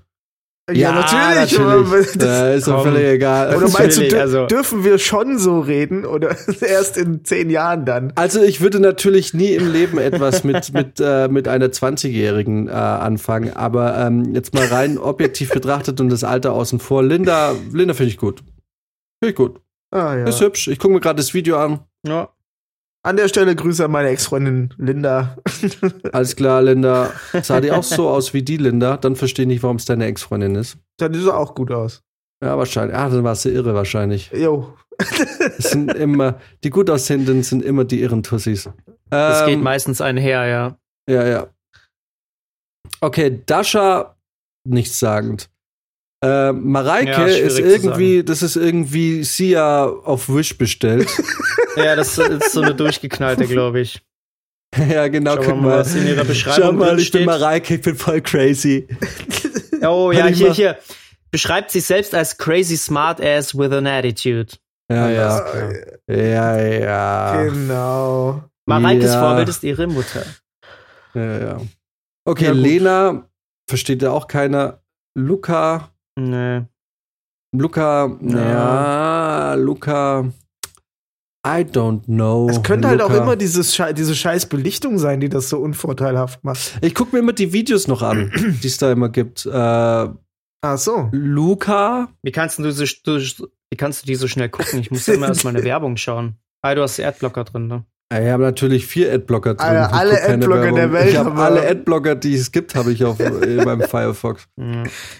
Natürlich. 0.71 1.59
aber 1.61 1.97
das- 1.99 2.13
Da 2.13 2.53
ist 2.53 2.69
doch 2.69 2.85
völlig 2.85 3.05
egal. 3.05 3.49
Oder 3.57 3.61
meinst 3.63 3.79
du, 3.79 3.83
Natürlich, 4.03 4.17
also- 4.17 4.47
dürfen 4.47 4.85
wir 4.85 4.99
schon 4.99 5.39
so 5.39 5.61
reden? 5.61 6.05
Oder 6.07 6.37
erst 6.61 6.97
in 6.97 7.25
zehn 7.25 7.51
Jahren 7.51 7.85
dann? 7.85 8.13
Also 8.15 8.43
ich 8.43 8.61
würde 8.61 8.79
natürlich 8.81 9.35
nie 9.35 9.53
im 9.55 9.73
Leben 9.73 9.99
etwas 9.99 10.45
mit, 10.45 10.73
mit, 10.73 11.01
äh, 11.01 11.29
mit 11.29 11.49
einer 11.49 11.67
20-Jährigen 11.67 12.69
äh, 12.69 12.73
anfangen, 12.73 13.55
aber 13.57 13.99
ähm, 13.99 14.35
jetzt 14.35 14.55
mal 14.55 14.67
rein 14.67 14.99
objektiv 14.99 15.51
betrachtet 15.51 16.01
und 16.01 16.09
das 16.11 16.23
Alter 16.25 16.53
außen 16.53 16.79
vor. 16.79 17.03
Linda, 17.03 17.55
Linda 17.73 17.95
finde 17.95 18.11
ich 18.11 18.19
gut. 18.19 18.39
Finde 19.21 19.31
ich 19.31 19.35
gut. 19.35 19.61
Ah, 19.91 20.17
ja. 20.17 20.25
Ist 20.27 20.41
hübsch. 20.41 20.69
Ich 20.69 20.79
gucke 20.79 20.95
mir 20.95 21.01
gerade 21.01 21.17
das 21.17 21.35
Video 21.35 21.59
an. 21.59 21.81
Ja. 22.07 22.29
An 23.05 23.16
der 23.16 23.26
Stelle 23.28 23.57
Grüße 23.57 23.84
an 23.84 23.90
meine 23.90 24.09
Ex-Freundin 24.11 24.72
Linda. 24.78 25.36
Alles 26.12 26.36
klar, 26.36 26.62
Linda. 26.62 27.11
Sah 27.42 27.61
die 27.61 27.72
auch 27.72 27.82
so 27.82 28.09
aus 28.09 28.32
wie 28.32 28.42
die 28.42 28.59
Linda? 28.59 28.96
Dann 28.96 29.16
verstehe 29.16 29.42
ich 29.44 29.48
nicht, 29.48 29.62
warum 29.64 29.76
es 29.76 29.84
deine 29.86 30.05
Ex-Freundin 30.07 30.55
ist. 30.55 30.78
Dann 30.98 31.12
sieht 31.12 31.24
sie 31.24 31.34
auch 31.34 31.55
gut 31.57 31.72
aus. 31.72 32.03
Ja, 32.44 32.57
wahrscheinlich. 32.57 32.96
Ah, 32.96 33.09
dann 33.09 33.24
war 33.24 33.34
sie 33.34 33.50
irre 33.50 33.74
wahrscheinlich. 33.74 34.30
Jo. 34.32 34.74
Es 35.59 35.70
sind 35.70 35.92
immer, 35.94 36.38
die 36.62 36.70
gut 36.70 36.88
aussehenden 36.90 37.42
sind 37.42 37.64
immer 37.64 37.84
die 37.84 38.03
irren 38.03 38.22
Tussis. 38.22 38.68
Das 39.11 39.40
Ähm, 39.42 39.46
geht 39.48 39.62
meistens 39.62 40.00
einher, 40.00 40.46
ja. 40.46 40.76
Ja, 41.09 41.26
ja. 41.26 41.46
Okay, 43.00 43.42
Dasha, 43.46 44.14
nichtssagend. 44.64 45.50
Äh, 46.23 46.53
Mareike 46.53 47.11
Ja, 47.11 47.25
ist 47.27 47.59
irgendwie, 47.59 48.23
das 48.23 48.43
ist 48.43 48.55
irgendwie 48.57 49.25
Sia 49.25 49.85
auf 49.85 50.29
Wish 50.29 50.57
bestellt. 50.57 51.09
Ja, 51.75 51.97
das 51.97 52.18
ist 52.18 52.53
so 52.53 52.61
eine 52.61 52.75
durchgeknallte, 52.75 53.47
glaube 53.47 53.81
ich. 53.81 54.03
ja, 54.91 55.09
genau, 55.09 55.37
guck 55.37 55.47
wir 55.47 55.55
mal, 55.55 55.79
was 55.79 55.95
in 55.95 56.07
ihrer 56.07 56.25
Beschreibung 56.25 56.62
Schau 56.62 56.73
mal, 56.73 56.99
ich 56.99 57.11
bin 57.11 57.23
steht. 57.23 57.27
Mareike, 57.27 57.77
ich 57.77 57.81
bin 57.81 57.97
voll 57.97 58.20
crazy. 58.20 58.87
Oh 59.85 60.12
ja, 60.12 60.27
hier, 60.27 60.53
hier. 60.53 60.79
Beschreibt 61.31 61.70
sich 61.70 61.85
selbst 61.85 62.14
als 62.14 62.37
crazy 62.37 62.77
smart 62.77 63.20
ass 63.20 63.57
with 63.57 63.73
an 63.73 63.87
attitude. 63.87 64.53
Ja, 64.89 65.09
ja. 65.11 65.73
Ja, 66.09 66.62
ja. 66.62 67.43
Genau. 67.45 68.45
Mareikes 68.66 69.12
Ja. 69.12 69.20
Vorbild 69.20 69.49
ist 69.49 69.64
ihre 69.64 69.87
Mutter. 69.89 70.25
ja, 71.14 71.39
ja. 71.39 71.61
Okay. 72.25 72.53
Lena, 72.53 73.29
versteht 73.66 74.03
ja 74.03 74.11
auch 74.11 74.29
keiner. 74.29 74.83
Luca, 75.14 75.91
Nee. 76.19 76.63
Luca, 77.55 78.17
ja, 78.23 79.55
Luca, 79.55 80.33
I 81.47 81.65
don't 81.65 82.05
know. 82.05 82.49
Es 82.49 82.63
könnte 82.63 82.89
halt 82.89 83.03
auch 83.03 83.11
Luca. 83.11 83.23
immer 83.23 83.37
dieses 83.37 83.77
diese 83.97 84.15
scheiß 84.15 84.47
Belichtung 84.47 84.99
sein, 84.99 85.21
die 85.21 85.29
das 85.29 85.49
so 85.49 85.59
unvorteilhaft 85.59 86.45
macht. 86.45 86.79
Ich 86.81 86.95
gucke 86.95 87.15
mir 87.15 87.19
immer 87.19 87.33
die 87.33 87.53
Videos 87.53 87.89
noch 87.89 88.03
an, 88.03 88.31
die 88.63 88.67
es 88.67 88.79
da 88.79 88.93
immer 88.93 89.09
gibt. 89.09 89.45
Äh, 89.47 89.51
Ach 90.65 90.79
so. 90.79 91.09
Luca, 91.11 92.09
Wie 92.23 92.31
kannst 92.31 92.61
du, 92.61 92.71
so, 92.71 92.85
du, 93.05 93.19
wie 93.71 93.77
kannst 93.77 94.03
du 94.03 94.07
die 94.07 94.15
so 94.15 94.29
schnell 94.29 94.49
gucken? 94.49 94.79
Ich 94.79 94.93
muss 94.93 95.09
immer 95.09 95.27
erstmal 95.27 95.57
eine 95.57 95.65
Werbung 95.65 95.97
schauen. 95.97 96.37
Ah, 96.63 96.77
du 96.77 96.83
hast 96.83 97.01
Adblocker 97.01 97.43
drin, 97.43 97.67
ne? 97.67 97.85
Ich 98.21 98.31
habe 98.31 98.43
natürlich 98.43 98.87
vier 98.87 99.13
Adblocker 99.13 99.55
drin. 99.55 99.67
Alter, 99.67 99.95
alle 99.95 100.23
Adblocker 100.23 100.73
der 100.73 100.93
Welt 100.93 101.11
Ich 101.11 101.17
habe 101.17 101.33
alle. 101.41 101.69
Adblocker, 101.69 102.15
die 102.17 102.35
es 102.35 102.51
gibt, 102.51 102.75
habe 102.75 102.93
ich 102.93 103.05
auf 103.05 103.21
in 103.21 103.57
meinem 103.65 103.83
Firefox. 103.89 104.49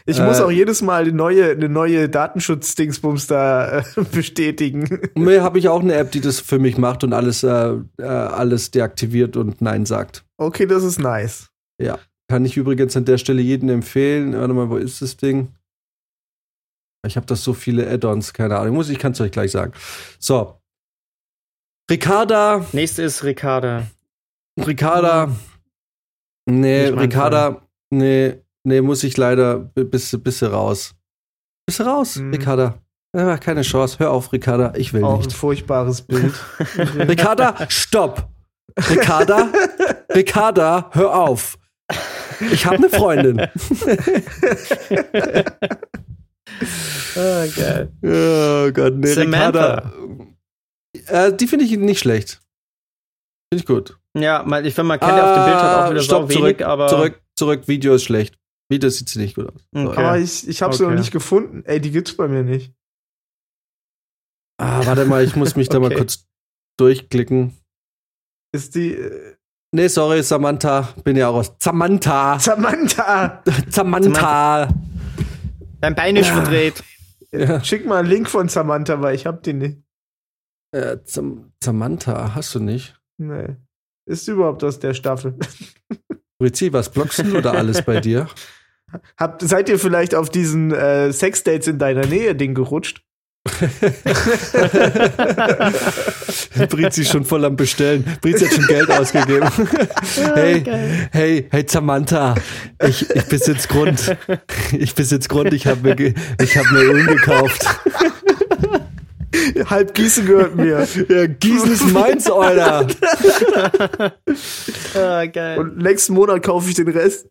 Ich 0.07 0.18
Äh, 0.18 0.26
muss 0.26 0.40
auch 0.40 0.51
jedes 0.51 0.82
Mal 0.82 1.03
eine 1.03 1.12
neue, 1.12 1.51
eine 1.51 1.68
neue 1.68 2.09
Datenschutz-Dingsbums 2.09 3.26
da 3.28 3.78
äh, 3.78 3.82
bestätigen. 4.12 5.01
Mir 5.16 5.43
habe 5.43 5.59
ich 5.59 5.68
auch 5.68 5.80
eine 5.80 5.95
App, 5.95 6.11
die 6.11 6.20
das 6.20 6.40
für 6.40 6.59
mich 6.59 6.76
macht 6.78 7.05
und 7.05 7.12
alles, 7.12 7.43
äh, 7.43 7.74
äh, 7.99 8.03
alles 8.03 8.70
deaktiviert 8.72 9.36
und 9.36 9.62
Nein 9.62 9.86
sagt. 9.86 10.24
Okay, 10.38 10.66
das 10.66 10.82
ist 10.82 10.99
nice. 10.99 11.49
Ja. 11.80 11.99
Kann 12.28 12.45
ich 12.45 12.57
übrigens 12.57 12.97
an 12.97 13.05
der 13.05 13.18
Stelle 13.18 13.43
jedem 13.43 13.68
empfehlen. 13.68 14.34
Warte 14.36 14.55
mal, 14.55 14.70
wo 14.70 14.76
ist 14.76 15.03
das 15.03 15.16
Ding? 15.16 15.49
Ich 17.07 17.16
habe 17.16 17.26
das 17.26 17.43
so 17.43 17.53
viele 17.53 17.90
Add-ons, 17.90 18.32
keine 18.32 18.57
Ahnung. 18.59 18.76
Muss 18.76 18.88
ich 18.88 18.99
kann 18.99 19.12
es 19.12 19.20
euch 19.20 19.32
gleich 19.32 19.51
sagen. 19.51 19.72
So. 20.18 20.57
Ricarda, 21.90 22.64
Nächste 22.72 23.02
ist 23.02 23.22
Ricarda. 23.24 23.86
Ricarda. 24.58 25.30
Nee, 26.46 26.86
Ricarda, 26.86 27.62
nee, 27.90 28.34
nee, 28.64 28.80
muss 28.80 29.04
ich 29.04 29.16
leider 29.16 29.58
b- 29.58 29.84
bis, 29.84 30.16
bis 30.22 30.42
raus. 30.42 30.94
Bist 31.66 31.80
du 31.80 31.84
raus, 31.84 32.16
Mhm. 32.16 32.32
Ricarda? 32.32 32.78
Ja, 33.14 33.36
keine 33.36 33.62
Chance. 33.62 33.98
Hör 33.98 34.10
auf, 34.10 34.32
Ricarda. 34.32 34.72
Ich 34.76 34.92
will 34.94 35.04
Auch 35.04 35.14
ein 35.20 35.24
nicht. 35.26 35.32
furchtbares 35.36 36.02
Bild. 36.02 36.32
Ricarda, 36.96 37.56
stopp! 37.68 38.28
Ricarda, 38.88 39.52
Ricarda, 40.14 40.88
hör 40.92 41.14
auf. 41.14 41.58
Ich 42.52 42.64
habe 42.64 42.76
eine 42.76 42.88
Freundin. 42.88 43.40
Ah, 47.16 47.44
geil. 47.56 47.92
Oh 48.04 48.70
Gott, 48.72 48.94
nee, 48.96 49.06
Samantha. 49.12 49.48
Ricarda. 49.74 49.92
Äh, 51.09 51.36
die 51.36 51.46
finde 51.46 51.64
ich 51.64 51.76
nicht 51.76 51.98
schlecht. 52.00 52.40
Finde 53.53 53.62
ich 53.62 53.66
gut. 53.66 53.98
Ja, 54.16 54.42
mal- 54.42 54.64
ich 54.66 54.74
finde, 54.74 54.88
man 54.88 55.00
kennt 55.00 55.12
ja 55.16 55.30
auf 55.30 55.36
dem 55.38 55.44
Bild 55.44 55.57
halt 55.62 55.76
auch 55.86 55.90
wieder 55.90 56.00
Ah, 56.00 56.03
stopp, 56.05 56.22
so 56.22 56.28
wenig, 56.28 56.38
zurück, 56.59 56.62
aber. 56.62 56.88
zurück, 56.88 57.22
zurück, 57.38 57.68
Video 57.68 57.94
ist 57.94 58.05
schlecht. 58.05 58.38
Video 58.70 58.88
sieht 58.90 59.09
sie 59.09 59.18
nicht 59.18 59.34
gut 59.34 59.46
aus. 59.53 59.61
Okay. 59.74 59.98
Aber 59.98 60.18
ich, 60.18 60.46
ich 60.48 60.62
habe 60.62 60.74
sie 60.74 60.84
Okay. 60.84 60.92
noch 60.94 60.98
nicht 61.00 61.11
gefunden. 61.12 61.62
Ey, 61.66 61.80
die 61.80 61.90
gibt's 61.90 62.16
bei 62.16 62.28
mir 62.28 62.42
nicht. 62.42 62.72
Ah, 64.61 64.84
warte 64.86 65.05
mal, 65.07 65.24
ich 65.24 65.34
muss 65.36 65.57
mich 65.57 65.68
da 65.68 65.78
mal 65.80 65.86
Okay. 65.86 65.96
kurz 65.96 66.26
durchklicken. 66.78 67.57
Ist 68.55 68.74
die 68.74 68.94
äh, 68.94 69.34
Nee, 69.74 69.88
sorry, 69.88 70.22
Samantha. 70.22 70.92
Bin 71.03 71.16
ja 71.16 71.28
auch 71.28 71.36
aus. 71.36 71.55
Samantha. 71.59 72.38
Samantha? 72.38 73.42
Samantha. 73.70 74.68
Dein 75.80 75.94
Bein 75.94 76.16
ist 76.16 76.26
Ja. 76.28 76.34
verdreht. 76.34 76.84
Ja. 77.32 77.64
Schick 77.64 77.86
mal 77.86 78.00
einen 78.00 78.09
Link 78.09 78.28
von 78.28 78.50
Samantha, 78.50 79.00
weil 79.00 79.14
ich 79.14 79.24
hab 79.24 79.42
die 79.42 79.55
nicht. 79.55 79.78
Äh, 80.72 80.98
Sam 81.04 81.52
Samantha, 81.62 82.34
hast 82.34 82.54
du 82.54 82.60
nicht? 82.60 82.98
Nee. 83.18 83.56
Ist 84.06 84.26
überhaupt 84.26 84.64
aus 84.64 84.78
der 84.80 84.94
Staffel? 84.94 85.36
Rizzi, 86.42 86.72
was 86.72 86.90
blockst 86.90 87.20
du 87.20 87.36
oder 87.36 87.52
alles 87.52 87.82
bei 87.82 88.00
dir? 88.00 88.26
Habt, 89.16 89.42
seid 89.42 89.68
ihr 89.68 89.78
vielleicht 89.78 90.14
auf 90.14 90.28
diesen 90.28 90.72
äh, 90.72 91.12
Sexdates 91.12 91.68
in 91.68 91.78
deiner 91.78 92.06
Nähe 92.06 92.34
Ding 92.34 92.54
gerutscht? 92.54 93.04
Brizi 96.68 97.04
schon 97.04 97.24
voll 97.24 97.44
am 97.44 97.56
Bestellen. 97.56 98.04
Brizi 98.20 98.44
hat 98.44 98.54
schon 98.54 98.66
Geld 98.66 98.88
ausgegeben. 98.90 99.48
hey, 100.34 100.62
hey, 101.10 101.48
hey 101.50 101.64
Samantha, 101.66 102.36
ich, 102.86 103.10
ich 103.10 103.24
besitz 103.24 103.66
Grund. 103.66 104.16
Ich 104.72 104.94
besitz 104.94 105.28
Grund, 105.28 105.52
ich 105.52 105.66
habe 105.66 105.80
mir, 105.82 106.14
ich 106.40 106.56
hab 106.56 106.70
mir 106.70 106.82
Öl 106.82 107.04
gekauft. 107.06 107.66
Halb 109.70 109.94
Gießen 109.94 110.26
gehört 110.26 110.56
mir. 110.56 110.86
Ja, 111.08 111.26
Gießen 111.26 111.72
ist 111.72 111.92
meins, 111.92 112.30
Alter. 112.30 112.86
Ah, 114.94 115.24
geil. 115.26 115.58
Und 115.58 115.78
nächsten 115.78 116.14
Monat 116.14 116.42
kaufe 116.42 116.68
ich 116.68 116.74
den 116.74 116.88
Rest, 116.88 117.28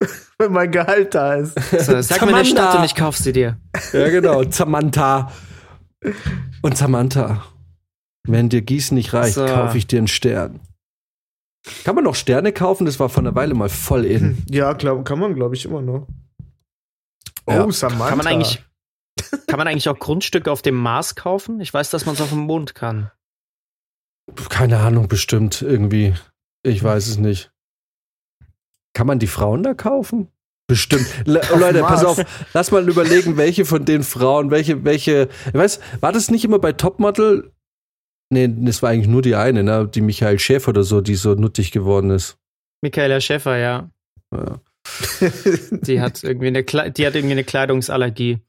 wenn 0.38 0.52
mein 0.52 0.70
Gehalt 0.70 1.14
da 1.14 1.34
ist. 1.34 1.54
so, 1.70 2.00
sag 2.02 2.20
mir 2.26 2.34
eine 2.34 2.44
Stadt 2.44 2.76
und 2.78 2.84
ich 2.84 2.94
kauf 2.94 3.16
sie 3.16 3.32
dir. 3.32 3.58
Ja, 3.92 4.08
genau, 4.08 4.42
Samantha. 4.50 5.32
Und 6.62 6.76
Samantha, 6.76 7.44
wenn 8.26 8.48
dir 8.48 8.62
Gießen 8.62 8.94
nicht 8.96 9.12
reicht, 9.12 9.34
So. 9.34 9.46
kaufe 9.46 9.78
ich 9.78 9.86
dir 9.86 9.98
einen 9.98 10.08
Stern. 10.08 10.60
Kann 11.84 11.94
man 11.94 12.04
noch 12.04 12.14
Sterne 12.14 12.52
kaufen? 12.52 12.86
Das 12.86 13.00
war 13.00 13.08
vor 13.08 13.22
einer 13.22 13.34
Weile 13.34 13.54
mal 13.54 13.68
voll 13.68 14.04
in. 14.04 14.42
Ja, 14.50 14.72
glaub, 14.72 15.04
kann 15.04 15.18
man, 15.18 15.34
glaube 15.34 15.54
ich, 15.56 15.64
immer 15.64 15.82
noch. 15.82 16.06
Ja. 17.48 17.64
Oh, 17.64 17.70
Samantha. 17.70 18.08
Kann 18.08 18.18
man 18.18 18.26
eigentlich, 18.26 18.62
kann 19.46 19.58
man 19.58 19.68
eigentlich 19.68 19.88
auch 19.88 19.98
Grundstücke 19.98 20.50
auf 20.50 20.62
dem 20.62 20.74
Mars 20.74 21.14
kaufen? 21.14 21.60
Ich 21.60 21.72
weiß, 21.72 21.90
dass 21.90 22.06
man 22.06 22.14
es 22.14 22.20
auf 22.20 22.30
dem 22.30 22.40
Mond 22.40 22.74
kann. 22.74 23.10
Keine 24.48 24.78
Ahnung, 24.78 25.08
bestimmt 25.08 25.62
irgendwie. 25.62 26.14
Ich 26.62 26.82
weiß 26.82 27.06
es 27.06 27.18
nicht. 27.18 27.52
Kann 28.92 29.06
man 29.06 29.18
die 29.18 29.26
Frauen 29.26 29.62
da 29.62 29.74
kaufen? 29.74 30.28
Bestimmt. 30.66 31.06
Le 31.26 31.40
Leute, 31.56 31.80
pass 31.80 32.02
Mars. 32.02 32.18
auf, 32.18 32.48
lass 32.54 32.70
mal 32.70 32.88
überlegen, 32.88 33.36
welche 33.36 33.64
von 33.64 33.84
den 33.84 34.02
Frauen, 34.02 34.50
welche, 34.50 34.84
welche, 34.84 35.28
weiß, 35.52 35.80
war 36.00 36.12
das 36.12 36.30
nicht 36.30 36.44
immer 36.44 36.58
bei 36.58 36.72
Topmodel? 36.72 37.52
Nee, 38.30 38.52
das 38.52 38.82
war 38.82 38.90
eigentlich 38.90 39.06
nur 39.06 39.22
die 39.22 39.36
eine, 39.36 39.62
ne? 39.62 39.86
Die 39.86 40.00
Michael 40.00 40.40
Schäfer 40.40 40.70
oder 40.70 40.82
so, 40.82 41.00
die 41.00 41.14
so 41.14 41.34
nuttig 41.34 41.70
geworden 41.70 42.10
ist. 42.10 42.38
Michaela 42.82 43.20
Schäfer, 43.20 43.56
ja. 43.56 43.90
Ja. 44.32 44.60
Die 45.70 46.00
hat 46.00 46.22
irgendwie 46.24 46.48
eine, 46.48 46.64
Kle 46.64 46.90
die 46.90 47.06
hat 47.06 47.14
irgendwie 47.14 47.32
eine 47.32 47.44
Kleidungsallergie. 47.44 48.40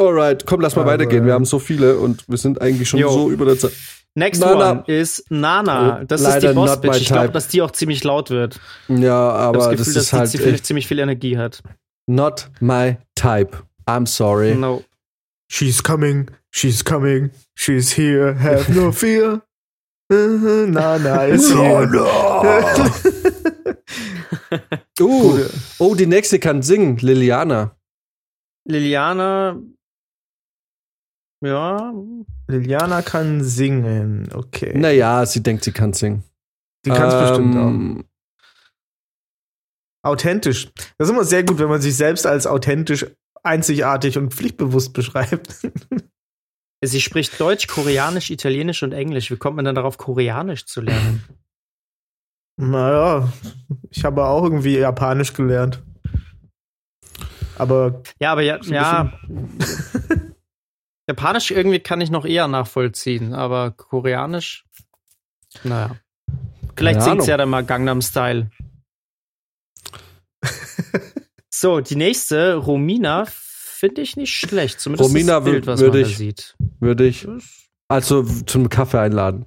Alright, 0.00 0.44
komm, 0.46 0.60
lass 0.60 0.74
mal 0.76 0.82
Aber- 0.82 0.92
weitergehen. 0.92 1.24
Wir 1.24 1.32
haben 1.34 1.44
so 1.44 1.58
viele 1.58 1.98
und 1.98 2.28
wir 2.28 2.36
sind 2.38 2.60
eigentlich 2.60 2.88
schon 2.88 3.00
Jo. 3.00 3.10
so 3.10 3.30
über 3.30 3.44
der 3.44 3.58
Zeit. 3.58 3.72
Next 4.16 4.40
Nana. 4.40 4.70
one 4.70 4.84
ist 4.86 5.24
Nana. 5.30 6.00
Oh, 6.00 6.04
Das 6.04 6.20
ist 6.20 6.26
leider 6.28 6.48
die 6.50 6.54
not 6.54 6.66
Boss-Bitch. 6.66 7.00
Ich 7.00 7.08
glaube, 7.08 7.30
dass 7.30 7.48
die 7.48 7.62
auch 7.62 7.72
ziemlich 7.72 8.04
laut 8.04 8.30
wird. 8.30 8.60
Ich 8.88 8.98
Ja, 9.00 9.30
aber 9.32 9.58
das 9.58 9.66
das, 9.66 9.78
Gefühl, 9.78 9.94
dass 9.94 10.02
ist 10.04 10.12
die 10.12 10.16
halt 10.16 10.30
ziemlich, 10.30 10.62
ziemlich 10.62 10.86
viel 10.86 10.98
Energie 11.00 11.36
hat. 11.38 11.62
not 12.06 12.48
my 12.60 12.96
type. 13.16 13.56
I'm 13.86 14.06
sorry. 14.06 14.54
No. 14.54 14.84
She's 15.50 15.82
coming, 15.82 16.30
she's 16.52 16.84
coming, 16.84 17.30
she's 17.56 17.96
here, 17.96 18.34
have 18.40 18.72
no 18.72 18.92
fear. 18.92 19.42
Mhm, 20.10 20.70
Na, 20.70 20.98
na, 20.98 21.24
ist 21.24 21.50
hier. 21.52 21.88
Uh, 25.00 25.40
oh, 25.80 25.94
die 25.96 26.06
nächste 26.06 26.38
kann 26.38 26.62
singen, 26.62 26.96
Liliana. 26.98 27.76
Liliana. 28.64 29.60
Ja. 31.40 31.92
Liliana 32.48 33.02
kann 33.02 33.42
singen, 33.42 34.28
okay. 34.32 34.76
Naja, 34.76 35.26
sie 35.26 35.42
denkt, 35.42 35.64
sie 35.64 35.72
kann 35.72 35.92
singen. 35.92 36.24
Die 36.84 36.90
kann 36.90 37.08
es 37.08 37.14
bestimmt 37.14 37.56
auch. 37.56 37.68
Ähm, 37.68 38.04
Authentisch. 40.04 40.70
Das 40.98 41.08
ist 41.08 41.14
immer 41.14 41.24
sehr 41.24 41.44
gut, 41.44 41.58
wenn 41.58 41.68
man 41.68 41.80
sich 41.80 41.96
selbst 41.96 42.26
als 42.26 42.46
authentisch, 42.46 43.06
einzigartig 43.42 44.18
und 44.18 44.34
pflichtbewusst 44.34 44.92
beschreibt. 44.92 45.54
Sie 46.84 47.00
spricht 47.00 47.40
Deutsch, 47.40 47.66
Koreanisch, 47.66 48.30
Italienisch 48.30 48.82
und 48.82 48.92
Englisch. 48.92 49.30
Wie 49.30 49.38
kommt 49.38 49.56
man 49.56 49.64
denn 49.64 49.74
darauf, 49.74 49.96
Koreanisch 49.96 50.66
zu 50.66 50.82
lernen? 50.82 51.24
naja, 52.56 53.32
ich 53.88 54.04
habe 54.04 54.26
auch 54.26 54.44
irgendwie 54.44 54.76
Japanisch 54.76 55.32
gelernt. 55.32 55.82
Aber 57.56 58.02
Ja, 58.20 58.32
aber 58.32 58.42
ja, 58.42 58.58
ja. 58.64 59.12
Japanisch 61.06 61.50
irgendwie 61.50 61.80
kann 61.80 62.00
ich 62.00 62.10
noch 62.10 62.24
eher 62.24 62.48
nachvollziehen, 62.48 63.34
aber 63.34 63.70
Koreanisch, 63.72 64.64
naja. 65.62 65.96
Vielleicht 66.76 67.02
singt 67.02 67.22
sie 67.22 67.30
ja 67.30 67.36
dann 67.36 67.50
mal 67.50 67.64
Gangnam 67.64 68.02
Style. 68.02 68.50
so, 71.50 71.80
die 71.80 71.96
nächste, 71.96 72.54
Romina, 72.54 73.26
finde 73.26 74.02
ich 74.02 74.16
nicht 74.16 74.34
schlecht. 74.34 74.80
Zumindest 74.80 75.08
Romina 75.08 75.40
das 75.40 75.44
Bild, 75.44 75.66
was 75.66 75.80
man 75.80 75.92
da 75.92 75.98
ich- 75.98 76.16
sieht. 76.16 76.56
Würde 76.80 77.06
ich 77.06 77.28
also 77.88 78.22
zum 78.22 78.68
Kaffee 78.68 78.98
einladen. 79.00 79.46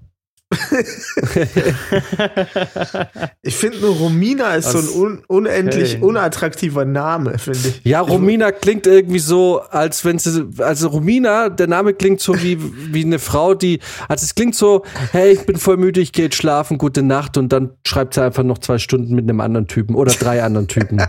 Ich 3.41 3.55
finde 3.55 3.79
nur 3.79 3.95
Romina 3.95 4.55
ist 4.55 4.71
so 4.71 4.77
ein 4.77 4.87
un 4.87 5.21
unendlich 5.27 5.95
Okay. 5.95 6.05
unattraktiver 6.05 6.85
Name, 6.85 7.37
finde 7.37 7.67
ich. 7.67 7.81
Ja, 7.83 7.99
Romina 8.01 8.51
klingt 8.51 8.87
irgendwie 8.87 9.19
so, 9.19 9.59
als 9.59 10.05
wenn 10.05 10.19
sie, 10.19 10.47
also 10.59 10.87
Romina, 10.89 11.49
der 11.49 11.67
Name 11.67 11.93
klingt 11.93 12.21
so 12.21 12.41
wie, 12.41 12.57
wie 12.93 13.03
eine 13.03 13.19
Frau, 13.19 13.55
die, 13.55 13.79
also 14.07 14.23
es 14.23 14.35
klingt 14.35 14.55
so, 14.55 14.83
hey, 15.11 15.33
ich 15.33 15.45
bin 15.45 15.57
voll 15.57 15.75
müde, 15.77 15.99
ich 15.99 16.13
gehe 16.13 16.25
jetzt 16.25 16.35
schlafen, 16.37 16.77
gute 16.77 17.03
Nacht 17.03 17.37
und 17.37 17.51
dann 17.51 17.71
schreibt 17.85 18.13
sie 18.13 18.23
einfach 18.23 18.43
noch 18.43 18.59
zwei 18.59 18.77
Stunden 18.77 19.15
mit 19.15 19.25
einem 19.25 19.41
anderen 19.41 19.67
Typen 19.67 19.95
oder 19.95 20.13
drei 20.13 20.43
anderen 20.43 20.67
Typen. 20.69 21.01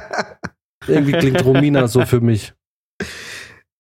irgendwie 0.88 1.12
klingt 1.12 1.44
Romina 1.44 1.86
so 1.86 2.04
für 2.04 2.20
mich. 2.20 2.54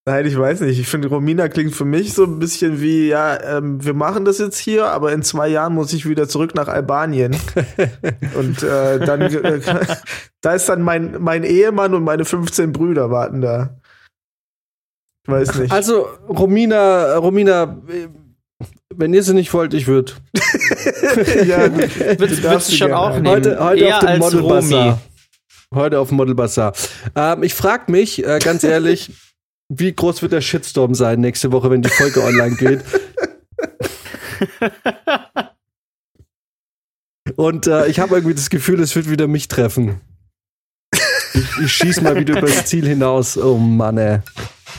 Nein, 0.08 0.24
ich 0.24 0.38
weiß 0.38 0.60
nicht. 0.62 0.78
Ich 0.78 0.88
finde, 0.88 1.08
Romina 1.08 1.48
klingt 1.48 1.74
für 1.74 1.84
mich 1.84 2.14
so 2.14 2.24
ein 2.24 2.38
bisschen 2.38 2.80
wie, 2.80 3.08
ja, 3.08 3.58
ähm, 3.58 3.84
wir 3.84 3.92
machen 3.92 4.24
das 4.24 4.38
jetzt 4.38 4.56
hier, 4.56 4.86
aber 4.86 5.12
in 5.12 5.22
zwei 5.22 5.48
Jahren 5.48 5.74
muss 5.74 5.92
ich 5.92 6.08
wieder 6.08 6.26
zurück 6.26 6.54
nach 6.54 6.66
Albanien. 6.66 7.36
und 8.34 8.62
äh, 8.62 9.00
dann, 9.00 9.20
äh, 9.20 9.60
da 10.40 10.54
ist 10.54 10.66
dann 10.66 10.80
mein, 10.80 11.16
mein 11.20 11.44
Ehemann 11.44 11.92
und 11.92 12.04
meine 12.04 12.24
15 12.24 12.72
Brüder 12.72 13.10
warten 13.10 13.42
da. 13.42 13.76
Ich 15.26 15.30
weiß 15.30 15.56
nicht. 15.56 15.72
Also, 15.72 16.08
Romina, 16.26 17.18
Romina, 17.18 17.76
wenn 18.94 19.12
ihr 19.12 19.22
sie 19.22 19.34
nicht 19.34 19.52
wollt, 19.52 19.74
ich 19.74 19.86
würde. 19.86 20.12
ja, 21.44 21.68
du, 21.68 22.26
du 22.26 22.60
schon 22.60 22.92
auch 22.94 23.12
nehmen? 23.12 23.26
Heute, 23.26 23.62
heute 23.62 23.84
eher 23.84 23.98
auf 23.98 24.06
dem 24.06 24.18
Model. 24.20 24.42
Bazaar. 24.42 25.00
Heute 25.74 26.00
auf 26.00 26.08
dem 26.08 26.16
Model 26.16 26.34
Bazaar. 26.34 26.72
Ähm, 27.14 27.42
ich 27.42 27.52
frage 27.52 27.92
mich, 27.92 28.26
äh, 28.26 28.38
ganz 28.38 28.64
ehrlich, 28.64 29.12
wie 29.68 29.92
groß 29.94 30.22
wird 30.22 30.32
der 30.32 30.40
Shitstorm 30.40 30.94
sein 30.94 31.20
nächste 31.20 31.52
Woche, 31.52 31.70
wenn 31.70 31.82
die 31.82 31.90
Folge 31.90 32.22
online 32.22 32.56
geht? 32.56 32.82
Und 37.36 37.66
äh, 37.66 37.86
ich 37.86 38.00
habe 38.00 38.14
irgendwie 38.16 38.34
das 38.34 38.50
Gefühl, 38.50 38.80
es 38.80 38.96
wird 38.96 39.10
wieder 39.10 39.28
mich 39.28 39.48
treffen. 39.48 40.00
Ich, 41.34 41.58
ich 41.64 41.72
schieß 41.72 42.00
mal 42.00 42.16
wieder 42.16 42.38
übers 42.38 42.64
Ziel 42.66 42.86
hinaus. 42.86 43.36
Oh 43.36 43.58
Mann, 43.58 43.98
ey. 43.98 44.20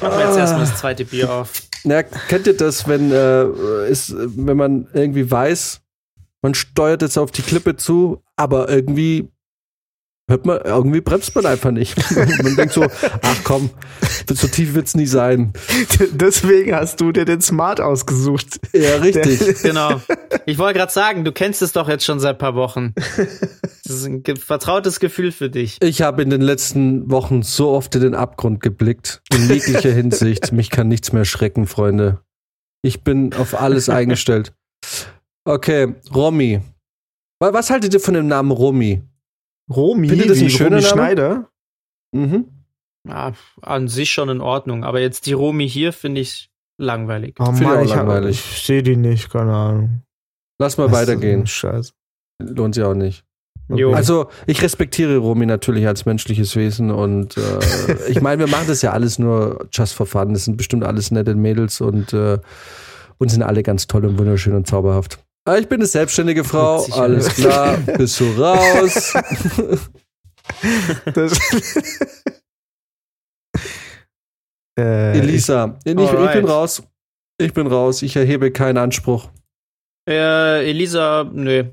Machen 0.01 0.17
wir 0.17 0.25
jetzt 0.27 0.37
erstmal 0.37 0.61
das 0.61 0.77
zweite 0.77 1.05
Bier 1.05 1.31
auf. 1.31 1.51
Na, 1.83 2.03
kennt 2.03 2.47
ihr 2.47 2.57
das, 2.57 2.87
wenn, 2.87 3.11
äh, 3.11 3.89
ist, 3.89 4.13
wenn 4.15 4.57
man 4.57 4.87
irgendwie 4.93 5.29
weiß, 5.29 5.81
man 6.41 6.53
steuert 6.53 7.01
jetzt 7.01 7.17
auf 7.17 7.31
die 7.31 7.41
Klippe 7.41 7.75
zu, 7.75 8.23
aber 8.35 8.69
irgendwie 8.69 9.29
hört 10.29 10.45
man, 10.45 10.59
irgendwie 10.63 11.01
bremst 11.01 11.35
man 11.35 11.45
einfach 11.45 11.71
nicht. 11.71 11.95
man 12.43 12.55
denkt 12.55 12.73
so, 12.73 12.85
ach 13.21 13.37
komm, 13.43 13.69
so 14.31 14.47
tief 14.47 14.73
wird's 14.75 14.95
nie 14.95 15.05
sein. 15.07 15.51
Deswegen 16.11 16.73
hast 16.73 17.01
du 17.01 17.11
dir 17.11 17.25
den 17.25 17.41
Smart 17.41 17.81
ausgesucht. 17.81 18.59
Ja, 18.73 18.95
richtig. 18.97 19.39
Genau. 19.63 20.01
Ich 20.45 20.57
wollte 20.57 20.79
gerade 20.79 20.91
sagen, 20.91 21.23
du 21.25 21.31
kennst 21.31 21.61
es 21.61 21.73
doch 21.73 21.89
jetzt 21.89 22.05
schon 22.05 22.19
seit 22.19 22.37
paar 22.39 22.55
Wochen. 22.55 22.93
Das 22.95 23.93
ist 23.95 24.05
ein 24.05 24.23
ge- 24.23 24.35
vertrautes 24.37 24.99
Gefühl 24.99 25.31
für 25.31 25.49
dich. 25.49 25.77
Ich 25.81 26.01
habe 26.01 26.21
in 26.21 26.29
den 26.29 26.41
letzten 26.41 27.09
Wochen 27.11 27.43
so 27.43 27.69
oft 27.69 27.93
in 27.95 28.01
den 28.01 28.15
Abgrund 28.15 28.61
geblickt, 28.61 29.21
in 29.33 29.49
jeglicher 29.49 29.91
Hinsicht. 29.91 30.51
Mich 30.53 30.69
kann 30.69 30.87
nichts 30.87 31.11
mehr 31.11 31.25
schrecken, 31.25 31.67
Freunde. 31.67 32.21
Ich 32.81 33.03
bin 33.03 33.33
auf 33.33 33.59
alles 33.59 33.89
eingestellt. 33.89 34.53
Okay, 35.45 35.95
Romy. 36.13 36.61
Wa- 37.39 37.53
Was 37.53 37.69
haltet 37.69 37.93
ihr 37.93 37.99
von 37.99 38.13
dem 38.13 38.27
Namen 38.27 38.51
Romy? 38.51 39.01
Romy, 39.69 40.09
Findet 40.09 40.29
das 40.29 40.39
wie 40.39 40.45
ein 40.45 40.49
schöner 40.49 40.77
Romy? 40.77 40.87
Schneider? 40.87 41.49
Mhm. 42.11 42.45
Ja, 43.07 43.33
an 43.61 43.87
sich 43.87 44.11
schon 44.11 44.29
in 44.29 44.41
Ordnung, 44.41 44.83
aber 44.83 44.99
jetzt 44.99 45.25
die 45.25 45.33
Romy 45.33 45.69
hier 45.69 45.93
finde 45.93 46.21
ich 46.21 46.49
langweilig. 46.77 47.35
Oh 47.39 47.45
Finde 47.45 47.61
ich 47.61 47.67
Mann, 47.67 47.77
auch 47.77 47.83
ich, 47.83 47.89
langweilig. 47.95 48.29
ich 48.55 48.61
sehe 48.65 48.83
die 48.83 48.95
nicht, 48.95 49.29
keine 49.29 49.53
Ahnung. 49.53 50.01
Lass 50.59 50.77
mal 50.77 50.89
Das 50.89 50.93
weitergehen. 51.01 51.41
ein 51.41 51.47
Scheiß. 51.47 51.93
Lohnt 52.41 52.75
sich 52.75 52.83
auch 52.83 52.93
nicht. 52.93 53.23
Jo. 53.69 53.93
Also, 53.93 54.29
ich 54.47 54.61
respektiere 54.63 55.17
Romy 55.17 55.45
natürlich 55.45 55.85
als 55.85 56.05
menschliches 56.05 56.55
Wesen 56.55 56.89
und 56.89 57.37
äh, 57.37 58.09
ich 58.09 58.19
meine, 58.21 58.39
wir 58.39 58.47
machen 58.51 58.65
das 58.67 58.81
ja 58.81 58.91
alles 58.91 59.19
nur 59.19 59.67
just 59.71 59.93
for 59.93 60.05
fun. 60.07 60.33
Das 60.33 60.45
sind 60.45 60.57
bestimmt 60.57 60.83
alles 60.83 61.11
nette 61.11 61.35
Mädels 61.35 61.79
und, 61.79 62.11
äh, 62.13 62.39
und 63.19 63.29
sind 63.29 63.43
alle 63.43 63.61
ganz 63.61 63.85
toll 63.87 64.05
und 64.05 64.17
wunderschön 64.17 64.55
und 64.55 64.65
zauberhaft. 64.67 65.19
Ah, 65.45 65.57
Ich 65.57 65.67
bin 65.67 65.79
eine 65.79 65.87
selbstständige 65.87 66.43
Frau, 66.43 66.83
alles 66.91 67.29
klar, 67.35 67.77
bist 67.77 68.19
du 68.19 68.31
raus. 68.41 69.13
Das 71.13 71.37
äh, 74.79 75.17
Elisa, 75.17 75.77
ich, 75.85 75.95
ich 75.95 76.31
bin 76.31 76.45
raus. 76.45 76.83
Ich 77.39 77.53
bin 77.53 77.67
raus, 77.67 78.01
ich 78.01 78.15
erhebe 78.15 78.51
keinen 78.51 78.77
Anspruch. 78.77 79.29
Äh, 80.09 80.69
Elisa, 80.69 81.23
nö. 81.31 81.65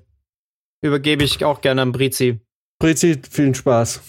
Übergebe 0.85 1.25
ich 1.25 1.45
auch 1.45 1.61
gerne 1.63 1.83
an 1.83 1.93
Brizi. 1.93 2.39
Brizi, 2.79 3.21
vielen 3.29 3.55
Spaß. 3.55 4.01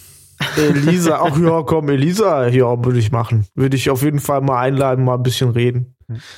Elisa, 0.58 1.22
ach 1.24 1.38
ja, 1.40 1.64
komm, 1.64 1.90
Elisa, 1.90 2.48
ja, 2.48 2.84
würde 2.84 3.00
ich 3.00 3.12
machen. 3.12 3.48
Würde 3.56 3.76
ich 3.78 3.90
auf 3.90 4.04
jeden 4.04 4.20
Fall 4.20 4.42
mal 4.42 4.60
einladen, 4.62 5.04
mal 5.06 5.16
ein 5.16 5.24
bisschen 5.24 5.50
reden. 5.50 5.96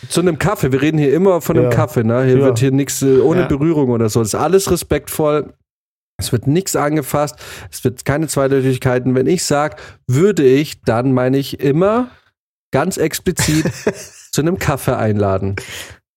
Zu 0.10 0.22
einem 0.22 0.40
Kaffee. 0.40 0.72
Wir 0.72 0.82
reden 0.82 0.98
hier 0.98 1.14
immer 1.14 1.42
von 1.42 1.56
einem 1.58 1.66
Ja. 1.70 1.76
Kaffee, 1.76 2.04
ne? 2.04 2.24
Hier 2.24 2.38
Ja. 2.40 2.46
wird 2.46 2.60
hier 2.60 2.72
nichts 2.72 3.02
äh, 3.02 3.20
ohne 3.20 3.42
Ja. 3.42 3.48
Berührung 3.48 3.90
oder 3.90 4.10
so. 4.10 4.20
Das 4.20 4.30
ist 4.30 4.36
alles 4.36 4.72
respektvoll. 4.72 5.54
Es 6.18 6.32
wird 6.32 6.48
nichts 6.48 6.76
angefasst. 6.76 7.36
Es 7.72 7.84
wird 7.84 8.04
keine 8.04 8.28
Zweideutigkeiten. 8.28 9.16
Wenn 9.16 9.28
ich 9.28 9.44
sage, 9.46 9.78
würde 10.08 10.44
ich, 10.46 10.82
dann 10.82 11.14
meine 11.14 11.38
ich 11.38 11.60
immer 11.60 12.10
ganz 12.72 12.98
explizit 12.98 13.66
zu 14.32 14.42
einem 14.42 14.58
Kaffee 14.60 14.98
einladen. 14.98 15.56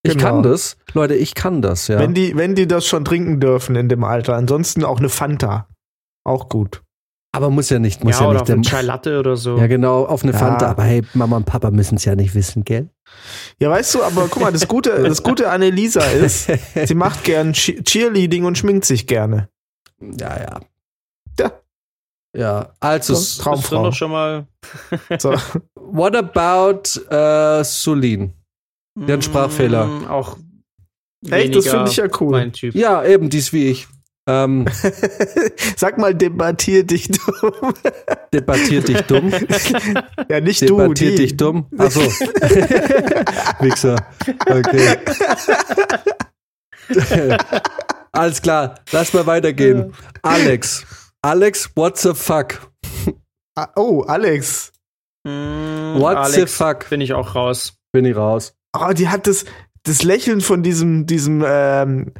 Ich 0.05 0.13
Genau. 0.17 0.23
kann 0.25 0.43
das. 0.43 0.75
Leute, 0.93 1.15
ich 1.15 1.33
kann 1.35 1.61
das, 1.61 1.87
ja. 1.87 1.97
Wenn, 1.99 2.13
die, 2.13 2.35
wenn 2.35 2.55
die 2.55 2.67
das 2.67 2.85
schon 2.85 3.05
trinken 3.05 3.39
dürfen 3.39 3.75
in 3.77 3.87
dem 3.87 4.03
Alter. 4.03 4.35
Ansonsten 4.35 4.83
auch 4.83 4.99
eine 4.99 5.07
Fanta. 5.09 5.67
Auch 6.25 6.49
gut. 6.49 6.81
Aber 7.35 7.49
muss 7.49 7.69
ja 7.69 7.79
nicht, 7.79 8.03
muss 8.03 8.19
ja, 8.19 8.23
ja, 8.23 8.27
oder 8.27 8.33
nicht 8.33 8.41
auf 8.41 8.47
der, 8.47 8.53
einen 8.55 8.63
Chai 8.63 8.81
Latte 8.81 9.19
oder 9.19 9.37
so. 9.37 9.57
Ja, 9.57 9.67
genau, 9.67 10.05
auf 10.05 10.23
eine 10.23 10.33
Ja. 10.33 10.37
Fanta. 10.37 10.69
Aber 10.69 10.83
hey, 10.83 11.03
Mama 11.13 11.37
und 11.37 11.45
Papa 11.45 11.71
müssen 11.71 11.95
es 11.95 12.05
ja 12.05 12.15
nicht 12.15 12.35
wissen, 12.35 12.63
gell? 12.65 12.89
Ja, 13.59 13.69
weißt 13.69 13.95
du, 13.95 14.03
aber 14.03 14.27
guck 14.29 14.41
mal, 14.41 14.51
das 14.51 14.67
Gute, 14.67 15.03
das 15.03 15.23
Gute 15.23 15.49
an 15.49 15.61
Elisa 15.61 16.01
ist, 16.03 16.49
sie 16.85 16.95
macht 16.95 17.23
gern 17.23 17.53
Che- 17.53 17.83
Cheerleading 17.83 18.45
und 18.45 18.57
schminkt 18.57 18.85
sich 18.85 19.07
gerne. 19.07 19.49
Ja, 20.01 20.39
ja. 20.39 20.59
Ja. 21.39 21.51
Ja, 22.35 22.73
also, 22.79 23.13
So, 23.13 23.43
Traumfrau. 23.43 23.83
doch 23.85 23.93
schon 23.93 24.11
mal. 24.11 24.47
So. 25.19 25.35
what 25.75 26.15
about 26.15 26.99
äh, 27.09 27.63
Sulin? 27.63 28.33
Die 28.97 29.03
hat 29.03 29.09
einen 29.11 29.21
Sprachfehler. 29.21 29.85
Mm, 29.85 30.07
Auch. 30.07 30.37
Echt, 31.29 31.55
das 31.55 31.67
finde 31.67 31.89
ich 31.89 31.95
ja 31.97 32.07
cool. 32.19 32.31
Mein 32.31 32.51
Typ. 32.51 32.73
Ja, 32.75 33.03
eben, 33.05 33.29
die 33.29 33.37
ist 33.37 33.53
wie 33.53 33.67
ich. 33.69 33.87
Ähm, 34.27 34.65
Sag 35.75 35.97
mal, 35.97 36.15
debattier 36.15 36.85
dich 36.85 37.09
dumm. 37.09 37.73
debattiert 38.33 38.87
dich 38.87 39.01
dumm. 39.01 39.31
ja, 40.29 40.39
nicht 40.39 40.61
Debattiert 40.61 40.87
du, 40.87 40.93
die. 40.93 41.15
dich 41.15 41.37
dumm. 41.37 41.65
Achso. 41.77 41.99
Wichser. 43.59 43.95
Okay. 44.45 44.97
Alles 48.11 48.41
klar, 48.41 48.75
lass 48.91 49.13
mal 49.13 49.25
weitergehen. 49.25 49.93
Alex. 50.21 50.85
Alex, 51.21 51.69
what 51.75 51.97
the 51.97 52.13
fuck? 52.13 52.71
Ah, 53.55 53.69
oh, 53.75 54.01
Alex. 54.07 54.71
Mm, 55.25 55.99
What 55.99 56.27
the 56.27 56.37
Alex, 56.37 56.53
fuck? 56.55 56.89
Bin 56.89 57.01
ich 57.01 57.13
auch 57.13 57.35
raus. 57.35 57.73
Bin 57.91 58.05
ich 58.05 58.15
raus. 58.15 58.55
Oh, 58.77 58.91
die 58.93 59.07
hat 59.09 59.27
das, 59.27 59.45
das 59.83 60.03
Lächeln 60.03 60.41
von 60.41 60.63
diesem, 60.63 61.05
diesem 61.05 61.43
ähm, 61.45 62.13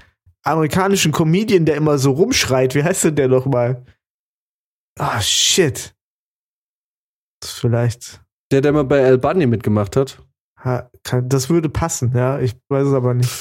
amerikanischen 0.44 1.12
Comedian, 1.12 1.66
der 1.66 1.76
immer 1.76 1.98
so 1.98 2.12
rumschreit. 2.12 2.76
Wie 2.76 2.84
heißt 2.84 3.06
denn 3.06 3.16
der 3.16 3.28
noch 3.28 3.46
mal? 3.46 3.84
Ah, 5.00 5.22
shit. 5.22 5.96
Das 7.42 7.52
ist 7.52 7.60
vielleicht. 7.60 8.22
Der, 8.52 8.62
der 8.62 8.72
mal 8.72 8.84
bei 8.84 9.04
Al 9.04 9.18
Bunny 9.18 9.48
mitgemacht 9.48 9.96
hat. 9.96 10.22
ha, 10.60 10.90
Kann, 11.04 11.28
das 11.30 11.50
würde 11.50 11.70
passen, 11.70 12.16
ja. 12.16 12.40
Ich 12.40 12.56
weiß 12.70 12.88
es 12.88 12.94
aber 12.94 13.14
nicht. 13.14 13.32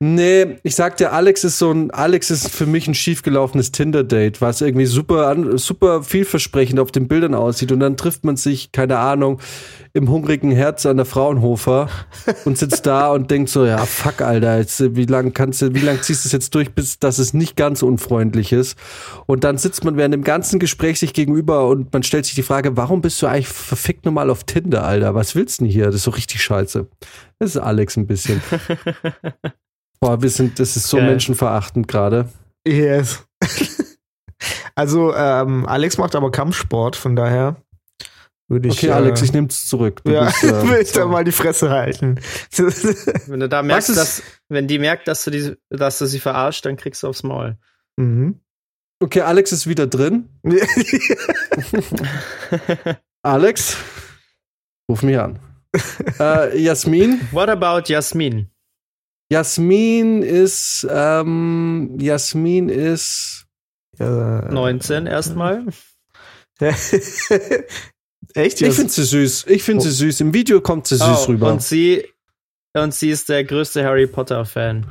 Nee, 0.00 0.58
ich 0.62 0.76
sag 0.76 0.96
dir, 0.96 1.12
Alex 1.12 1.42
ist 1.42 1.58
so 1.58 1.72
ein, 1.72 1.90
Alex 1.90 2.30
ist 2.30 2.50
für 2.50 2.66
mich 2.66 2.86
ein 2.86 2.94
schiefgelaufenes 2.94 3.72
Tinder-Date, 3.72 4.40
was 4.40 4.60
irgendwie 4.60 4.86
super, 4.86 5.34
super 5.58 6.04
vielversprechend 6.04 6.78
auf 6.78 6.92
den 6.92 7.08
Bildern 7.08 7.34
aussieht. 7.34 7.72
Und 7.72 7.80
dann 7.80 7.96
trifft 7.96 8.22
man 8.22 8.36
sich, 8.36 8.70
keine 8.70 8.98
Ahnung, 8.98 9.40
im 9.94 10.08
hungrigen 10.08 10.52
Herz 10.52 10.86
an 10.86 10.98
der 10.98 11.04
Fraunhofer 11.06 11.88
und 12.44 12.56
sitzt 12.56 12.86
da 12.86 13.10
und 13.10 13.32
denkt 13.32 13.50
so, 13.50 13.66
ja, 13.66 13.78
fuck, 13.78 14.20
Alter, 14.20 14.58
jetzt, 14.58 14.94
wie 14.94 15.06
lang 15.06 15.32
kannst 15.32 15.62
du, 15.62 15.74
wie 15.74 15.80
lang 15.80 16.00
ziehst 16.00 16.24
du 16.24 16.28
es 16.28 16.32
jetzt 16.32 16.54
durch, 16.54 16.70
bis 16.76 17.00
dass 17.00 17.18
es 17.18 17.34
nicht 17.34 17.56
ganz 17.56 17.82
unfreundlich 17.82 18.52
ist? 18.52 18.78
Und 19.26 19.42
dann 19.42 19.58
sitzt 19.58 19.84
man 19.84 19.96
während 19.96 20.14
dem 20.14 20.22
ganzen 20.22 20.60
Gespräch 20.60 21.00
sich 21.00 21.12
gegenüber 21.12 21.66
und 21.66 21.92
man 21.92 22.04
stellt 22.04 22.24
sich 22.24 22.36
die 22.36 22.44
Frage, 22.44 22.76
warum 22.76 23.00
bist 23.00 23.20
du 23.20 23.26
eigentlich 23.26 23.48
verfickt 23.48 24.04
nochmal 24.04 24.30
auf 24.30 24.44
Tinder, 24.44 24.84
Alter? 24.84 25.16
Was 25.16 25.34
willst 25.34 25.58
du 25.58 25.64
denn 25.64 25.72
hier? 25.72 25.86
Das 25.86 25.96
ist 25.96 26.04
so 26.04 26.12
richtig 26.12 26.40
scheiße. 26.40 26.86
Das 27.40 27.50
ist 27.50 27.56
Alex 27.56 27.96
ein 27.96 28.06
bisschen. 28.06 28.40
Boah, 30.00 30.22
wir 30.22 30.30
sind, 30.30 30.58
das 30.58 30.76
ist 30.76 30.88
so 30.88 30.96
Geil. 30.96 31.06
menschenverachtend 31.10 31.88
gerade. 31.88 32.28
Yes. 32.66 33.26
also, 34.74 35.14
ähm, 35.14 35.66
Alex 35.66 35.98
macht 35.98 36.14
aber 36.14 36.30
Kampfsport, 36.30 36.96
von 36.96 37.16
daher 37.16 37.56
würde 38.48 38.68
ich. 38.68 38.78
Okay, 38.78 38.90
Alex, 38.90 39.20
äh, 39.20 39.24
ich 39.26 39.32
nehm's 39.32 39.68
zurück. 39.68 40.00
Du 40.04 40.12
ja, 40.12 40.24
bist, 40.24 40.42
äh, 40.44 40.68
will 40.68 40.80
ich 40.80 40.92
da 40.92 41.06
mal 41.06 41.24
die 41.24 41.32
Fresse 41.32 41.70
halten. 41.70 42.20
Wenn 43.26 43.40
du 43.40 43.48
da 43.48 43.62
merkst, 43.62 43.96
dass, 43.96 44.22
wenn 44.48 44.66
die 44.66 44.78
merkt, 44.78 45.06
dass 45.06 45.24
du, 45.24 45.30
die, 45.30 45.56
dass 45.68 45.98
du 45.98 46.06
sie 46.06 46.20
verarscht, 46.20 46.64
dann 46.64 46.76
kriegst 46.76 47.02
du 47.02 47.08
aufs 47.08 47.22
Maul. 47.22 47.58
mhm. 47.96 48.40
okay, 49.00 49.20
Alex 49.20 49.52
ist 49.52 49.66
wieder 49.66 49.86
drin. 49.86 50.28
Alex, 53.22 53.76
ruf 54.90 55.02
mich 55.02 55.18
an. 55.18 55.38
äh, 56.18 56.58
Jasmin. 56.58 57.20
What 57.32 57.50
about 57.50 57.82
Jasmin? 57.92 58.48
Jasmin 59.30 60.22
ist, 60.22 60.86
ähm, 60.90 61.96
Jasmin 62.00 62.68
ist, 62.68 63.46
ja, 63.98 64.48
19 64.50 65.06
erstmal. 65.06 65.66
Echt? 68.34 68.60
ich 68.62 68.74
finde 68.74 68.92
sie 68.92 69.04
süß. 69.04 69.46
Ich 69.48 69.62
finde 69.62 69.84
sie 69.84 69.90
süß. 69.90 70.20
Im 70.20 70.34
Video 70.34 70.60
kommt 70.60 70.86
sie 70.86 70.96
süß 70.96 71.26
Oh, 71.26 71.28
rüber. 71.28 71.52
Und 71.52 71.62
sie, 71.62 72.04
und 72.74 72.94
sie 72.94 73.10
ist 73.10 73.28
der 73.28 73.44
größte 73.44 73.84
Harry 73.84 74.06
Potter 74.06 74.44
Fan. 74.44 74.86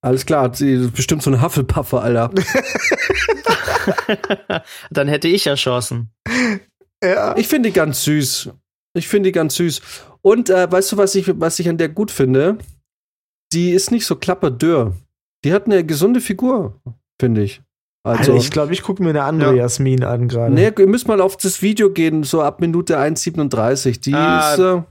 Alles 0.00 0.26
klar, 0.26 0.52
sie 0.54 0.74
ist 0.74 0.92
bestimmt 0.92 1.22
so 1.22 1.30
ein 1.30 1.40
Hufflepuffer, 1.40 2.02
Alter. 2.02 2.30
dann 4.90 5.08
hätte 5.08 5.28
ich 5.28 5.44
ja 5.44 5.54
Chancen. 5.54 6.10
ja. 7.02 7.36
Ich 7.36 7.48
finde 7.48 7.68
die 7.68 7.74
ganz 7.74 8.04
süß. 8.04 8.50
Ich 8.94 9.08
finde 9.08 9.28
die 9.28 9.32
ganz 9.32 9.56
süß. 9.56 9.80
Und 10.20 10.50
äh, 10.50 10.70
weißt 10.70 10.92
du, 10.92 10.96
was 10.96 11.14
ich, 11.14 11.40
was 11.40 11.58
ich 11.58 11.68
an 11.68 11.78
der 11.78 11.88
gut 11.88 12.10
finde? 12.10 12.58
Die 13.52 13.70
ist 13.70 13.90
nicht 13.90 14.06
so 14.06 14.16
klapperdürr. 14.16 14.94
Die 15.44 15.52
hat 15.52 15.66
eine 15.66 15.84
gesunde 15.84 16.20
Figur, 16.20 16.80
finde 17.20 17.42
ich. 17.42 17.62
Also, 18.04 18.32
Also, 18.32 18.34
ich 18.36 18.50
glaube, 18.50 18.72
ich 18.72 18.82
gucke 18.82 19.02
mir 19.02 19.10
eine 19.10 19.22
andere 19.22 19.50
Ja. 19.56 19.62
Jasmin 19.62 20.02
an 20.04 20.26
gerade. 20.28 20.52
nee, 20.52 20.70
ihr 20.76 20.86
müsst 20.88 21.06
mal 21.06 21.20
auf 21.20 21.36
das 21.36 21.62
Video 21.62 21.90
gehen, 21.90 22.24
so 22.24 22.42
ab 22.42 22.60
Minute 22.60 22.98
1,37. 22.98 24.00
Die 24.00 24.14
Ah. 24.14 24.52
ist, 24.54 24.58
äh, 24.58 24.82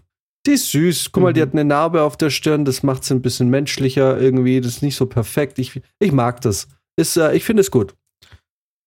die 0.45 0.51
ist 0.53 0.71
süß. 0.71 1.11
Guck 1.11 1.23
mal, 1.23 1.33
die 1.33 1.41
Mhm. 1.41 1.45
hat 1.45 1.51
eine 1.53 1.65
Narbe 1.65 2.03
auf 2.03 2.15
der 2.17 2.29
Stirn, 2.29 2.63
das 2.65 2.83
macht 2.83 3.03
sie 3.03 3.13
ein 3.13 3.21
bisschen 3.21 3.49
menschlicher 3.49 4.17
irgendwie. 4.19 4.61
Das 4.61 4.73
ist 4.73 4.81
nicht 4.81 4.95
so 4.95 5.05
perfekt. 5.07 5.59
Ich, 5.59 5.81
ich 5.99 6.11
mag 6.13 6.39
das. 6.41 6.67
Ist, 6.95 7.17
äh, 7.17 7.33
ich 7.33 7.43
finde 7.43 7.61
es 7.61 7.71
gut. 7.71 7.95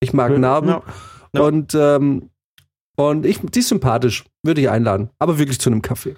Ich 0.01 0.13
mag 0.13 0.33
Ja, 0.33 0.39
Narben. 0.39 0.69
ja. 0.71 0.83
Ja. 1.35 1.41
Und, 1.43 1.75
ähm, 1.75 2.31
und 2.97 3.27
ich, 3.27 3.41
die 3.41 3.59
ist 3.59 3.69
sympathisch. 3.69 4.25
Würde 4.43 4.61
ich 4.63 4.71
einladen. 4.71 5.11
Aber 5.19 5.39
wirklich 5.39 5.59
zu 5.61 5.69
einem 5.71 5.83
Kaffee. 5.83 6.15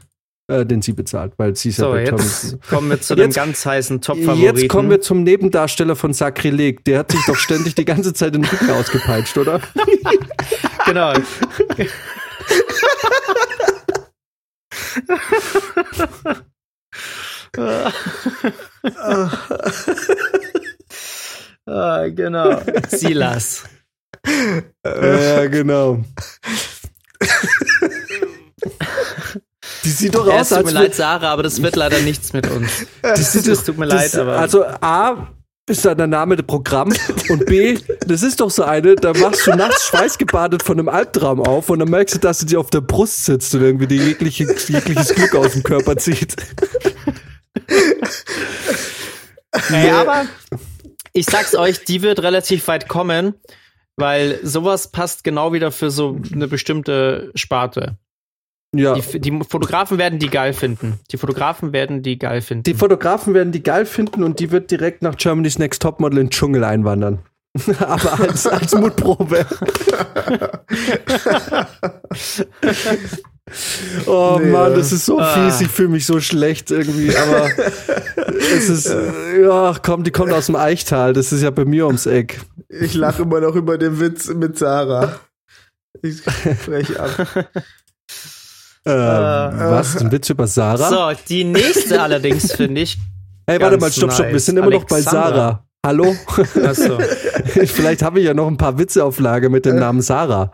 Äh, 0.48 0.64
den 0.64 0.80
sie 0.82 0.92
bezahlt, 0.92 1.32
weil 1.38 1.56
sie 1.56 1.70
ist 1.70 1.78
ja 1.78 1.86
So, 1.86 1.90
bei 1.92 2.04
Tommy. 2.04 2.22
jetzt 2.22 2.68
kommen 2.68 2.90
wir 2.90 3.00
zu 3.00 3.14
dem 3.16 3.24
Jetzt- 3.24 3.34
ganz 3.34 3.66
heißen 3.66 4.00
Top-Favoriten. 4.00 4.56
Jetzt 4.56 4.68
kommen 4.68 4.90
wir 4.90 5.00
zum 5.00 5.22
Nebendarsteller 5.24 5.96
von 5.96 6.12
Sakrileg. 6.12 6.84
Der 6.84 7.00
hat 7.00 7.10
sich 7.12 7.20
doch 7.26 7.36
ständig 7.36 7.74
die 7.74 7.84
ganze 7.84 8.14
Zeit 8.14 8.34
den 8.34 8.44
Rücken 8.44 8.70
ausgepeitscht, 8.70 9.36
oder? 9.38 9.60
Genau. 10.86 11.12
ah, 21.66 22.08
genau. 22.08 22.60
Silas. 22.88 23.64
Ja, 24.84 25.46
genau. 25.46 26.04
Die 29.86 29.92
sieht 29.92 30.14
doch 30.16 30.26
Ja, 30.26 30.40
aus, 30.40 30.50
es 30.50 30.56
tut 30.58 30.66
mir 30.66 30.72
leid, 30.72 30.94
Sarah, 30.96 31.30
aber 31.32 31.44
das 31.44 31.62
wird 31.62 31.76
leider 31.76 32.00
nichts 32.00 32.32
mit 32.32 32.50
uns. 32.50 32.70
Das 33.02 33.34
Es 33.36 33.44
doch- 33.44 33.64
tut 33.64 33.78
mir 33.78 33.86
das- 33.86 34.12
leid, 34.12 34.20
aber- 34.20 34.36
Also 34.36 34.64
A 34.64 35.28
ist 35.70 35.84
da 35.84 35.94
der 35.94 36.08
Name 36.08 36.34
des 36.36 36.44
Programm 36.46 36.92
und 37.28 37.46
B, 37.46 37.78
das 38.06 38.22
ist 38.22 38.40
doch 38.40 38.50
so 38.50 38.64
eine, 38.64 38.96
da 38.96 39.12
machst 39.14 39.46
du 39.46 39.52
nachts 39.52 39.86
schweißgebadet 39.86 40.62
von 40.64 40.78
einem 40.78 40.88
Albtraum 40.88 41.40
auf 41.40 41.70
und 41.70 41.78
dann 41.78 41.88
merkst 41.90 42.16
du, 42.16 42.18
dass 42.18 42.40
sie 42.40 42.46
dir 42.46 42.58
auf 42.60 42.70
der 42.70 42.80
Brust 42.80 43.24
sitzt 43.24 43.54
und 43.54 43.62
irgendwie 43.62 43.86
die 43.86 43.96
jegliche, 43.98 44.44
jegliches 44.68 45.14
Glück 45.14 45.34
aus 45.36 45.52
dem 45.52 45.62
Körper 45.62 45.96
zieht. 45.96 46.34
Ey, 49.70 49.90
aber 49.90 50.26
ich 51.12 51.26
sag's 51.26 51.54
euch, 51.54 51.84
die 51.84 52.02
wird 52.02 52.22
relativ 52.22 52.66
weit 52.68 52.88
kommen, 52.88 53.34
weil 53.96 54.38
sowas 54.42 54.88
passt 54.92 55.24
genau 55.24 55.52
wieder 55.52 55.72
für 55.72 55.90
so 55.90 56.18
eine 56.32 56.46
bestimmte 56.48 57.30
Sparte. 57.34 57.96
Ja. 58.78 58.94
Die, 58.94 59.20
die 59.20 59.40
Fotografen 59.48 59.98
werden 59.98 60.18
die 60.18 60.28
geil 60.30 60.52
finden. 60.52 60.98
Die 61.12 61.16
Fotografen 61.16 61.72
werden 61.72 62.02
die 62.02 62.18
geil 62.18 62.40
finden. 62.42 62.64
Die 62.64 62.74
Fotografen 62.74 63.34
werden 63.34 63.52
die 63.52 63.62
geil 63.62 63.86
finden 63.86 64.22
und 64.22 64.40
die 64.40 64.50
wird 64.50 64.70
direkt 64.70 65.02
nach 65.02 65.16
Germany's 65.16 65.58
Next 65.58 65.80
Topmodel 65.82 66.18
in 66.18 66.26
den 66.26 66.30
Dschungel 66.30 66.64
einwandern. 66.64 67.20
Aber 67.80 68.20
als, 68.20 68.46
als 68.46 68.74
Mutprobe. 68.74 69.46
oh 74.06 74.38
Nee, 74.42 74.50
Mann, 74.50 74.74
das 74.74 74.92
ist 74.92 75.06
so 75.06 75.18
Ah. 75.18 75.34
fies. 75.34 75.60
Ich 75.60 75.68
fühle 75.68 75.88
mich 75.90 76.06
so 76.06 76.20
schlecht 76.20 76.70
irgendwie. 76.70 77.14
Aber 77.16 77.48
es 78.56 78.68
ist, 78.68 78.94
ja, 79.40 79.74
komm, 79.82 80.04
die 80.04 80.10
kommt 80.10 80.32
aus 80.32 80.46
dem 80.46 80.56
Eichtal. 80.56 81.12
Das 81.12 81.32
ist 81.32 81.42
ja 81.42 81.50
bei 81.50 81.64
mir 81.64 81.86
ums 81.86 82.06
Eck. 82.06 82.40
Ich 82.68 82.94
lache 82.94 83.22
immer 83.22 83.40
noch 83.40 83.54
über 83.54 83.78
den 83.78 84.00
Witz 84.00 84.28
mit 84.28 84.58
Sarah. 84.58 85.20
Ich 86.02 86.22
spreche 86.62 87.00
ab. 87.00 87.46
Ähm, 88.86 89.70
was? 89.70 89.96
Ein 89.96 90.12
Witz 90.12 90.30
über 90.30 90.46
Sarah? 90.46 90.88
So, 91.12 91.20
die 91.28 91.44
nächste 91.44 92.00
allerdings 92.02 92.52
finde 92.52 92.82
ich. 92.82 92.98
hey, 93.46 93.60
warte 93.60 93.78
mal, 93.78 93.90
stopp, 93.90 94.12
stopp. 94.12 94.26
Wir 94.26 94.32
nice. 94.34 94.46
sind 94.46 94.56
immer 94.58 94.70
noch 94.70 94.84
bei. 94.84 95.00
Sarah. 95.00 95.64
Hallo? 95.84 96.14
Achso. 96.64 96.98
Vielleicht 97.66 98.02
habe 98.02 98.18
ich 98.20 98.26
ja 98.26 98.34
noch 98.34 98.48
ein 98.48 98.56
paar 98.56 98.78
Witze 98.78 99.04
auf 99.04 99.18
Lager 99.20 99.48
mit 99.48 99.66
dem 99.66 99.76
Namen 99.76 100.02
Sarah. 100.02 100.52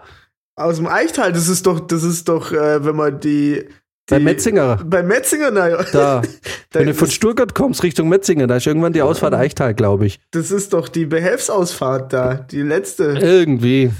Aus 0.57 0.77
dem 0.77 0.87
Eichtal, 0.87 1.33
das 1.33 1.49
ist 1.49 1.67
doch, 1.67 1.81
das 1.81 2.03
ist 2.03 2.29
doch, 2.29 2.53
äh, 2.53 2.85
wenn 2.85 2.95
man 2.97 3.19
die. 3.21 3.65
die 3.65 4.15
Bei 4.15 4.19
Metzinger. 4.19 4.77
Bei 4.85 5.03
Metzinger, 5.03 5.51
naja. 5.51 5.83
Da. 5.93 6.21
Da- 6.21 6.23
Wenn 6.81 6.87
du 6.87 6.95
von 6.95 7.11
Stuttgart 7.11 7.55
kommst 7.55 7.83
Richtung 7.83 8.09
Metzinger, 8.09 8.47
da 8.47 8.57
ist 8.57 8.67
irgendwann 8.67 8.93
die 8.95 9.03
Ausfahrt 9.03 9.35
Eichtal, 9.35 9.75
glaube 9.75 10.07
ich. 10.07 10.21
das 10.31 10.51
ist 10.51 10.73
doch 10.73 10.89
die 10.89 11.05
Behelfsausfahrt 11.07 12.13
da, 12.13 12.35
die 12.35 12.63
letzte. 12.63 13.05
Irgendwie. 13.21 13.91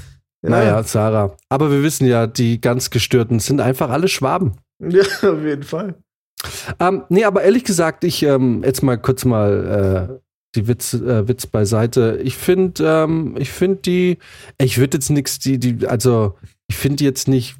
Ja. 0.43 0.49
Naja, 0.49 0.83
Sarah. 0.83 1.35
Aber 1.49 1.71
wir 1.71 1.81
wissen 1.83 2.05
ja, 2.05 2.27
die 2.27 2.59
ganz 2.59 2.89
Gestörten 2.89 3.39
sind 3.39 3.61
einfach 3.61 3.89
alle 3.89 4.07
Schwaben. 4.07 4.53
Ja, 4.79 5.03
auf 5.03 5.41
jeden 5.41 5.63
Fall. 5.63 5.95
Ähm, 6.79 7.03
nee, 7.07 7.23
aber 7.23 7.43
ehrlich 7.43 7.63
gesagt, 7.63 8.03
ich 8.03 8.21
ähm, 8.23 8.61
jetzt 8.65 8.83
mal 8.83 8.97
kurz 8.97 9.23
mal 9.23 10.19
äh, 10.19 10.21
die 10.55 10.67
Witz, 10.67 10.93
äh, 10.95 11.25
Witz 11.27 11.47
beiseite. 11.47 12.19
Ich 12.21 12.35
finde, 12.35 12.83
ähm, 12.85 13.37
ich 13.37 13.49
finde 13.51 13.77
die, 13.77 14.17
ich 14.57 14.77
würde 14.79 14.97
jetzt 14.97 15.09
nichts, 15.09 15.39
die, 15.39 15.57
die, 15.57 15.87
also 15.87 16.37
ich 16.67 16.75
finde 16.75 16.97
die 16.97 17.05
jetzt 17.05 17.29
nicht 17.29 17.55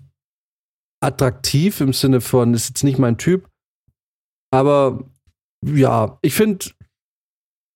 attraktiv 1.02 1.80
im 1.80 1.94
Sinne 1.94 2.20
von, 2.20 2.54
ist 2.54 2.68
jetzt 2.70 2.84
nicht 2.84 3.00
mein 3.00 3.18
Typ. 3.18 3.48
Aber 4.52 5.06
ja, 5.66 6.18
ich 6.22 6.34
finde, 6.34 6.66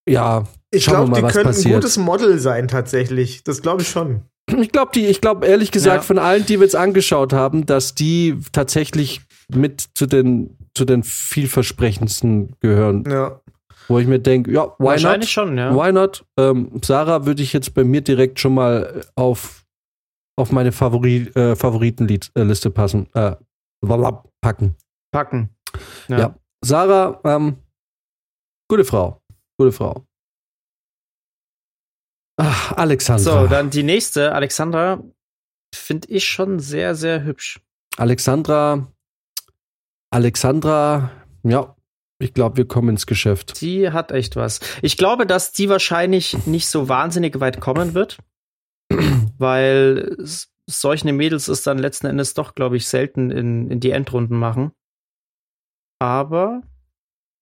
ja, 0.10 0.46
Ich 0.72 0.86
glaube, 0.88 1.14
die 1.14 1.22
was 1.24 1.34
könnten 1.34 1.50
ein 1.50 1.54
passiert. 1.54 1.76
gutes 1.76 1.98
Model 1.98 2.38
sein, 2.40 2.68
tatsächlich. 2.68 3.44
Das 3.44 3.62
glaube 3.62 3.82
ich 3.84 3.88
schon. 3.90 4.24
Ich 4.56 4.72
glaube, 4.72 4.92
die, 4.96 5.06
ich 5.08 5.20
glaube 5.20 5.46
ehrlich 5.46 5.72
gesagt 5.72 5.98
Ja. 5.98 6.02
von 6.04 6.18
allen, 6.20 6.46
die 6.46 6.58
wir 6.60 6.64
jetzt 6.66 6.76
angeschaut 6.76 7.34
haben, 7.34 7.66
dass 7.66 7.96
die 7.96 8.38
tatsächlich 8.54 9.22
mit 9.54 9.86
zu 9.94 10.06
den 10.06 10.58
zu 10.74 10.86
den 10.86 11.04
vielversprechendsten 11.04 12.56
gehören, 12.60 13.04
Ja. 13.10 13.42
wo 13.88 14.00
ich 14.00 14.08
mir 14.08 14.20
denke, 14.20 14.52
ja, 14.52 14.68
why 14.78 14.86
Wahrscheinlich 14.86 15.36
not? 15.36 15.48
schon, 15.48 15.58
ja. 15.58 15.74
Why 15.76 15.92
not? 15.92 16.24
Ähm, 16.38 16.72
Sarah 16.84 17.26
würde 17.26 17.42
ich 17.44 17.52
jetzt 17.52 17.74
bei 17.74 17.84
mir 17.84 18.02
direkt 18.02 18.40
schon 18.40 18.54
mal 18.54 19.02
auf 19.16 19.66
auf 20.40 20.52
meine 20.52 20.72
Favori 20.72 21.28
äh, 21.36 21.56
Favoritenliste 21.56 22.70
passen, 22.70 23.08
äh, 23.16 23.36
packen. 24.42 24.76
Packen. 25.12 25.50
Ja. 26.08 26.36
Sarah, 26.64 27.20
ähm, 27.24 27.58
gute 28.70 28.86
Frau, 28.86 29.20
gute 29.60 29.72
Frau. 29.72 30.06
Ach, 32.38 32.72
Alexandra. 32.74 33.42
So, 33.42 33.48
dann 33.48 33.70
die 33.70 33.84
nächste, 33.84 34.34
Alexandra, 34.34 35.04
finde 35.74 36.08
ich 36.10 36.26
schon 36.26 36.60
sehr, 36.60 36.96
sehr 36.96 37.24
hübsch. 37.24 37.60
Alexandra, 37.98 38.92
Alexandra, 40.12 41.12
ja, 41.44 41.76
ich 42.20 42.34
glaube, 42.34 42.58
wir 42.58 42.68
kommen 42.68 42.90
ins 42.90 43.06
Geschäft. 43.06 43.62
Die 43.62 43.92
hat 43.92 44.12
echt 44.12 44.36
was. 44.36 44.60
Ich 44.82 44.98
glaube, 44.98 45.26
dass 45.26 45.52
die 45.52 45.70
wahrscheinlich 45.70 46.46
nicht 46.46 46.68
so 46.68 46.90
wahnsinnig 46.90 47.40
weit 47.40 47.60
kommen 47.60 47.94
wird, 47.94 48.18
weil 49.38 50.16
solche 50.70 51.12
Mädels 51.12 51.48
es 51.48 51.64
dann 51.64 51.78
letzten 51.78 52.08
Endes 52.08 52.34
doch, 52.34 52.56
glaube 52.56 52.78
ich, 52.78 52.88
selten 52.88 53.32
in, 53.32 53.70
in 53.72 53.80
die 53.80 53.92
Endrunden 53.92 54.38
machen. 54.38 54.72
Aber 56.00 56.62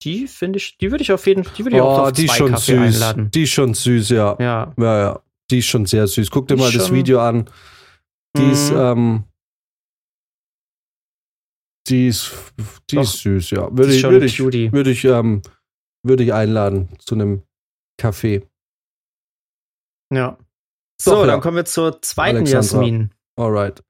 die 0.06 0.28
finde 0.28 0.58
ich, 0.58 0.78
die 0.78 0.92
würde 0.92 1.02
ich 1.04 1.12
auf 1.12 1.26
jeden 1.28 1.44
Fall, 1.44 1.54
die 1.58 1.66
würde 1.66 1.76
ich 1.78 1.82
auch 1.82 2.00
auf 2.00 2.08
Oh, 2.08 2.12
die 2.12 2.28
zwei 2.28 2.36
schon 2.38 2.52
Kaffee 2.52 2.72
süß. 2.78 2.96
einladen. 2.96 3.32
Die 3.32 3.44
ist 3.44 3.50
schon 3.50 3.74
süß, 3.74 4.10
ja. 4.10 4.38
Ja. 4.40 4.74
Ja, 4.78 5.00
ja. 5.00 5.22
Die 5.52 5.60
ist 5.60 5.66
schon 5.68 5.86
sehr 5.86 6.08
süß. 6.08 6.32
Guck 6.32 6.48
dir 6.48 6.56
Die 6.56 6.62
mal 6.62 6.72
das 6.72 6.92
Video 6.92 7.20
an. 7.20 7.50
Die 8.38 8.52
ist, 8.52 8.72
Mhm. 8.72 8.78
ähm, 8.78 9.24
die 11.88 12.08
ist, 12.08 12.32
die 12.90 12.96
Doch. 12.96 13.04
ist 13.04 13.20
süß, 13.22 13.52
ja. 13.52 13.70
Würde 13.76 13.94
ich, 13.96 14.04
würde 14.04 14.26
ich, 14.26 14.40
würde 14.40 14.90
ich, 14.92 15.04
ähm, 15.06 15.42
würde 16.04 16.24
ich 16.24 16.34
einladen 16.34 16.90
zu 17.00 17.16
einem 17.16 17.44
Kaffee. 18.00 18.48
Ja. 20.14 20.38
So, 21.02 21.12
Doch, 21.12 21.22
ja. 21.22 21.28
dann 21.28 21.42
kommen 21.42 21.58
wir 21.58 21.66
zur 21.66 22.02
zweiten 22.02 22.38
Alexandra. 22.38 22.78
Jasmin. 22.82 23.12
Alright. 23.38 23.84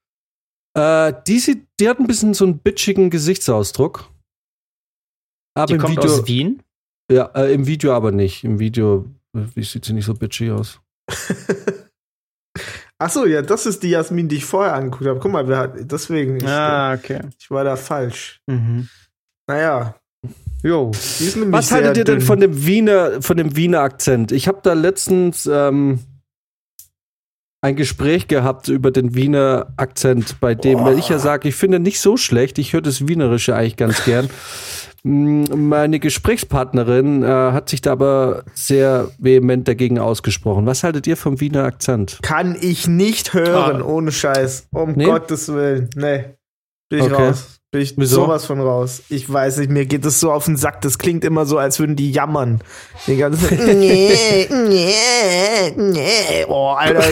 Äh, 0.77 1.13
die, 1.27 1.39
sieht, 1.39 1.67
die 1.79 1.87
hat 1.87 1.99
ein 1.99 2.07
bisschen 2.07 2.33
so 2.33 2.45
einen 2.45 2.59
bitchigen 2.59 3.09
Gesichtsausdruck. 3.09 4.09
Aber 5.55 5.65
Die 5.67 5.73
im 5.73 5.79
kommt 5.79 5.97
Video, 5.97 6.11
aus 6.11 6.27
Wien. 6.27 6.61
Ja, 7.11 7.25
äh, 7.35 7.53
im 7.53 7.65
Video 7.67 7.93
aber 7.93 8.11
nicht. 8.11 8.43
Im 8.43 8.59
Video 8.59 9.05
äh, 9.35 9.39
wie 9.55 9.63
sieht 9.63 9.85
sie 9.85 9.93
nicht 9.93 10.05
so 10.05 10.13
bitchy 10.13 10.51
aus. 10.51 10.79
Ach 12.97 13.09
so, 13.09 13.25
ja, 13.25 13.41
das 13.41 13.65
ist 13.65 13.83
die 13.83 13.89
Jasmin, 13.89 14.29
die 14.29 14.37
ich 14.37 14.45
vorher 14.45 14.73
angeguckt 14.73 15.05
habe. 15.05 15.19
Guck 15.19 15.31
mal, 15.31 15.47
wer 15.47 15.57
hat, 15.57 15.73
deswegen, 15.91 16.37
ich, 16.37 16.47
Ah, 16.47 16.93
okay. 16.93 17.21
ich 17.37 17.51
war 17.51 17.63
da 17.65 17.75
falsch. 17.75 18.39
Mhm. 18.47 18.87
Naja, 19.47 19.95
Jo. 20.63 20.91
die 21.19 21.51
Was 21.51 21.71
haltet 21.71 21.97
ihr 21.97 22.03
denn 22.05 22.19
dünn. 22.19 22.25
von 22.25 22.39
dem 22.39 22.65
Wiener, 22.65 23.21
von 23.21 23.37
dem 23.37 23.55
Wiener 23.55 23.81
Akzent? 23.81 24.31
Ich 24.31 24.47
habe 24.47 24.59
da 24.63 24.73
letztens 24.73 25.45
ähm, 25.51 25.99
ein 27.65 27.75
Gespräch 27.75 28.27
gehabt 28.27 28.67
über 28.67 28.91
den 28.91 29.15
Wiener 29.15 29.73
Akzent, 29.77 30.39
bei 30.39 30.53
dem 30.55 30.79
weil 30.85 30.99
ich 30.99 31.09
ja 31.09 31.17
sage, 31.19 31.49
ich 31.49 31.55
finde 31.55 31.79
nicht 31.79 31.99
so 31.99 32.15
schlecht. 32.15 32.57
Ich 32.59 32.73
höre 32.73 32.81
das 32.81 33.07
Wienerische 33.07 33.55
eigentlich 33.55 33.75
ganz 33.75 34.05
gern. 34.05 34.29
Mm, 35.03 35.43
Meine 35.55 35.99
Gesprächspartnerin 35.99 37.23
äh, 37.23 37.27
hat 37.27 37.69
sich 37.69 37.81
da 37.81 37.91
aber 37.91 38.43
sehr 38.53 39.09
vehement 39.17 39.67
dagegen 39.67 39.99
ausgesprochen. 39.99 40.65
Was 40.65 40.83
haltet 40.83 41.07
ihr 41.07 41.17
vom 41.17 41.39
Wiener 41.41 41.63
Akzent? 41.63 42.19
Kann 42.21 42.55
ich 42.59 42.87
nicht 42.87 43.33
hören, 43.33 43.81
Ah. 43.81 43.85
ohne 43.85 44.11
Scheiß. 44.11 44.67
Um 44.71 44.93
Nee? 44.93 45.05
Gottes 45.05 45.47
Willen. 45.53 45.89
Nee. 45.95 46.25
Bin 46.89 46.99
ich 46.99 47.11
Okay. 47.11 47.27
raus. 47.27 47.59
Bin 47.75 47.81
ich 47.81 47.93
Wieso? 47.97 48.23
sowas 48.23 48.45
von 48.45 48.61
raus. 48.61 49.03
Ich 49.09 49.29
weiß 49.29 49.57
nicht, 49.57 49.69
mir 49.69 49.85
geht 49.85 50.05
das 50.05 50.21
so 50.21 50.31
auf 50.31 50.45
den 50.45 50.55
Sack. 50.55 50.79
Das 50.79 50.97
klingt 50.97 51.25
immer 51.25 51.45
so, 51.45 51.57
als 51.57 51.77
würden 51.77 51.97
die 51.97 52.09
jammern. 52.09 52.61
Die 53.05 53.17
ganze 53.17 53.49
Zeit. 53.49 53.59
nee, 53.75 54.47
nee, 54.49 55.73
nee. 55.75 56.45
Oh, 56.47 56.69
Alter, 56.69 57.03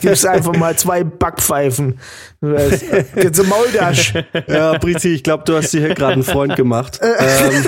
gib's 0.00 0.24
einfach 0.24 0.56
mal 0.56 0.74
zwei 0.78 1.04
Backpfeifen. 1.04 2.00
Jetzt 2.40 3.38
im 3.38 3.46
Mauldasch. 3.50 4.14
Ja, 4.46 4.78
Brizi, 4.78 5.08
ich 5.10 5.22
glaube, 5.22 5.44
du 5.44 5.54
hast 5.54 5.74
dir 5.74 5.80
hier 5.80 5.94
gerade 5.94 6.14
einen 6.14 6.22
Freund 6.22 6.56
gemacht. 6.56 6.98
ähm, 7.02 7.66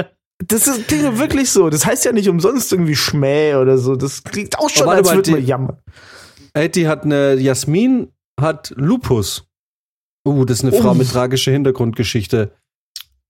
Das 0.44 0.66
ist, 0.66 0.88
klingt 0.88 1.18
wirklich 1.20 1.50
so. 1.52 1.70
Das 1.70 1.86
heißt 1.86 2.04
ja 2.04 2.10
nicht 2.10 2.28
umsonst 2.28 2.72
irgendwie 2.72 2.96
Schmäh 2.96 3.54
oder 3.54 3.78
so. 3.78 3.94
Das 3.94 4.24
klingt 4.24 4.58
auch 4.58 4.68
schon, 4.68 4.88
als 4.88 5.14
würde 5.14 5.30
man 5.30 5.46
jammern. 5.46 5.78
ey, 6.52 6.68
die 6.68 6.88
hat 6.88 7.04
eine, 7.04 7.34
Jasmin 7.34 8.08
hat 8.40 8.74
Lupus. 8.76 9.46
Oh, 10.24 10.44
das 10.44 10.58
ist 10.58 10.64
eine 10.64 10.72
Frau 10.80 10.90
Oh. 10.92 10.94
mit 10.94 11.10
tragischer 11.10 11.52
Hintergrundgeschichte. 11.52 12.52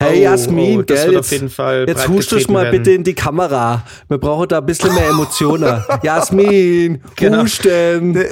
Hey 0.03 0.19
Oh, 0.21 0.23
Jasmin, 0.23 0.81
oh, 0.81 0.85
gell, 0.85 1.13
jetzt, 1.13 1.31
jeden 1.31 1.49
Fall 1.49 1.85
jetzt 1.89 2.09
hust 2.09 2.33
du 2.33 2.37
mal 2.53 2.65
werden. 2.65 2.79
bitte 2.79 2.91
in 2.93 3.05
die 3.05 3.15
Kamera. 3.15 3.85
Wir 4.09 4.19
brauchen 4.19 4.49
da 4.49 4.59
ein 4.59 4.67
bisschen 4.67 4.93
mehr 4.95 5.09
Emotionen. 5.09 5.83
Jasmin, 6.03 7.01
Genau. 7.17 7.43
husten. 7.43 8.17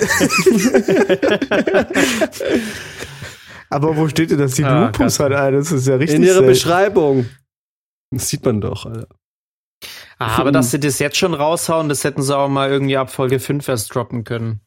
Aber 3.71 3.97
wo 3.97 4.09
steht 4.09 4.31
denn, 4.31 4.39
dass 4.39 4.55
die 4.55 4.65
Ah, 4.65 4.87
Lupus 4.87 5.19
hat? 5.19 5.33
Alter? 5.33 5.57
Das 5.59 5.73
ist 5.73 5.87
ja 5.87 5.95
richtig 5.97 6.17
In 6.17 6.23
ihrer 6.25 6.35
selten. 6.35 6.49
Beschreibung. 6.49 7.27
Das 8.11 8.29
sieht 8.29 8.45
man 8.45 8.61
doch, 8.61 8.85
Alter. 8.87 9.07
Ah, 10.19 10.37
aber 10.39 10.53
dass 10.53 10.71
sie 10.71 10.79
das 10.79 10.99
jetzt 11.01 11.17
schon 11.17 11.35
raushauen, 11.35 11.89
das 11.89 12.05
hätten 12.05 12.23
sie 12.23 12.37
auch 12.37 12.49
mal 12.49 12.71
irgendwie 12.71 12.97
ab 12.97 13.11
Folge 13.11 13.41
5 13.41 13.67
erst 13.67 13.93
droppen 13.95 14.23
können. 14.25 14.61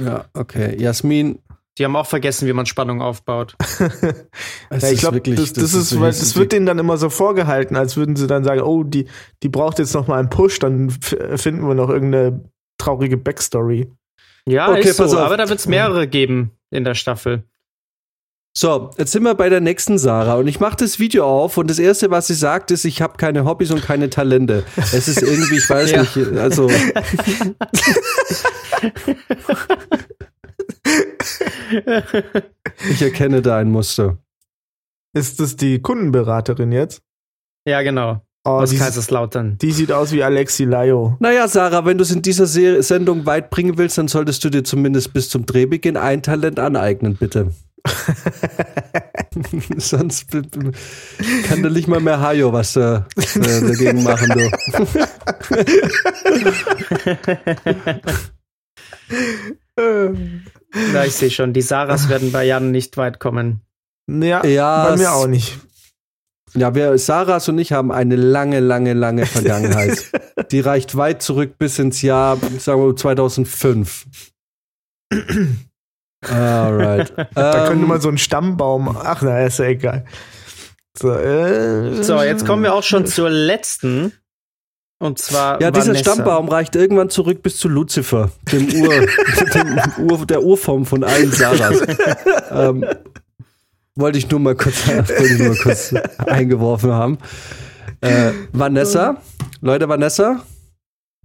Ja, 0.00 0.24
okay. 0.34 0.74
Jasmin, 0.80 1.38
Die 1.78 1.84
haben 1.84 1.94
auch 1.96 2.06
vergessen, 2.06 2.48
wie 2.48 2.52
man 2.54 2.64
Spannung 2.66 3.02
aufbaut. 3.02 3.54
es 4.70 4.82
Ja, 4.82 4.90
ich 4.90 5.00
glaube, 5.00 5.16
wirklich- 5.16 5.38
das, 5.38 5.52
das, 5.52 5.74
ist, 5.74 6.00
weil 6.00 6.08
das 6.08 6.34
wird 6.36 6.52
denen 6.52 6.64
dann 6.66 6.78
immer 6.78 6.96
so 6.96 7.10
vorgehalten, 7.10 7.76
als 7.76 7.96
würden 7.96 8.16
sie 8.16 8.26
dann 8.26 8.44
sagen, 8.44 8.62
oh, 8.62 8.82
die, 8.82 9.06
die 9.42 9.48
braucht 9.50 9.78
jetzt 9.78 9.92
noch 9.94 10.06
mal 10.06 10.18
einen 10.18 10.30
Push, 10.30 10.58
dann 10.60 10.88
finden 10.90 11.66
wir 11.68 11.74
noch 11.74 11.90
irgendeine 11.90 12.44
traurige 12.78 13.16
Backstory. 13.18 13.90
Ja, 14.48 14.70
Okay, 14.70 14.88
ist 14.88 14.96
so, 14.96 15.02
pass 15.02 15.12
auf. 15.14 15.20
aber 15.20 15.36
da 15.36 15.48
wird 15.48 15.58
es 15.58 15.66
mehrere 15.66 16.06
geben 16.08 16.52
in 16.70 16.84
der 16.84 16.94
Staffel. 16.94 17.44
So, 18.56 18.90
jetzt 18.96 19.12
sind 19.12 19.22
wir 19.24 19.34
bei 19.34 19.50
der 19.50 19.60
nächsten 19.60 19.98
Sarah 19.98 20.36
und 20.36 20.46
ich 20.46 20.60
mache 20.60 20.76
das 20.76 20.98
Video 20.98 21.26
auf 21.26 21.58
und 21.58 21.68
das 21.68 21.78
erste, 21.78 22.10
was 22.10 22.28
sie 22.28 22.34
sagt, 22.34 22.70
ist, 22.70 22.86
ich 22.86 23.02
habe 23.02 23.18
keine 23.18 23.44
Hobbys 23.44 23.70
und 23.70 23.82
keine 23.82 24.08
Talente. 24.08 24.64
Es 24.76 25.08
ist 25.08 25.20
irgendwie, 25.20 25.56
ich 25.58 25.68
weiß 25.68 25.90
Ja. 25.90 26.00
nicht, 26.00 26.16
also 26.38 26.70
ich 32.90 33.02
erkenne 33.02 33.42
da 33.42 33.58
ein 33.58 33.70
Muster. 33.70 34.18
Ist 35.12 35.40
das 35.40 35.56
die 35.56 35.80
Kundenberaterin 35.80 36.72
jetzt? 36.72 37.02
Ja, 37.66 37.82
genau. 37.82 38.22
Oh, 38.44 38.50
Aus 38.50 38.70
die, 38.70 38.76
Kaiserslautern. 38.76 39.58
die 39.58 39.72
sieht 39.72 39.90
aus 39.90 40.12
wie 40.12 40.22
Alexi 40.22 40.64
Laio. 40.64 41.16
Naja, 41.18 41.48
Sarah, 41.48 41.84
wenn 41.84 41.98
du 41.98 42.02
es 42.02 42.12
in 42.12 42.22
dieser 42.22 42.46
Serie, 42.46 42.80
Sendung 42.84 43.26
weit 43.26 43.50
bringen 43.50 43.76
willst, 43.76 43.98
dann 43.98 44.06
solltest 44.06 44.44
du 44.44 44.50
dir 44.50 44.62
zumindest 44.62 45.12
bis 45.12 45.28
zum 45.28 45.46
Drehbeginn 45.46 45.96
ein 45.96 46.22
Talent 46.22 46.60
aneignen, 46.60 47.16
bitte. 47.16 47.50
Sonst 49.78 50.30
kann 50.30 51.62
da 51.62 51.70
nicht 51.70 51.88
mal 51.88 51.98
mehr 52.00 52.20
Hajo 52.20 52.52
was 52.52 52.76
äh, 52.76 52.96
äh, 52.96 53.02
dagegen 53.34 54.04
machen, 54.04 54.28
du. 54.28 54.50
Ja, 60.92 61.04
ich 61.04 61.14
sehe 61.14 61.30
schon, 61.30 61.52
die 61.52 61.62
Saras 61.62 62.08
werden 62.10 62.32
bei 62.32 62.44
Jan 62.44 62.70
nicht 62.70 62.96
weit 62.96 63.18
kommen. 63.20 63.60
Ja, 64.08 64.44
Ja, 64.44 64.90
bei 64.90 64.96
mir 64.96 65.12
auch 65.12 65.26
nicht. 65.26 65.58
Ja, 66.54 66.74
wir, 66.74 66.96
Sarahs 66.96 67.48
und 67.48 67.58
ich 67.58 67.72
haben 67.72 67.92
eine 67.92 68.16
lange, 68.16 68.60
lange, 68.60 68.94
lange 68.94 69.26
Vergangenheit. 69.26 70.04
Die 70.52 70.60
reicht 70.60 70.96
weit 70.96 71.22
zurück 71.22 71.58
bis 71.58 71.78
ins 71.78 72.00
Jahr, 72.02 72.38
sagen 72.58 72.82
wir, 72.86 72.96
2005. 72.96 74.06
Alright. 76.26 77.12
Da 77.34 77.62
Ähm, 77.62 77.68
könnte 77.68 77.86
man 77.86 78.00
so 78.00 78.08
einen 78.08 78.18
Stammbaum. 78.18 78.88
Ach, 78.96 79.22
na, 79.22 79.44
ist 79.46 79.58
ja 79.58 79.66
egal. 79.66 80.04
So, 80.98 81.12
äh, 81.12 82.02
So, 82.02 82.22
jetzt 82.22 82.46
kommen 82.46 82.62
wir 82.62 82.74
auch 82.74 82.82
schon 82.82 83.06
zur 83.06 83.28
letzten. 83.28 84.12
Und 84.98 85.18
zwar. 85.18 85.60
Ja, 85.60 85.70
dieser 85.70 85.88
Vanessa. 85.88 86.12
Stammbaum 86.12 86.48
reicht 86.48 86.74
irgendwann 86.74 87.10
zurück 87.10 87.42
bis 87.42 87.58
zu 87.58 87.68
Lucifer, 87.68 88.30
dem 88.50 88.66
Ur, 88.80 88.88
dem 89.54 90.10
Ur 90.10 90.26
der 90.26 90.42
Urform 90.42 90.86
von 90.86 91.04
allen 91.04 91.30
Sarahs. 91.30 91.82
ähm, 92.50 92.84
wollte 93.94 94.18
ich 94.18 94.30
nur 94.30 94.40
mal 94.40 94.54
kurz, 94.54 94.86
wollte 94.88 95.24
ich 95.24 95.38
nur 95.38 95.48
mal 95.48 95.58
kurz 95.58 95.94
eingeworfen 96.18 96.92
haben. 96.92 97.18
Äh, 98.00 98.32
Vanessa, 98.52 99.20
Leute, 99.60 99.88
Vanessa. 99.88 100.42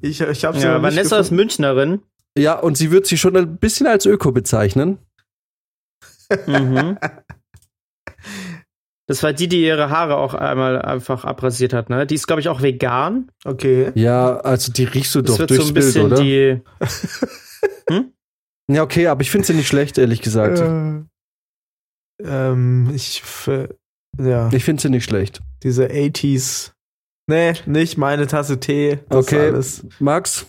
Ich, 0.01 0.19
ich 0.19 0.45
habe 0.45 0.57
Ja, 0.57 0.81
Vanessa 0.81 1.19
ist 1.19 1.31
Münchnerin. 1.31 2.01
Ja, 2.37 2.55
und 2.55 2.77
sie 2.77 2.91
wird 2.91 3.05
sich 3.05 3.21
schon 3.21 3.35
ein 3.37 3.57
bisschen 3.57 3.87
als 3.87 4.05
Öko 4.05 4.31
bezeichnen. 4.31 4.97
Mhm. 6.47 6.97
Das 9.11 9.23
war 9.23 9.33
die, 9.33 9.49
die 9.49 9.65
ihre 9.65 9.89
Haare 9.89 10.15
auch 10.15 10.33
einmal 10.33 10.81
einfach 10.81 11.25
abrasiert 11.25 11.73
hat, 11.73 11.89
ne? 11.89 12.07
Die 12.07 12.15
ist, 12.15 12.27
glaube 12.27 12.39
ich, 12.39 12.47
auch 12.47 12.61
vegan. 12.61 13.29
Okay. 13.43 13.91
Ja, 13.93 14.37
also 14.37 14.71
die 14.71 14.85
riechst 14.85 15.13
du 15.15 15.21
Das 15.21 15.35
doch 15.35 15.47
durchs 15.47 15.65
so 15.65 15.71
ein 15.71 15.73
bisschen 15.73 16.09
Bild, 16.09 16.13
oder? 16.13 16.23
die. 17.99 18.05
Ja, 18.71 18.83
okay, 18.83 19.07
aber 19.07 19.19
ich 19.19 19.29
finde 19.31 19.45
sie 19.47 19.53
nicht 19.53 19.67
schlecht, 19.67 19.97
ehrlich 19.97 20.21
gesagt. 20.21 20.59
Äh, 20.59 21.01
ähm, 22.23 22.89
ich, 22.95 23.21
ja, 24.17 24.49
Ich 24.53 24.63
finde 24.63 24.81
sie 24.81 24.89
nicht 24.89 25.03
schlecht. 25.03 25.41
diese 25.63 25.87
80s. 25.87 26.71
Nee, 27.27 27.53
nicht 27.65 27.97
meine 27.97 28.27
Tasse 28.27 28.61
Tee. 28.61 28.99
Das 29.09 29.27
Okay. 29.27 29.49
Alles. 29.49 29.85
Max? 29.99 30.45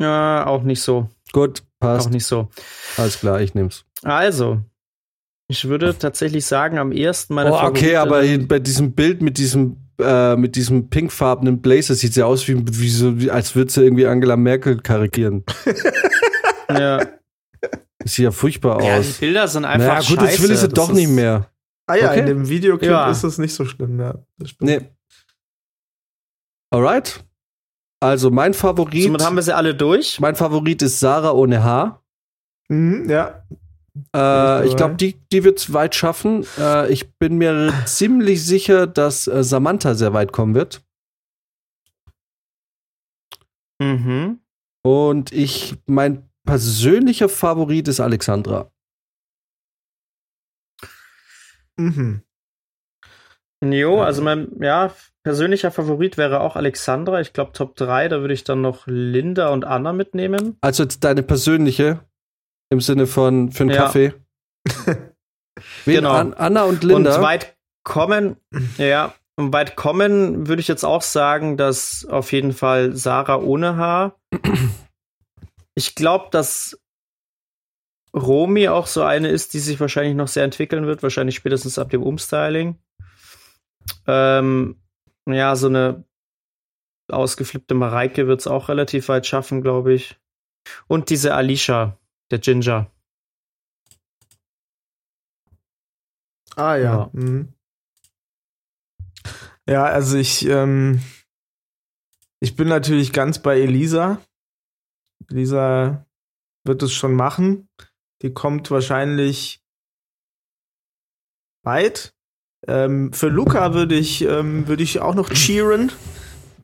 Ja, 0.00 0.44
auch 0.46 0.64
nicht 0.64 0.82
so. 0.82 1.08
Gut, 1.32 1.62
passt. 1.78 2.08
Auch 2.08 2.10
nicht 2.10 2.26
so. 2.26 2.48
Alles 2.96 3.20
klar, 3.20 3.40
ich 3.40 3.54
nehm's. 3.54 3.84
Also, 4.02 4.60
ich 5.52 5.68
würde 5.68 5.96
tatsächlich 5.98 6.46
sagen, 6.46 6.78
am 6.78 6.92
ersten 6.92 7.34
meine 7.34 7.52
Oh, 7.52 7.58
okay, 7.62 7.96
aber 7.96 8.22
bei 8.48 8.58
diesem 8.58 8.92
Bild 8.92 9.20
mit 9.20 9.36
diesem 9.36 9.76
äh, 10.00 10.34
mit 10.36 10.56
diesem 10.56 10.88
pinkfarbenen 10.88 11.60
Blazer 11.60 11.94
sieht 11.94 12.14
sie 12.14 12.22
aus 12.22 12.48
wie, 12.48 12.56
wie 12.66 12.88
so, 12.88 13.20
wie, 13.20 13.30
als 13.30 13.54
würde 13.54 13.70
sie 13.70 13.82
irgendwie 13.82 14.06
Angela 14.06 14.36
Merkel 14.36 14.80
karikieren. 14.80 15.44
Ja. 16.70 17.06
Sieht 18.04 18.24
ja 18.24 18.30
furchtbar 18.30 18.82
ja, 18.82 18.94
die 18.94 19.00
aus. 19.00 19.18
Bilder 19.18 19.46
sind 19.46 19.66
einfach. 19.66 19.88
naja, 19.88 20.00
gut, 20.00 20.22
jetzt 20.22 20.30
scheiße. 20.30 20.42
will 20.42 20.50
ich 20.52 20.58
sie 20.60 20.68
Das 20.68 20.74
doch 20.74 20.88
ist- 20.88 20.96
nicht 20.96 21.10
mehr. 21.10 21.50
Ah 21.86 21.96
ja, 21.96 22.10
Okay. 22.10 22.20
in 22.20 22.26
dem 22.26 22.48
Videoclip 22.48 22.90
Ja. 22.90 23.10
ist 23.10 23.22
das 23.24 23.36
nicht 23.36 23.52
so 23.54 23.66
schlimm, 23.66 24.00
ja. 24.00 24.14
Das 24.38 24.50
stimmt. 24.50 24.70
Nee. 24.70 24.80
Alright. 26.70 27.22
Also 28.00 28.30
mein 28.30 28.54
Favorit. 28.54 29.02
Somit 29.04 29.22
haben 29.22 29.36
wir 29.36 29.42
sie 29.42 29.54
alle 29.54 29.74
durch. 29.74 30.18
mein 30.18 30.34
Favorit 30.34 30.80
ist 30.82 30.98
Sarah 30.98 31.32
ohne 31.32 31.62
Haar. 31.62 32.02
Mhm, 32.68 33.08
ja. 33.10 33.44
Äh, 34.14 34.66
ich 34.66 34.76
glaube, 34.76 34.94
die, 34.94 35.18
die 35.32 35.44
wird 35.44 35.58
es 35.58 35.72
weit 35.72 35.94
schaffen. 35.94 36.46
Äh, 36.58 36.90
ich 36.92 37.12
bin 37.14 37.36
mir 37.36 37.72
ziemlich 37.86 38.44
sicher, 38.44 38.86
dass 38.86 39.26
äh, 39.26 39.44
Samantha 39.44 39.94
sehr 39.94 40.12
weit 40.12 40.32
kommen 40.32 40.54
wird. 40.54 40.82
Mhm. 43.80 44.40
Und 44.84 45.32
ich, 45.32 45.76
mein 45.86 46.28
persönlicher 46.44 47.28
Favorit 47.28 47.88
ist 47.88 48.00
Alexandra. 48.00 48.70
Mhm. 51.76 52.22
Jo, 53.64 54.00
also 54.02 54.22
mein, 54.22 54.48
ja, 54.60 54.92
persönlicher 55.22 55.70
Favorit 55.70 56.18
wäre 56.18 56.40
auch 56.40 56.56
Alexandra. 56.56 57.20
Ich 57.20 57.32
glaube, 57.32 57.52
Top 57.52 57.76
3, 57.76 58.08
da 58.08 58.20
würde 58.20 58.34
ich 58.34 58.42
dann 58.42 58.60
noch 58.60 58.86
Linda 58.86 59.50
und 59.50 59.64
Anna 59.64 59.92
mitnehmen. 59.92 60.56
Also 60.62 60.82
jetzt 60.82 61.04
deine 61.04 61.22
persönliche 61.22 62.00
im 62.72 62.80
Sinne 62.80 63.06
von 63.06 63.52
für 63.52 63.64
einen 63.64 63.70
Ja. 63.70 63.82
Kaffee. 63.82 64.14
Wen? 65.84 65.94
Genau. 65.96 66.12
An, 66.12 66.34
Anna 66.34 66.64
und 66.64 66.82
Linda. 66.82 67.16
Und 67.16 67.22
weit 67.22 67.56
kommen, 67.84 68.36
ja, 68.78 69.14
und 69.36 69.52
weit 69.52 69.76
kommen 69.76 70.48
würde 70.48 70.60
ich 70.60 70.68
jetzt 70.68 70.84
auch 70.84 71.02
sagen, 71.02 71.56
dass 71.56 72.04
auf 72.06 72.32
jeden 72.32 72.52
Fall 72.52 72.96
Sarah 72.96 73.36
ohne 73.36 73.76
Haar. 73.76 74.16
Ich 75.74 75.94
glaube, 75.94 76.26
dass 76.30 76.78
Romy 78.14 78.68
auch 78.68 78.86
so 78.86 79.02
eine 79.02 79.28
ist, 79.28 79.54
die 79.54 79.58
sich 79.58 79.80
wahrscheinlich 79.80 80.14
noch 80.14 80.28
sehr 80.28 80.44
entwickeln 80.44 80.84
wird, 80.86 81.02
wahrscheinlich 81.02 81.36
spätestens 81.36 81.78
ab 81.78 81.88
dem 81.88 82.02
Umstyling. 82.02 82.76
Ähm, 84.06 84.76
ja, 85.26 85.56
so 85.56 85.68
eine 85.68 86.04
ausgeflippte 87.10 87.72
Mareike 87.74 88.26
wird 88.26 88.40
es 88.40 88.46
auch 88.46 88.68
relativ 88.68 89.08
weit 89.08 89.26
schaffen, 89.26 89.62
glaube 89.62 89.94
ich. 89.94 90.20
Und 90.88 91.08
diese 91.08 91.34
Alicia, 91.34 91.96
der 92.32 92.38
Ginger. 92.38 92.90
Ah 96.56 96.76
ja. 96.76 96.82
Ja. 96.82 97.10
Mhm. 97.12 97.52
Ja, 99.68 99.84
also 99.84 100.16
ich, 100.16 100.46
ähm, 100.46 101.00
ich 102.40 102.56
bin 102.56 102.68
natürlich 102.68 103.12
ganz 103.12 103.40
bei 103.40 103.60
Elisa. 103.60 104.20
Elisa 105.30 106.04
wird 106.64 106.82
es 106.82 106.92
schon 106.92 107.14
machen. 107.14 107.68
Die 108.22 108.32
kommt 108.32 108.70
wahrscheinlich 108.70 109.62
weit. 111.64 112.14
Ähm, 112.66 113.12
für 113.12 113.28
Luca 113.28 113.74
würde 113.74 113.94
ich, 113.94 114.22
ähm, 114.22 114.66
würde 114.68 114.82
ich 114.82 115.00
auch 115.00 115.14
noch 115.14 115.30
cheeren. 115.30 115.92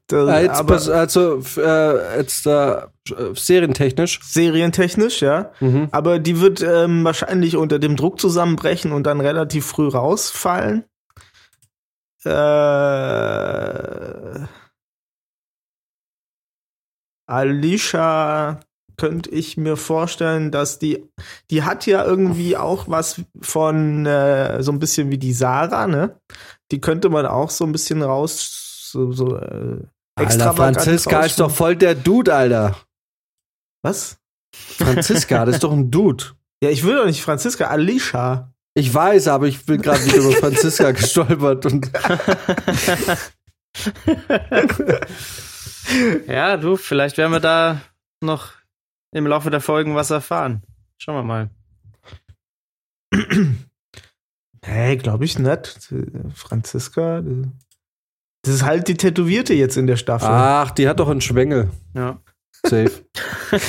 Da, 0.08 0.38
Äh, 0.38 0.44
jetzt, 0.44 0.58
aber 0.58 0.76
pers- 0.76 0.90
also 0.90 1.42
äh, 1.60 2.18
jetzt 2.18 2.46
äh, 2.46 2.76
äh, 2.78 2.84
serientechnisch. 3.34 4.20
serientechnisch, 4.22 5.20
ja. 5.22 5.52
Mhm. 5.60 5.88
Aber 5.92 6.18
die 6.18 6.40
wird 6.40 6.62
ähm, 6.62 7.04
wahrscheinlich 7.04 7.56
unter 7.56 7.78
dem 7.78 7.96
Druck 7.96 8.18
zusammenbrechen 8.18 8.92
und 8.92 9.04
dann 9.06 9.20
relativ 9.20 9.66
früh 9.66 9.88
rausfallen. 9.88 10.84
Äh, 12.24 14.46
Alicia 17.26 18.60
könnte 18.96 19.30
ich 19.30 19.56
mir 19.56 19.76
vorstellen, 19.76 20.50
dass 20.50 20.78
die, 20.78 21.04
die 21.50 21.62
hat 21.62 21.86
ja 21.86 22.04
irgendwie 22.04 22.56
auch 22.56 22.88
was 22.88 23.20
von 23.40 24.06
äh, 24.06 24.62
so 24.62 24.72
ein 24.72 24.80
bisschen 24.80 25.10
wie 25.10 25.18
die 25.18 25.32
Sarah, 25.32 25.86
ne? 25.86 26.18
Die 26.72 26.80
könnte 26.80 27.08
man 27.08 27.26
auch 27.26 27.50
so 27.50 27.64
ein 27.64 27.72
bisschen 27.72 28.02
raus, 28.02 28.88
so, 28.90 29.12
so 29.12 29.36
äh, 29.36 29.78
Alter, 30.18 30.54
Franziska 30.54 31.20
ist 31.22 31.40
doch 31.40 31.50
voll 31.50 31.76
der 31.76 31.94
Dude, 31.94 32.34
Alter. 32.34 32.76
Was? 33.82 34.18
Franziska, 34.52 35.44
das 35.44 35.56
ist 35.56 35.64
doch 35.64 35.72
ein 35.72 35.90
Dude. 35.90 36.24
Ja, 36.62 36.70
ich 36.70 36.84
will 36.84 36.96
doch 36.96 37.06
nicht 37.06 37.22
Franziska, 37.22 37.68
Alicia. 37.68 38.52
Ich 38.74 38.92
weiß, 38.92 39.28
aber 39.28 39.46
ich 39.46 39.64
bin 39.64 39.80
gerade 39.82 40.04
wieder 40.04 40.18
über 40.18 40.32
Franziska 40.32 40.90
gestolpert 40.92 41.66
und 41.66 41.90
Ja, 46.26 46.56
du, 46.56 46.76
vielleicht 46.76 47.16
werden 47.18 47.32
wir 47.32 47.40
da 47.40 47.80
noch 48.20 48.52
im 49.12 49.26
Laufe 49.26 49.50
der 49.50 49.60
Folgen 49.60 49.94
was 49.94 50.10
erfahren. 50.10 50.62
Schauen 50.98 51.16
wir 51.16 51.22
mal. 51.24 51.50
Hey, 54.64 54.96
glaube 54.96 55.24
ich 55.24 55.38
nicht. 55.38 55.94
Franziska, 56.34 57.22
das 58.48 58.56
ist 58.56 58.64
halt 58.64 58.88
die 58.88 58.96
Tätowierte 58.96 59.52
jetzt 59.54 59.76
in 59.76 59.86
der 59.86 59.96
Staffel. 59.96 60.28
ach, 60.30 60.70
die 60.70 60.88
hat 60.88 61.00
doch 61.00 61.08
einen 61.08 61.20
Schwengel. 61.20 61.70
Ja. 61.94 62.20
Safe. 62.66 62.90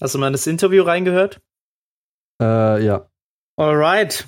Hast 0.00 0.14
du 0.14 0.18
mal 0.18 0.28
in 0.28 0.32
das 0.32 0.46
Interview 0.46 0.82
reingehört? 0.82 1.40
äh, 2.40 2.84
ja. 2.84 3.08
Alright. 3.56 4.26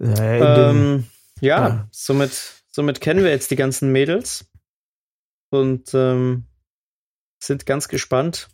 Ähm, 0.00 1.06
ja, 1.40 1.68
Ja. 1.68 1.88
somit, 1.90 2.62
somit 2.70 3.00
kennen 3.00 3.22
wir 3.24 3.30
jetzt 3.30 3.50
die 3.50 3.56
ganzen 3.56 3.90
Mädels 3.92 4.44
und 5.50 5.94
ähm, 5.94 6.44
sind 7.42 7.64
ganz 7.64 7.88
gespannt 7.88 8.48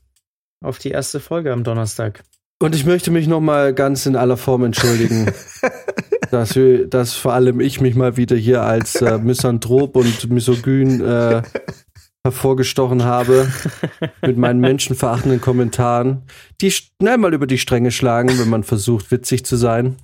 auf 0.63 0.79
die 0.79 0.91
erste 0.91 1.19
Folge 1.19 1.53
am 1.53 1.65
Donnerstag. 1.65 2.23
Und 2.61 2.75
ich 2.77 2.87
möchte 2.87 3.11
mich 3.11 3.27
noch 3.27 3.41
mal 3.41 3.75
ganz 3.75 4.07
in 4.07 4.15
aller 4.15 4.37
Form 4.37 4.65
entschuldigen, 4.65 5.33
dass, 6.35 6.57
wir, 6.57 6.87
dass 6.89 7.15
vor 7.15 7.33
allem 7.33 7.61
ich 7.61 7.81
mich 7.81 7.95
mal 7.95 8.17
wieder 8.17 8.37
hier 8.37 8.63
als 8.63 8.97
äh, 8.97 9.19
Misanthrop 9.23 9.97
und 9.97 10.31
Misogyn 10.31 11.01
äh, 11.01 11.43
hervorgestochen 12.25 13.05
habe 13.05 13.49
mit 14.23 14.37
meinen 14.37 14.59
menschenverachtenden 14.59 15.41
Kommentaren, 15.41 16.23
die 16.61 16.73
schnell 16.73 17.19
mal 17.19 17.35
über 17.35 17.47
die 17.47 17.59
Stränge 17.59 17.93
schlagen, 17.93 18.37
wenn 18.39 18.49
man 18.49 18.65
versucht, 18.65 19.13
witzig 19.13 19.45
zu 19.47 19.57
sein. 19.57 19.97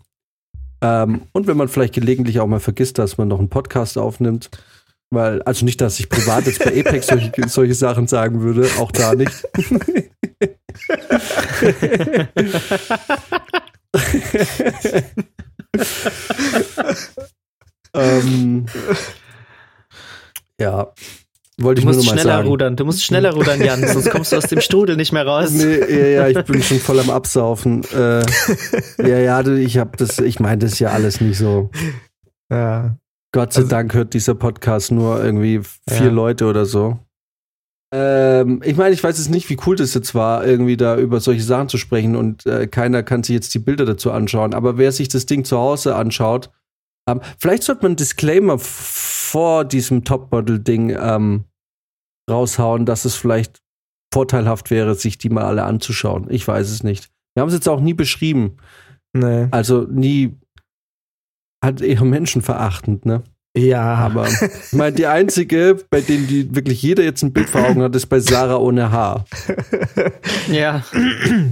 Ähm, 0.83 1.23
und 1.33 1.49
wenn 1.49 1.57
man 1.57 1.69
vielleicht 1.69 1.95
gelegentlich 1.95 2.39
auch 2.39 2.47
mal 2.47 2.61
vergisst, 2.61 2.99
dass 2.99 3.19
man 3.19 3.27
noch 3.29 3.39
einen 3.41 3.51
Podcast 3.51 3.99
aufnimmt. 3.99 4.51
Weil, 5.13 5.43
also 5.43 5.65
nicht, 5.65 5.81
dass 5.81 5.99
ich 5.99 6.09
privat 6.09 6.47
jetzt 6.47 6.63
bei 6.65 6.79
Apex 6.79 7.09
solche, 7.09 7.33
solche 7.49 7.75
Sachen 7.75 8.07
sagen 8.07 8.43
würde, 8.43 8.69
auch 8.79 8.93
da 8.93 9.17
nicht. 9.17 9.45
ähm, 17.95 18.67
ja, 20.61 20.93
wollte 21.59 21.83
Du 21.83 21.87
musst 21.89 22.05
schneller 22.07 22.23
sagen. 22.37 22.49
rudern, 22.49 22.77
du 22.77 22.85
musst 22.85 23.05
schneller 23.05 23.33
rudern, 23.33 23.61
Jan, 23.63 23.87
sonst 23.87 24.11
kommst 24.11 24.33
du 24.33 24.37
aus 24.37 24.45
dem 24.45 24.61
Strudel 24.61 24.97
nicht 24.97 25.13
mehr 25.13 25.27
raus. 25.27 25.51
Nee, 25.51 25.79
ja, 25.79 26.29
ja, 26.29 26.29
ich 26.29 26.45
bin 26.47 26.63
schon 26.63 26.79
voll 26.79 27.01
am 27.01 27.11
Absaufen. 27.11 27.83
Äh, 27.95 28.23
ja, 28.99 29.19
ja, 29.19 29.47
ich 29.47 29.79
hab 29.79 29.97
das, 29.97 30.19
ich 30.19 30.41
meine 30.41 30.59
das 30.59 30.73
ist 30.73 30.79
ja 30.79 30.91
alles 30.91 31.21
nicht 31.21 31.39
so. 31.39 31.71
ja. 32.51 32.97
Gott 33.33 33.53
sei 33.53 33.61
Also- 33.61 33.71
Dank 33.71 33.95
hört 33.95 34.13
dieser 34.15 34.35
Podcast 34.35 34.91
nur 34.91 35.23
irgendwie 35.25 35.61
vier 35.89 36.07
Ja. 36.07 36.11
Leute 36.11 36.47
oder 36.47 36.67
so. 36.67 36.99
Ähm, 37.93 38.63
ich 38.65 38.77
meine, 38.77 38.95
ich 38.95 39.03
weiß 39.03 39.19
jetzt 39.19 39.31
nicht, 39.31 39.51
wie 39.51 39.59
cool 39.67 39.77
das 39.77 39.95
jetzt 39.95 40.15
war, 40.15 40.47
irgendwie 40.47 40.77
da 40.77 40.97
über 40.97 41.21
solche 41.21 41.43
Sachen 41.43 41.69
zu 41.69 41.77
sprechen 41.77 42.15
und 42.15 42.47
äh, 42.47 42.67
keiner 42.67 43.03
kann 43.03 43.23
sich 43.23 43.35
jetzt 43.35 43.53
die 43.55 43.59
Bilder 43.59 43.85
dazu 43.85 44.13
anschauen. 44.13 44.55
Aber 44.55 44.79
wer 44.79 44.93
sich 44.93 45.09
das 45.09 45.27
Ding 45.27 45.45
zu 45.45 45.59
Hause 45.59 45.97
anschaut, 45.97 46.51
ähm, 47.09 47.21
vielleicht 47.39 47.65
sollte 47.65 47.83
man 47.83 47.91
einen 47.91 47.97
Disclaimer 47.97 48.59
vor 48.59 49.65
diesem 49.65 50.05
Topmodel-Ding 50.05 50.97
ähm, 51.01 51.45
raushauen, 52.31 52.87
dass 52.87 53.05
es 53.05 53.17
vielleicht 53.17 53.61
vorteilhaft 54.13 54.71
wäre, 54.71 54.95
sich 54.95 55.19
die 55.19 55.31
mal 55.31 55.45
alle 55.45 55.65
anzuschauen. 55.65 56.27
Ich 56.31 56.47
weiß 56.47 56.71
es 56.71 56.83
nicht. 56.83 57.11
Wir 57.35 57.43
haben 57.43 57.49
es 57.49 57.55
jetzt 57.55 57.69
auch 57.69 57.81
nie 57.81 57.95
beschrieben. 57.95 58.57
Nee. 59.13 59.49
Also 59.51 59.83
nie 59.83 60.37
halt 61.65 61.81
eher 61.81 62.05
menschenverachtend, 62.05 63.05
ne? 63.07 63.23
Ja, 63.57 63.95
Aber 63.97 64.29
ich 64.29 64.73
meine, 64.73 64.93
die 64.95 65.07
einzige, 65.07 65.77
bei 65.91 66.01
denen 66.01 66.27
die 66.29 66.55
wirklich 66.55 66.83
jeder 66.83 67.03
jetzt 67.03 67.23
ein 67.23 67.33
Bild 67.33 67.51
vor 67.51 67.65
Augen 67.69 67.83
hat, 67.83 67.97
ist 67.97 68.07
bei 68.07 68.21
Sarah 68.21 68.57
ohne 68.59 68.93
Haar. 68.93 69.25
Ja, 70.51 70.85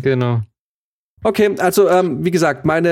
genau. 0.03 0.43
Okay, 1.25 1.57
also 1.59 1.89
ähm, 1.89 2.25
wie 2.25 2.31
gesagt, 2.31 2.65
meine, 2.65 2.89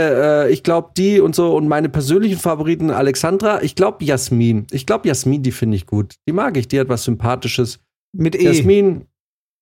äh, 0.47 0.53
ich 0.53 0.65
glaube 0.65 0.91
die 0.97 1.21
und 1.21 1.37
so 1.37 1.55
und 1.57 1.69
meine 1.69 1.89
persönlichen 1.89 2.39
Favoriten 2.41 2.91
Alexandra, 2.91 3.63
ich 3.63 3.77
glaube 3.77 4.05
Jasmin. 4.05 4.67
Ich 4.73 4.85
glaube 4.87 5.07
Jasmin, 5.07 5.45
die 5.45 5.53
finde 5.53 5.77
ich 5.77 5.87
gut. 5.87 6.17
Die 6.29 6.33
mag 6.33 6.57
ich, 6.57 6.67
die 6.67 6.81
hat 6.81 6.89
was 6.89 7.05
Sympathisches. 7.05 7.79
mit 8.13 8.35
E. 8.35 8.43
Jasmin, 8.43 9.07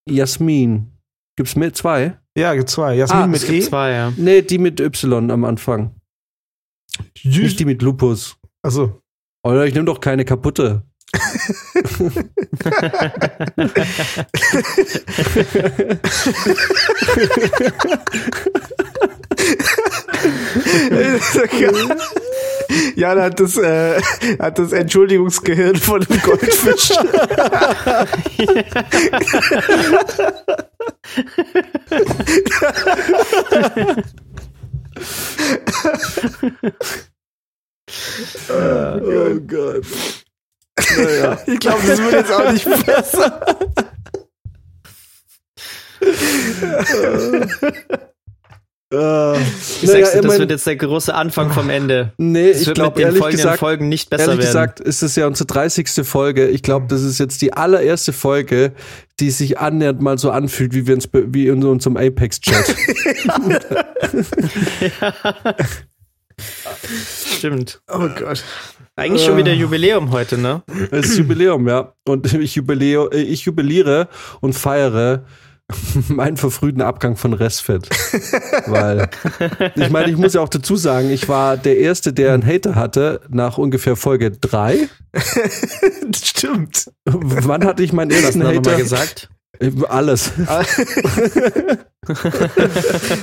Jasmin. 0.08 0.90
Gibt's 1.36 1.56
mehr 1.56 1.74
zwei? 1.74 2.16
Ja, 2.38 2.54
gibt 2.54 2.70
zwei. 2.70 2.94
Jasmin 2.94 3.22
Ah, 3.22 3.26
mit 3.26 3.42
Es 3.42 3.46
gibt 3.46 3.58
E. 3.58 3.60
zwei, 3.68 3.90
ja. 3.90 4.12
Nee, 4.16 4.40
die 4.40 4.56
mit 4.58 4.80
Y 4.80 5.30
am 5.30 5.44
Anfang. 5.44 5.90
Nicht 7.22 7.60
die 7.60 7.64
mit 7.66 7.82
Lupus. 7.82 8.36
Also, 8.62 9.02
Oder 9.44 9.66
ich 9.66 9.74
nehme 9.74 9.84
doch 9.84 10.00
keine 10.00 10.24
kaputte. 10.24 10.82
Jan 22.96 23.20
hat 23.20 23.38
das, 23.38 23.58
äh, 23.58 24.00
hat 24.40 24.58
das 24.58 24.72
Entschuldigungsgehirn 24.72 25.76
von 25.76 26.00
dem 26.00 26.20
Goldfisch. 26.22 26.92
Oh 38.56 39.40
Gott. 39.46 39.84
Naja. 40.96 41.38
Ich 41.46 41.60
glaube, 41.60 41.86
das 41.86 41.98
wird 42.00 42.12
jetzt 42.12 42.32
auch 42.32 42.52
nicht 42.52 42.86
besser. 42.86 43.40
Äh, 48.92 49.38
Ich 49.82 49.88
naja, 49.88 50.06
sag's 50.06 50.12
dir, 50.12 50.22
das 50.22 50.38
wird 50.38 50.50
jetzt 50.50 50.66
der 50.66 50.76
große 50.76 51.12
Anfang 51.12 51.50
vom 51.50 51.68
Ende. 51.68 52.12
Nee, 52.16 52.50
Es 52.50 52.66
ich 52.66 52.74
glaube 52.74 53.00
ehrlich 53.00 53.18
folgenden 53.18 53.42
gesagt, 53.44 53.58
Folgen 53.58 53.88
nicht 53.88 54.08
besser 54.08 54.32
ehrlich 54.32 54.38
werden. 54.38 54.46
gesagt 54.46 54.80
ist 54.80 55.02
es 55.02 55.16
ja 55.16 55.26
unsere 55.26 55.46
30. 55.46 55.88
Folge. 56.06 56.46
Ich 56.48 56.62
glaube, 56.62 56.86
das 56.88 57.02
ist 57.02 57.18
jetzt 57.18 57.42
die 57.42 57.52
allererste 57.52 58.12
Folge, 58.12 58.72
die 59.18 59.30
sich 59.30 59.58
annähernd 59.58 60.00
mal 60.00 60.16
so 60.18 60.30
anfühlt, 60.30 60.74
wie 60.74 60.86
wir 60.86 60.94
uns 60.94 61.08
wie 61.12 61.48
in 61.48 61.64
unserem 61.64 61.96
Apex-Chat. 61.96 62.76
Stimmt. 67.36 67.80
Oh 67.92 68.08
Gott. 68.18 68.44
Eigentlich 68.96 69.24
schon 69.24 69.36
wieder 69.36 69.52
Jubiläum 69.52 70.12
heute, 70.12 70.38
ne? 70.38 70.62
Es 70.90 71.06
ist 71.10 71.18
Jubiläum, 71.18 71.66
ja. 71.68 71.94
Und 72.06 72.32
ich, 72.32 72.54
jubileo, 72.54 73.08
äh, 73.10 73.22
ich 73.22 73.44
jubiliere 73.44 74.08
und 74.40 74.52
feiere 74.52 75.24
meinen 76.08 76.36
verfrühten 76.36 76.82
Abgang 76.82 77.16
von 77.16 77.32
Restfett. 77.32 77.88
Weil, 78.66 79.08
ich 79.74 79.90
meine, 79.90 80.10
ich 80.10 80.16
muss 80.16 80.34
ja 80.34 80.42
auch 80.42 80.48
dazu 80.48 80.76
sagen, 80.76 81.10
ich 81.10 81.28
war 81.28 81.56
der 81.56 81.78
Erste, 81.78 82.12
der 82.12 82.34
einen 82.34 82.46
Hater 82.46 82.74
hatte, 82.74 83.22
nach 83.30 83.58
ungefähr 83.58 83.96
Folge 83.96 84.30
3. 84.30 84.88
Das 85.12 85.34
stimmt. 86.26 86.90
Wann 87.04 87.64
hatte 87.64 87.82
ich 87.82 87.92
meinen 87.92 88.10
ersten 88.10 88.40
da 88.40 88.52
nochmal 88.52 88.74
Hater? 88.74 88.76
gesagt? 88.76 89.28
Äh, 89.58 89.70
Alles. 89.88 90.32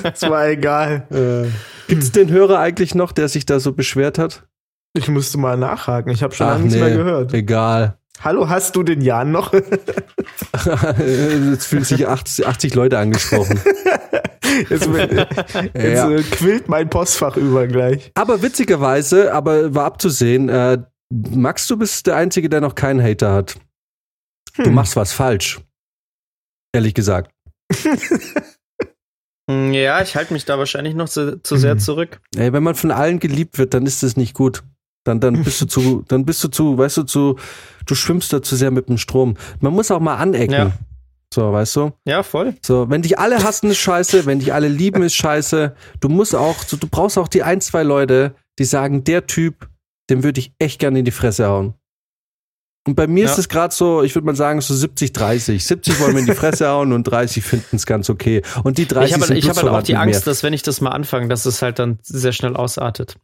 Das 0.03 0.23
war 0.23 0.47
egal. 0.49 1.05
Äh, 1.11 1.49
Gibt 1.91 2.03
es 2.03 2.11
den 2.13 2.30
Hörer 2.31 2.57
eigentlich 2.59 2.95
noch, 2.95 3.11
der 3.11 3.27
sich 3.27 3.45
da 3.45 3.59
so 3.59 3.73
beschwert 3.73 4.18
hat? 4.18 4.47
Ich 4.93 5.09
musste 5.09 5.38
mal 5.38 5.57
nachhaken. 5.57 6.09
Ich 6.13 6.23
habe 6.23 6.34
schon 6.34 6.47
Ach, 6.47 6.51
lange 6.51 6.63
nichts 6.63 6.76
nee. 6.80 6.85
mehr 6.85 6.95
gehört. 6.95 7.34
Egal. 7.34 7.97
Hallo, 8.22 8.47
hast 8.47 8.77
du 8.77 8.84
den 8.84 9.01
Jan 9.01 9.31
noch? 9.31 9.51
Jetzt 10.63 11.65
fühlen 11.65 11.84
sich 11.84 12.07
80, 12.07 12.47
80 12.47 12.76
Leute 12.76 12.97
angesprochen. 12.97 13.59
Jetzt, 14.69 14.88
jetzt 14.88 15.76
Ja. 15.76 16.09
äh, 16.11 16.23
quillt 16.23 16.69
mein 16.69 16.89
Postfach 16.89 17.35
über 17.35 17.68
gleich. 17.68 18.11
Aber 18.15 18.41
witzigerweise, 18.41 19.34
aber 19.34 19.76
war 19.76 19.84
abzusehen, 19.85 20.47
äh, 20.47 20.77
Max, 21.09 21.68
du 21.68 21.76
bist 21.76 22.07
der 22.07 22.15
Einzige, 22.15 22.47
der 22.47 22.61
noch 22.61 22.76
keinen 22.76 23.03
Hater 23.03 23.34
hat. 23.34 23.55
Du 24.55 24.63
Hm. 24.65 24.76
machst 24.76 24.95
was 24.95 25.11
falsch. 25.11 25.59
Ehrlich 26.73 26.93
gesagt. 26.93 27.31
Hm, 29.67 29.73
Ja, 29.73 30.01
ich 30.01 30.15
halte 30.15 30.33
mich 30.33 30.45
da 30.45 30.57
wahrscheinlich 30.57 30.95
noch 30.95 31.09
zu, 31.09 31.41
zu 31.41 31.57
sehr 31.57 31.75
Mhm. 31.75 31.79
zurück. 31.79 32.19
Ey, 32.35 32.53
wenn 32.53 32.63
man 32.63 32.75
von 32.75 32.91
allen 32.91 33.19
geliebt 33.19 33.57
wird, 33.57 33.73
dann 33.73 33.85
ist 33.85 34.03
das 34.03 34.17
nicht 34.17 34.33
gut. 34.33 34.63
Dann, 35.03 35.19
dann 35.19 35.43
bist 35.43 35.59
du 35.61 35.65
zu, 35.67 36.03
dann 36.07 36.25
bist 36.25 36.43
du 36.43 36.47
zu, 36.47 36.77
weißt 36.77 36.97
du, 36.97 37.03
zu, 37.03 37.37
du 37.85 37.95
schwimmst 37.95 38.31
da 38.33 38.41
zu 38.41 38.55
sehr 38.55 38.71
mit 38.71 38.87
dem 38.89 38.97
Strom. 38.97 39.35
Man 39.59 39.73
muss 39.73 39.89
auch 39.91 39.99
mal 39.99 40.15
anecken. 40.17 40.53
Ja. 40.53 40.71
So, 41.33 41.51
weißt 41.53 41.75
du? 41.77 41.91
Ja, 42.05 42.23
voll. 42.23 42.55
So, 42.61 42.89
wenn 42.89 43.01
dich 43.03 43.17
alle 43.17 43.41
hassen, 43.41 43.71
ist 43.71 43.77
scheiße, 43.77 44.25
wenn 44.25 44.39
dich 44.39 44.53
alle 44.53 44.67
lieben, 44.67 45.01
ist 45.01 45.15
scheiße. 45.15 45.73
Du 46.01 46.09
musst 46.09 46.35
auch, 46.35 46.61
du 46.65 46.77
brauchst 46.89 47.17
auch 47.17 47.29
die 47.29 47.41
ein, 47.43 47.61
zwei 47.61 47.83
Leute, 47.83 48.35
die 48.59 48.65
sagen, 48.65 49.05
der 49.05 49.27
Typ, 49.27 49.69
dem 50.09 50.23
würde 50.25 50.41
ich 50.41 50.51
echt 50.59 50.79
gerne 50.79 50.99
in 50.99 51.05
die 51.05 51.11
Fresse 51.11 51.47
hauen. 51.47 51.73
Und 52.87 52.95
bei 52.95 53.05
mir 53.05 53.25
Ja. 53.25 53.31
ist 53.31 53.37
es 53.37 53.47
gerade 53.47 53.73
so, 53.75 54.01
ich 54.01 54.15
würde 54.15 54.25
mal 54.25 54.35
sagen, 54.35 54.59
so 54.61 54.73
70, 54.73 55.13
30. 55.13 55.63
70 55.63 55.99
wollen 55.99 56.13
mir 56.13 56.19
in 56.21 56.25
die 56.25 56.33
Fresse 56.33 56.67
hauen 56.69 56.93
und 56.93 57.03
30 57.03 57.43
finden 57.43 57.75
es 57.75 57.85
ganz 57.85 58.09
okay. 58.09 58.41
Und 58.63 58.77
die 58.79 58.87
30 58.87 59.09
Ich 59.09 59.13
habe 59.13 59.25
sind 59.27 59.37
ich 59.37 59.47
hab 59.49 59.55
halt 59.57 59.67
auch 59.67 59.83
die 59.83 59.95
Angst, 59.95 60.21
mir. 60.25 60.31
dass 60.31 60.41
wenn 60.41 60.53
ich 60.53 60.63
das 60.63 60.81
mal 60.81 60.89
anfange, 60.89 61.27
dass 61.27 61.45
es 61.45 61.61
halt 61.61 61.77
dann 61.77 61.99
sehr 62.01 62.31
schnell 62.31 62.55
ausartet. 62.55 63.17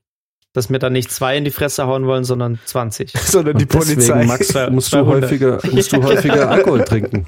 Dass 0.53 0.69
mir 0.69 0.79
dann 0.79 0.93
nicht 0.93 1.11
zwei 1.11 1.38
in 1.38 1.43
die 1.43 1.51
Fresse 1.51 1.88
hauen 1.88 2.05
wollen, 2.05 2.23
sondern 2.23 2.59
20. 2.65 3.11
Sondern 3.25 3.57
die 3.57 3.65
Und 3.65 3.73
deswegen, 3.73 3.95
Polizei. 4.01 4.25
Max, 4.25 4.53
musst 4.71 4.93
du 4.93 4.97
200. 4.97 5.23
häufiger, 5.23 5.59
musst 5.71 5.91
du 5.93 6.03
häufiger 6.03 6.49
Alkohol 6.49 6.84
trinken. 6.84 7.25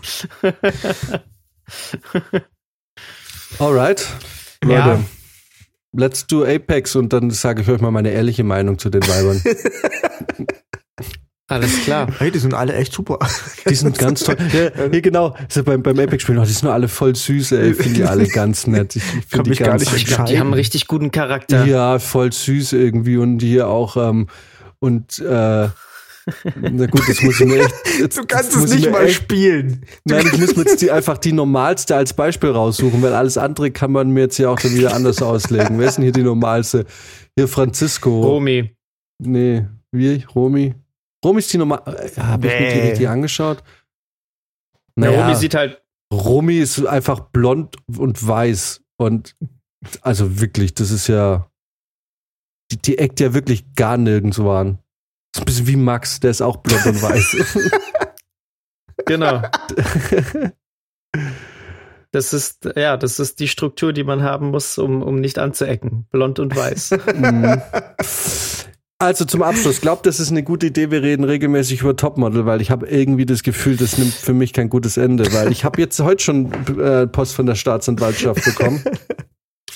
Alright. 3.59 4.07
Leute, 4.63 4.73
Ja. 4.75 4.99
let's 5.93 6.27
do 6.27 6.43
Apex 6.45 6.95
und 6.95 7.11
dann 7.13 7.29
sage 7.31 7.61
ich 7.63 7.69
euch 7.69 7.81
mal 7.81 7.91
meine 7.91 8.11
ehrliche 8.11 8.43
Meinung 8.43 8.77
zu 8.77 8.89
den 8.89 9.01
Weibern. 9.03 9.41
Alles 11.49 11.81
klar. 11.83 12.07
Hey, 12.19 12.31
die 12.31 12.39
sind 12.39 12.53
alle 12.53 12.73
echt 12.75 12.93
super. 12.93 13.19
Die 13.69 13.75
sind 13.75 13.97
ganz 13.97 14.23
toll. 14.23 14.35
Ja, 14.53 14.89
hier 14.91 15.01
genau. 15.01 15.35
So 15.47 15.63
beim, 15.63 15.81
beim 15.81 15.99
Apex-Spielen, 15.99 16.39
oh, 16.39 16.43
die 16.43 16.51
sind 16.51 16.63
nur 16.63 16.73
alle 16.73 16.87
voll 16.87 17.15
süß, 17.15 17.53
ey. 17.53 17.71
Ich 17.71 17.77
finde 17.77 17.93
die 17.95 18.03
alle 18.03 18.27
ganz 18.27 18.67
nett. 18.67 18.95
Ich, 18.95 19.03
ich 19.03 19.25
finde 19.25 19.43
die 19.43 19.49
mich 19.51 19.59
gar 19.59 19.69
ganz 19.69 19.91
nicht 19.91 19.95
Ich 19.95 20.05
glaube, 20.05 20.29
die 20.29 20.39
haben 20.39 20.47
einen 20.47 20.53
richtig 20.53 20.87
guten 20.87 21.11
Charakter. 21.11 21.65
Ja, 21.65 21.99
voll 21.99 22.31
süß 22.31 22.73
irgendwie 22.73 23.17
und 23.17 23.39
hier 23.39 23.67
auch, 23.67 23.97
ähm, 23.97 24.27
und 24.79 25.19
äh, 25.19 25.69
na 26.61 26.85
gut, 26.85 27.07
das 27.07 27.21
muss 27.21 27.39
ich 27.39 27.45
mir 27.45 27.61
echt. 27.61 27.73
Jetzt, 27.99 28.17
Du 28.17 28.25
kannst 28.25 28.55
es 28.55 28.73
nicht 28.73 28.91
mal 28.91 29.05
echt, 29.05 29.15
spielen. 29.15 29.85
Nein, 30.05 30.27
ich 30.31 30.39
muss 30.39 30.55
mir 30.55 30.63
jetzt 30.63 30.81
die, 30.81 30.91
einfach 30.91 31.17
die 31.17 31.33
normalste 31.33 31.95
als 31.95 32.13
Beispiel 32.13 32.51
raussuchen, 32.51 33.01
weil 33.01 33.13
alles 33.13 33.37
andere 33.37 33.71
kann 33.71 33.91
man 33.91 34.11
mir 34.11 34.21
jetzt 34.21 34.37
ja 34.37 34.49
auch 34.49 34.59
dann 34.59 34.73
wieder 34.73 34.93
anders 34.93 35.21
auslegen. 35.21 35.79
Wer 35.79 35.87
ist 35.87 35.95
denn 35.95 36.03
hier 36.03 36.13
die 36.13 36.23
normalste? 36.23 36.85
Hier 37.35 37.47
Francisco. 37.47 38.21
Romy. 38.21 38.75
Nee, 39.19 39.65
wie? 39.91 40.23
Romy? 40.35 40.75
Romy 41.23 41.39
ist 41.39 41.51
die 41.53 41.57
normal. 41.57 41.81
Äh, 41.85 42.19
Habe 42.21 42.47
ich 42.47 42.53
mir 42.53 42.73
die 42.73 42.79
richtig 42.79 43.09
angeschaut? 43.09 43.63
Ja, 44.97 45.07
Naja, 45.07 45.21
Romy 45.21 45.35
sieht 45.35 45.55
halt, 45.55 45.81
Romy 46.13 46.57
ist 46.57 46.85
einfach 46.85 47.19
blond 47.19 47.75
und 47.97 48.25
weiß. 48.25 48.81
Und 48.97 49.35
also 50.01 50.39
wirklich, 50.39 50.73
das 50.73 50.91
ist 50.91 51.07
ja. 51.07 51.49
Die, 52.71 52.77
die 52.77 52.97
eckt 52.99 53.19
ja 53.19 53.33
wirklich 53.33 53.73
gar 53.75 53.97
nirgendwo 53.97 54.51
an. 54.51 54.79
Das 55.33 55.39
ist 55.39 55.41
ein 55.41 55.45
bisschen 55.45 55.67
wie 55.67 55.75
Max, 55.75 56.19
der 56.19 56.31
ist 56.31 56.41
auch 56.41 56.57
blond 56.57 56.85
und 56.85 57.01
weiß. 57.01 57.37
genau. 59.05 59.41
Das 62.11 62.33
ist, 62.33 62.69
ja, 62.75 62.97
das 62.97 63.19
ist 63.19 63.39
die 63.39 63.47
Struktur, 63.47 63.93
die 63.93 64.03
man 64.03 64.23
haben 64.23 64.49
muss, 64.49 64.77
um, 64.77 65.03
um 65.03 65.15
nicht 65.15 65.37
anzuecken. 65.39 66.07
Blond 66.11 66.39
und 66.39 66.55
weiß. 66.55 66.91
Also 69.01 69.23
zum 69.23 69.41
Abschluss, 69.43 69.79
glaubt, 69.79 70.05
das 70.05 70.19
ist 70.19 70.29
eine 70.29 70.43
gute 70.43 70.67
Idee. 70.67 70.91
Wir 70.91 71.01
reden 71.01 71.23
regelmäßig 71.23 71.81
über 71.81 71.95
Topmodel, 71.95 72.45
weil 72.45 72.59
ich 72.59 72.69
habe 72.69 72.85
irgendwie 72.85 73.25
das 73.25 73.43
Gefühl, 73.43 73.77
das 73.77 73.97
nimmt 73.97 74.13
für 74.13 74.33
mich 74.33 74.51
kein 74.51 74.69
gutes 74.69 74.97
Ende, 74.97 75.31
weil 75.31 75.53
ich 75.53 75.63
habe 75.63 75.79
jetzt 75.79 75.97
heute 76.01 76.21
schon 76.21 76.51
äh, 76.77 77.07
Post 77.07 77.33
von 77.33 77.45
der 77.45 77.55
Staatsanwaltschaft 77.55 78.43
bekommen. 78.43 78.83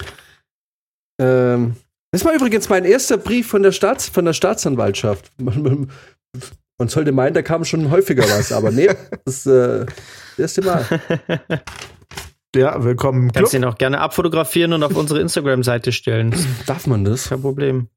ähm, 1.22 1.76
das 2.12 2.26
war 2.26 2.34
übrigens 2.34 2.68
mein 2.68 2.84
erster 2.84 3.18
Brief 3.18 3.48
von 3.48 3.64
der, 3.64 3.72
Staats 3.72 4.10
von 4.10 4.26
der 4.26 4.34
Staatsanwaltschaft. 4.34 5.32
Man, 5.42 5.90
man 6.78 6.90
sollte 6.90 7.14
meinen, 7.14 7.34
da 7.34 7.42
kam 7.42 7.64
schon 7.64 7.92
häufiger 7.92 8.24
was, 8.24 8.52
aber 8.52 8.72
nee, 8.72 8.90
das 9.24 9.38
ist 9.38 9.46
äh, 9.46 9.86
das 10.38 10.58
erste 10.58 10.62
Mal. 10.64 10.86
Ja, 12.56 12.84
willkommen 12.84 13.24
im 13.24 13.32
Club. 13.32 13.46
Kannst 13.46 13.56
ihn 13.56 13.66
auch 13.66 13.80
gerne 13.80 14.00
abfotografieren 14.00 14.74
und 14.74 14.84
auf 14.84 14.96
unsere 14.96 15.20
Instagram-Seite 15.20 15.92
stellen. 15.92 16.36
Darf 16.68 16.86
man 16.86 17.04
das? 17.04 17.30
Kein 17.30 17.42
Problem. 17.42 17.90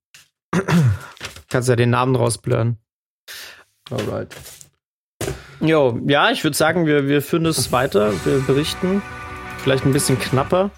Kannst 1.51 1.69
ja 1.69 1.77
den 1.77 1.91
Namen 1.91 2.17
rausblurren. 2.17 2.79
Alright. 3.91 4.35
Jo, 5.61 5.99
ja, 6.07 6.31
ich 6.31 6.45
würde 6.45 6.57
sagen, 6.57 6.87
wir, 6.87 7.07
wir 7.09 7.23
führen 7.23 7.45
das 7.45 7.73
weiter. 7.73 8.13
Wir 8.25 8.41
berichten. 8.41 9.03
Vielleicht 9.59 9.85
ein 9.85 9.93
bisschen 9.93 10.19
knapper, 10.19 10.71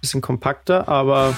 bisschen 0.00 0.20
kompakter, 0.20 0.88
aber 0.88 1.34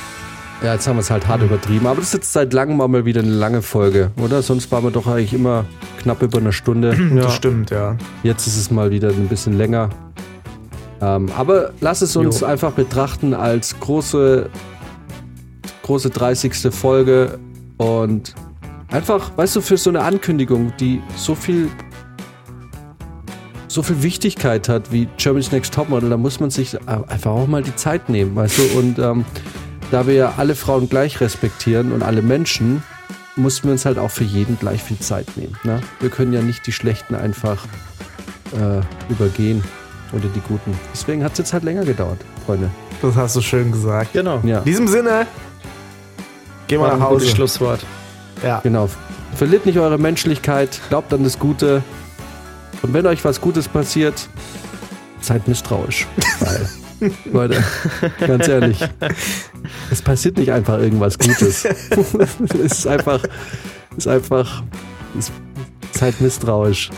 Ja, 0.63 0.73
jetzt 0.75 0.87
haben 0.87 0.97
wir 0.97 1.01
es 1.01 1.11
halt 1.11 1.27
hart 1.27 1.43
übertrieben, 1.43 1.87
aber 1.87 1.97
das 1.97 2.07
ist 2.09 2.15
jetzt 2.15 2.33
seit 2.33 2.53
langem 2.55 2.77
mal 2.79 3.05
wieder 3.05 3.21
eine 3.21 3.33
lange 3.33 3.61
Folge, 3.63 4.11
oder? 4.17 4.41
Sonst 4.43 4.71
waren 4.73 4.85
wir 4.85 4.91
doch 4.91 5.07
eigentlich 5.07 5.35
immer 5.35 5.67
knapp 6.01 6.23
über 6.23 6.39
eine 6.39 6.53
Stunde. 6.53 6.95
ja. 7.15 7.23
Das 7.23 7.35
stimmt, 7.35 7.71
ja. 7.71 7.97
Jetzt 8.23 8.47
ist 8.47 8.57
es 8.57 8.71
mal 8.71 8.91
wieder 8.91 9.09
ein 9.11 9.29
bisschen 9.29 9.59
länger. 9.59 9.91
Ähm, 11.03 11.31
aber 11.37 11.73
lass 11.81 12.01
es 12.01 12.17
uns 12.17 12.41
Jo. 12.41 12.47
einfach 12.47 12.73
betrachten 12.73 13.35
als 13.35 13.79
große, 13.81 14.49
große 15.83 16.09
30. 16.11 16.73
Folge 16.73 17.39
und 17.77 18.35
einfach, 18.91 19.37
weißt 19.37 19.57
du, 19.57 19.61
für 19.61 19.77
so 19.77 19.91
eine 19.91 20.03
Ankündigung, 20.03 20.73
die 20.79 21.03
so 21.17 21.35
viel, 21.35 21.69
so 23.69 23.83
viel 23.83 24.03
Wichtigkeit 24.03 24.69
hat 24.69 24.93
wie 24.93 25.09
Germany's 25.17 25.53
Next 25.53 25.75
Topmodel, 25.75 26.11
da 26.11 26.17
muss 26.17 26.41
man 26.41 26.51
sich 26.51 26.77
einfach 26.89 27.33
auch 27.33 27.47
mal 27.47 27.63
die 27.63 27.75
Zeit 27.77 28.09
nehmen, 28.09 28.35
weißt 28.37 28.59
du, 28.59 28.79
und 28.79 28.99
ähm, 28.99 29.25
da 29.91 30.07
wir 30.07 30.15
ja 30.15 30.35
alle 30.37 30.55
Frauen 30.55 30.89
gleich 30.89 31.21
respektieren 31.21 31.93
und 31.93 32.03
alle 32.03 32.23
Menschen, 32.23 32.83
mussten 33.37 33.69
wir 33.69 33.73
uns 33.73 33.85
halt 33.85 33.99
auch 33.99 34.11
für 34.11 34.25
jeden 34.25 34.59
gleich 34.59 34.83
viel 34.83 34.99
Zeit 34.99 35.37
nehmen. 35.37 35.57
Ne? 35.65 35.81
Wir 36.01 36.11
können 36.11 36.33
ja 36.33 36.41
nicht 36.41 36.67
die 36.67 36.73
Schlechten 36.73 37.15
einfach 37.15 37.65
äh, 38.53 38.81
übergehen 39.13 39.63
oder 40.13 40.29
die 40.29 40.41
Guten. 40.41 40.79
Deswegen 40.93 41.25
hat 41.25 41.33
es 41.33 41.39
jetzt 41.39 41.53
halt 41.53 41.65
länger 41.65 41.85
gedauert, 41.85 42.19
Freunde. 42.47 42.71
Das 43.03 43.17
hast 43.17 43.37
du 43.37 43.41
schön 43.41 43.73
gesagt. 43.73 44.13
genau. 44.13 44.41
Ja, 44.45 44.59
In 44.59 44.65
diesem 44.65 44.89
Sinne, 44.89 45.27
gehen 46.67 46.81
wir 46.81 46.89
War 46.89 46.97
nach 46.97 47.09
Hause. 47.09 47.27
Schlusswort. 47.29 47.85
Ja. 48.43 48.61
genau. 48.61 48.89
Verliert 49.35 49.67
nicht 49.67 49.79
eure 49.79 49.99
Menschlichkeit, 49.99 50.81
glaubt 50.89 51.13
an 51.13 51.25
das 51.25 51.39
Gute. 51.39 51.83
Und 52.83 52.93
wenn 52.93 53.07
euch 53.07 53.25
was 53.25 53.41
Gutes 53.41 53.69
passiert, 53.69 54.29
seid 55.21 55.49
misstrauisch. 55.49 56.07
Weil, 56.41 57.11
Leute, 57.33 57.65
ganz 58.21 58.49
ehrlich, 58.49 58.79
es 59.91 60.03
passiert 60.03 60.37
nicht 60.37 60.53
einfach 60.53 60.79
irgendwas 60.79 61.19
Gutes. 61.19 61.65
es 62.05 62.35
ist 62.55 62.87
einfach, 62.87 63.23
es 63.93 63.99
ist 63.99 64.09
einfach, 64.09 64.63
es, 65.19 65.33
seid 65.93 66.21
misstrauisch. 66.21 66.91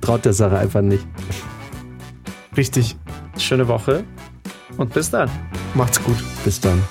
Traut 0.00 0.24
der 0.24 0.34
Sache 0.34 0.58
einfach 0.58 0.82
nicht. 0.82 1.06
Richtig. 2.56 2.96
Schöne 3.38 3.66
Woche 3.66 4.04
und 4.76 4.92
bis 4.92 5.10
dann. 5.10 5.30
Macht's 5.74 6.02
gut. 6.02 6.16
Bis 6.44 6.60
dann. 6.60 6.82